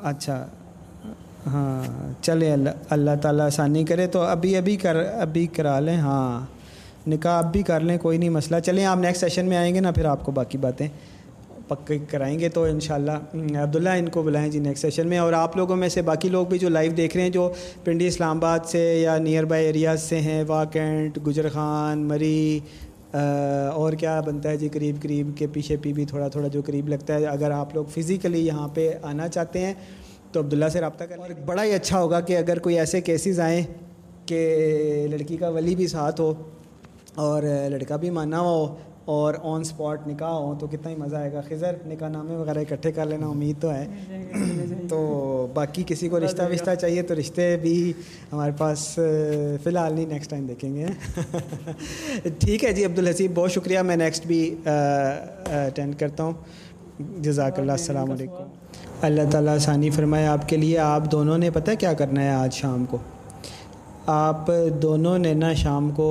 اچھا۔ 0.03 0.45
ہاں 1.47 2.11
چلے، 2.23 2.53
اللہ 2.53 2.69
اللہ 2.89 3.11
تعالیٰ 3.21 3.45
آسانی 3.45 3.83
کرے 3.83 4.07
تو 4.07 4.21
ابھی 4.21 4.57
ابھی 4.57 4.75
کر، 4.75 4.95
ابھی 4.95 5.47
کرا 5.47 5.79
لیں۔ 5.79 5.97
ہاں 5.97 6.45
نکاح 7.09 7.37
اب 7.37 7.51
بھی 7.51 7.63
کر 7.63 7.79
لیں، 7.79 7.97
کوئی 7.97 8.17
نہیں 8.17 8.29
مسئلہ۔ 8.29 8.59
چلیں، 8.59 8.85
آپ 8.85 8.97
نیکسٹ 8.97 9.19
سیشن 9.19 9.45
میں 9.45 9.57
آئیں 9.57 9.75
گے 9.75 9.79
نا، 9.79 9.91
پھر 9.91 10.05
آپ 10.05 10.25
کو 10.25 10.31
باقی 10.31 10.57
باتیں 10.57 10.87
پکے 11.67 11.97
کرائیں 12.09 12.39
گے۔ 12.39 12.49
تو 12.49 12.63
انشاءاللہ 12.63 13.11
عبداللہ 13.33 13.89
ان 13.89 14.09
کو 14.09 14.23
بلائیں 14.23 14.51
جی 14.51 14.59
نیکسٹ 14.59 14.81
سیشن 14.81 15.07
میں۔ 15.07 15.17
اور 15.17 15.33
آپ 15.33 15.57
لوگوں 15.57 15.75
میں 15.75 15.89
سے 15.89 16.01
باقی 16.01 16.29
لوگ 16.29 16.47
بھی 16.47 16.59
جو 16.59 16.69
لائیو 16.69 16.91
دیکھ 16.91 17.15
رہے 17.17 17.23
ہیں، 17.23 17.29
جو 17.29 17.51
پنڈی 17.83 18.07
اسلام 18.07 18.37
آباد 18.37 18.59
سے 18.65 18.99
یا 18.99 19.17
نیئر 19.17 19.45
بائی 19.45 19.65
ایریاز 19.65 20.01
سے 20.01 20.21
ہیں 20.21 20.43
واکینٹ 20.47 21.19
گجر 21.27 21.49
خان 21.49 21.99
مری 21.99 22.59
اور 23.13 23.93
کیا 23.99 24.19
بنتا 24.25 24.49
ہے 24.49 24.57
جی 24.57 24.67
قریب 24.73 25.01
قریب 25.01 25.29
کے 25.37 25.47
پیچھے 25.53 25.77
پی 25.81 25.93
بھی 25.93 26.05
تھوڑا 26.05 26.27
تھوڑا 26.27 26.47
جو 26.47 26.61
قریب 26.65 26.87
لگتا 26.89 27.13
ہے، 27.13 27.25
اگر 27.25 27.51
آپ 27.51 27.73
لوگ 27.75 27.85
فزیکلی 27.93 28.45
یہاں 28.45 28.67
پہ 28.73 28.89
آنا 29.03 29.27
چاہتے 29.27 29.65
ہیں، 29.65 29.73
تو 30.31 30.39
عبداللہ 30.39 30.67
سے 30.73 30.81
رابطہ 30.81 31.03
کریں 31.03 31.21
اور 31.21 31.29
بڑا 31.45 31.63
ہی 31.63 31.73
اچھا 31.73 31.99
ہوگا 31.99 32.19
کہ 32.21 32.37
اگر 32.37 32.59
کوئی 32.59 32.77
ایسے 32.79 33.01
کیسز 33.01 33.39
آئیں 33.39 33.61
کہ 34.25 35.07
لڑکی 35.11 35.37
کا 35.37 35.49
ولی 35.49 35.75
بھی 35.75 35.87
ساتھ 35.87 36.21
ہو 36.21 36.33
اور 37.15 37.43
لڑکا 37.69 37.95
بھی 37.95 38.09
مانا 38.09 38.39
ہوا 38.39 38.51
ہو 38.51 38.75
اور 39.09 39.33
آن 39.43 39.63
سپاٹ 39.63 40.07
نکاح 40.07 40.29
ہو 40.29 40.55
تو 40.59 40.67
کتنا 40.67 40.89
ہی 40.89 40.95
مزہ 40.95 41.15
آئے 41.15 41.33
گا۔ 41.33 41.41
خزر 41.49 41.75
نکاح 41.87 42.09
نامے 42.09 42.35
وغیرہ 42.35 42.59
اکٹھے 42.59 42.91
کر 42.91 43.05
لینا، 43.05 43.27
امید 43.27 43.55
تو 43.61 43.71
ہے۔ 43.71 43.85
تو 44.89 45.47
باقی 45.53 45.83
کسی 45.87 46.09
کو 46.09 46.19
رشتہ 46.19 46.41
وشتہ 46.51 46.75
چاہیے 46.75 47.01
تو 47.01 47.15
رشتے 47.19 47.57
بھی 47.61 47.93
ہمارے 48.31 48.51
پاس 48.57 48.87
فی 49.63 49.69
الحال 49.69 49.93
نہیں 49.93 50.05
نیکسٹ 50.05 50.29
ٹائم 50.29 50.45
دیکھیں 50.45 50.75
گے۔ 50.75 50.85
ٹھیک 52.39 52.63
ہے 52.65 52.73
جی 52.73 52.85
عبدالحسیب، 52.85 53.31
بہت 53.35 53.51
شکریہ۔ 53.51 53.79
میں 53.79 53.95
نیکسٹ 53.95 54.27
بھی 54.27 54.55
اٹینڈ 55.45 55.99
کرتا 55.99 56.23
ہوں۔ 56.23 56.33
جزاک 57.19 57.59
اللہ، 57.59 57.71
السلام 57.71 58.11
علیکم۔ 58.11 58.43
اللہ 59.01 59.21
تعالیٰ 59.31 59.55
آسانی 59.55 59.89
فرمائے، 59.89 60.27
آپ 60.27 60.49
کے 60.49 60.57
لیے 60.57 60.77
آپ 60.77 61.11
دونوں 61.11 61.37
نے 61.37 61.49
پتہ 61.49 61.71
کیا 61.79 61.93
کرنا 61.93 62.23
ہے 62.23 62.29
آج 62.29 62.53
شام 62.53 62.85
کو؟ 62.85 62.97
آپ 64.11 64.51
دونوں 64.81 65.17
نے 65.19 65.33
نا 65.33 65.53
شام 65.53 65.89
کو 65.95 66.07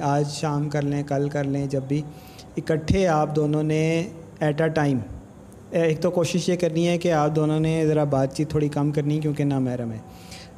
آج 0.00 0.28
شام 0.30 0.68
کر 0.68 0.82
لیں، 0.82 1.02
کل 1.08 1.28
کر 1.28 1.44
لیں، 1.44 1.66
جب 1.66 1.82
بھی 1.88 2.00
اکٹھے 2.56 3.06
آپ 3.08 3.34
دونوں 3.36 3.62
نے 3.62 3.82
ایٹ 4.40 4.60
اے 4.60 4.68
ٹائم 4.68 4.98
ایک 5.70 6.00
تو 6.00 6.10
کوشش 6.10 6.48
یہ 6.48 6.56
کرنی 6.56 6.86
ہے 6.88 6.96
کہ 6.98 7.12
آپ 7.12 7.36
دونوں 7.36 7.60
نے 7.60 7.84
ذرا 7.86 8.04
بات 8.04 8.36
چیت 8.36 8.50
تھوڑی 8.50 8.68
کم 8.68 8.90
کرنی 8.92 9.18
کیونکہ 9.20 9.44
نہ 9.44 9.58
محرم 9.58 9.92
ہے۔ 9.92 9.98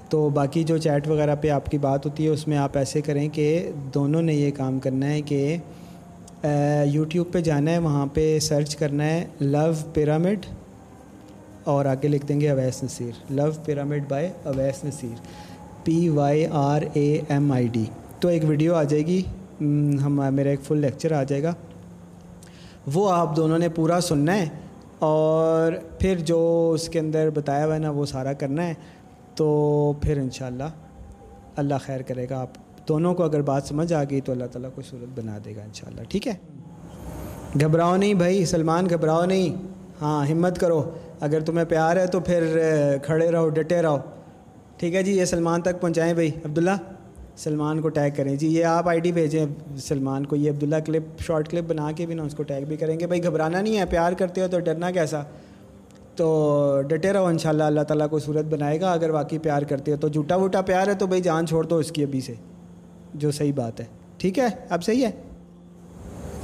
تو 0.09 0.29
باقی 0.29 0.63
جو 0.65 0.79
چیٹ 0.79 1.09
وغیرہ 1.09 1.35
پہ 1.41 1.51
آپ 1.51 1.67
کی 1.67 1.79
بات 1.79 2.07
ہوتی 2.07 2.25
ہے، 2.25 2.29
اس 2.29 2.49
میں 2.49 2.57
آپ 2.57 2.77
ایسے 2.79 3.01
کریں 3.01 3.29
کہ 3.29 3.71
دونوں 3.95 4.23
نے 4.23 4.35
یہ 4.35 4.51
کام 4.57 4.79
کرنا 4.79 5.09
ہے 5.09 5.21
کہ 5.21 5.57
یوٹیوب 6.93 7.33
پہ 7.33 7.41
جانا 7.41 7.71
ہے، 7.71 7.79
وہاں 7.79 8.07
پہ 8.15 8.39
سرچ 8.39 8.77
کرنا 8.77 9.05
ہے 9.05 9.25
لو 9.41 9.73
پیرامڈ 9.95 10.47
اور 11.65 11.85
آگے 11.85 12.09
لکھ 12.09 12.27
دیں 12.27 12.41
گے 12.41 12.51
Owais 12.51 12.83
Naseer. 12.85 13.33
Love 13.33 13.51
pyramid 13.65 14.09
by 14.09 14.29
Owais 14.45 14.85
Naseer. 14.85 15.21
P 15.87 16.09
Y 16.09 16.47
R 16.51 16.83
A 16.93 17.21
M 17.29 17.53
I 17.53 17.69
D 17.73 17.85
تو 18.21 18.29
ایک 18.29 18.43
ویڈیو 18.49 18.75
آ 18.75 18.83
جائے 18.83 19.07
گی، 19.07 19.23
ہم 20.07 20.35
میرا 20.35 20.49
ایک 20.49 20.61
فل 20.61 20.79
لیکچر 20.79 21.13
آ 21.13 21.23
جائے 21.23 21.43
گا۔ 21.43 21.55
وہ 22.95 23.11
آپ 23.13 23.37
دونوں 23.37 23.59
نے 23.59 23.69
پورا 23.69 24.01
سننا 24.01 24.35
ہے 24.35 24.49
اور 24.99 25.73
پھر 25.99 26.19
جو 26.19 26.71
اس 26.75 26.89
کے 26.89 26.99
اندر 26.99 27.31
بتایا 27.35 27.67
ہوا 27.67 27.75
ہے 27.75 27.79
نا، 27.79 27.91
وہ 27.91 28.07
سارا 28.07 28.33
کرنا 28.33 28.67
ہے۔ 28.69 28.75
تو 29.35 29.93
پھر 30.01 30.19
انشاءاللہ 30.19 30.71
اللہ 31.57 31.75
خیر 31.81 32.03
کرے 32.03 32.27
گا۔ 32.31 32.41
آپ 32.41 32.49
دونوں 32.89 33.15
کو 33.15 33.23
اگر 33.23 33.43
بات 33.43 33.65
سمجھ 33.65 33.93
آ 33.93 34.05
گئی 34.05 34.21
تو 34.21 34.33
اللہ 34.33 34.45
تعالیٰ 34.45 34.71
کو 34.75 34.83
صورت 34.83 35.21
بنا 35.21 35.39
دے 35.45 35.57
گا 35.57 35.63
انشاءاللہ، 35.63 36.01
ٹھیک 36.09 36.29
ہے؟ 36.29 36.35
گھبراؤ 37.61 37.97
نہیں 37.97 38.15
بھائی، 38.15 38.45
سلمان، 38.45 38.91
گھبراؤ 38.91 39.25
نہیں۔ 39.25 39.63
ہاں 40.01 40.27
ہمت 40.27 40.59
کرو۔ 40.59 40.91
اگر 41.21 41.41
تمہیں 41.41 41.65
پیار 41.65 41.97
ہے 41.97 42.07
تو 42.07 42.21
پھر 42.21 42.61
کھڑے 43.03 43.31
رہو، 43.31 43.49
ڈٹے 43.49 43.83
رہو۔ 43.83 43.99
ٹھیک 44.77 44.95
ہے 44.95 45.03
جی 45.03 45.13
یہ 45.13 45.25
سلمان 45.25 45.63
تک 45.63 45.81
پہنچائیں 45.81 46.15
بھائی۔ 46.15 46.31
عبداللہ، 46.45 46.71
سلمان 47.37 47.81
کو 47.81 47.89
ٹیگ 47.89 48.11
کریں۔ 48.17 48.37
جی 48.37 48.47
یہ 48.47 48.65
آپ 48.65 48.89
آئی 48.89 49.01
ڈی 49.01 49.13
بھیجیں۔ 49.13 49.47
سلمان 49.79 50.27
کو 50.27 50.37
یہ 50.37 50.51
عبداللہ 50.51 50.77
کلپ 50.87 51.21
شارٹ 51.21 51.49
کلپ 51.49 51.65
بنا 51.65 51.93
کے 51.93 52.07
بھی 52.07 52.15
نا 52.15 52.23
اس 52.23 52.35
کو 52.35 52.43
ٹیگ 52.43 52.65
بھی 52.65 52.77
کریں 52.77 53.01
گے۔ 53.01 53.07
بھائی، 53.07 53.25
گھبرانا 53.25 53.61
نہیں 53.61 53.79
ہے، 53.79 53.85
پیار 53.87 54.13
کرتے 54.13 54.41
ہو 54.41 54.47
تو 54.51 54.61
ڈرنا 54.61 54.91
کیسا؟ 54.91 55.23
تو 56.17 56.83
ڈٹے 56.89 57.13
رہو 57.13 57.27
ان 57.27 57.39
شاء 57.39 57.51
اللہ 57.51 57.65
اللہ 57.65 57.81
تعالیٰ 57.81 58.09
کو 58.09 58.19
صورت 58.19 58.45
بنائے 58.45 58.81
گا۔ 58.81 58.93
اگر 58.93 59.11
واقعی 59.11 59.39
پیار 59.39 59.63
کرتے 59.63 59.93
ہو 59.93 59.97
تو 59.97 60.09
جھوٹا 60.09 60.37
ووٹا 60.37 60.61
پیار 60.61 60.87
ہے 60.87 60.95
تو 60.95 61.07
بھائی 61.07 61.23
جان 61.23 61.47
چھوڑ 61.47 61.65
دو 61.67 61.77
اس 61.77 61.93
کی 61.93 62.03
ابھی 62.03 62.21
سے، 62.21 62.35
جو 63.15 63.31
صحیح 63.31 63.53
بات 63.57 63.81
ہے۔ 63.81 63.85
ٹھیک 64.19 64.39
ہے؟ 64.39 64.47
اب 64.69 64.85
صحیح 64.85 65.07
ہے؟ 65.07 65.11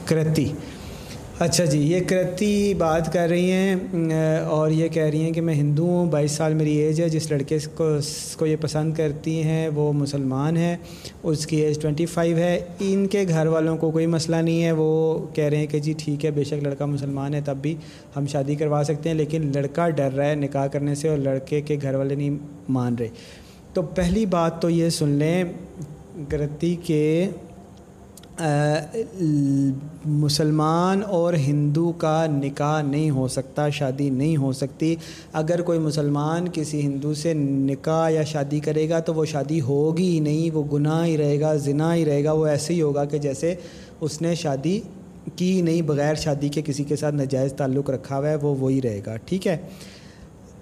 کرتی۔ 0.07 0.53
اچھا 1.43 1.65
جی 1.65 1.79
یہ 1.79 2.01
کرتی 2.07 2.75
بات 2.79 3.13
کر 3.13 3.29
رہی 3.29 3.51
ہیں 3.51 4.37
اور 4.39 4.71
یہ 4.71 4.89
کہہ 4.89 5.03
رہی 5.03 5.23
ہیں 5.23 5.33
کہ 5.33 5.41
میں 5.41 5.55
ہندو 5.55 5.85
ہوں، 5.85 6.11
بائیس 6.11 6.33
سال 6.33 6.55
میری 6.55 6.77
ایج 6.77 7.01
ہے، 7.01 7.09
جس 7.09 7.31
لڑکے 7.31 7.59
کو، 7.75 7.87
اس 7.95 8.37
کو 8.39 8.47
یہ 8.47 8.57
پسند 8.61 8.95
کرتی 8.95 9.43
ہیں، 9.43 9.69
وہ 9.69 9.93
مسلمان 9.93 10.57
ہے 10.57 10.77
اس 11.23 11.47
کی 11.47 11.57
ایج 11.57 11.81
ٹوئنٹی 11.81 12.07
فائیو 12.07 12.37
ہے۔ 12.37 12.59
ان 12.81 13.07
کے 13.07 13.25
گھر 13.29 13.47
والوں 13.47 13.77
کو 13.77 13.91
کوئی 13.91 14.07
مسئلہ 14.07 14.37
نہیں 14.37 14.63
ہے، 14.65 14.73
وہ 14.73 15.19
کہہ 15.35 15.45
رہے 15.45 15.57
ہیں 15.57 15.67
کہ 15.67 15.79
جی 15.79 15.95
ٹھیک 15.99 16.25
ہے، 16.25 16.31
بے 16.31 16.45
شک 16.45 16.63
لڑکا 16.63 16.87
مسلمان 16.87 17.35
ہے، 17.35 17.41
تب 17.45 17.57
بھی 17.63 17.75
ہم 18.17 18.27
شادی 18.27 18.55
کروا 18.55 18.83
سکتے 18.85 19.09
ہیں، 19.09 19.17
لیکن 19.17 19.51
لڑکا 19.55 19.89
ڈر 19.89 20.13
رہا 20.13 20.27
ہے 20.27 20.35
نکاح 20.35 20.67
کرنے 20.67 20.95
سے 20.95 21.09
اور 21.09 21.19
لڑکے 21.19 21.61
کے 21.61 21.77
گھر 21.83 21.95
والے 21.95 22.15
نہیں 22.15 22.37
مان 22.69 22.95
رہے۔ 22.95 23.09
تو 23.75 23.83
پہلی 23.83 24.27
بات 24.27 24.63
تو 24.63 24.71
یہ 24.71 24.89
سن 24.91 25.09
لیں، 25.09 25.45
کرتی 26.29 26.77
کہ 26.85 27.29
مسلمان 30.05 31.03
اور 31.09 31.35
ہندو 31.35 31.93
کا 31.93 32.27
نکاح 32.27 32.83
نہیں 32.83 33.11
ہو 33.11 33.29
سکتا، 33.29 33.69
شادی 33.69 34.11
نہیں 34.11 34.37
ہو 34.37 34.53
سکتی۔ 34.53 34.97
اگر 35.33 35.63
کوئی 35.63 35.79
مسلمان 35.79 36.47
کسی 36.53 36.81
ہندو 36.81 37.15
سے 37.15 37.33
نکاح 37.35 38.11
یا 38.11 38.25
شادی 38.25 38.61
کرے 38.61 38.89
گا 38.89 39.01
تو 39.01 39.15
وہ 39.15 39.25
شادی 39.25 39.61
ہوگی 39.61 40.11
ہی 40.11 40.21
نہیں، 40.21 40.57
وہ 40.57 40.63
گناہ 40.73 41.07
ہی 41.07 41.17
رہے 41.17 41.41
گا، 41.41 41.55
زنا 41.55 41.95
ہی 41.95 42.05
رہے 42.05 42.25
گا۔ 42.25 42.33
وہ 42.33 42.47
ایسے 42.47 42.75
ہی 42.75 42.83
ہوگا 42.83 43.05
کہ 43.05 43.19
جیسے 43.19 43.55
اس 44.01 44.23
نے 44.23 44.35
شادی 44.35 44.81
کی 45.37 45.63
نہیں، 45.63 45.83
بغیر 45.83 46.15
شادی 46.15 46.49
کے 46.49 46.63
کسی 46.65 46.85
کے 46.85 46.97
ساتھ 46.97 47.15
نجائز 47.15 47.53
تعلق 47.53 47.91
رکھا 47.91 48.19
ہوا 48.19 48.29
ہے، 48.29 48.35
وہ 48.35 48.55
وہی 48.59 48.83
رہے 48.83 49.01
گا۔ 49.07 49.17
ٹھیک 49.17 49.47
ہے۔ 49.47 49.57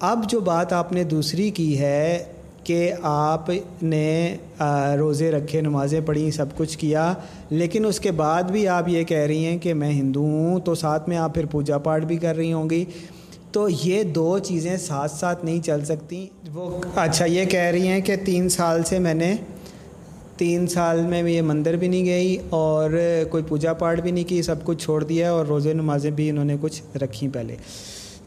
اب 0.01 0.25
جو 0.29 0.41
بات 0.41 0.73
آپ 0.73 0.93
نے 0.93 1.05
دوسری 1.05 1.51
کی 1.51 1.79
ہے 1.79 2.25
کہ 2.65 2.93
آپ 3.03 3.51
نے 3.83 4.37
روزے 4.99 5.31
رکھے، 5.31 5.61
نمازیں 5.61 6.01
پڑھی، 6.01 6.31
سب 6.31 6.47
کچھ 6.57 6.79
کیا، 6.79 7.15
لیکن 7.51 7.85
اس 7.85 8.01
کے 8.01 8.11
بعد 8.11 8.43
بھی 8.43 8.69
آپ 8.69 8.89
یہ 8.89 9.05
کہہ 9.05 9.19
رہی 9.19 9.45
ہیں 9.45 9.59
کہ 9.59 9.75
میں 9.75 9.91
ہندو 9.91 10.21
ہوں 10.21 10.61
تو 10.61 10.75
ساتھ 10.75 11.09
میں 11.09 11.17
آپ 11.17 11.35
پھر 11.35 11.47
پوجا 11.47 11.79
پاٹ 11.79 12.05
بھی 12.05 12.17
کر 12.17 12.37
رہی 12.37 12.53
ہوں 12.53 12.71
گی۔ 12.71 12.85
تو 13.53 13.69
یہ 13.85 14.03
دو 14.03 14.39
چیزیں 14.39 14.77
ساتھ 14.77 15.13
ساتھ 15.13 15.45
نہیں 15.45 15.61
چل 15.61 15.85
سکتی۔ 15.85 16.27
وہ 16.55 16.79
اچھا 16.95 17.25
یہ 17.25 17.45
کہہ 17.45 17.61
رہی 17.61 17.89
ہیں 17.89 18.01
کہ 18.01 18.17
تین 18.17 18.49
سال 18.49 18.83
سے 18.83 18.99
میں 18.99 19.15
نے، 19.15 19.37
تین 20.37 20.67
سال 20.67 21.03
میں 21.03 21.31
یہ 21.31 21.43
مندر 21.43 21.77
بھی 21.77 21.89
نہیں 21.89 22.07
گئی 22.07 22.37
اور 22.51 22.91
کوئی 23.31 23.43
پوجا 23.49 23.73
پاٹ 23.73 24.01
بھی 24.01 24.11
نہیں 24.11 24.25
کی، 24.25 24.43
سب 24.43 24.65
کچھ 24.65 24.85
چھوڑ 24.85 25.05
دیا 25.05 25.33
اور 25.33 25.47
روزے، 25.47 25.73
نمازیں 25.73 26.11
بھی 26.11 26.31
انہوں 26.31 26.45
نے 26.45 26.57
کچھ 26.61 26.97
رکھی 26.97 27.29
پہلے۔ 27.29 27.57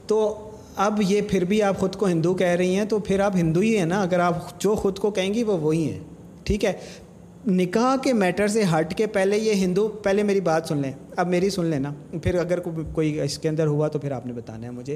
تو 0.08 0.50
اب 0.76 1.01
یہ 1.07 1.21
پھر 1.30 1.45
بھی 1.45 1.63
آپ 1.63 1.80
خود 1.80 1.95
کو 1.95 2.07
ہندو 2.07 2.34
کہہ 2.34 2.47
رہی 2.47 2.76
ہیں 2.76 2.86
تو 2.86 2.99
پھر 2.99 3.19
آپ 3.19 3.36
ہندو 3.36 3.59
ہی 3.59 3.78
ہیں 3.78 3.86
نا؟ 3.86 4.01
اگر 4.01 4.19
آپ 4.19 4.61
جو 4.61 4.76
خود 4.76 4.99
کو 4.99 5.11
کہیں 5.11 5.34
گی 5.34 5.43
وہ 5.43 5.57
وہی 5.59 5.91
ہیں۔ 5.91 5.99
ٹھیک 6.43 6.65
ہے؟ 6.65 6.74
نکاح 7.47 7.95
کے 8.03 8.13
میٹر 8.13 8.47
سے 8.47 8.63
ہٹ 8.63 8.93
کے 8.97 9.07
پہلے 9.07 9.38
یہ 9.38 9.53
ہندو، 9.53 9.88
پہلے 9.88 10.24
میری 10.24 10.41
بات 10.41 10.63
سن 10.67 10.78
لیں۔ 10.78 10.91
اب 11.15 11.28
میری 11.28 11.49
سن 11.49 11.65
لیں 11.65 11.80
نا 11.80 11.93
پھر 12.24 12.36
اگر 12.36 12.59
کوئی 12.93 13.21
اس 13.21 13.38
کے 13.38 13.49
اندر 13.49 13.67
ہوا 13.67 13.88
تو 13.88 13.99
پھر 13.99 14.11
آپ 14.11 14.26
نے 14.26 14.34
بتانا 14.34 14.65
ہے 14.65 14.71
مجھے۔ 14.71 14.95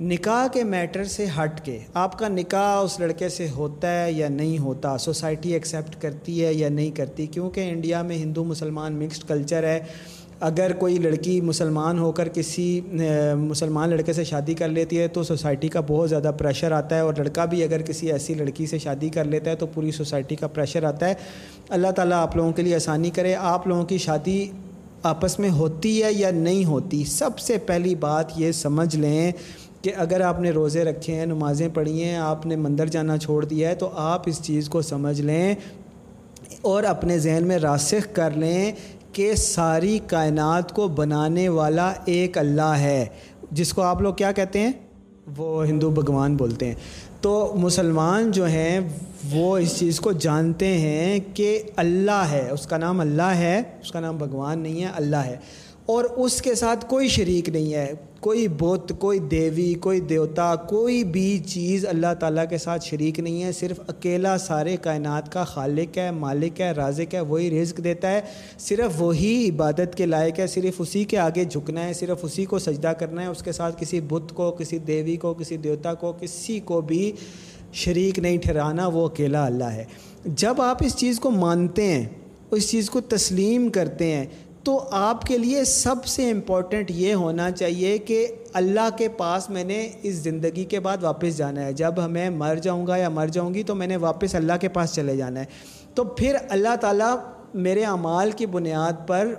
نکاح 0.00 0.46
کے 0.52 0.64
میٹر 0.64 1.04
سے 1.04 1.26
ہٹ 1.38 1.64
کے 1.64 1.78
آپ 1.94 2.18
کا 2.18 2.28
نکاح 2.28 2.80
اس 2.80 3.00
لڑکے 3.00 3.28
سے 3.28 3.48
ہوتا 3.48 4.04
ہے 4.04 4.12
یا 4.12 4.28
نہیں 4.28 4.58
ہوتا؟ 4.58 4.98
سوسائٹی 4.98 5.52
ایکسیپٹ 5.52 6.02
کرتی 6.02 6.44
ہے 6.44 6.54
یا 6.54 6.68
نہیں 6.68 6.90
کرتی؟ 6.90 7.26
کیونکہ 7.26 7.70
انڈیا 7.70 8.02
میں 8.02 8.16
ہندو 8.16 8.44
مسلمان 8.44 8.92
مکسڈ 8.92 9.28
کلچر 9.28 9.62
ہے۔ 9.62 9.80
اگر 10.40 10.72
کوئی 10.72 10.98
لڑکی 10.98 11.40
مسلمان 11.40 11.98
ہو 11.98 12.10
کر 12.12 12.28
کسی 12.28 12.80
مسلمان 13.36 13.88
لڑکے 13.90 14.12
سے 14.12 14.24
شادی 14.24 14.54
کر 14.54 14.68
لیتی 14.68 14.98
ہے 14.98 15.08
تو 15.08 15.22
سوسائٹی 15.22 15.68
کا 15.68 15.80
بہت 15.86 16.08
زیادہ 16.10 16.30
پریشر 16.38 16.72
آتا 16.72 16.96
ہے 16.96 17.00
اور 17.00 17.14
لڑکا 17.18 17.44
بھی 17.44 17.62
اگر 17.62 17.82
کسی 17.82 18.10
ایسی 18.12 18.34
لڑکی 18.34 18.66
سے 18.66 18.78
شادی 18.78 19.08
کر 19.08 19.24
لیتا 19.24 19.50
ہے 19.50 19.56
تو 19.56 19.66
پوری 19.66 19.90
سوسائٹی 19.90 20.36
کا 20.36 20.46
پریشر 20.46 20.84
آتا 20.84 21.08
ہے۔ 21.08 21.14
اللہ 21.68 21.90
تعالیٰ 21.96 22.22
آپ 22.22 22.36
لوگوں 22.36 22.52
کے 22.52 22.62
لیے 22.62 22.74
آسانی 22.74 23.10
کرے، 23.10 23.34
آپ 23.34 23.66
لوگوں 23.66 23.84
کی 23.84 23.98
شادی 23.98 24.44
آپس 25.02 25.38
میں 25.38 25.50
ہوتی 25.50 26.02
ہے 26.02 26.12
یا 26.12 26.30
نہیں 26.30 26.64
ہوتی، 26.64 27.04
سب 27.04 27.38
سے 27.38 27.56
پہلی 27.66 27.94
بات 27.94 28.32
یہ 28.36 28.52
سمجھ 28.52 28.94
لیں 28.96 29.32
کہ 29.82 29.92
اگر 29.96 30.20
آپ 30.20 30.40
نے 30.40 30.50
روزے 30.50 30.84
رکھے 30.84 31.14
ہیں، 31.14 31.26
نمازیں 31.26 31.68
پڑھی 31.74 32.02
ہیں، 32.04 32.16
آپ 32.16 32.46
نے 32.46 32.56
مندر 32.56 32.86
جانا 32.86 33.16
چھوڑ 33.18 33.44
دیا 33.44 33.68
ہے 33.68 33.74
تو 33.74 33.90
آپ 33.94 34.22
اس 34.26 34.40
چیز 34.42 34.68
کو 34.68 34.82
سمجھ 34.82 35.20
لیں 35.20 35.54
اور 36.60 36.84
اپنے 36.84 37.18
ذہن 37.18 37.46
میں 37.46 37.58
راسخ 37.58 38.14
کر 38.14 38.30
لیں 38.30 38.72
کہ 39.12 39.34
ساری 39.34 39.98
کائنات 40.06 40.72
کو 40.72 40.88
بنانے 40.88 41.48
والا 41.48 41.92
ایک 42.04 42.38
اللہ 42.38 42.62
ہے۔ 42.62 43.06
جس 43.50 43.72
کو 43.72 43.82
آپ 43.82 44.02
لوگ 44.02 44.14
کیا 44.14 44.32
کہتے 44.32 44.60
ہیں؟ 44.60 44.72
وہ 45.36 45.66
ہندو 45.66 45.90
بھگوان 45.90 46.36
بولتے 46.36 46.66
ہیں۔ 46.66 46.74
تو 47.20 47.54
مسلمان 47.56 48.30
جو 48.30 48.46
ہیں، 48.46 48.80
وہ 49.30 49.58
اس 49.58 49.78
چیز 49.78 50.00
کو 50.00 50.12
جانتے 50.12 50.66
ہیں 50.66 51.20
کہ 51.34 51.62
اللہ 51.76 52.24
ہے۔ 52.30 52.50
اس 52.50 52.66
کا 52.66 52.76
نام 52.76 53.00
اللہ 53.00 53.22
ہے، 53.22 53.62
اس 53.82 53.92
کا 53.92 54.00
نام 54.00 54.16
بھگوان 54.16 54.58
نہیں 54.58 54.82
ہے، 54.82 54.88
اللہ 54.96 55.16
ہے۔ 55.16 55.36
اور 55.88 56.04
اس 56.04 56.42
کے 56.42 56.54
ساتھ 56.54 56.86
کوئی 56.88 57.08
شریک 57.08 57.48
نہیں 57.48 57.74
ہے۔ 57.74 57.92
کوئی 58.20 58.48
بت، 58.48 58.92
کوئی 58.98 59.18
دیوی، 59.18 59.74
کوئی 59.74 60.00
دیوتا، 60.00 60.56
کوئی 60.56 61.04
بھی 61.04 61.38
چیز 61.46 61.86
اللہ 61.86 62.14
تعالیٰ 62.20 62.44
کے 62.50 62.58
ساتھ 62.58 62.84
شریک 62.84 63.20
نہیں 63.20 63.42
ہے۔ 63.42 63.52
صرف 63.52 63.80
اکیلا 63.88 64.38
سارے 64.38 64.76
کائنات 64.82 65.32
کا 65.32 65.44
خالق 65.44 65.98
ہے، 65.98 66.10
مالک 66.10 66.60
ہے، 66.60 66.70
رازق 66.70 67.14
ہے، 67.14 67.20
وہی 67.20 67.62
رزق 67.62 67.84
دیتا 67.84 68.10
ہے۔ 68.10 68.20
صرف 68.58 69.02
وہی 69.02 69.48
عبادت 69.48 69.94
کے 69.96 70.06
لائق 70.06 70.38
ہے، 70.38 70.46
صرف 70.46 70.74
اسی 70.78 71.04
کے 71.04 71.18
آگے 71.18 71.44
جھکنا 71.44 71.86
ہے، 71.88 71.92
صرف 71.92 72.18
اسی 72.22 72.44
کو 72.44 72.58
سجدہ 72.58 72.88
کرنا 72.88 73.22
ہے۔ 73.22 73.26
اس 73.26 73.42
کے 73.42 73.52
ساتھ 73.52 73.80
کسی 73.80 74.00
بت 74.00 74.32
کو، 74.34 74.50
کسی 74.50 74.78
دیوی 74.78 75.16
کو، 75.16 75.34
کسی 75.34 75.56
دیوتا 75.56 75.94
کو، 75.94 76.12
کسی 76.20 76.60
کو 76.60 76.80
بھی 76.80 77.12
شریک 77.72 78.18
نہیں، 78.18 78.38
ٹھہرانا 78.38 78.86
وہ 78.86 79.06
اکیلا 79.06 79.46
اللہ 79.46 79.64
ہے۔ 79.64 79.84
جب 80.24 80.62
آپ 80.62 80.84
اس 80.84 80.96
چیز 80.96 81.20
کو 81.20 81.30
مانتے 81.30 81.82
ہیں، 81.82 82.04
اس 82.50 82.70
چیز 82.70 82.90
کو 82.90 83.00
تسلیم 83.00 83.68
کرتے 83.68 84.12
ہیں 84.12 84.26
تو 84.68 84.88
آپ 84.90 85.22
کے 85.22 85.38
لیے 85.38 85.64
سب 85.64 86.06
سے 86.06 86.30
امپورٹنٹ 86.30 86.90
یہ 86.90 87.14
ہونا 87.14 87.50
چاہیے 87.50 87.98
کہ 87.98 88.26
اللہ 88.52 88.88
کے 88.98 89.08
پاس 89.08 89.50
میں 89.50 89.64
نے 89.64 89.90
اس 90.02 90.14
زندگی 90.14 90.64
کے 90.64 90.80
بعد 90.80 90.96
واپس 91.02 91.36
جانا 91.36 91.64
ہے۔ 91.64 91.72
جب 91.72 92.04
ہمیں 92.04 92.30
مر 92.30 92.56
جاؤں 92.56 92.86
گا 92.86 92.96
یا 92.96 93.08
مر 93.08 93.26
جاؤں 93.26 93.54
گی 93.54 93.62
تو 93.62 93.74
میں 93.74 93.86
نے 93.86 93.96
واپس 93.96 94.34
اللہ 94.34 94.52
کے 94.60 94.68
پاس 94.68 94.94
چلے 94.94 95.16
جانا 95.16 95.40
ہے۔ 95.40 95.44
تو 95.94 96.04
پھر 96.04 96.36
اللہ 96.48 96.76
تعالیٰ 96.80 97.16
میرے 97.54 97.84
اعمال 97.84 98.30
کی 98.30 98.46
بنیاد 98.46 98.92
پر 99.06 99.34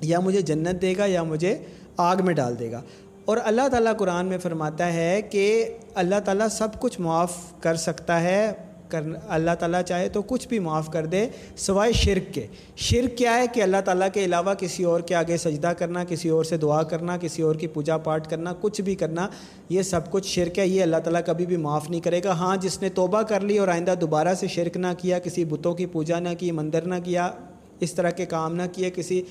یا 0.00 0.20
مجھے 0.20 0.40
جنت 0.40 0.82
دے 0.82 0.94
گا 0.98 1.06
یا 1.06 1.22
مجھے 1.22 1.58
آگ 1.96 2.16
میں 2.24 2.34
ڈال 2.34 2.58
دے 2.58 2.72
گا۔ 2.72 2.82
اور 3.24 3.36
اللہ 3.44 3.68
تعالیٰ 3.70 3.96
قرآن 3.96 4.26
میں 4.26 4.38
فرماتا 4.38 4.92
ہے 4.92 5.22
کہ 5.22 5.74
اللہ 5.94 6.20
تعالیٰ 6.24 6.48
سب 6.48 6.68
کچھ 6.80 7.00
معاف 7.00 7.32
کر 7.60 7.74
سکتا 7.74 8.20
ہے۔ 8.20 8.52
کر 8.88 9.02
اللہ 9.28 9.50
تعالیٰ 9.58 9.82
چاہے 9.82 10.08
تو 10.08 10.22
کچھ 10.22 10.48
بھی 10.48 10.58
معاف 10.58 10.90
کر 10.92 11.06
دے، 11.06 11.26
سوائے 11.56 11.92
شرک 11.92 12.34
کے۔ 12.34 12.46
شرک 12.76 13.18
کیا 13.18 13.36
ہے 13.38 13.46
کہ 13.52 13.62
اللہ 13.62 13.80
تعالیٰ 13.84 14.08
کے 14.14 14.24
علاوہ 14.24 14.54
کسی 14.54 14.84
اور 14.84 15.00
کے 15.00 15.14
آگے 15.14 15.36
سجدہ 15.36 15.72
کرنا، 15.78 16.04
کسی 16.04 16.28
اور 16.28 16.44
سے 16.44 16.56
دعا 16.56 16.82
کرنا، 16.82 17.16
کسی 17.16 17.42
اور 17.42 17.54
کی 17.54 17.66
پوجا 17.66 17.96
پاٹ 17.98 18.30
کرنا، 18.30 18.52
کچھ 18.60 18.80
بھی 18.80 18.94
کرنا، 18.94 19.28
یہ 19.68 19.82
سب 19.82 20.10
کچھ 20.10 20.26
شرک 20.26 20.58
ہے، 20.58 20.66
یہ 20.66 20.82
اللہ 20.82 20.96
تعالیٰ 20.96 21.20
کبھی 21.26 21.46
بھی 21.46 21.56
معاف 21.56 21.90
نہیں 21.90 22.00
کرے 22.00 22.20
گا۔ 22.24 22.32
ہاں 22.32 22.56
جس 22.56 22.82
نے 22.82 22.88
توبہ 22.88 23.22
کر 23.22 23.40
لی 23.40 23.58
اور 23.58 23.68
آئندہ 23.68 23.94
دوبارہ 24.00 24.34
سے 24.34 24.48
شرک 24.48 24.76
نہ 24.76 24.92
کیا، 24.98 25.18
کسی 25.18 25.44
بتوں 25.44 25.74
کی 25.74 25.86
پوجا 25.86 26.18
نہ 26.18 26.28
کی، 26.38 26.50
مندر 26.50 26.82
نہ 26.82 26.94
کیا، 27.04 27.30
اس 27.80 27.92
طرح 27.92 28.10
کے 28.10 28.26
کام 28.26 28.54
نہ 28.56 28.62
کیے، 28.72 28.90
کسی 28.90 29.22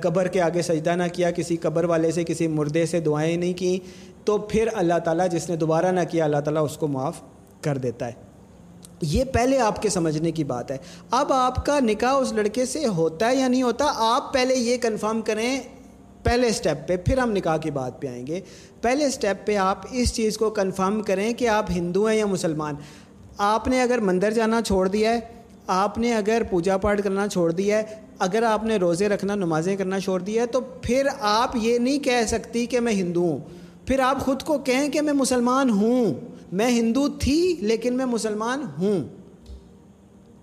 قبر 0.00 0.28
کے 0.28 0.40
آگے 0.40 0.62
سجدہ 0.62 0.90
نہ 0.90 1.02
کیا، 1.12 1.30
کسی 1.30 1.56
قبر 1.56 1.84
والے 1.84 2.10
سے، 2.10 2.24
کسی 2.24 2.46
مردے 2.46 2.86
سے 2.86 3.00
دعائیں 3.00 3.36
نہیں 3.36 3.52
کیں 3.52 3.78
تو 4.24 4.38
پھر 4.38 4.68
اللہ 4.72 4.98
تعالیٰ 5.04 5.28
جس 5.30 5.50
نے 5.50 5.56
دوبارہ 5.56 5.86
نہ 5.86 6.00
کیا، 6.10 6.24
اللہ 6.24 6.40
تعالیٰ 6.40 6.64
اس 6.64 6.76
کو 6.76 6.88
معاف 6.88 7.20
کر 7.60 7.78
دیتا 7.78 8.06
ہے۔ 8.06 8.23
یہ 9.04 9.24
پہلے 9.24 9.60
آپ 9.60 9.82
کے 9.82 9.88
سمجھنے 9.88 10.30
کی 10.30 10.44
بات 10.44 10.70
ہے۔ 10.70 10.76
اب 11.10 11.32
آپ 11.32 11.66
کا 11.66 11.80
نکاح 11.80 12.12
اس 12.12 12.32
لڑکے 12.32 12.66
سے 12.66 12.86
ہوتا 12.86 13.28
ہے 13.28 13.36
یا 13.36 13.48
نہیں 13.48 13.62
ہوتا، 13.62 13.84
آپ 13.96 14.32
پہلے 14.32 14.54
یہ 14.54 14.76
کنفرم 14.76 15.20
کریں، 15.22 15.60
پہلے 16.22 16.50
سٹیپ 16.50 16.88
پہ، 16.88 16.96
پھر 16.96 17.18
ہم 17.18 17.30
نکاح 17.30 17.56
کی 17.56 17.70
بات 17.70 18.00
پہ 18.00 18.06
آئیں 18.06 18.26
گے۔ 18.26 18.40
پہلے 18.80 19.10
سٹیپ 19.10 19.46
پہ 19.46 19.56
آپ 19.56 19.78
اس 19.90 20.14
چیز 20.14 20.38
کو 20.38 20.50
کنفرم 20.50 21.02
کریں 21.02 21.32
کہ 21.32 21.48
آپ 21.48 21.70
ہندو 21.70 22.06
ہیں 22.06 22.16
یا 22.16 22.26
مسلمان۔ 22.26 22.74
آپ 23.38 23.68
نے 23.68 23.82
اگر 23.82 23.98
مندر 23.98 24.30
جانا 24.30 24.62
چھوڑ 24.62 24.88
دیا 24.88 25.10
ہے، 25.10 25.20
آپ 25.66 25.98
نے 25.98 26.14
اگر 26.14 26.42
پوجا 26.50 26.76
پاٹ 26.76 27.02
کرنا 27.02 27.28
چھوڑ 27.28 27.52
دیا 27.52 27.78
ہے، 27.78 27.82
اگر 28.18 28.42
آپ 28.42 28.64
نے 28.64 28.76
روزے 28.76 29.08
رکھنا، 29.08 29.34
نمازیں 29.34 29.76
کرنا 29.76 30.00
چھوڑ 30.00 30.20
دیا 30.20 30.42
ہے، 30.42 30.46
تو 30.46 30.60
پھر 30.60 31.06
آپ 31.20 31.56
یہ 31.56 31.78
نہیں 31.78 31.98
کہہ 31.98 32.26
سکتی 32.28 32.66
کہ 32.66 32.80
میں 32.80 32.92
ہندو 32.92 33.20
ہوں۔ 33.20 33.38
پھر 33.86 34.00
آپ 34.00 34.20
خود 34.20 34.42
کو 34.42 34.58
کہیں 34.58 34.88
کہ 34.88 35.00
میں 35.00 35.12
مسلمان 35.12 35.70
ہوں۔ 35.70 36.14
میں 36.52 36.68
ہندو 36.68 37.08
تھی 37.08 37.56
لیکن 37.60 37.94
میں 37.94 38.06
مسلمان 38.06 38.62
ہوں۔ 38.78 39.04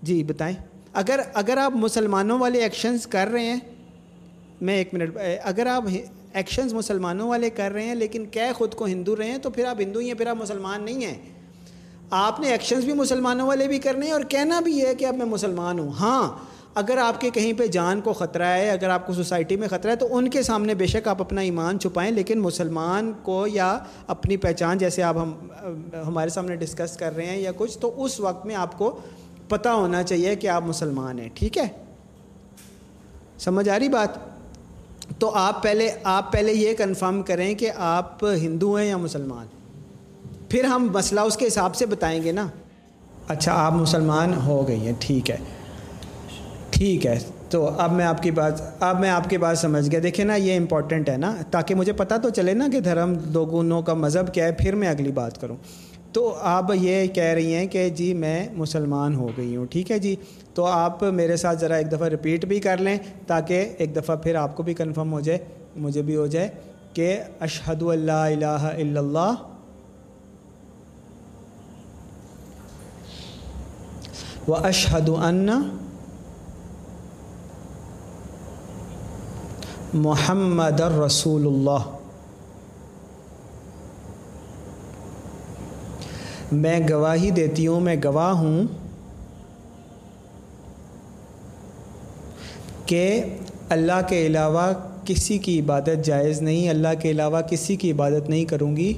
جی 0.02 0.24
بتائیں۔ 0.24 0.56
اگر 0.92 1.20
اگر 1.34 1.56
آپ 1.56 1.72
مسلمانوں 1.76 2.38
والے 2.38 2.62
ایکشنز 2.62 3.06
کر 3.06 3.28
رہے 3.32 3.44
ہیں، 3.44 3.60
میں 4.60 4.76
ایک 4.76 4.94
منٹ، 4.94 5.16
اگر 5.42 5.66
آپ 5.66 5.84
ایکشنز 6.32 6.74
مسلمانوں 6.74 7.28
والے 7.28 7.50
کر 7.50 7.70
رہے 7.70 7.84
ہیں 7.84 7.94
لیکن 7.94 8.26
کہہ 8.26 8.52
خود 8.54 8.74
کو 8.74 8.84
ہندو 8.84 9.16
رہے 9.16 9.30
ہیں، 9.30 9.38
تو 9.38 9.50
پھر 9.50 9.64
آپ 9.64 9.80
ہندو 9.80 9.98
ہی 9.98 10.06
ہیں، 10.06 10.14
پھر 10.14 10.26
آپ 10.26 10.36
مسلمان 10.36 10.82
نہیں 10.82 11.04
ہیں۔ 11.04 11.14
آپ 12.10 12.40
نے 12.40 12.48
ایکشنز 12.48 12.84
بھی 12.84 12.92
مسلمانوں 12.92 13.46
والے 13.46 13.68
بھی 13.68 13.78
کرنے 13.78 14.06
ہیں 14.06 14.12
اور 14.12 14.20
کہنا 14.20 14.60
بھی 14.60 14.86
ہے 14.86 14.94
کہ 14.94 15.04
اب 15.04 15.14
میں 15.14 15.26
مسلمان 15.26 15.78
ہوں۔ 15.78 15.88
ہاں 15.88 16.51
اگر 16.74 16.98
آپ 16.98 17.20
کے 17.20 17.30
کہیں 17.30 17.52
پہ 17.52 17.66
جان 17.66 18.00
کو 18.00 18.12
خطرہ 18.12 18.42
ہے، 18.42 18.70
اگر 18.70 18.90
آپ 18.90 19.06
کو 19.06 19.12
سوسائٹی 19.12 19.56
میں 19.56 19.68
خطرہ 19.68 19.90
ہے، 19.90 19.96
تو 19.96 20.16
ان 20.16 20.30
کے 20.30 20.42
سامنے 20.42 20.74
بے 20.74 20.86
شک 20.86 21.08
آپ 21.08 21.20
اپنا 21.20 21.40
ایمان 21.40 21.78
چھپائیں۔ 21.78 22.10
لیکن 22.10 22.38
مسلمان 22.38 23.12
کو 23.22 23.46
یا 23.46 23.78
اپنی 24.06 24.36
پہچان، 24.36 24.78
جیسے 24.78 25.02
آپ 25.02 25.16
ہم، 25.16 25.32
ہمارے 26.06 26.30
سامنے 26.30 26.56
ڈسکس 26.56 26.96
کر 26.96 27.16
رہے 27.16 27.26
ہیں 27.26 27.38
یا 27.38 27.50
کچھ، 27.56 27.78
تو 27.78 28.04
اس 28.04 28.20
وقت 28.20 28.46
میں 28.46 28.54
آپ 28.54 28.78
کو 28.78 29.00
پتہ 29.48 29.68
ہونا 29.68 30.02
چاہیے 30.02 30.36
کہ 30.36 30.46
آپ 30.46 30.62
مسلمان 30.62 31.18
ہیں۔ 31.18 31.28
ٹھیک 31.34 31.58
ہے؟ 31.58 31.68
سمجھ 33.38 33.68
آ 33.68 33.78
رہی 33.78 33.88
بات؟ 33.88 34.08
تو 35.18 35.30
آپ 35.34 35.62
پہلے 35.62 35.90
آپ 36.04 36.32
پہلے 36.32 36.52
یہ 36.52 36.74
کنفرم 36.74 37.22
کریں 37.22 37.54
کہ 37.54 37.70
آپ 37.76 38.24
ہندو 38.24 38.74
ہیں 38.74 38.86
یا 38.86 38.96
مسلمان۔ 38.96 39.46
پھر 40.48 40.64
ہم 40.64 40.88
مسئلہ 40.92 41.20
اس 41.20 41.36
کے 41.36 41.46
حساب 41.46 41.74
سے 41.74 41.86
بتائیں 41.86 42.22
گے 42.22 42.32
نا۔ 42.32 42.46
اچھا 43.28 43.52
آپ 43.52 43.72
مسلمان 43.72 44.34
ہو 44.34 44.68
گئی 44.68 44.80
ہیں۔ 44.80 44.92
ٹھیک 44.98 45.30
ہے۔ 45.30 45.36
ٹھیک 46.82 47.06
ہے۔ 47.06 47.18
تو 47.50 47.66
اب 47.66 47.92
میں 47.92 48.04
آپ 48.04 48.22
کی 48.22 48.30
بات 48.30 48.82
اب 48.82 49.00
میں 49.00 49.10
آپ 49.10 49.30
کی 49.30 49.38
بات 49.38 49.58
سمجھ 49.58 49.90
گیا۔ 49.90 50.00
دیکھیں 50.02 50.24
نا، 50.24 50.34
یہ 50.34 50.56
امپورٹنٹ 50.56 51.08
ہے 51.08 51.16
نا۔ 51.16 51.36
تاکہ 51.50 51.74
مجھے 51.74 51.92
پتہ 51.92 52.14
تو 52.22 52.28
چلے 52.28 52.52
نا 52.52 52.68
کہ 52.72 52.80
دھرم 52.80 53.12
دوگنوں 53.14 53.82
کا 53.82 53.94
مذہب 53.94 54.34
کیا 54.34 54.44
ہے، 54.44 54.52
پھر 54.52 54.74
میں 54.74 54.88
اگلی 54.88 55.12
بات 55.12 55.40
کروں۔ 55.40 55.56
تو 56.12 56.36
آپ 56.40 56.64
یہ 56.74 57.06
کہہ 57.06 57.22
رہی 57.22 57.54
ہیں 57.54 57.66
کہ 57.66 57.88
جی 57.88 58.14
میں 58.14 58.48
مسلمان 58.52 59.14
ہو 59.14 59.28
گئی 59.36 59.56
ہوں۔ 59.56 59.66
ٹھیک 59.66 59.90
ہے 59.90 59.98
جی؟ 59.98 60.16
تو 60.54 60.64
آپ 60.64 61.02
میرے 61.02 61.36
ساتھ 61.36 61.58
ذرا 61.58 61.74
ایک 61.74 61.92
دفعہ 61.92 62.08
رپیٹ 62.08 62.44
بھی 62.44 62.60
کر 62.60 62.78
لیں 62.78 62.96
تاکہ 63.26 63.68
ایک 63.78 63.96
دفعہ 63.96 64.16
پھر 64.16 64.34
آپ 64.34 64.56
کو 64.56 64.62
بھی 64.62 64.74
کنفرم 64.74 65.12
ہو 65.12 65.20
جائے، 65.20 65.38
مجھے 65.76 66.02
بھی 66.02 66.16
ہو 66.16 66.26
جائے 66.26 66.48
کہ 66.92 67.20
اشہد 67.40 67.82
اللہ 67.82 68.12
الہ 68.12 68.44
الا 68.46 69.00
اللہ۔ 69.00 69.34
و 74.48 74.54
اشہد 74.54 75.08
ان 75.08 75.48
محمد 79.94 80.80
الرسول 80.80 81.46
اللہ 81.46 81.96
میں 86.52 86.80
گواہی 86.90 87.30
دیتی 87.30 87.66
ہوں، 87.66 87.80
میں 87.80 87.96
گواہ 88.04 88.32
ہوں 88.32 88.62
کہ 92.86 93.24
اللہ 93.68 94.00
کے 94.08 94.26
علاوہ 94.26 94.72
کسی 95.04 95.38
کی 95.38 95.60
عبادت 95.60 96.04
جائز 96.04 96.42
نہیں، 96.42 96.68
اللہ 96.68 96.88
کے 97.00 97.10
علاوہ 97.10 97.40
کسی 97.40 97.76
کی 97.76 97.92
عبادت 97.92 98.30
نہیں 98.30 98.44
کروں 98.44 98.76
گی۔ 98.76 98.92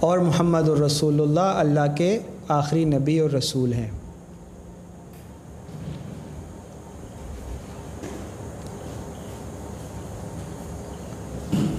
اور 0.00 0.18
محمد 0.18 0.68
الرسول 0.68 1.20
اللہ 1.20 1.40
اللہ 1.40 1.96
کے 1.96 2.18
آخری 2.48 2.84
نبی 2.84 3.18
اور 3.18 3.30
رسول 3.30 3.72
ہیں۔ 3.72 3.90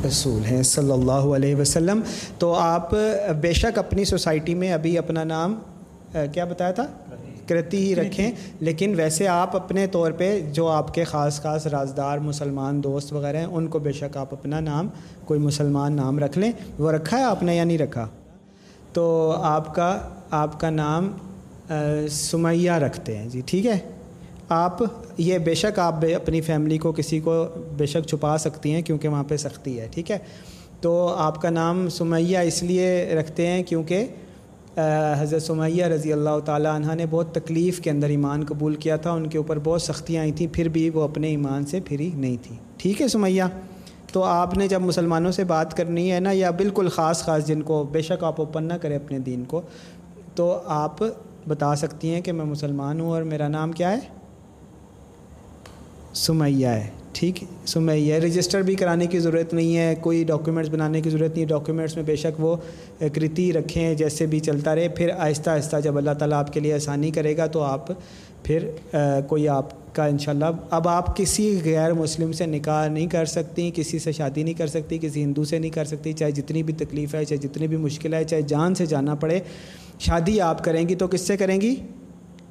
رسول 0.07 0.45
ہیں 0.45 0.63
صلی 0.63 0.91
اللہ 0.91 1.11
علیہ 1.11 1.55
وسلم۔ 1.55 2.01
تو 2.37 2.53
آپ 2.53 2.89
بے 3.41 3.53
شک 3.53 3.77
اپنی 3.77 4.05
سوسائٹی 4.05 4.55
میں 4.55 4.73
ابھی 4.73 4.97
اپنا 4.97 5.23
نام 5.23 5.55
کیا 6.11 6.45
بتایا 6.45 6.71
تھا؟ 6.71 6.87
کرتی 7.47 7.77
ہی 7.77 7.95
رکھیں۔ 7.95 8.31
لیکن 8.59 8.93
ویسے 8.97 9.27
آپ 9.27 9.55
اپنے 9.55 9.87
طور 9.87 10.11
پہ 10.11 10.41
جو 10.51 10.67
آپ 10.67 10.93
کے 10.93 11.03
خاص 11.03 11.41
خاص 11.41 11.67
رازدار 11.67 12.17
مسلمان 12.17 12.83
دوست 12.83 13.13
وغیرہ 13.13 13.37
ہیں 13.37 13.45
ان 13.45 13.67
کو 13.67 13.79
بے 13.79 13.91
شک 13.91 14.17
آپ 14.17 14.33
اپنا 14.33 14.59
نام 14.59 14.87
کوئی 15.25 15.39
مسلمان 15.39 15.93
نام 15.93 16.19
رکھ 16.19 16.37
لیں۔ 16.37 16.51
وہ 16.79 16.91
رکھا 16.91 17.17
ہے 17.17 17.23
آپ 17.23 17.43
نے 17.43 17.55
یا 17.55 17.63
نہیں 17.63 17.77
رکھا؟ 17.77 18.07
تو 18.95 19.35
آپ 19.41 19.75
کا 19.75 19.97
آپ 20.31 20.59
کا 20.59 20.69
نام 20.69 21.11
سمیہ 22.09 22.71
رکھتے 22.71 23.17
ہیں۔ 23.17 23.29
جی 23.29 23.41
ٹھیک 23.45 23.65
ہے؟ 23.65 23.77
آپ، 24.49 24.83
یہ 25.17 25.37
بے 25.37 25.53
شک 25.53 25.79
آپ 25.79 25.95
اپنی 26.15 26.41
فیملی 26.41 26.77
کو 26.77 26.91
کسی 26.91 27.19
کو 27.19 27.45
بے 27.77 27.85
شک 27.85 28.07
چھپا 28.07 28.37
سکتی 28.37 28.73
ہیں 28.73 28.81
کیونکہ 28.81 29.07
وہاں 29.07 29.23
پہ 29.27 29.37
سختی 29.37 29.79
ہے، 29.79 29.87
ٹھیک 29.91 30.11
ہے؟ 30.11 30.17
تو 30.81 31.07
آپ 31.07 31.41
کا 31.41 31.49
نام 31.49 31.89
سمیہ 31.89 32.37
اس 32.37 32.63
لیے 32.63 33.15
رکھتے 33.19 33.47
ہیں 33.47 33.63
کیونکہ 33.63 34.05
حضرت 35.19 35.41
سمیہ 35.41 35.85
رضی 35.85 36.13
اللہ 36.13 36.39
تعالیٰ 36.45 36.75
عنہ 36.75 36.93
نے 36.93 37.05
بہت 37.09 37.33
تکلیف 37.35 37.79
کے 37.79 37.89
اندر 37.89 38.09
ایمان 38.09 38.43
قبول 38.45 38.75
کیا 38.75 38.95
تھا۔ 38.95 39.11
ان 39.11 39.27
کے 39.27 39.37
اوپر 39.37 39.59
بہت 39.63 39.81
سختیاں 39.81 40.21
آئی 40.21 40.31
تھیں، 40.31 40.47
پھر 40.53 40.69
بھی 40.69 40.89
وہ 40.89 41.03
اپنے 41.03 41.27
ایمان 41.27 41.65
سے 41.65 41.79
پھری 41.85 42.09
نہیں 42.15 42.37
تھیں۔ 42.41 42.57
ٹھیک 42.77 43.01
ہے 43.01 43.07
سمیہ؟ 43.07 43.43
تو 44.15 44.23
آپ 44.23 44.57
نے 44.57 44.67
جب 44.67 44.81
مسلمانوں 44.81 45.31
سے 45.31 45.43
بات 45.43 45.75
کرنی 45.77 46.11
ہے 46.11 46.19
نا، 46.19 46.31
یا 46.31 46.51
بالکل 46.57 46.89
خاص 46.89 47.23
خاص 47.23 47.45
جن 47.47 47.61
کو 47.61 47.83
بے 47.91 48.01
شک 48.01 48.23
آپ 48.23 48.39
اوپن 48.39 48.63
نہ 48.63 48.73
کریں 48.81 48.95
اپنے 48.95 49.19
دین 49.19 49.43
کو، 49.43 49.61
تو 50.35 50.47
آپ 50.65 51.01
بتا 51.47 51.75
سکتی 51.75 52.13
ہیں 52.13 52.21
کہ 52.21 52.31
میں 52.31 52.45
مسلمان 52.45 52.99
ہوں 52.99 53.09
اور 53.11 53.23
میرا 53.23 53.47
نام 53.47 53.71
کیا 53.71 53.91
ہے؟ 53.91 53.99
سمیہ 56.15 56.67
ہے، 56.67 56.87
ٹھیک؟ 57.13 57.43
سمیہ 57.67 58.15
رجسٹر 58.19 58.61
بھی 58.61 58.75
کرانے 58.75 59.07
کی 59.07 59.19
ضرورت 59.19 59.53
نہیں 59.53 59.77
ہے، 59.77 59.93
کوئی 60.01 60.23
ڈاکیومنٹس 60.23 60.69
بنانے 60.69 61.01
کی 61.01 61.09
ضرورت 61.09 61.31
نہیں 61.31 61.43
ہے 61.43 61.49
ڈاکیومنٹس 61.49 61.95
میں 61.95 62.03
بے 62.03 62.15
شک 62.15 62.39
وہ 62.39 62.55
کرتی 63.13 63.51
رکھیں، 63.53 63.93
جیسے 63.93 64.25
بھی 64.25 64.39
چلتا 64.39 64.75
رہے، 64.75 64.87
پھر 64.89 65.11
آہستہ 65.17 65.49
آہستہ 65.49 65.79
جب 65.83 65.97
اللہ 65.97 66.13
تعالیٰ 66.19 66.39
آپ 66.39 66.53
کے 66.53 66.59
لیے 66.59 66.73
آسانی 66.73 67.11
کرے 67.11 67.37
گا 67.37 67.47
تو 67.47 67.63
آپ 67.63 67.91
پھر 68.43 68.69
کوئی 69.27 69.47
آپ 69.49 69.69
کا 69.95 70.05
انشاءاللہ 70.05 70.45
اب 70.69 70.87
آپ 70.87 71.17
کسی 71.17 71.59
غیر 71.65 71.93
مسلم 71.93 72.31
سے 72.31 72.45
نکاح 72.45 72.87
نہیں 72.87 73.07
کر 73.07 73.25
سکتی، 73.25 73.71
کسی 73.75 73.99
سے 73.99 74.11
شادی 74.11 74.43
نہیں 74.43 74.53
کر 74.53 74.67
سکتی، 74.67 74.97
کسی 75.01 75.23
ہندو 75.23 75.43
سے 75.43 75.59
نہیں 75.59 75.71
کر 75.71 75.85
سکتی، 75.85 76.13
چاہے 76.13 76.31
جتنی 76.31 76.63
بھی 76.63 76.73
تکلیف 76.73 77.15
ہے، 77.15 77.25
چاہے 77.25 77.47
جتنی 77.47 77.67
بھی 77.67 77.77
مشکل 77.77 78.13
ہے، 78.13 78.23
چاہے 78.23 78.41
جان 78.41 78.75
سے 78.75 78.85
جانا 78.85 79.15
پڑے، 79.15 79.39
شادی 79.99 80.41
آپ 80.41 80.63
کریں 80.63 80.89
گی 80.89 80.95
تو 80.95 81.07
کس 81.07 81.21
سے 81.21 81.37
کریں 81.37 81.61
گی؟ 81.61 81.75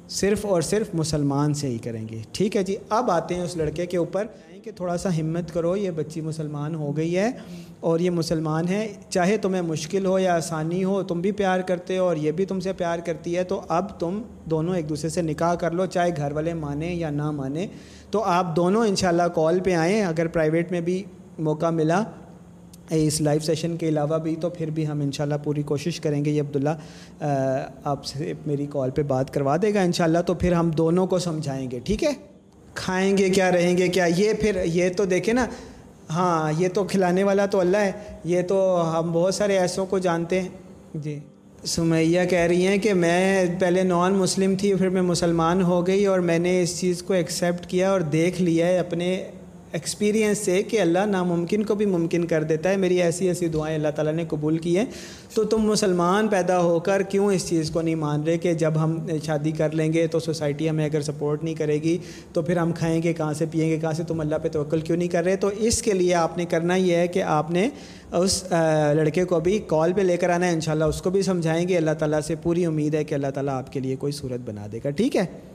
صرف 0.09 0.45
اور 0.45 0.61
صرف 0.61 0.89
مسلمان 0.93 1.53
سے 1.53 1.67
ہی 1.67 1.77
کریں 1.77 2.07
گی۔ 2.09 2.21
ٹھیک 2.31 2.57
ہے 2.57 2.63
جی 2.63 2.75
اب 2.89 3.11
آتے 3.11 3.35
ہیں 3.35 3.41
اس 3.41 3.57
لڑکے 3.57 3.85
کے 3.85 3.97
اوپر۔ 3.97 4.25
کہ 4.65 4.71
تھوڑا 4.71 4.97
سا 4.97 5.09
ہمت 5.17 5.53
کرو، 5.53 5.75
یہ 5.75 5.91
بچی 5.91 6.21
مسلمان 6.21 6.75
ہو 6.75 6.97
گئی 6.97 7.17
ہے 7.17 7.31
اور 7.79 7.99
یہ 7.99 8.09
مسلمان 8.09 8.67
ہے 8.67 8.87
چاہے 9.09 9.37
تمہیں 9.37 9.61
مشکل 9.61 10.05
ہو 10.05 10.19
یا 10.19 10.35
آسانی 10.35 10.83
ہو، 10.83 11.03
تم 11.03 11.21
بھی 11.21 11.31
پیار 11.31 11.59
کرتے 11.59 11.97
ہو 11.97 12.03
اور 12.03 12.15
یہ 12.15 12.31
بھی 12.31 12.45
تم 12.45 12.59
سے 12.59 12.73
پیار 12.73 12.99
کرتی 12.99 13.37
ہے، 13.37 13.43
تو 13.43 13.61
اب 13.67 13.99
تم 13.99 14.21
دونوں 14.45 14.75
ایک 14.75 14.89
دوسرے 14.89 15.09
سے 15.09 15.21
نکاح 15.21 15.55
کر 15.55 15.71
لو، 15.71 15.85
چاہے 15.85 16.09
گھر 16.17 16.31
والے 16.31 16.53
مانیں 16.53 16.93
یا 16.95 17.09
نہ 17.09 17.31
مانیں۔ 17.31 17.67
تو 18.11 18.23
آپ 18.23 18.55
دونوں 18.55 18.87
انشاءاللہ 18.87 19.27
کال 19.35 19.59
پہ 19.59 19.73
آئیں۔ 19.73 20.01
اگر 20.03 20.27
پرائیویٹ 20.27 20.71
میں 20.71 20.81
بھی 20.81 21.03
موقع 21.39 21.69
ملا 21.69 22.03
اس 22.89 23.21
لائیو 23.21 23.41
سیشن 23.41 23.77
کے 23.77 23.89
علاوہ 23.89 24.17
بھی، 24.17 24.35
تو 24.35 24.49
پھر 24.49 24.69
بھی 24.69 24.87
ہم 24.87 25.01
انشاءاللہ 25.01 25.35
پوری 25.43 25.63
کوشش 25.63 25.99
کریں 25.99 26.25
گے۔ 26.25 26.31
یہ 26.31 26.41
عبداللہ 26.41 27.25
آپ 27.83 28.05
سے 28.05 28.33
میری 28.45 28.65
کال 28.69 28.89
پہ 28.89 29.03
بات 29.03 29.33
کروا 29.33 29.57
دے 29.61 29.73
گا 29.73 29.81
انشاءاللہ، 29.81 30.19
تو 30.25 30.33
پھر 30.33 30.53
ہم 30.53 30.71
دونوں 30.71 31.07
کو 31.07 31.19
سمجھائیں 31.19 31.71
گے۔ 31.71 31.79
ٹھیک 31.79 32.03
ہے؟ 32.03 32.34
کھائیں 32.75 33.17
گے 33.17 33.29
کیا 33.29 33.51
رہیں 33.51 33.77
گے 33.77 33.87
کیا؟ 33.87 34.05
یہ 34.05 34.33
پھر 34.33 34.63
یہ 34.65 34.89
تو 34.97 35.05
دیکھیں 35.05 35.33
نا 35.33 35.45
ہاں 36.09 36.51
یہ 36.57 36.67
تو 36.73 36.83
کھلانے 36.83 37.23
والا 37.23 37.45
تو 37.45 37.59
اللہ 37.59 37.77
ہے 37.77 37.91
یہ 38.23 38.41
تو 38.41 38.57
ہم 38.93 39.11
بہت 39.11 39.35
سارے 39.35 39.57
ایسوں 39.57 39.85
کو 39.85 39.99
جانتے 39.99 40.41
ہیں۔ 40.41 40.49
جی۔ 40.93 41.19
سمیہ 41.65 42.25
کہہ 42.29 42.39
رہی 42.39 42.67
ہیں 42.67 42.77
کہ 42.77 42.93
میں 42.93 43.45
پہلے 43.59 43.83
نان 43.83 44.13
مسلم 44.13 44.55
تھی 44.55 44.73
پھر 44.75 44.89
میں 44.89 45.01
مسلمان 45.01 45.61
ہو 45.61 45.87
گئی 45.87 46.05
اور 46.05 46.19
میں 46.19 46.39
نے 46.39 46.61
اس 46.61 46.79
چیز 46.79 47.01
کو 47.03 47.13
ایکسیپٹ 47.13 47.65
کیا 47.67 47.91
اور 47.91 48.01
دیکھ 48.01 48.41
لیا 48.41 48.67
ہے 48.67 48.77
اپنے 48.79 49.23
ایکسپیرینس 49.75 50.37
سے 50.37 50.63
کہ 50.63 50.81
اللہ 50.81 50.99
ناممکن 51.05 51.63
کو 51.63 51.75
بھی 51.75 51.85
ممکن 51.85 52.25
کر 52.25 52.43
دیتا 52.43 52.69
ہے، 52.69 52.77
میری 52.77 53.01
ایسی 53.01 53.27
ایسی 53.27 53.47
دعائیں 53.47 53.75
اللہ 53.75 53.87
تعالیٰ 53.95 54.13
نے 54.13 54.25
قبول 54.27 54.57
کی 54.57 54.77
ہیں۔ 54.77 54.85
تو 55.33 55.43
تم 55.43 55.57
مسلمان 55.57 56.27
پیدا 56.27 56.59
ہو 56.59 56.79
کر 56.79 57.01
کیوں 57.01 57.33
اس 57.33 57.47
چیز 57.47 57.69
کو 57.71 57.81
نہیں 57.81 57.95
مان 57.95 58.23
رہے 58.23 58.37
کہ 58.37 58.53
جب 58.53 58.73
ہم 58.75 58.99
شادی 59.23 59.51
کر 59.51 59.71
لیں 59.71 59.93
گے 59.93 60.07
تو 60.07 60.19
سوسائٹی 60.19 60.69
ہمیں 60.69 60.85
اگر 60.85 61.01
سپورٹ 61.01 61.43
نہیں 61.43 61.55
کرے 61.55 61.73
گی، 61.73 61.97
تو 62.33 62.41
پھر 62.41 62.57
ہم 62.57 62.71
کھائیں 62.71 63.03
گے 63.03 63.13
کہاں 63.13 63.33
سے 63.33 63.45
پئیں 63.51 63.69
گے 63.69 63.77
کہاں 63.77 63.91
سے؟ 63.91 64.03
تم 64.03 64.19
اللہ 64.19 64.35
پہ 64.43 64.47
توکل 64.47 64.81
کیوں 64.81 64.97
نہیں 64.97 65.07
کر 65.07 65.23
رہے؟ 65.23 65.35
تو 65.35 65.49
اس 65.57 65.81
کے 65.81 65.93
لیے 65.93 66.13
آپ 66.13 66.37
نے 66.37 66.45
کرنا 66.45 66.75
یہ 66.75 66.95
ہے 66.95 67.07
کہ 67.07 67.23
آپ 67.23 67.51
نے 67.51 67.69
اس 68.11 68.43
لڑکے 68.93 69.23
کو 69.23 69.39
بھی 69.39 69.59
کال 69.67 69.93
پہ 69.93 70.01
لے 70.01 70.17
کر 70.17 70.29
آنا 70.29 70.47
ہے۔ 70.47 70.51
انشاءاللہ 70.51 70.83
اس 70.83 71.01
کو 71.01 71.09
بھی 71.09 71.21
سمجھائیں 71.21 71.67
گے۔ 71.67 71.77
اللہ 71.77 71.91
تعالیٰ 71.99 72.21
سے 72.21 72.35
پوری 72.35 72.65
امید 72.65 72.95
ہے 72.95 73.03
کہ 73.03 73.15
اللہ 73.15 73.31
تعالیٰ 73.33 73.53
آپ 73.53 73.73
کے 73.73 73.79
لیے 73.79 73.95
کوئی 73.95 74.11
صورت 74.11 74.39
بنا 74.45 74.67
دے 74.71 74.79
گا۔ 74.83 74.89
ٹھیک 74.89 75.15
ہے؟ 75.15 75.54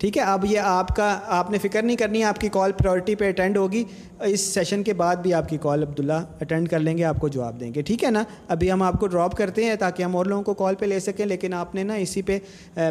ٹھیک 0.00 0.16
ہے، 0.18 0.22
اب 0.22 0.44
یہ 0.44 0.58
آپ 0.58 0.88
کا، 0.96 1.18
آپ 1.26 1.50
نے 1.50 1.58
فکر 1.58 1.82
نہیں 1.82 1.96
کرنی 1.96 2.18
ہے 2.18 2.24
آپ 2.24 2.38
کی 2.40 2.48
کال 2.48 2.72
پرائرٹی 2.72 3.14
پہ 3.14 3.28
اٹینڈ 3.28 3.56
ہوگی۔ 3.56 3.82
اس 4.20 4.40
سیشن 4.40 4.82
کے 4.82 4.92
بعد 4.94 5.16
بھی 5.16 5.34
آپ 5.34 5.48
کی 5.48 5.56
کال 5.62 5.82
عبداللہ 5.82 6.20
اٹینڈ 6.40 6.68
کر 6.68 6.78
لیں 6.78 6.96
گے، 6.98 7.04
آپ 7.04 7.18
کو 7.20 7.28
جواب 7.28 7.60
دیں 7.60 7.72
گے۔ 7.74 7.82
ٹھیک 7.82 8.04
ہے 8.04 8.10
نا؟ 8.10 8.22
ابھی 8.48 8.70
ہم 8.72 8.82
آپ 8.82 9.00
کو 9.00 9.06
ڈراپ 9.06 9.36
کرتے 9.36 9.64
ہیں 9.64 9.74
تاکہ 9.74 10.02
ہم 10.02 10.16
اور 10.16 10.26
لوگوں 10.26 10.42
کو 10.42 10.54
کال 10.54 10.74
پہ 10.74 10.86
لے 10.86 11.00
سکیں، 11.00 11.24
لیکن 11.26 11.54
آپ 11.54 11.74
نے 11.74 11.82
نا 11.82 11.94
اسی 11.94 12.22
پہ 12.22 12.38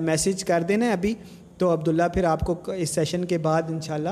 میسیج 0.02 0.44
کر 0.44 0.64
دینا 0.68 0.86
ہے 0.86 0.92
ابھی۔ 0.92 1.14
تو 1.58 1.74
عبداللہ 1.74 2.04
پھر 2.14 2.24
آپ 2.24 2.40
کو 2.40 2.56
اس 2.72 2.90
سیشن 2.90 3.26
کے 3.26 3.38
بعد 3.38 3.70
انشاءاللہ 3.70 4.10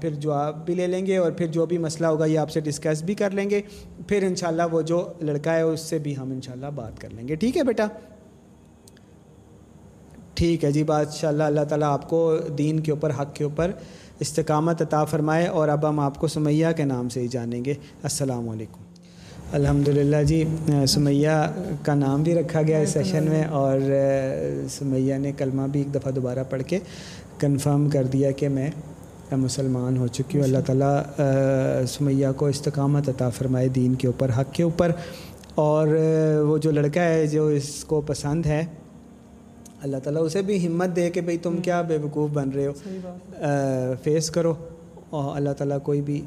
پھر 0.00 0.14
جواب 0.14 0.64
بھی 0.66 0.74
لے 0.74 0.86
لیں 0.86 1.04
گے 1.06 1.16
اور 1.16 1.32
پھر 1.32 1.46
جو 1.46 1.66
بھی 1.66 1.78
مسئلہ 1.78 2.06
ہوگا 2.06 2.24
یہ 2.24 2.38
آپ 2.38 2.50
سے 2.50 2.60
ڈسکس 2.60 3.02
بھی 3.02 3.14
کر 3.14 3.30
لیں 3.30 3.48
گے۔ 3.50 3.60
پھر 4.08 4.22
انشاءاللہ 4.22 4.62
وہ 4.72 4.82
جو 4.82 5.04
لڑکا 5.20 5.54
ہے 5.54 5.62
اس 5.62 5.80
سے 5.80 5.98
بھی 5.98 6.16
ہم 6.16 6.30
انشاءاللہ 6.30 6.66
بات 6.74 7.00
کر 7.00 7.10
لیں 7.10 7.28
گے۔ 7.28 7.34
ٹھیک 7.34 7.56
ہے 7.56 7.62
بیٹا؟ 7.62 7.86
ٹھیک 10.38 10.64
ہے 10.64 10.72
جی 10.72 10.82
بادشاء 10.84 11.28
اللہ 11.28 11.42
اللہ 11.42 11.60
تعالیٰ 11.60 11.92
آپ 11.92 12.08
کو 12.08 12.36
دین 12.58 12.80
کے 12.80 12.90
اوپر، 12.90 13.10
حق 13.10 13.34
کے 13.34 13.44
اوپر 13.44 13.70
استقامت 14.20 14.82
عطا 14.82 15.04
فرمائے 15.04 15.46
اور 15.46 15.68
اب 15.68 15.88
ہم 15.88 16.00
آپ 16.00 16.18
کو 16.18 16.26
سمیہ 16.26 16.66
کے 16.76 16.84
نام 16.84 17.08
سے 17.08 17.20
ہی 17.20 17.28
جانیں 17.28 17.64
گے۔ 17.64 17.74
السلام 18.02 18.48
علیکم۔ 18.48 18.82
الحمد 19.52 19.88
للہ 19.88 20.22
جی 20.22 20.44
سمیہ 20.88 21.52
کا 21.82 21.94
نام 21.94 22.22
بھی 22.22 22.34
رکھا 22.34 22.62
گیا 22.62 22.78
اس 22.78 22.88
سیشن 22.88 23.24
میں 23.28 23.44
اور 23.44 23.80
سمیہ 24.70 25.14
نے 25.14 25.32
کلمہ 25.32 25.62
بھی 25.72 25.80
ایک 25.80 25.94
دفعہ 25.94 26.12
دوبارہ 26.12 26.44
پڑھ 26.50 26.62
کے 26.62 26.78
کنفرم 27.38 27.88
کر 27.90 28.04
دیا 28.04 28.30
کہ 28.30 28.48
میں 28.48 28.70
مسلمان 29.32 29.96
ہو 29.96 30.06
چکی 30.06 30.38
ہوں۔ 30.38 30.44
اللہ 30.44 30.58
تعالیٰ 30.66 31.02
سمیہ 31.86 32.28
کو 32.36 32.46
استقامت 32.46 33.08
عطا 33.08 33.28
فرمائے 33.28 33.68
دین 33.68 33.94
کے 33.94 34.06
اوپر، 34.06 34.30
حق 34.40 34.54
کے 34.54 34.62
اوپر۔ 34.62 34.92
اور 35.54 35.88
وہ 36.46 36.58
جو 36.58 36.70
لڑکا 36.70 37.04
ہے 37.04 37.26
جو 37.26 37.46
اس 37.46 37.84
کو 37.84 38.00
پسند 38.00 38.46
ہے 38.46 38.64
اللہ 39.82 39.96
تعالیٰ 39.96 40.22
اسے 40.22 40.42
بھی 40.42 40.66
ہمت 40.66 40.96
دے 40.96 41.10
کہ 41.10 41.20
بھئی 41.20 41.38
تم 41.38 41.56
کیا 41.56 41.82
بے 41.82 41.98
وقوف 41.98 42.30
بن 42.30 42.50
رہے 42.50 42.66
ہو۔ 42.66 42.72
فیس 44.02 44.30
کرو 44.30 44.54
اور 45.10 45.36
اللہ 45.36 45.50
تعالیٰ 45.50 45.78
کوئی 45.82 46.00
بھی 46.00 46.22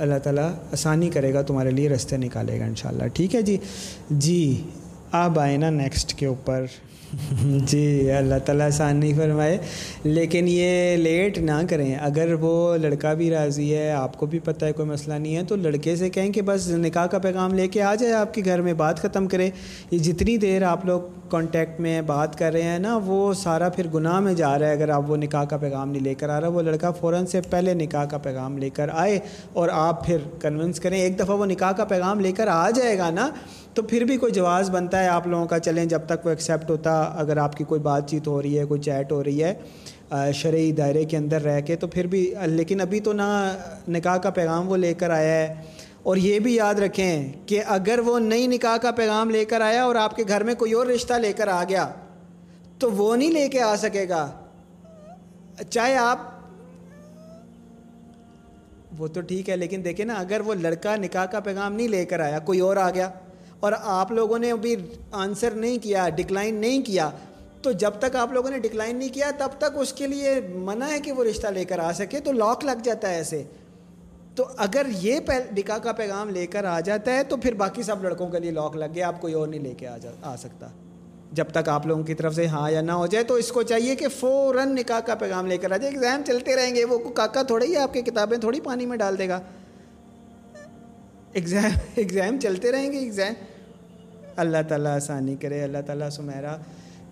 اللہ 0.00 0.18
تعالیٰ 0.22 0.50
آسانی 0.72 1.10
کرے 1.10 1.34
گا 1.34 1.42
تمہارے 1.42 1.70
لیے 1.70 1.88
رستے 1.88 2.16
نکالے 2.16 2.60
گا 2.60 2.64
انشاءاللہ۔ 2.64 3.08
ٹھیک 3.14 3.34
ہے 3.34 3.42
جی؟ 3.42 3.56
جی 4.10 4.62
آپ 5.12 5.38
آئے 5.38 5.56
نا 5.56 5.70
نیکسٹ 5.70 6.14
کے 6.14 6.26
اوپر۔ 6.26 6.64
جی 7.66 8.10
اللہ 8.10 8.34
تعالیٰ 8.44 8.66
آسان 8.66 8.96
نہیں 8.96 9.14
فرمائے۔ 9.16 9.58
لیکن 10.04 10.44
یہ 10.48 10.96
لیٹ 10.96 11.38
نہ 11.38 11.62
کریں۔ 11.70 11.94
اگر 11.94 12.34
وہ 12.40 12.76
لڑکا 12.76 13.14
بھی 13.14 13.30
راضی 13.30 13.74
ہے، 13.74 13.90
آپ 13.90 14.18
کو 14.18 14.26
بھی 14.26 14.38
پتہ 14.38 14.64
ہے، 14.64 14.72
کوئی 14.72 14.88
مسئلہ 14.88 15.14
نہیں 15.14 15.36
ہے، 15.36 15.42
تو 15.44 15.56
لڑکے 15.56 15.96
سے 15.96 16.10
کہیں 16.10 16.32
کہ 16.32 16.42
بس 16.42 16.70
نکاح 16.70 17.06
کا 17.06 17.18
پیغام 17.18 17.54
لے 17.54 17.68
کے 17.68 17.82
آ 17.82 17.94
جائے، 17.94 18.12
آپ 18.12 18.34
کے 18.34 18.42
گھر 18.44 18.60
میں 18.60 18.72
بات 18.72 18.98
ختم 18.98 19.26
کرے۔ 19.26 19.50
یہ 19.90 19.98
جتنی 19.98 20.36
دیر 20.36 20.62
آپ 20.62 20.86
لوگ 20.86 21.00
کانٹیکٹ 21.30 21.80
میں 21.80 22.00
بات 22.02 22.38
کر 22.38 22.52
رہے 22.52 22.62
ہیں 22.62 22.78
نا، 22.78 22.98
وہ 23.06 23.32
سارا 23.34 23.68
پھر 23.68 23.86
گناہ 23.94 24.18
میں 24.20 24.34
جا 24.34 24.58
رہا 24.58 24.66
ہے۔ 24.66 24.72
اگر 24.72 24.88
آپ 24.88 25.10
وہ 25.10 25.16
نکاح 25.16 25.44
کا 25.44 25.56
پیغام 25.56 25.90
نہیں 25.90 26.02
لے 26.02 26.14
کر 26.14 26.28
آ 26.28 26.40
رہا، 26.40 26.48
وہ 26.48 26.62
لڑکا 26.62 26.90
فوراً 26.90 27.26
سے 27.26 27.40
پہلے 27.40 27.74
نکاح 27.74 28.04
کا 28.04 28.18
پیغام 28.18 28.58
لے 28.58 28.70
کر 28.70 28.88
آئے 28.92 29.18
اور 29.52 29.68
آپ 29.72 30.04
پھر 30.06 30.18
کنونس 30.40 30.80
کریں۔ 30.80 30.98
ایک 31.00 31.18
دفعہ 31.18 31.36
وہ 31.36 31.46
نکاح 31.46 31.72
کا 31.72 31.84
پیغام 31.84 32.20
لے 32.20 32.32
کر 32.32 32.48
آ 32.48 32.70
جائے 32.70 32.98
گا 32.98 33.10
نا، 33.10 33.28
تو 33.74 33.82
پھر 33.82 34.04
بھی 34.04 34.16
کوئی 34.16 34.32
جواز 34.32 34.70
بنتا 34.70 35.02
ہے۔ 35.02 35.08
آپ 35.08 35.26
لوگوں 35.26 35.46
کا 35.46 35.58
چلیں، 35.58 35.84
جب 35.84 36.00
تک 36.06 36.26
وہ 36.26 36.30
ایکسیپٹ 36.30 36.70
ہوتا، 36.70 37.00
اگر 37.16 37.36
آپ 37.36 37.56
کی 37.56 37.64
کوئی 37.64 37.80
بات 37.80 38.08
چیت 38.10 38.26
ہو 38.26 38.40
رہی 38.42 38.58
ہے، 38.58 38.64
کوئی 38.64 38.80
چیٹ 38.80 39.12
ہو 39.12 39.22
رہی 39.24 39.44
ہے 39.44 40.32
شرعی 40.34 40.70
دائرے 40.72 41.04
کے 41.04 41.16
اندر 41.16 41.42
رہ 41.42 41.60
کے، 41.60 41.76
تو 41.76 41.86
پھر 41.86 42.06
بھی، 42.06 42.34
لیکن 42.46 42.80
ابھی 42.80 43.00
تو 43.00 43.12
نہ 43.12 43.56
نکاح 43.88 44.16
کا 44.16 44.30
پیغام 44.30 44.68
وہ 44.68 44.76
لے 44.76 44.92
کر 44.94 45.10
آیا 45.10 45.34
ہے۔ 45.34 45.54
اور 46.04 46.16
یہ 46.16 46.38
بھی 46.38 46.54
یاد 46.54 46.74
رکھیں 46.74 47.32
کہ 47.48 47.62
اگر 47.66 47.98
وہ 47.98 48.18
نئی 48.18 48.46
نکاح 48.46 48.76
کا 48.76 48.90
پیغام 48.90 49.30
لے 49.30 49.44
کر 49.44 49.60
آیا 49.60 49.84
اور 49.84 49.96
آپ 49.96 50.16
کے 50.16 50.24
گھر 50.28 50.42
میں 50.42 50.54
کوئی 50.54 50.72
اور 50.72 50.86
رشتہ 50.86 51.14
لے 51.14 51.32
کر 51.32 51.48
آ 51.48 51.62
گیا، 51.68 51.88
تو 52.78 52.90
وہ 52.90 53.14
نہیں 53.16 53.30
لے 53.30 53.48
کے 53.48 53.60
آ 53.60 53.74
سکے 53.76 54.08
گا۔ 54.08 54.26
چاہے 55.70 55.96
آپ، 55.96 56.32
وہ 58.98 59.08
تو 59.08 59.20
ٹھیک 59.20 59.50
ہے، 59.50 59.56
لیکن 59.56 59.84
دیکھیں 59.84 60.04
نا، 60.06 60.14
اگر 60.14 60.40
وہ 60.40 60.54
لڑکا 60.54 60.96
نکاح 60.96 61.26
کا 61.26 61.40
پیغام 61.40 61.74
نہیں 61.74 61.88
لے 61.88 62.04
کر 62.04 62.20
آیا، 62.20 62.38
کوئی 62.38 62.60
اور 62.60 62.76
آ 62.76 62.90
گیا 62.90 63.10
اور 63.60 63.72
آپ 63.78 64.12
لوگوں 64.12 64.38
نے 64.38 64.50
ابھی 64.52 64.76
آنسر 65.12 65.50
نہیں 65.50 65.78
کیا 65.78 66.08
ڈکلائن 66.08 66.54
نہیں 66.54 66.82
کیا، 66.82 67.10
تو 67.62 67.72
جب 67.72 67.98
تک 67.98 68.16
آپ 68.16 68.32
لوگوں 68.32 68.50
نے 68.50 68.58
ڈکلائن 68.58 68.96
نہیں 68.96 69.14
کیا، 69.14 69.30
تب 69.38 69.58
تک 69.58 69.78
اس 69.80 69.92
کے 69.92 70.06
لیے 70.06 70.40
منع 70.54 70.90
ہے 70.90 70.98
کہ 71.00 71.12
وہ 71.12 71.24
رشتہ 71.24 71.46
لے 71.46 71.64
کر 71.64 71.78
آ 71.78 71.92
سکے، 71.92 72.20
تو 72.20 72.32
لاک 72.32 72.64
لگ 72.64 72.82
جاتا 72.84 73.10
ہے 73.10 73.14
ایسے۔ 73.14 73.42
تو 74.34 74.44
اگر 74.56 74.86
یہ 74.88 75.18
نکاح 75.56 75.78
کا 75.78 75.92
پیغام 75.92 76.30
لے 76.30 76.46
کر 76.46 76.64
آ 76.64 76.80
جاتا 76.80 77.12
ہے 77.12 77.24
تو 77.24 77.36
پھر 77.36 77.54
باقی 77.54 77.82
سب 77.82 78.04
لڑکوں 78.04 78.28
کے 78.28 78.38
لیے 78.38 78.50
لاک 78.50 78.76
لگ 78.76 78.84
گیا، 78.94 79.08
آپ 79.08 79.20
کوئی 79.20 79.34
اور 79.34 79.48
نہیں 79.48 79.60
لے 79.60 79.74
کے 79.78 79.88
آ 79.88 79.98
جا 79.98 80.10
آ 80.22 80.36
سکتا۔ 80.36 80.66
جب 81.32 81.44
تک 81.52 81.68
آپ 81.68 81.86
لوگوں 81.86 82.02
کی 82.02 82.14
طرف 82.14 82.34
سے 82.34 82.46
ہاں 82.46 82.70
یا 82.70 82.80
نہ 82.80 82.92
ہو 82.92 83.06
جائے، 83.06 83.24
تو 83.24 83.34
اس 83.34 83.52
کو 83.52 83.62
چاہیے 83.62 83.96
کہ 83.96 84.08
فوراً 84.08 84.74
نکاح 84.74 85.00
کا 85.00 85.14
پیغام 85.14 85.46
لے 85.46 85.56
کر 85.58 85.72
آ 85.72 85.76
جائے۔ 85.76 85.94
ایگزام 85.94 86.22
چلتے 86.26 86.56
رہیں 86.56 86.74
گے، 86.74 86.84
وہ 86.84 86.98
کاکا 86.98 87.42
تھوڑا 87.42 87.66
ہی 87.66 87.76
آپ 87.76 87.92
کی 87.92 88.02
کتابیں 88.02 88.38
تھوڑی 88.38 88.60
پانی 88.60 88.86
میں 88.86 88.96
ڈال 88.96 89.18
دے 89.18 89.28
گا۔ 89.28 89.40
ایگزام 91.32 91.70
ایگزام 91.94 92.40
چلتے 92.40 92.72
رہیں 92.72 92.92
گے، 92.92 92.98
ایگزام۔ 92.98 93.32
اللہ 94.36 94.58
تعالیٰ 94.68 94.96
آسانی 94.96 95.36
کرے، 95.36 95.62
اللہ 95.62 95.78
تعالیٰ 95.86 96.10
سمیرا۔ 96.10 96.56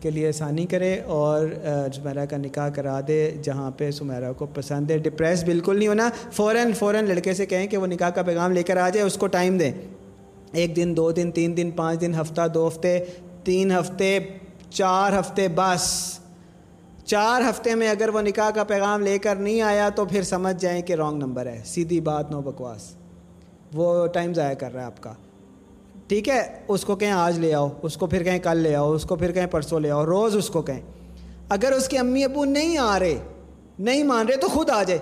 کے 0.02 0.10
لیے 0.10 0.28
آسانی 0.28 0.66
کرے 0.66 1.00
اور 1.06 1.46
سمیرا 1.94 2.24
کا 2.24 2.36
نکاح 2.36 2.68
کرا 2.68 3.00
دے 3.08 3.30
جہاں 3.42 3.70
پہ 3.70 3.90
سمیرا 3.90 4.32
کو 4.32 4.46
پسند 4.46 4.90
ہے۔ 4.90 4.98
ڈپریس 4.98 5.44
بالکل 5.44 5.78
نہیں 5.78 5.88
ہونا۔ 5.88 6.10
فوراً 6.32 6.72
فوراً 6.72 7.04
لڑکے 7.04 7.34
سے 7.34 7.46
کہیں 7.46 7.66
کہ 7.66 7.76
وہ 7.76 7.86
نکاح 7.86 8.10
کا 8.10 8.22
پیغام 8.22 8.52
لے 8.52 8.62
کر 8.62 8.76
آ 8.76 8.88
جائے، 8.88 9.06
اس 9.06 9.14
کو 9.14 9.26
ٹائم 9.26 9.58
دیں۔ 9.58 9.72
ایک 10.52 10.76
دن، 10.76 10.92
دو 10.96 11.10
دن، 11.12 11.30
تین 11.30 11.56
دن، 11.56 11.70
پانچ 11.70 12.00
دن، 12.00 12.14
ہفتہ، 12.14 12.48
دو 12.48 12.68
ہفتے، 12.68 13.04
تین 13.44 13.72
ہفتے، 13.72 14.18
چار 14.70 15.12
ہفتے، 15.12 15.48
بس۔ 15.54 16.18
چار 17.04 17.40
ہفتے 17.40 17.74
میں 17.74 17.88
اگر 17.88 18.08
وہ 18.08 18.20
نکاح 18.20 18.50
کا 18.50 18.64
پیغام 18.64 19.02
لے 19.02 19.18
کر 19.18 19.36
نہیں 19.36 19.62
آیا 19.62 19.88
تو 19.88 20.04
پھر 20.04 20.22
سمجھ 20.22 20.62
جائیں 20.62 20.82
کہ 20.82 20.92
رانگ 20.92 21.16
نمبر 21.16 21.46
ہے۔ 21.46 21.60
سیدھی 21.64 22.00
بات، 22.00 22.30
نو 22.30 22.40
بکواس۔ 22.40 22.94
وہ 23.74 24.06
ٹائم 24.06 24.34
ضائع 24.34 24.54
کر 24.54 24.72
رہا 24.72 24.80
ہے 24.80 24.86
آپ 24.86 25.02
کا۔ 25.02 25.12
ٹھیک 26.12 26.28
ہے، 26.28 26.60
اس 26.68 26.84
کو 26.84 26.96
کہیں 26.96 27.10
آج 27.10 27.38
لے 27.38 27.54
آؤ، 27.54 27.68
اس 27.82 27.96
کو 27.96 28.06
پھر 28.06 28.22
کہیں 28.22 28.38
کل 28.38 28.56
لے 28.56 28.74
آؤ، 28.74 28.92
اس 28.92 29.02
کو 29.02 29.16
پھر 29.16 29.32
کہیں 29.32 29.46
پرسوں 29.46 29.80
لے 29.80 29.90
آؤ، 29.90 30.06
روز 30.06 30.36
اس 30.36 30.48
کو 30.48 30.62
کہیں۔ 30.62 30.80
اگر 31.48 31.72
اس 31.72 31.88
کے 31.88 31.98
امی 31.98 32.24
ابو 32.24 32.44
نہیں 32.44 32.78
آ 32.78 32.98
رہے، 32.98 33.18
نہیں 33.78 34.04
مان 34.04 34.26
رہے، 34.26 34.36
تو 34.36 34.48
خود 34.48 34.70
آ 34.70 34.82
جائے۔ 34.82 34.98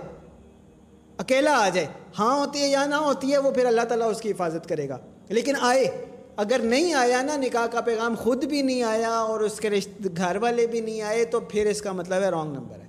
اکیلا 1.18 1.52
آ 1.52 1.68
جائے۔ 1.68 1.86
ہاں 2.18 2.40
ہوتی 2.40 2.60
ہے 2.60 2.68
یا 2.68 2.86
نہ 2.86 2.94
ہوتی 2.94 3.32
ہے، 3.32 3.38
وہ 3.38 3.50
پھر 3.50 3.66
اللہ 3.66 3.80
تعالیٰ 3.80 4.10
اس 4.10 4.20
کی 4.20 4.30
حفاظت 4.30 4.68
کرے 4.68 4.88
گا۔ 4.88 4.98
لیکن 5.28 5.54
آئے، 5.60 6.04
اگر 6.36 6.60
نہیں 6.62 6.94
آیا 6.94 7.22
نا، 7.22 7.36
نکاح 7.36 7.66
کا 7.66 7.80
پیغام 7.80 8.14
خود 8.18 8.44
بھی 8.44 8.62
نہیں 8.62 8.82
آیا 8.82 9.10
اور 9.10 9.40
اس 9.40 9.60
کے 9.60 9.70
رشتے 9.70 10.08
گھر 10.16 10.36
والے 10.36 10.66
بھی 10.66 10.80
نہیں 10.80 11.02
آئے، 11.02 11.24
تو 11.24 11.40
پھر 11.40 11.66
اس 11.66 11.82
کا 11.82 11.92
مطلب 11.92 12.22
ہے 12.22 12.28
رانگ 12.28 12.52
نمبر 12.52 12.80
ہے۔ 12.80 12.86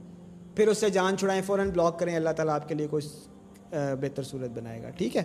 پھر 0.56 0.68
اس 0.68 0.78
سے 0.78 0.90
جان 0.90 1.18
چھڑائیں، 1.18 1.42
فوراً 1.46 1.70
بلاک 1.70 2.00
کریں، 2.00 2.16
اللہ 2.16 2.30
تعالیٰ 2.30 2.56
آپ 2.56 2.70
کے 2.70 2.76
لیے 2.76 2.88
کوئی 2.88 3.08
بہتر 3.72 4.24
صورت 4.24 4.50
بنائے 4.50 4.84
گا۔ 4.84 4.90
ٹھیک 4.90 5.18
ہے؟ 5.18 5.24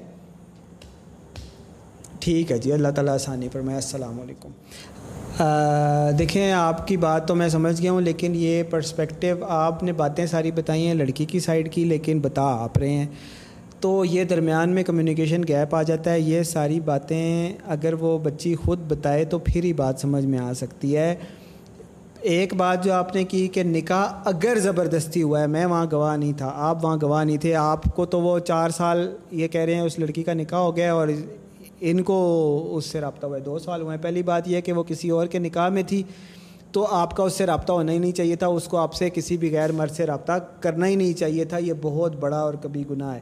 ٹھیک 2.27 2.53
ہے 2.53 2.59
جی 2.59 2.73
اللہ 2.73 2.89
تعالیٰ 2.89 3.15
آسانی 3.15 3.49
پر 3.53 3.61
میں 3.61 3.75
السلام 3.75 4.21
علیکم۔ 4.21 4.51
دیکھیں، 6.19 6.53
آپ 6.53 6.87
کی 6.89 6.97
بات 6.97 7.29
تو 7.29 7.35
میں 7.35 7.49
سمجھ 7.49 7.83
گیا 7.83 7.93
ہوں، 7.93 8.01
لیکن 8.01 8.33
یہ 8.35 8.63
پرسپیکٹیو 8.71 9.45
آپ 9.49 9.83
نے 9.83 9.93
باتیں 9.93 10.27
ساری 10.27 10.51
بتائی 10.51 10.87
ہیں، 10.87 10.95
لڑکی 10.95 11.25
کی 11.25 11.41
سائڈ 11.41 11.73
کی، 11.73 11.85
لیکن 11.85 12.21
بتا 12.21 12.43
آپ 12.65 12.79
رہے 12.79 12.89
ہیں۔ 12.89 13.07
تو 13.81 14.05
یہ 14.05 14.25
درمیان 14.25 14.71
میں 14.71 14.83
کمیونیکیشن 14.83 15.43
گیپ 15.49 15.75
آ 15.75 15.83
جاتا 15.83 16.13
ہے، 16.13 16.21
یہ 16.21 16.43
ساری 16.43 16.81
باتیں 16.81 17.53
اگر 17.67 17.95
وہ 17.95 18.19
بچی 18.19 18.55
خود 18.55 18.81
بتائے 18.89 19.25
تو 19.25 19.39
پھر 19.39 19.65
ہی 19.65 19.73
بات 19.73 20.01
سمجھ 20.01 20.25
میں 20.25 20.39
آ 20.39 20.53
سکتی 20.53 20.97
ہے۔ 20.97 21.15
ایک 22.21 22.55
بات 22.55 22.85
جو 22.85 22.93
آپ 22.93 23.15
نے 23.15 23.25
کی 23.25 23.47
کہ 23.49 23.63
نکاح 23.63 24.07
اگر 24.25 24.59
زبردستی 24.59 25.23
ہوا 25.23 25.41
ہے، 25.41 25.47
میں 25.47 25.67
وہاں 25.67 25.87
گواہ 25.93 26.17
نہیں 26.17 26.33
تھا، 26.37 26.53
آپ 26.57 26.85
وہاں 26.85 26.97
گواہ 27.03 27.25
نہیں 27.25 27.37
تھے، 27.37 27.55
آپ 27.55 27.85
کو 27.97 28.07
تو 28.07 28.21
وہ 28.21 28.39
چار 28.39 28.71
سال 28.71 29.11
یہ 29.31 29.49
کہہ 29.49 29.61
رہے 29.61 29.75
ہیں، 29.75 29.81
اس 29.81 29.99
لڑکی 29.99 30.23
کا 30.23 30.35
نکاح 30.35 30.59
ہو 30.59 30.77
گیا 30.77 30.93
اور 30.93 31.09
ان 31.81 32.03
کو 32.03 32.73
اس 32.77 32.85
سے 32.87 33.01
رابطہ 33.01 33.27
ہوا 33.27 33.37
ہے۔ 33.37 33.43
دو 33.43 33.59
سال 33.59 33.83
ہوئے 33.83 33.97
ہیں۔ 33.97 34.03
پہلی 34.03 34.23
بات 34.23 34.49
یہ 34.49 34.61
کہ 34.61 34.73
وہ 34.73 34.83
کسی 34.83 35.11
اور 35.11 35.27
کے 35.27 35.39
نکاح 35.39 35.69
میں 35.69 35.83
تھی، 35.83 36.03
تو 36.73 36.87
آپ 36.91 37.17
کا 37.17 37.23
اس 37.23 37.33
سے 37.33 37.47
رابطہ 37.47 37.73
ہونا 37.73 37.93
ہی 37.93 37.99
نہیں 37.99 38.13
چاہیے 38.13 38.37
تھا۔ 38.37 38.47
اس 38.47 38.65
کو 38.65 38.77
آپ 38.77 38.95
سے 38.95 39.11
کسی 39.11 39.37
بھی 39.37 39.53
غیر 39.53 39.73
مرد 39.73 39.91
سے 39.91 40.07
رابطہ 40.07 40.33
کرنا 40.61 40.87
ہی 40.87 40.97
نہیں 40.97 41.13
چاہیے 41.13 41.45
تھا۔ 41.45 41.59
یہ 41.59 41.73
بہت 41.83 42.17
بڑا 42.17 42.41
اور 42.41 42.55
کبھی 42.63 42.85
گناہ 42.91 43.15
ہے۔ 43.15 43.21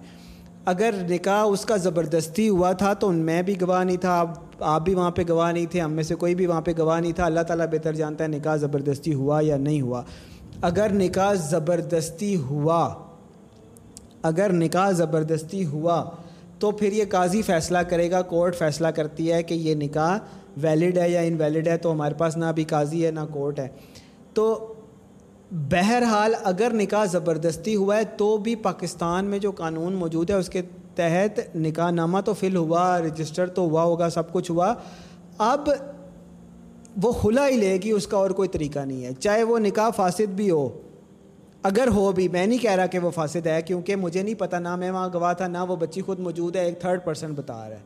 اگر 0.64 0.94
نکاح 1.10 1.44
اس 1.48 1.64
کا 1.64 1.76
زبردستی 1.76 2.48
ہوا 2.48 2.72
تھا 2.72 2.92
تو 2.92 3.12
میں 3.12 3.42
بھی 3.42 3.60
گواہ 3.60 3.84
نہیں 3.84 3.96
تھا۔ 3.96 4.18
آپ 4.18 4.34
آپ 4.60 4.82
بھی 4.82 4.94
وہاں 4.94 5.10
پہ 5.10 5.22
گواہ 5.28 5.52
نہیں 5.52 5.66
تھے۔ 5.66 5.80
ہم 5.80 5.92
میں 5.92 6.02
سے 6.02 6.14
کوئی 6.14 6.34
بھی 6.34 6.46
وہاں 6.46 6.60
پہ 6.60 6.72
گواہ 6.78 7.00
نہیں 7.00 7.12
تھا۔ 7.12 7.24
اللہ 7.24 7.40
تعالیٰ 7.40 7.66
بہتر 7.66 7.94
جانتا 7.94 8.24
ہے 8.24 8.28
نکاح 8.28 8.56
زبردستی 8.56 9.14
ہوا 9.14 9.38
یا 9.42 9.56
نہیں 9.56 9.80
ہوا۔ 9.80 10.02
اگر 10.62 10.92
نکاح 10.92 11.34
زبردستی 11.34 12.36
ہوا، 12.36 12.94
اگر 14.22 14.52
نکاح 14.52 14.90
زبردستی 14.90 15.66
ہوا 15.66 16.04
تو 16.58 16.70
پھر 16.70 16.92
یہ 16.92 17.04
قاضی 17.10 17.42
فیصلہ 17.42 17.78
کرے 17.78 18.10
گا 18.10 18.22
کورٹ 18.22 18.56
فیصلہ 18.56 18.88
کرتی 18.88 19.32
ہے 19.32 19.42
کہ 19.42 19.54
یہ 19.54 19.74
نکاح 19.74 20.18
ویلڈ 20.56 20.98
ہے 20.98 21.10
یا 21.10 21.20
انویلڈ 21.20 21.68
ہے، 21.68 21.76
تو 21.76 21.92
ہمارے 21.92 22.14
پاس 22.14 22.36
نہ 22.36 22.44
بھی 22.54 22.64
قاضی 22.64 23.06
ہے، 23.06 23.10
نہ 23.10 23.20
کورٹ 23.30 23.58
ہے۔ 23.58 23.68
تو 24.34 24.74
بہرحال 25.50 26.34
اگر 26.42 26.72
نکاح 26.74 27.04
زبردستی 27.04 27.76
ہوا 27.76 27.96
ہے، 27.96 28.04
تو 28.04 28.36
بھی 28.36 28.54
پاکستان 28.54 29.24
میں 29.24 29.38
جو 29.38 29.50
قانون 29.50 29.92
موجود 29.92 30.30
ہے، 30.30 30.34
اس 30.34 30.48
کے 30.48 30.62
تحت 30.94 31.56
نکاح 31.56 31.90
نامہ 31.90 32.18
تو 32.24 32.34
فل 32.34 32.56
ہوا 32.56 33.00
رجسٹر 33.00 33.46
تو 33.46 33.62
ہوا 33.62 33.82
ہوگا، 33.82 34.10
سب 34.10 34.32
کچھ 34.32 34.50
ہوا۔ 34.50 34.74
اب 35.38 35.68
وہ 37.02 37.12
کھلا 37.12 37.48
ہی 37.48 37.56
لے 37.56 37.78
گی، 37.82 37.90
اس 37.90 38.06
کا 38.06 38.16
اور 38.16 38.30
کوئی 38.30 38.48
طریقہ 38.48 38.78
نہیں 38.78 39.04
ہے۔ 39.04 39.10
چاہے 39.18 39.42
وہ 39.42 39.58
نکاح 39.58 39.90
فاسد 39.90 40.32
بھی 40.32 40.50
ہو 40.50 40.80
اگر 41.64 41.88
ہو 41.94 42.12
بھی 42.12 42.28
میں 42.28 42.46
نہیں 42.46 42.58
کہہ 42.58 42.70
رہا 42.70 42.86
کہ 42.86 42.98
وہ 42.98 43.10
فاسد 43.10 43.46
ہے، 43.46 43.62
کیونکہ 43.62 43.96
مجھے 43.96 44.22
نہیں 44.22 44.34
پتہ 44.34 44.56
نہ 44.56 44.76
میں 44.76 44.90
وہاں 44.90 45.08
گواہ 45.14 45.32
تھا، 45.32 45.46
نہ 45.46 45.58
وہ 45.68 45.76
بچی 45.76 46.00
خود 46.00 46.18
موجود 46.18 46.56
ہے، 46.56 46.64
ایک 46.64 46.80
تھرڈ 46.80 47.04
پرسن 47.04 47.32
بتا 47.32 47.68
رہا 47.68 47.76
ہے۔ 47.76 47.82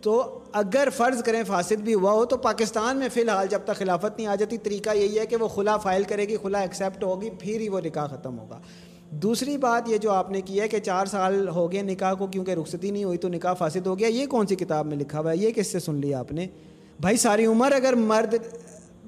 تو 0.00 0.38
اگر 0.52 0.88
فرض 0.96 1.22
کریں 1.22 1.42
فاسد 1.46 1.80
بھی 1.80 1.94
ہوا 1.94 2.12
ہو، 2.12 2.24
تو 2.24 2.36
پاکستان 2.36 2.96
میں 2.96 3.08
فی 3.12 3.20
الحال 3.20 3.46
جب 3.50 3.58
تک 3.64 3.76
خلافت 3.76 4.18
نہیں 4.18 4.26
آ 4.26 4.34
جاتی، 4.34 4.58
طریقہ 4.58 4.96
یہی 4.96 5.18
ہے 5.18 5.26
کہ 5.26 5.36
وہ 5.36 5.48
خلا 5.48 5.76
فائل 5.76 6.02
کرے 6.02 6.24
گی، 6.24 6.36
خلا 6.42 6.60
ایکسیپٹ 6.60 7.04
ہوگی، 7.04 7.30
پھر 7.30 7.60
ہی 7.60 7.68
وہ 7.68 7.80
نکاح 7.80 8.06
ختم 8.06 8.38
ہوگا۔ 8.38 8.58
دوسری 9.10 9.56
بات 9.56 9.88
یہ 9.88 9.98
جو 9.98 10.10
آپ 10.10 10.30
نے 10.30 10.40
کی 10.40 10.60
ہے 10.60 10.68
کہ 10.68 10.78
چار 10.78 11.06
سال 11.06 11.48
ہو 11.48 11.72
گئے 11.72 11.82
نکاح 11.82 12.14
کو، 12.14 12.26
کیونکہ 12.26 12.50
رخصتی 12.50 12.90
نہیں 12.90 13.04
ہوئی 13.04 13.18
تو 13.18 13.28
نکاح 13.28 13.54
فاسد 13.54 13.86
ہو 13.86 13.98
گیا، 13.98 14.08
یہ 14.08 14.26
کون 14.26 14.46
سی 14.46 14.56
کتاب 14.56 14.86
میں 14.86 14.96
لکھا 14.96 15.20
ہوا 15.20 15.30
ہے؟ 15.30 15.36
یہ 15.36 15.50
کس 15.50 15.66
سے 15.66 15.78
سن 15.78 15.94
لیا 15.94 16.18
آپ 16.18 16.32
نے؟ 16.32 16.46
بھائی 17.00 17.16
ساری 17.16 17.46
عمر 17.46 17.72
اگر 17.72 17.92
مرد 17.92 18.34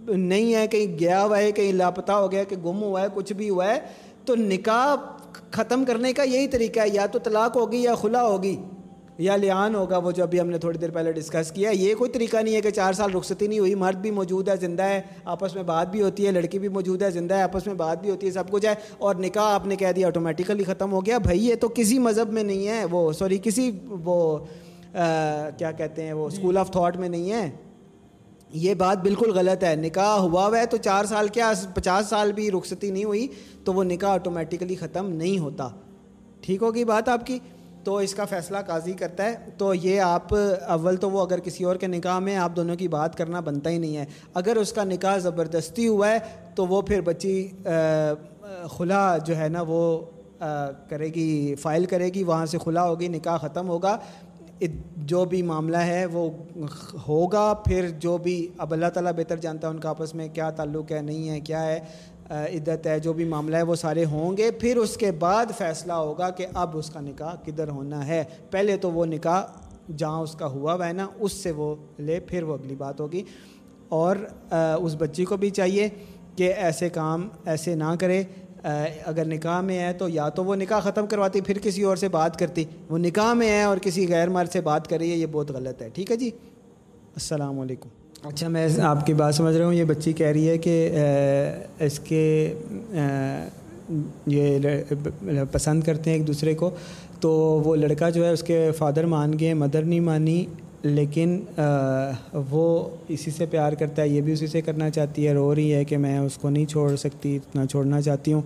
نہیں 0.09 0.55
ہے، 0.55 0.67
کہیں 0.67 0.99
گیا 0.99 1.25
ہوا 1.25 1.39
ہے، 1.39 1.53
کہیں 1.53 1.73
لاپتہ 1.73 2.13
ہو 2.13 2.31
گیا 2.33 2.45
کہ 2.45 2.57
گم 2.57 2.83
ہوا 2.83 3.03
ہے، 3.03 3.07
کچھ 3.15 3.33
بھی 3.33 3.51
ہوا 3.51 3.67
ہے، 3.67 3.79
تو 4.25 4.37
نکاح 4.37 4.95
ختم 5.51 5.85
کرنے 5.85 6.13
کا 6.13 6.23
یہی 6.23 6.49
طریقہ 6.49 6.81
ہے، 6.81 6.89
یا 6.93 7.07
تو 7.07 7.19
طلاق 7.19 7.57
ہوگی 7.57 7.79
یا 7.79 7.95
خلا 7.95 8.23
ہوگی، 8.23 8.57
یا 9.19 9.37
لیان 9.37 9.75
ہوگا، 9.75 9.99
وہ 9.99 10.11
جو 10.13 10.23
ابھی 10.23 10.41
ہم 10.41 10.51
نے 10.51 10.59
تھوڑی 10.59 10.79
دیر 10.79 10.91
پہلے 10.91 11.13
ڈسکس 11.13 11.51
کیا 11.53 11.71
یہ 11.71 11.95
کوئی 11.95 12.11
طریقہ 12.11 12.37
نہیں 12.37 12.55
ہے 12.55 12.61
کہ 12.61 12.71
چار 12.71 12.93
سال 12.93 13.15
رخصتی 13.15 13.47
نہیں 13.47 13.59
ہوئی، 13.59 13.75
مرد 13.75 13.97
بھی 13.97 14.11
موجود 14.11 14.49
ہے، 14.49 14.57
زندہ 14.57 14.83
ہے، 14.83 15.01
آپس 15.25 15.55
میں 15.55 15.63
بات 15.63 15.91
بھی 15.91 16.03
ہوتی 16.03 16.27
ہے، 16.27 16.33
لڑکی 16.33 16.59
بھی 16.59 16.69
موجود 16.69 17.03
ہے، 17.03 17.11
زندہ 17.11 17.35
ہے، 17.35 17.43
آپس 17.43 17.67
میں 17.67 17.75
بات 17.75 18.01
بھی 18.01 18.11
ہوتی 18.11 18.27
ہے، 18.27 18.33
سب 18.33 18.51
کچھ 18.51 18.67
ہے، 18.67 18.75
اور 18.99 19.15
نکاح 19.15 19.55
آپ 19.55 19.67
نے 19.67 19.77
کہہ 19.77 19.93
دیا 19.97 20.07
آٹومیٹیکلی 20.07 20.65
ختم 20.65 20.93
ہو 20.93 21.05
گیا۔ 21.07 21.19
بھائی، 21.19 21.47
یہ 21.47 21.55
تو 21.55 21.69
کسی 21.69 21.99
مذہب 21.99 22.33
میں 22.33 22.43
نہیں 22.43 22.69
ہے، 22.69 22.85
وہ 22.91 23.13
سوری 23.13 23.39
کسی 23.43 23.71
وہ 24.05 24.39
کیا 24.93 25.73
کہتے 25.73 26.03
ہیں، 26.03 26.13
وہ 26.13 26.27
اسکول 26.27 26.59
آف 26.59 26.71
تھاٹ 26.71 26.97
میں 26.97 27.09
نہیں 27.09 27.33
ہے۔ 27.33 27.51
یہ 28.53 28.75
بات 28.75 28.99
بالکل 28.99 29.31
غلط 29.31 29.65
ہے۔ 29.65 29.77
نکاح 29.77 30.17
ہوا 30.19 30.47
ہوا 30.47 30.59
ہے 30.59 30.67
تو 30.67 30.77
چار 30.77 31.05
سال 31.05 31.29
کیا 31.29 31.53
پچاس 31.75 32.07
سال 32.07 32.33
بھی 32.33 32.51
رخصتی 32.51 32.91
نہیں 32.91 33.05
ہوئی 33.05 33.29
تو 33.65 33.73
وہ 33.75 33.85
نکاح 33.85 34.11
آٹومیٹیکلی 34.11 34.75
ختم 34.75 35.09
نہیں 35.09 35.39
ہوتا۔ 35.39 35.69
ٹھیک 36.41 36.63
ہوگی 36.63 36.85
بات 36.85 37.09
آپ 37.09 37.27
کی؟ 37.27 37.39
تو 37.85 37.97
اس 37.97 38.15
کا 38.15 38.25
فیصلہ 38.25 38.59
قاضی 38.67 38.93
کرتا 38.93 39.25
ہے۔ 39.25 39.35
تو 39.59 39.75
یہ 39.75 40.01
آپ 40.01 40.35
اول 40.69 40.97
تو 40.97 41.11
وہ 41.11 41.21
اگر 41.21 41.41
کسی 41.41 41.65
اور 41.65 41.77
کے 41.77 41.87
نکاح 41.87 42.19
میں 42.19 42.37
آپ 42.37 42.57
دونوں 42.57 42.77
کی 42.77 42.89
بات 42.89 43.17
کرنا 43.17 43.41
بنتا 43.41 43.71
ہی 43.71 43.79
نہیں 43.79 43.97
ہے۔ 43.97 44.05
اگر 44.35 44.57
اس 44.57 44.73
کا 44.73 44.85
نکاح 44.85 45.19
زبردستی 45.19 45.89
ہوا 45.89 46.09
ہے 46.09 46.19
تو 46.55 46.67
وہ 46.67 46.83
پھر 46.83 47.01
بچی 47.01 47.49
خلا 48.71 49.19
جو 49.19 49.37
ہے 49.37 49.49
نا 49.49 49.63
وہ 49.69 50.01
کرے 50.89 51.07
گی، 51.07 51.55
فائل 51.55 51.85
کرے 51.85 52.09
گی، 52.09 52.23
وہاں 52.23 52.47
سے 52.47 52.59
کھلا 52.59 52.89
ہوگی، 52.89 53.09
نکاح 53.09 53.37
ختم 53.37 53.69
ہوگا۔ 53.69 53.97
جو 54.97 55.25
بھی 55.25 55.43
معاملہ 55.43 55.77
ہے 55.77 56.07
وہ 56.07 56.31
ہوگا، 57.09 57.55
پھر 57.65 57.89
جو 57.89 58.19
بھی 58.19 58.49
اب 58.59 58.73
اللہ 58.73 58.87
تعالیٰ 58.87 59.13
بہتر 59.13 59.37
جانتا 59.37 59.69
ہے 59.69 59.73
ان 59.73 59.79
کا 59.79 59.91
آپس 59.91 60.15
میں 60.15 60.29
کیا 60.29 60.51
تعلق 60.51 60.93
ہے، 60.93 61.03
نہیں 61.03 61.29
ہے، 61.29 61.41
کیا 61.41 61.67
ہے 61.67 61.81
عدت 62.31 62.87
ہے، 62.87 63.01
جو 63.01 63.13
بھی 63.13 63.25
معاملہ 63.25 63.57
ہے 63.57 63.63
وہ 63.63 63.75
سارے 63.75 64.05
ہوں 64.05 64.37
گے۔ 64.37 64.51
پھر 64.51 64.77
اس 64.77 64.97
کے 64.97 65.11
بعد 65.11 65.47
فیصلہ 65.59 65.93
ہوگا 65.93 66.31
کہ 66.31 66.47
اب 66.55 66.77
اس 66.77 66.91
کا 66.91 67.01
نکاح 67.01 67.35
کدھر 67.47 67.69
ہونا 67.69 68.07
ہے۔ 68.07 68.25
پہلے 68.51 68.77
تو 68.77 68.91
وہ 68.91 69.07
نکاح 69.07 69.43
جہاں 69.97 70.21
اس 70.21 70.33
کا 70.33 70.47
ہوا 70.47 70.75
ہوا 70.75 70.89
ہے 70.89 70.93
نا، 70.93 71.07
اس 71.21 71.33
سے 71.33 71.51
وہ 71.51 71.75
لے، 71.99 72.21
پھر 72.21 72.43
وہ 72.43 72.55
اگلی 72.55 72.75
بات 72.75 73.01
ہوگی۔ 73.01 73.23
اور 73.89 74.17
اس 74.83 74.95
بچی 74.99 75.25
کو 75.25 75.37
بھی 75.37 75.51
چاہیے 75.51 75.89
کہ 76.37 76.53
ایسے 76.57 76.89
کام 76.89 77.29
ایسے 77.45 77.75
نہ 77.75 77.95
کرے۔ 78.01 78.23
اگر 79.05 79.25
نکاح 79.25 79.61
میں 79.61 79.79
ہے 79.79 79.93
تو 79.93 80.09
یا 80.09 80.29
تو 80.29 80.45
وہ 80.45 80.57
نکاح 80.57 80.81
ختم 80.81 81.07
کرواتی، 81.07 81.41
پھر 81.41 81.59
کسی 81.63 81.83
اور 81.83 81.97
سے 81.97 82.09
بات 82.09 82.39
کرتی۔ 82.39 82.65
وہ 82.91 82.99
نکاح 82.99 83.33
میں 83.33 83.49
ہے 83.49 83.63
اور 83.63 83.77
کسی 83.77 84.09
غیر 84.09 84.29
مرد 84.29 84.53
سے 84.53 84.61
بات 84.61 84.89
کر 84.89 84.99
رہی 84.99 85.11
ہے، 85.11 85.17
یہ 85.17 85.27
بہت 85.33 85.51
غلط 85.51 85.83
ہے۔ 85.83 85.89
ٹھیک 85.95 86.11
ہے 86.11 86.17
جی؟ 86.17 86.29
السلام 87.15 87.61
علیکم۔ 87.61 87.89
اچھا 88.29 88.49
میں 88.49 88.69
آپ 88.83 89.07
کی 89.07 89.15
بات 89.15 89.35
سمجھ 89.35 89.57
رہا 89.57 89.67
ہوں۔ 89.67 89.75
یہ 89.75 89.85
بچی 89.85 90.13
کہہ 90.13 90.27
رہی 90.27 90.49
ہے 90.49 90.59
کہ 90.59 90.91
اس 91.81 91.99
کے 91.99 92.55
یہ 94.27 94.59
پسند 95.53 95.83
کرتے 95.83 96.11
ہیں 96.11 96.17
ایک 96.19 96.27
دوسرے 96.27 96.55
کو۔ 96.55 96.71
تو 97.21 97.31
وہ 97.65 97.77
لڑکا 97.77 98.11
جو 98.11 98.25
ہے، 98.25 98.31
اس 98.31 98.43
کے 98.43 98.71
فادر 98.79 99.07
مان 99.07 99.39
گئے 99.39 99.55
مدر 99.55 99.83
نہیں 99.83 100.01
مانی۔ 100.01 100.47
لیکن 100.83 101.45
وہ 102.51 102.89
اسی 103.09 103.31
سے 103.31 103.47
پیار 103.47 103.73
کرتا 103.73 104.03
ہے، 104.03 104.09
یہ 104.09 104.21
بھی 104.21 104.33
اسی 104.33 104.47
سے 104.47 104.61
کرنا 104.61 104.91
چاہتی 104.91 105.27
ہے، 105.27 105.33
رو 105.33 105.55
رہی 105.55 105.75
ہے 105.75 105.85
کہ 105.85 105.97
میں 105.97 106.19
اس 106.19 106.39
کو 106.39 106.51
نہیں 106.51 106.67
چھوڑ 106.67 106.97
سکتی، 106.97 107.37
اتنا 107.37 107.67
چھوڑنا 107.67 108.01
چاہتی 108.01 108.33
ہوں۔ 108.33 108.43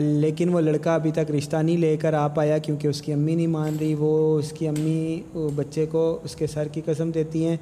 لیکن 0.00 0.48
وہ 0.48 0.60
لڑکا 0.60 0.94
ابھی 0.94 1.10
تک 1.10 1.30
رشتہ 1.30 1.56
نہیں 1.56 1.76
لے 1.76 1.96
کر 1.96 2.14
آ 2.14 2.26
پایا 2.26 2.58
کیونکہ 2.58 2.88
اس 2.88 3.02
کی 3.02 3.12
امی 3.12 3.34
نہیں 3.34 3.46
مان 3.46 3.76
رہی۔ 3.80 3.94
وہ 3.98 4.38
اس 4.38 4.50
کی 4.50 4.68
امی 4.68 5.20
بچے 5.34 5.86
کو 5.86 6.18
اس 6.24 6.36
کے 6.36 6.46
سر 6.46 6.68
کی 6.68 6.80
قسم 6.84 7.10
دیتی 7.10 7.46
ہیں 7.46 7.56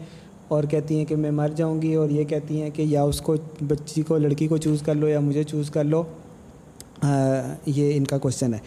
اور 0.49 0.65
کہتی 0.65 0.99
ہیں 0.99 1.05
کہ 1.05 1.17
میں 1.17 1.31
مر 1.31 1.49
جاؤں 1.57 1.83
گی 1.83 1.95
اور 1.95 2.11
یہ 2.11 2.25
کہتی 2.25 2.63
ہیں 2.63 2.71
کہ 2.75 2.83
یا 2.83 3.03
اس 3.03 3.21
کو 3.21 3.35
بچی 3.69 4.03
کو، 4.03 4.19
لڑکی 4.19 4.47
کو 4.47 4.57
چوز 4.57 4.83
کر 4.83 4.95
لو 4.95 5.09
یا 5.09 5.21
مجھے 5.21 5.43
چوز 5.43 5.71
کر 5.71 5.85
لو۔ 5.85 6.03
یہ 7.67 7.93
ان 7.95 8.05
کا 8.05 8.19
کوشچن 8.19 8.55
ہے۔ 8.55 8.59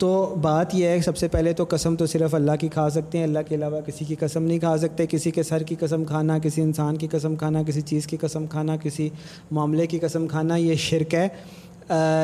تو 0.00 0.34
بات 0.42 0.74
یہ 0.74 0.86
ہے 0.86 1.00
سب 1.00 1.16
سے 1.16 1.28
پہلے 1.28 1.52
تو 1.52 1.64
قسم 1.68 1.96
تو 1.96 2.06
صرف 2.06 2.34
اللہ 2.34 2.52
کی 2.60 2.68
کھا 2.68 2.88
سکتے 2.90 3.18
ہیں، 3.18 3.24
اللہ 3.24 3.38
کے 3.48 3.54
علاوہ 3.54 3.80
کسی 3.80 4.04
کی 4.04 4.14
قسم 4.14 4.42
نہیں 4.42 4.58
کھا 4.58 4.76
سکتے، 4.76 5.06
کسی 5.06 5.30
کے 5.30 5.42
سر 5.42 5.62
کی 5.62 5.74
قسم 5.74 6.04
کھانا، 6.04 6.38
کسی 6.38 6.62
انسان 6.62 6.96
کی 6.96 7.06
قسم 7.10 7.36
کھانا، 7.36 7.62
کسی 7.62 7.80
چیز 7.80 8.06
کی 8.06 8.16
قسم 8.16 8.46
کھانا، 8.46 8.76
کسی 8.76 9.08
معاملے 9.50 9.86
کی 9.86 9.98
قسم 9.98 10.26
کھانا، 10.26 10.56
یہ 10.56 10.74
شرک 10.74 11.14
ہے۔ 11.14 11.28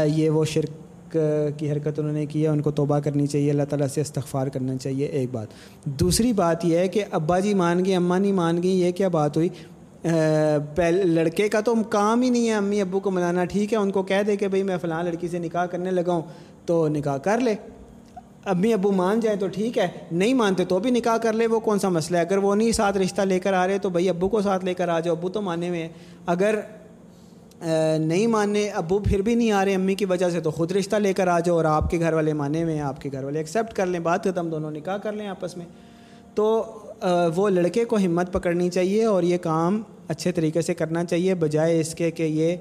یہ 0.06 0.30
وہ 0.30 0.44
شرک 0.44 1.12
کی 1.58 1.70
حرکت 1.72 1.98
انہوں 1.98 2.12
نے 2.12 2.24
کی 2.26 2.42
ہے، 2.42 2.48
ان 2.48 2.60
کو 2.60 2.70
توبہ 2.70 2.98
کرنی 2.98 3.26
چاہیے، 3.26 3.50
اللہ 3.50 3.62
تعالیٰ 3.68 3.88
سے 3.88 4.00
استغفار 4.00 4.46
کرنا 4.46 4.76
چاہیے، 4.76 5.06
ایک 5.06 5.28
بات۔ 5.32 5.46
دوسری 6.00 6.32
بات 6.32 6.64
یہ 6.64 6.78
ہے 6.78 6.88
کہ 6.88 7.04
ابا 7.10 7.38
جی 7.38 7.54
مان 7.54 7.84
گئی 7.84 7.94
اماں 7.94 8.18
نہیں 8.18 8.32
مان 8.32 8.62
گئی 8.62 8.80
یہ 8.80 8.92
کیا 8.92 9.08
بات 9.08 9.36
ہوئی؟ 9.36 9.48
پہلے 10.74 11.02
لڑکے 11.04 11.48
کا 11.48 11.60
تو 11.60 11.74
کام 11.90 12.22
ہی 12.22 12.30
نہیں 12.30 12.48
ہے، 12.48 12.54
امی 12.54 12.80
ابو 12.80 13.00
کو 13.00 13.10
منانا 13.10 13.44
ٹھیک 13.44 13.72
ہے، 13.72 13.78
ان 13.78 13.90
کو 13.90 14.02
کہہ 14.02 14.22
دے 14.26 14.36
کہ 14.36 14.48
بھائی 14.48 14.62
میں 14.62 14.76
فلاں 14.80 15.02
لڑکی 15.02 15.28
سے 15.28 15.38
نکاح 15.38 15.66
کرنے 15.66 15.90
لگا 15.90 16.12
ہوں۔ 16.12 16.22
تو 16.66 16.88
نکاح 16.88 17.16
کر 17.16 17.40
لے۔ 17.40 17.54
امی 18.44 18.72
ابو 18.72 18.90
مان 18.92 19.20
جائیں 19.20 19.38
تو 19.38 19.46
ٹھیک 19.48 19.78
ہے، 19.78 19.88
نہیں 20.12 20.34
مانتے 20.34 20.64
تو 20.64 20.78
بھی 20.78 20.90
نکاح 20.90 21.16
کر 21.16 21.32
لے۔ 21.32 21.46
وہ 21.46 21.60
کون 21.60 21.78
سا 21.78 21.88
مسئلہ 21.88 22.16
ہے؟ 22.16 22.22
اگر 22.22 22.36
وہ 22.36 22.54
نہیں 22.54 22.72
ساتھ 22.72 22.98
رشتہ 22.98 23.22
لے 23.22 23.40
کر 23.40 23.52
آ 23.52 23.66
رہے 23.66 23.78
تو 23.78 23.90
بھائی 23.90 24.08
ابو 24.08 24.28
کو 24.28 24.40
ساتھ 24.42 24.64
لے 24.64 24.74
کر 24.74 24.88
آ 24.88 25.00
جاؤ۔ 25.00 25.14
ابو 25.14 25.28
تو 25.28 25.42
مانے 25.42 25.68
ہوئے 25.68 25.82
ہیں۔ 25.82 25.88
اگر 26.26 26.58
نہیں 27.98 28.26
ماننے، 28.26 28.68
ابو 28.68 28.98
پھر 28.98 29.22
بھی 29.22 29.34
نہیں 29.34 29.50
آ 29.50 29.64
رہے 29.64 29.74
امی 29.74 29.94
کی 29.94 30.04
وجہ 30.04 30.28
سے 30.30 30.40
تو 30.40 30.50
خود 30.50 30.72
رشتہ 30.72 30.96
لے 30.96 31.12
کر 31.12 31.28
آ 31.28 31.38
جاؤ 31.40 31.56
اور 31.56 31.64
آپ 31.64 31.90
کے 31.90 32.00
گھر 32.00 32.12
والے 32.12 32.32
مانے 32.32 32.62
ہوئے 32.62 32.74
ہیں، 32.74 32.80
آپ 32.80 33.00
کے 33.00 33.08
گھر 33.12 33.24
والے 33.24 33.38
ایکسیپٹ 33.38 33.72
کر 33.72 33.86
لیں، 33.86 34.00
بات 34.00 34.24
ختم، 34.24 34.48
دونوں 34.50 34.70
نکاح 34.70 34.96
کر 34.96 35.12
لیں 35.12 35.28
آپس 35.28 35.56
میں۔ 35.56 35.66
تو 36.34 36.64
وہ 37.36 37.48
لڑکے 37.50 37.84
کو 37.84 37.96
ہمت 37.96 38.32
پکڑنی 38.32 38.68
چاہیے 38.70 39.04
اور 39.04 39.22
یہ 39.22 39.38
کام 39.38 39.82
اچھے 40.08 40.32
طریقے 40.32 40.60
سے 40.60 40.74
کرنا 40.74 41.04
چاہیے، 41.04 41.34
بجائے 41.34 41.80
اس 41.80 41.94
کے 41.94 42.10
کہ 42.10 42.22
یہ 42.22 42.56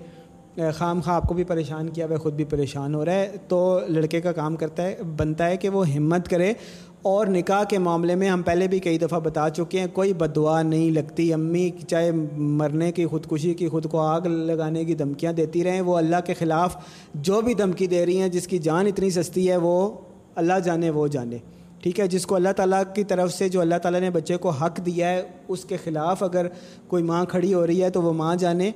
خام 0.74 1.02
خواہ 1.02 1.16
آپ 1.16 1.24
کو 1.24 1.34
بھی 1.34 1.44
پریشان 1.44 1.90
کیا 1.90 2.06
وہ 2.10 2.18
خود 2.18 2.34
بھی 2.34 2.44
پریشان 2.44 2.96
ہو 2.96 3.06
رہا 3.06 3.14
ہے، 3.14 3.32
تو 3.48 3.80
لڑکے 3.88 4.22
کا 4.22 4.32
کام 4.32 4.56
کرتا 4.56 4.84
ہے، 4.84 4.96
بنتا 5.18 5.48
ہے 5.48 5.58
کہ 5.58 5.70
وہ 5.70 5.90
ہمت 5.90 6.28
کرے۔ 6.28 6.54
اور 7.02 7.28
نکاح 7.28 7.64
کے 7.64 7.78
معاملے 7.78 8.16
میں 8.16 8.30
ہم 8.30 8.42
پہلے 8.42 8.68
بھی 8.68 8.80
کئی 8.80 8.98
دفعہ 8.98 9.20
بتا 9.20 9.50
چکے 9.50 9.80
ہیں، 9.80 9.88
کوئی 9.94 10.14
بدعا 10.14 10.62
نہیں 10.62 10.92
لگتی۔ 10.92 11.34
امی 11.34 11.70
چاہے 11.88 12.12
مرنے 12.38 12.92
کی 12.92 13.06
خودکشی 13.06 13.54
کی، 13.54 13.68
خود 13.68 13.86
کو 13.90 14.00
آگ 14.00 14.22
لگانے 14.22 14.86
کی 14.86 14.96
دھمکیاں 14.96 15.34
دیتی 15.34 15.64
رہیں۔ 15.64 15.82
وہ 15.82 15.98
اللہ 15.98 16.16
کے 16.26 16.34
خلاف 16.34 16.78
جو 17.14 17.42
بھی 17.42 17.54
دھمکی 17.54 17.88
دے 17.88 18.06
رہی 18.06 18.20
ہیں، 18.20 18.30
جس 18.30 18.48
کی 18.48 18.58
جان 18.58 18.88
اتنی 18.88 19.10
سستی 19.10 19.50
ہے، 19.50 19.58
وہ 19.58 19.92
اللہ 20.36 20.60
جانے، 20.64 20.90
وہ 20.90 21.08
جانے۔ 21.08 21.38
ٹھیک 21.84 22.00
ہے، 22.00 22.08
جس 22.08 22.26
کو 22.26 22.36
اللہ 22.36 22.50
تعالیٰ 22.56 22.84
کی 22.96 23.04
طرف 23.04 23.34
سے، 23.34 23.50
جو 23.50 23.62
اللہ 23.62 23.76
تعالیٰ 23.76 24.00
نے 24.00 24.10
بچے 24.10 24.38
کو 24.38 24.50
حق 24.50 24.86
دیا 24.86 25.10
ہے، 25.10 25.24
اس 25.48 25.66
کے 25.66 25.78
خلاف 25.84 26.24
اگر 26.24 26.48
کوئی 26.88 27.04
ماں 27.04 27.26
کھڑی 27.26 27.54
ہو 27.54 27.68
رہی 27.68 27.84
ہے 27.84 27.90
تو 27.90 28.02
وہ 28.02 28.14
ماں 28.14 28.36
جانے۔ 28.36 28.72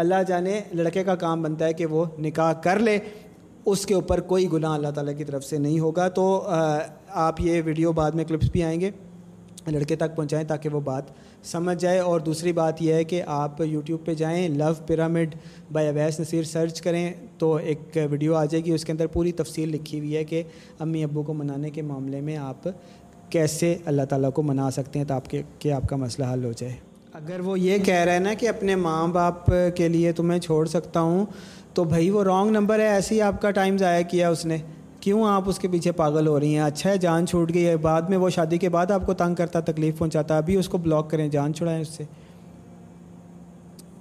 اللہ 0.00 0.22
جانے، 0.28 0.60
لڑکے 0.74 1.04
کا 1.04 1.14
کام 1.14 1.42
بنتا 1.42 1.64
ہے 1.64 1.72
کہ 1.72 1.86
وہ 1.86 2.04
نکاح 2.18 2.52
کر 2.52 2.78
لے، 2.78 2.98
اس 3.66 3.86
کے 3.86 3.94
اوپر 3.94 4.20
کوئی 4.20 4.46
گناہ 4.52 4.72
اللہ 4.72 4.88
تعالیٰ 4.88 5.16
کی 5.16 5.24
طرف 5.24 5.44
سے 5.44 5.58
نہیں 5.58 5.80
ہوگا۔ 5.80 6.08
تو 6.08 6.24
آپ 7.08 7.40
یہ 7.40 7.62
ویڈیو 7.64 7.92
بعد 7.92 8.10
میں 8.10 8.24
کلپس 8.24 8.50
بھی 8.52 8.62
آئیں 8.62 8.80
گے، 8.80 8.90
لڑکے 9.66 9.96
تک 9.96 10.14
پہنچائیں 10.16 10.46
تاکہ 10.46 10.68
وہ 10.68 10.80
بات 10.80 11.04
سمجھ 11.44 11.76
جائے۔ 11.78 11.98
اور 11.98 12.20
دوسری 12.20 12.52
بات 12.52 12.82
یہ 12.82 12.92
ہے 12.92 13.04
کہ 13.04 13.22
آپ 13.26 13.60
یوٹیوب 13.60 14.04
پہ 14.04 14.14
جائیں 14.14 14.48
love 14.48 14.72
pyramid 14.86 15.34
by 15.72 15.88
Owais 15.88 16.20
Naseer 16.20 16.42
search 16.44 16.80
کریں، 16.82 17.12
تو 17.38 17.54
ایک 17.54 17.98
ویڈیو 18.10 18.34
آ 18.34 18.44
جائے 18.44 18.64
گی۔ 18.64 18.72
اس 18.72 18.84
کے 18.84 18.92
اندر 18.92 19.06
پوری 19.06 19.32
تفصیل 19.32 19.68
لکھی 19.68 19.98
ہوئی 19.98 20.16
ہے 20.16 20.24
کہ 20.24 20.42
امی 20.78 21.04
ابو 21.04 21.22
کو 21.22 21.34
منانے 21.34 21.70
کے 21.70 21.82
معاملے 21.82 22.20
میں 22.20 22.36
آپ 22.36 22.68
کیسے 23.30 23.76
اللہ 23.84 24.02
تعالیٰ 24.02 24.30
کو 24.32 24.42
منا 24.42 24.70
سکتے 24.70 24.98
ہیں 24.98 25.06
تو 25.06 25.14
آپ 25.14 25.30
کے، 25.30 25.42
کہ 25.58 25.72
آپ 25.72 25.88
کا 25.88 25.96
مسئلہ 25.96 26.26
حل 26.32 26.44
ہو 26.44 26.52
جائے۔ 26.52 26.89
اگر 27.12 27.40
وہ 27.40 27.60
یہ 27.60 27.78
کہہ 27.78 27.94
رہا 27.94 28.12
ہے 28.12 28.18
نا 28.18 28.34
کہ 28.34 28.48
اپنے 28.48 28.76
ماں 28.76 29.08
باپ 29.08 29.50
کے 29.74 29.88
لیے 29.88 30.12
تمہیں 30.12 30.38
چھوڑ 30.38 30.66
سکتا 30.66 31.00
ہوں، 31.00 31.26
تو 31.74 31.84
بھائی 31.84 32.10
وہ 32.10 32.24
رانگ 32.24 32.50
نمبر 32.50 32.78
ہے، 32.78 32.88
ایسے 32.88 33.14
ہی 33.14 33.22
آپ 33.22 33.42
کا 33.42 33.50
ٹائم 33.50 33.78
ضائع 33.78 34.04
کیا 34.04 34.30
اس 34.30 34.46
نے۔ 34.46 34.56
کیوں 35.00 35.24
آپ 35.24 35.42
اس 35.46 35.58
کے 35.58 35.68
پیچھے 35.68 35.92
پاگل 35.92 36.26
ہو 36.26 36.40
رہی 36.40 36.54
ہیں؟ 36.54 36.62
اچھا 36.62 36.90
ہے، 36.90 36.96
جان 36.96 37.26
چھوٹ 37.26 37.54
گئی 37.54 37.66
ہے۔ 37.66 37.76
بعد 37.76 38.02
میں 38.02 38.18
وہ 38.18 38.30
شادی 38.30 38.58
کے 38.58 38.68
بعد 38.68 38.90
آپ 38.90 39.06
کو 39.06 39.14
تنگ 39.14 39.34
کرتا، 39.34 39.60
تکلیف 39.60 39.98
پہنچاتا۔ 39.98 40.36
ابھی 40.36 40.56
اس 40.56 40.68
کو 40.68 40.78
بلاک 40.78 41.10
کریں، 41.10 41.28
جان 41.28 41.54
چھڑائیں 41.54 41.80
اس 41.80 41.88
سے۔ 41.88 42.04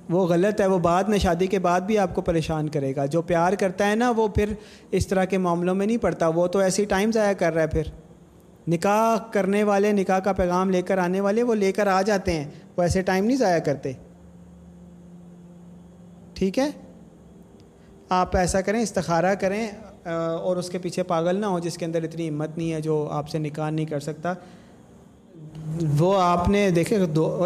وہ 0.10 0.28
غلط 0.28 0.62
ہے، 0.62 0.66
وہ 0.66 0.80
بعد 0.80 1.04
میں 1.04 1.18
شادی 1.18 1.48
کے 1.48 1.60
بعد 1.60 1.82
بھی 1.82 1.98
آپ 1.98 2.16
کو 2.16 2.22
پریشان 2.22 2.70
کرے 2.70 2.96
گا۔ 2.96 3.06
جو 3.06 3.22
پیار 3.22 3.54
کرتا 3.54 3.90
ہے 3.90 3.96
نا، 3.96 4.12
وہ 4.18 4.28
پھر 4.28 4.54
اس 4.92 5.08
طرح 5.08 5.26
کے 5.26 5.38
معاملوں 5.38 5.76
میں 5.76 5.86
نہیں 5.86 5.98
پڑتا۔ 5.98 6.28
وہ 6.28 6.48
تو 6.48 6.60
ایسی 6.60 6.86
ٹائم 6.86 7.12
ضائع 7.12 7.34
کر 7.34 7.54
رہا 7.54 7.62
ہے 7.62 7.68
پھر۔ 7.68 7.84
نکاح 8.70 9.32
کرنے 9.32 9.64
والے، 9.64 9.92
نکاح 9.92 10.20
کا 10.20 10.34
پیغام 10.34 10.70
لے 10.70 10.82
کر 10.82 10.98
آنے 10.98 11.22
والے، 11.22 11.44
وہ 11.44 11.56
لے 11.56 11.72
کر 11.72 11.88
آ 11.88 12.02
جاتے 12.02 12.34
ہیں، 12.34 12.46
وہ 12.78 12.82
ایسے 12.82 13.02
ٹائم 13.02 13.26
نہیں 13.26 13.38
ضائع 13.38 13.60
کرتے۔ 13.60 13.92
ٹھیک 16.34 16.60
ہے؟ 16.60 16.70
آپ 18.10 18.36
ایسا 18.38 18.62
کریں، 18.62 18.82
استخارہ 18.82 19.34
کریں 19.36 19.68
اور 20.06 20.58
اس 20.58 20.70
کے 20.70 20.78
پیچھے 20.78 21.04
پاگل 21.04 21.36
نہ 21.36 21.46
ہو، 21.46 21.60
جس 21.60 21.78
کے 21.78 21.86
اندر 21.86 22.04
اتنی 22.04 22.30
ہمت 22.30 22.58
نہیں 22.58 22.72
ہے 22.74 22.82
جو 22.82 23.08
آپ 23.12 23.30
سے 23.30 23.38
نکاح 23.38 23.70
نہیں 23.70 23.86
کر 23.86 24.00
سکتا۔ 24.00 24.34
وہ 25.98 26.22
آپ 26.22 26.50
نے 26.50 26.70
دیکھے 26.70 26.98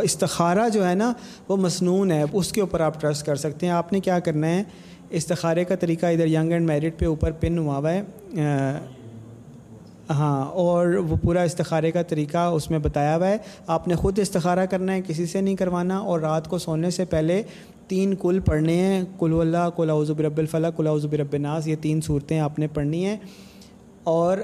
استخارہ 0.03 0.69
جو 0.69 0.87
ہے 0.89 0.93
نا، 0.95 1.11
وہ 1.47 1.57
مصنون 1.57 2.11
ہے، 2.11 2.23
اس 2.33 2.51
کے 2.51 2.61
اوپر 2.61 2.79
آپ 2.79 3.01
ٹرسٹ 3.01 3.25
کر 3.25 3.35
سکتے 3.35 3.65
ہیں۔ 3.65 3.73
آپ 3.73 3.93
نے 3.93 3.99
کیا 3.99 4.19
کرنا 4.19 4.47
ہے؟ 4.47 4.63
استخارے 5.09 5.63
کا 5.63 5.75
طریقہ 5.75 6.05
ادھر 6.05 6.27
ینگ 6.27 6.51
اینڈ 6.51 6.67
میرٹ 6.67 6.99
پہ 6.99 7.05
اوپر 7.05 7.31
پن 7.31 7.57
ہوا 7.57 7.77
ہوا 7.77 7.93
ہے۔ 7.93 8.01
ہاں 10.09 10.45
اور 10.45 10.87
وہ 10.87 11.15
پورا 11.21 11.41
استخارے 11.41 11.91
کا 11.91 12.01
طریقہ 12.01 12.37
اس 12.37 12.71
میں 12.71 12.79
بتایا 12.79 13.15
ہوا 13.15 13.27
ہے۔ 13.27 13.37
آپ 13.67 13.87
نے 13.87 13.95
خود 13.95 14.19
استخارہ 14.19 14.65
کرنا 14.65 14.93
ہے، 14.93 15.01
کسی 15.07 15.25
سے 15.25 15.41
نہیں 15.41 15.55
کروانا، 15.55 15.97
اور 15.97 16.19
رات 16.19 16.47
کو 16.47 16.57
سونے 16.57 16.89
سے 16.89 17.05
پہلے 17.05 17.43
تین 17.87 18.15
کل 18.15 18.39
پڑھنے 18.45 18.73
ہیں۔ 18.73 19.03
کل 19.19 19.37
اللہ 19.41 19.69
کل 19.75 19.89
اعوذ 19.89 20.11
برب 20.11 20.37
الفلاح 20.37 20.69
کل 20.69 20.87
اعوذ 20.87 21.05
برب 21.05 21.33
الناس، 21.33 21.67
یہ 21.67 21.75
تین 21.81 22.01
صورتیں 22.01 22.39
آپ 22.39 22.59
نے 22.59 22.67
پڑھنی 22.67 23.05
ہیں۔ 23.05 23.17
اور 24.03 24.37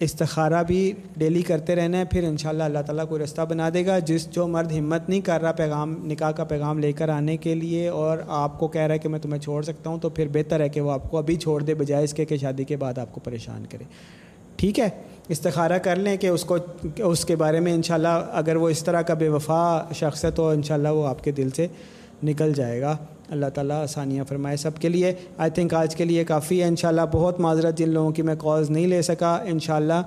استخارہ 0.00 0.62
بھی 0.62 0.92
ڈیلی 1.16 1.42
کرتے 1.42 1.74
رہنا 1.74 1.98
ہے، 1.98 2.04
پھر 2.04 2.24
انشاءاللہ 2.24 2.62
اللہ 2.62 2.78
تعالیٰ 2.78 3.08
کوئی 3.08 3.24
رستہ 3.24 3.40
بنا 3.42 3.70
دے 3.74 3.86
گا۔ 3.86 3.98
جس 3.98 4.30
جو 4.30 4.46
مرد 4.46 4.72
ہمت 4.72 5.08
نہیں 5.08 5.20
کر 5.20 5.40
رہا 5.40 5.52
پیغام، 5.52 6.06
نکاح 6.06 6.30
کا 6.30 6.44
پیغام 6.44 6.78
لے 6.78 6.92
کر 6.92 7.08
آنے 7.08 7.36
کے 7.36 7.54
لیے، 7.54 7.88
اور 7.88 8.18
آپ 8.28 8.58
کو 8.58 8.68
کہہ 8.68 8.80
رہا 8.80 8.94
ہے 8.94 8.98
کہ 8.98 9.08
میں 9.08 9.18
تمہیں 9.18 9.40
چھوڑ 9.40 9.62
سکتا 9.62 9.90
ہوں، 9.90 9.98
تو 9.98 10.08
پھر 10.08 10.28
بہتر 10.32 10.60
ہے 10.60 10.68
کہ 10.68 10.80
وہ 10.80 10.90
آپ 10.90 11.10
کو 11.10 11.18
ابھی 11.18 11.36
چھوڑ 11.36 11.62
دے، 11.62 11.74
بجائے 11.74 12.04
اس 12.04 12.14
کے 12.14 12.24
کہ 12.24 12.36
شادی 12.36 12.64
کے 12.64 12.76
بعد 12.76 12.98
آپ 12.98 13.12
کو 13.12 13.20
پریشان 13.24 13.64
کرے۔ 13.70 13.84
ٹھیک 14.58 14.80
ہے، 14.80 14.88
استخارہ 15.28 15.78
کر 15.78 15.96
لیں 15.96 16.16
کہ 16.16 16.26
اس 16.26 16.44
کو، 16.44 16.56
اس 16.96 17.24
کے 17.24 17.36
بارے 17.36 17.60
میں 17.60 17.74
انشاءاللہ 17.74 18.08
اگر 18.32 18.56
وہ 18.56 18.68
اس 18.68 18.84
طرح 18.84 19.02
کا 19.02 19.14
بے 19.14 19.28
وفا 19.28 19.84
شخص 19.94 20.24
ہے 20.24 20.30
تو 20.30 20.48
انشاءاللہ 20.48 20.88
وہ 20.88 21.06
آپ 21.06 21.24
کے 21.24 21.30
دل 21.30 21.50
سے 21.50 21.66
نکل 22.22 22.52
جائے 22.52 22.80
گا۔ 22.80 22.96
اللہ 23.30 23.46
تعالیٰ 23.46 23.82
آسانیاں 23.82 24.24
فرمائے 24.24 24.56
سب 24.56 24.78
کے 24.80 24.88
لیے۔ 24.88 25.14
آئی 25.38 25.50
تھنک 25.50 25.74
آج 25.74 25.96
کے 25.96 26.04
لیے 26.04 26.24
کافی 26.24 26.62
ہے۔ 26.62 26.66
انشاءاللہ 26.66 27.00
بہت 27.12 27.40
معذرت 27.40 27.78
جن 27.78 27.88
لوگوں 27.88 28.10
کی 28.10 28.22
میں 28.22 28.34
کالز 28.38 28.70
نہیں 28.70 28.86
لے 28.86 29.02
سکا۔ 29.02 29.36
انشاءاللہ 29.44 30.02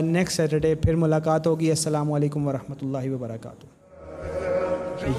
نیکسٹ 0.00 0.36
سیٹرڈے 0.36 0.74
پھر 0.74 0.94
ملاقات 0.94 1.46
ہوگی۔ 1.46 1.68
السلام 1.68 2.12
علیکم 2.12 2.48
ورحمۃ 2.48 2.76
اللہ 2.82 3.14
وبرکاتہ۔ 3.14 3.66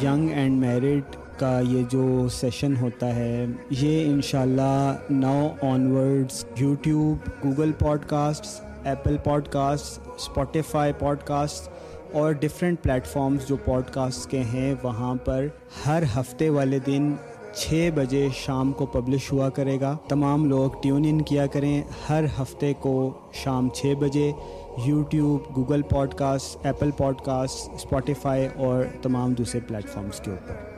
ینگ 0.05 0.29
اینڈ 0.29 0.59
میرڈ 0.59 1.15
کا 1.39 1.59
یہ 1.59 1.83
جو 1.89 2.27
سیشن 2.31 2.75
ہوتا 2.75 3.13
ہے، 3.15 3.45
یہ 3.71 4.05
انشاءاللہ 4.05 4.95
نو 5.09 5.49
onwards 5.91 6.43
YouTube, 6.55 7.29
Google 7.43 7.71
podcast 8.07 8.61
Apple 8.83 9.17
podcast 9.47 10.07
Spotify 10.15 10.93
podcast 11.25 11.69
اور 12.15 12.31
ڈفرینٹ 12.31 12.81
پلیٹفارمس 12.83 13.47
جو 13.47 13.55
پوڈ 13.65 13.89
کاسٹ 13.93 14.29
کے 14.31 14.43
ہیں، 14.53 14.73
وہاں 14.83 15.15
پر 15.25 15.47
ہر 15.85 16.03
ہفتے 16.15 16.49
والے 16.49 16.79
دن 16.85 17.13
چھ 17.53 17.89
بجے 17.95 18.27
شام 18.35 18.71
کو 18.71 18.85
پبلش 18.85 19.31
ہوا 19.31 19.49
کرے 19.49 19.79
گا۔ 19.81 19.95
تمام 20.07 20.45
لوگ 20.45 20.81
ٹیون 20.81 21.05
ان 21.09 21.21
کیا 21.21 21.45
کریں، 21.45 21.81
ہر 22.09 22.23
ہفتے 22.41 22.73
کو 22.79 22.95
شام 23.33 23.69
چھ 23.75 23.93
بجے 23.99 24.31
YouTube, 24.85 25.55
Google 25.55 25.81
podcast 26.13 26.65
Apple 26.65 26.91
podcast 27.21 27.73
Spotify 27.73 28.47
اور 28.57 28.83
تمام 29.01 29.33
دوسرے 29.33 29.61
پلیٹفارمس 29.67 30.19
کے 30.19 30.31
اوپر۔ 30.31 30.68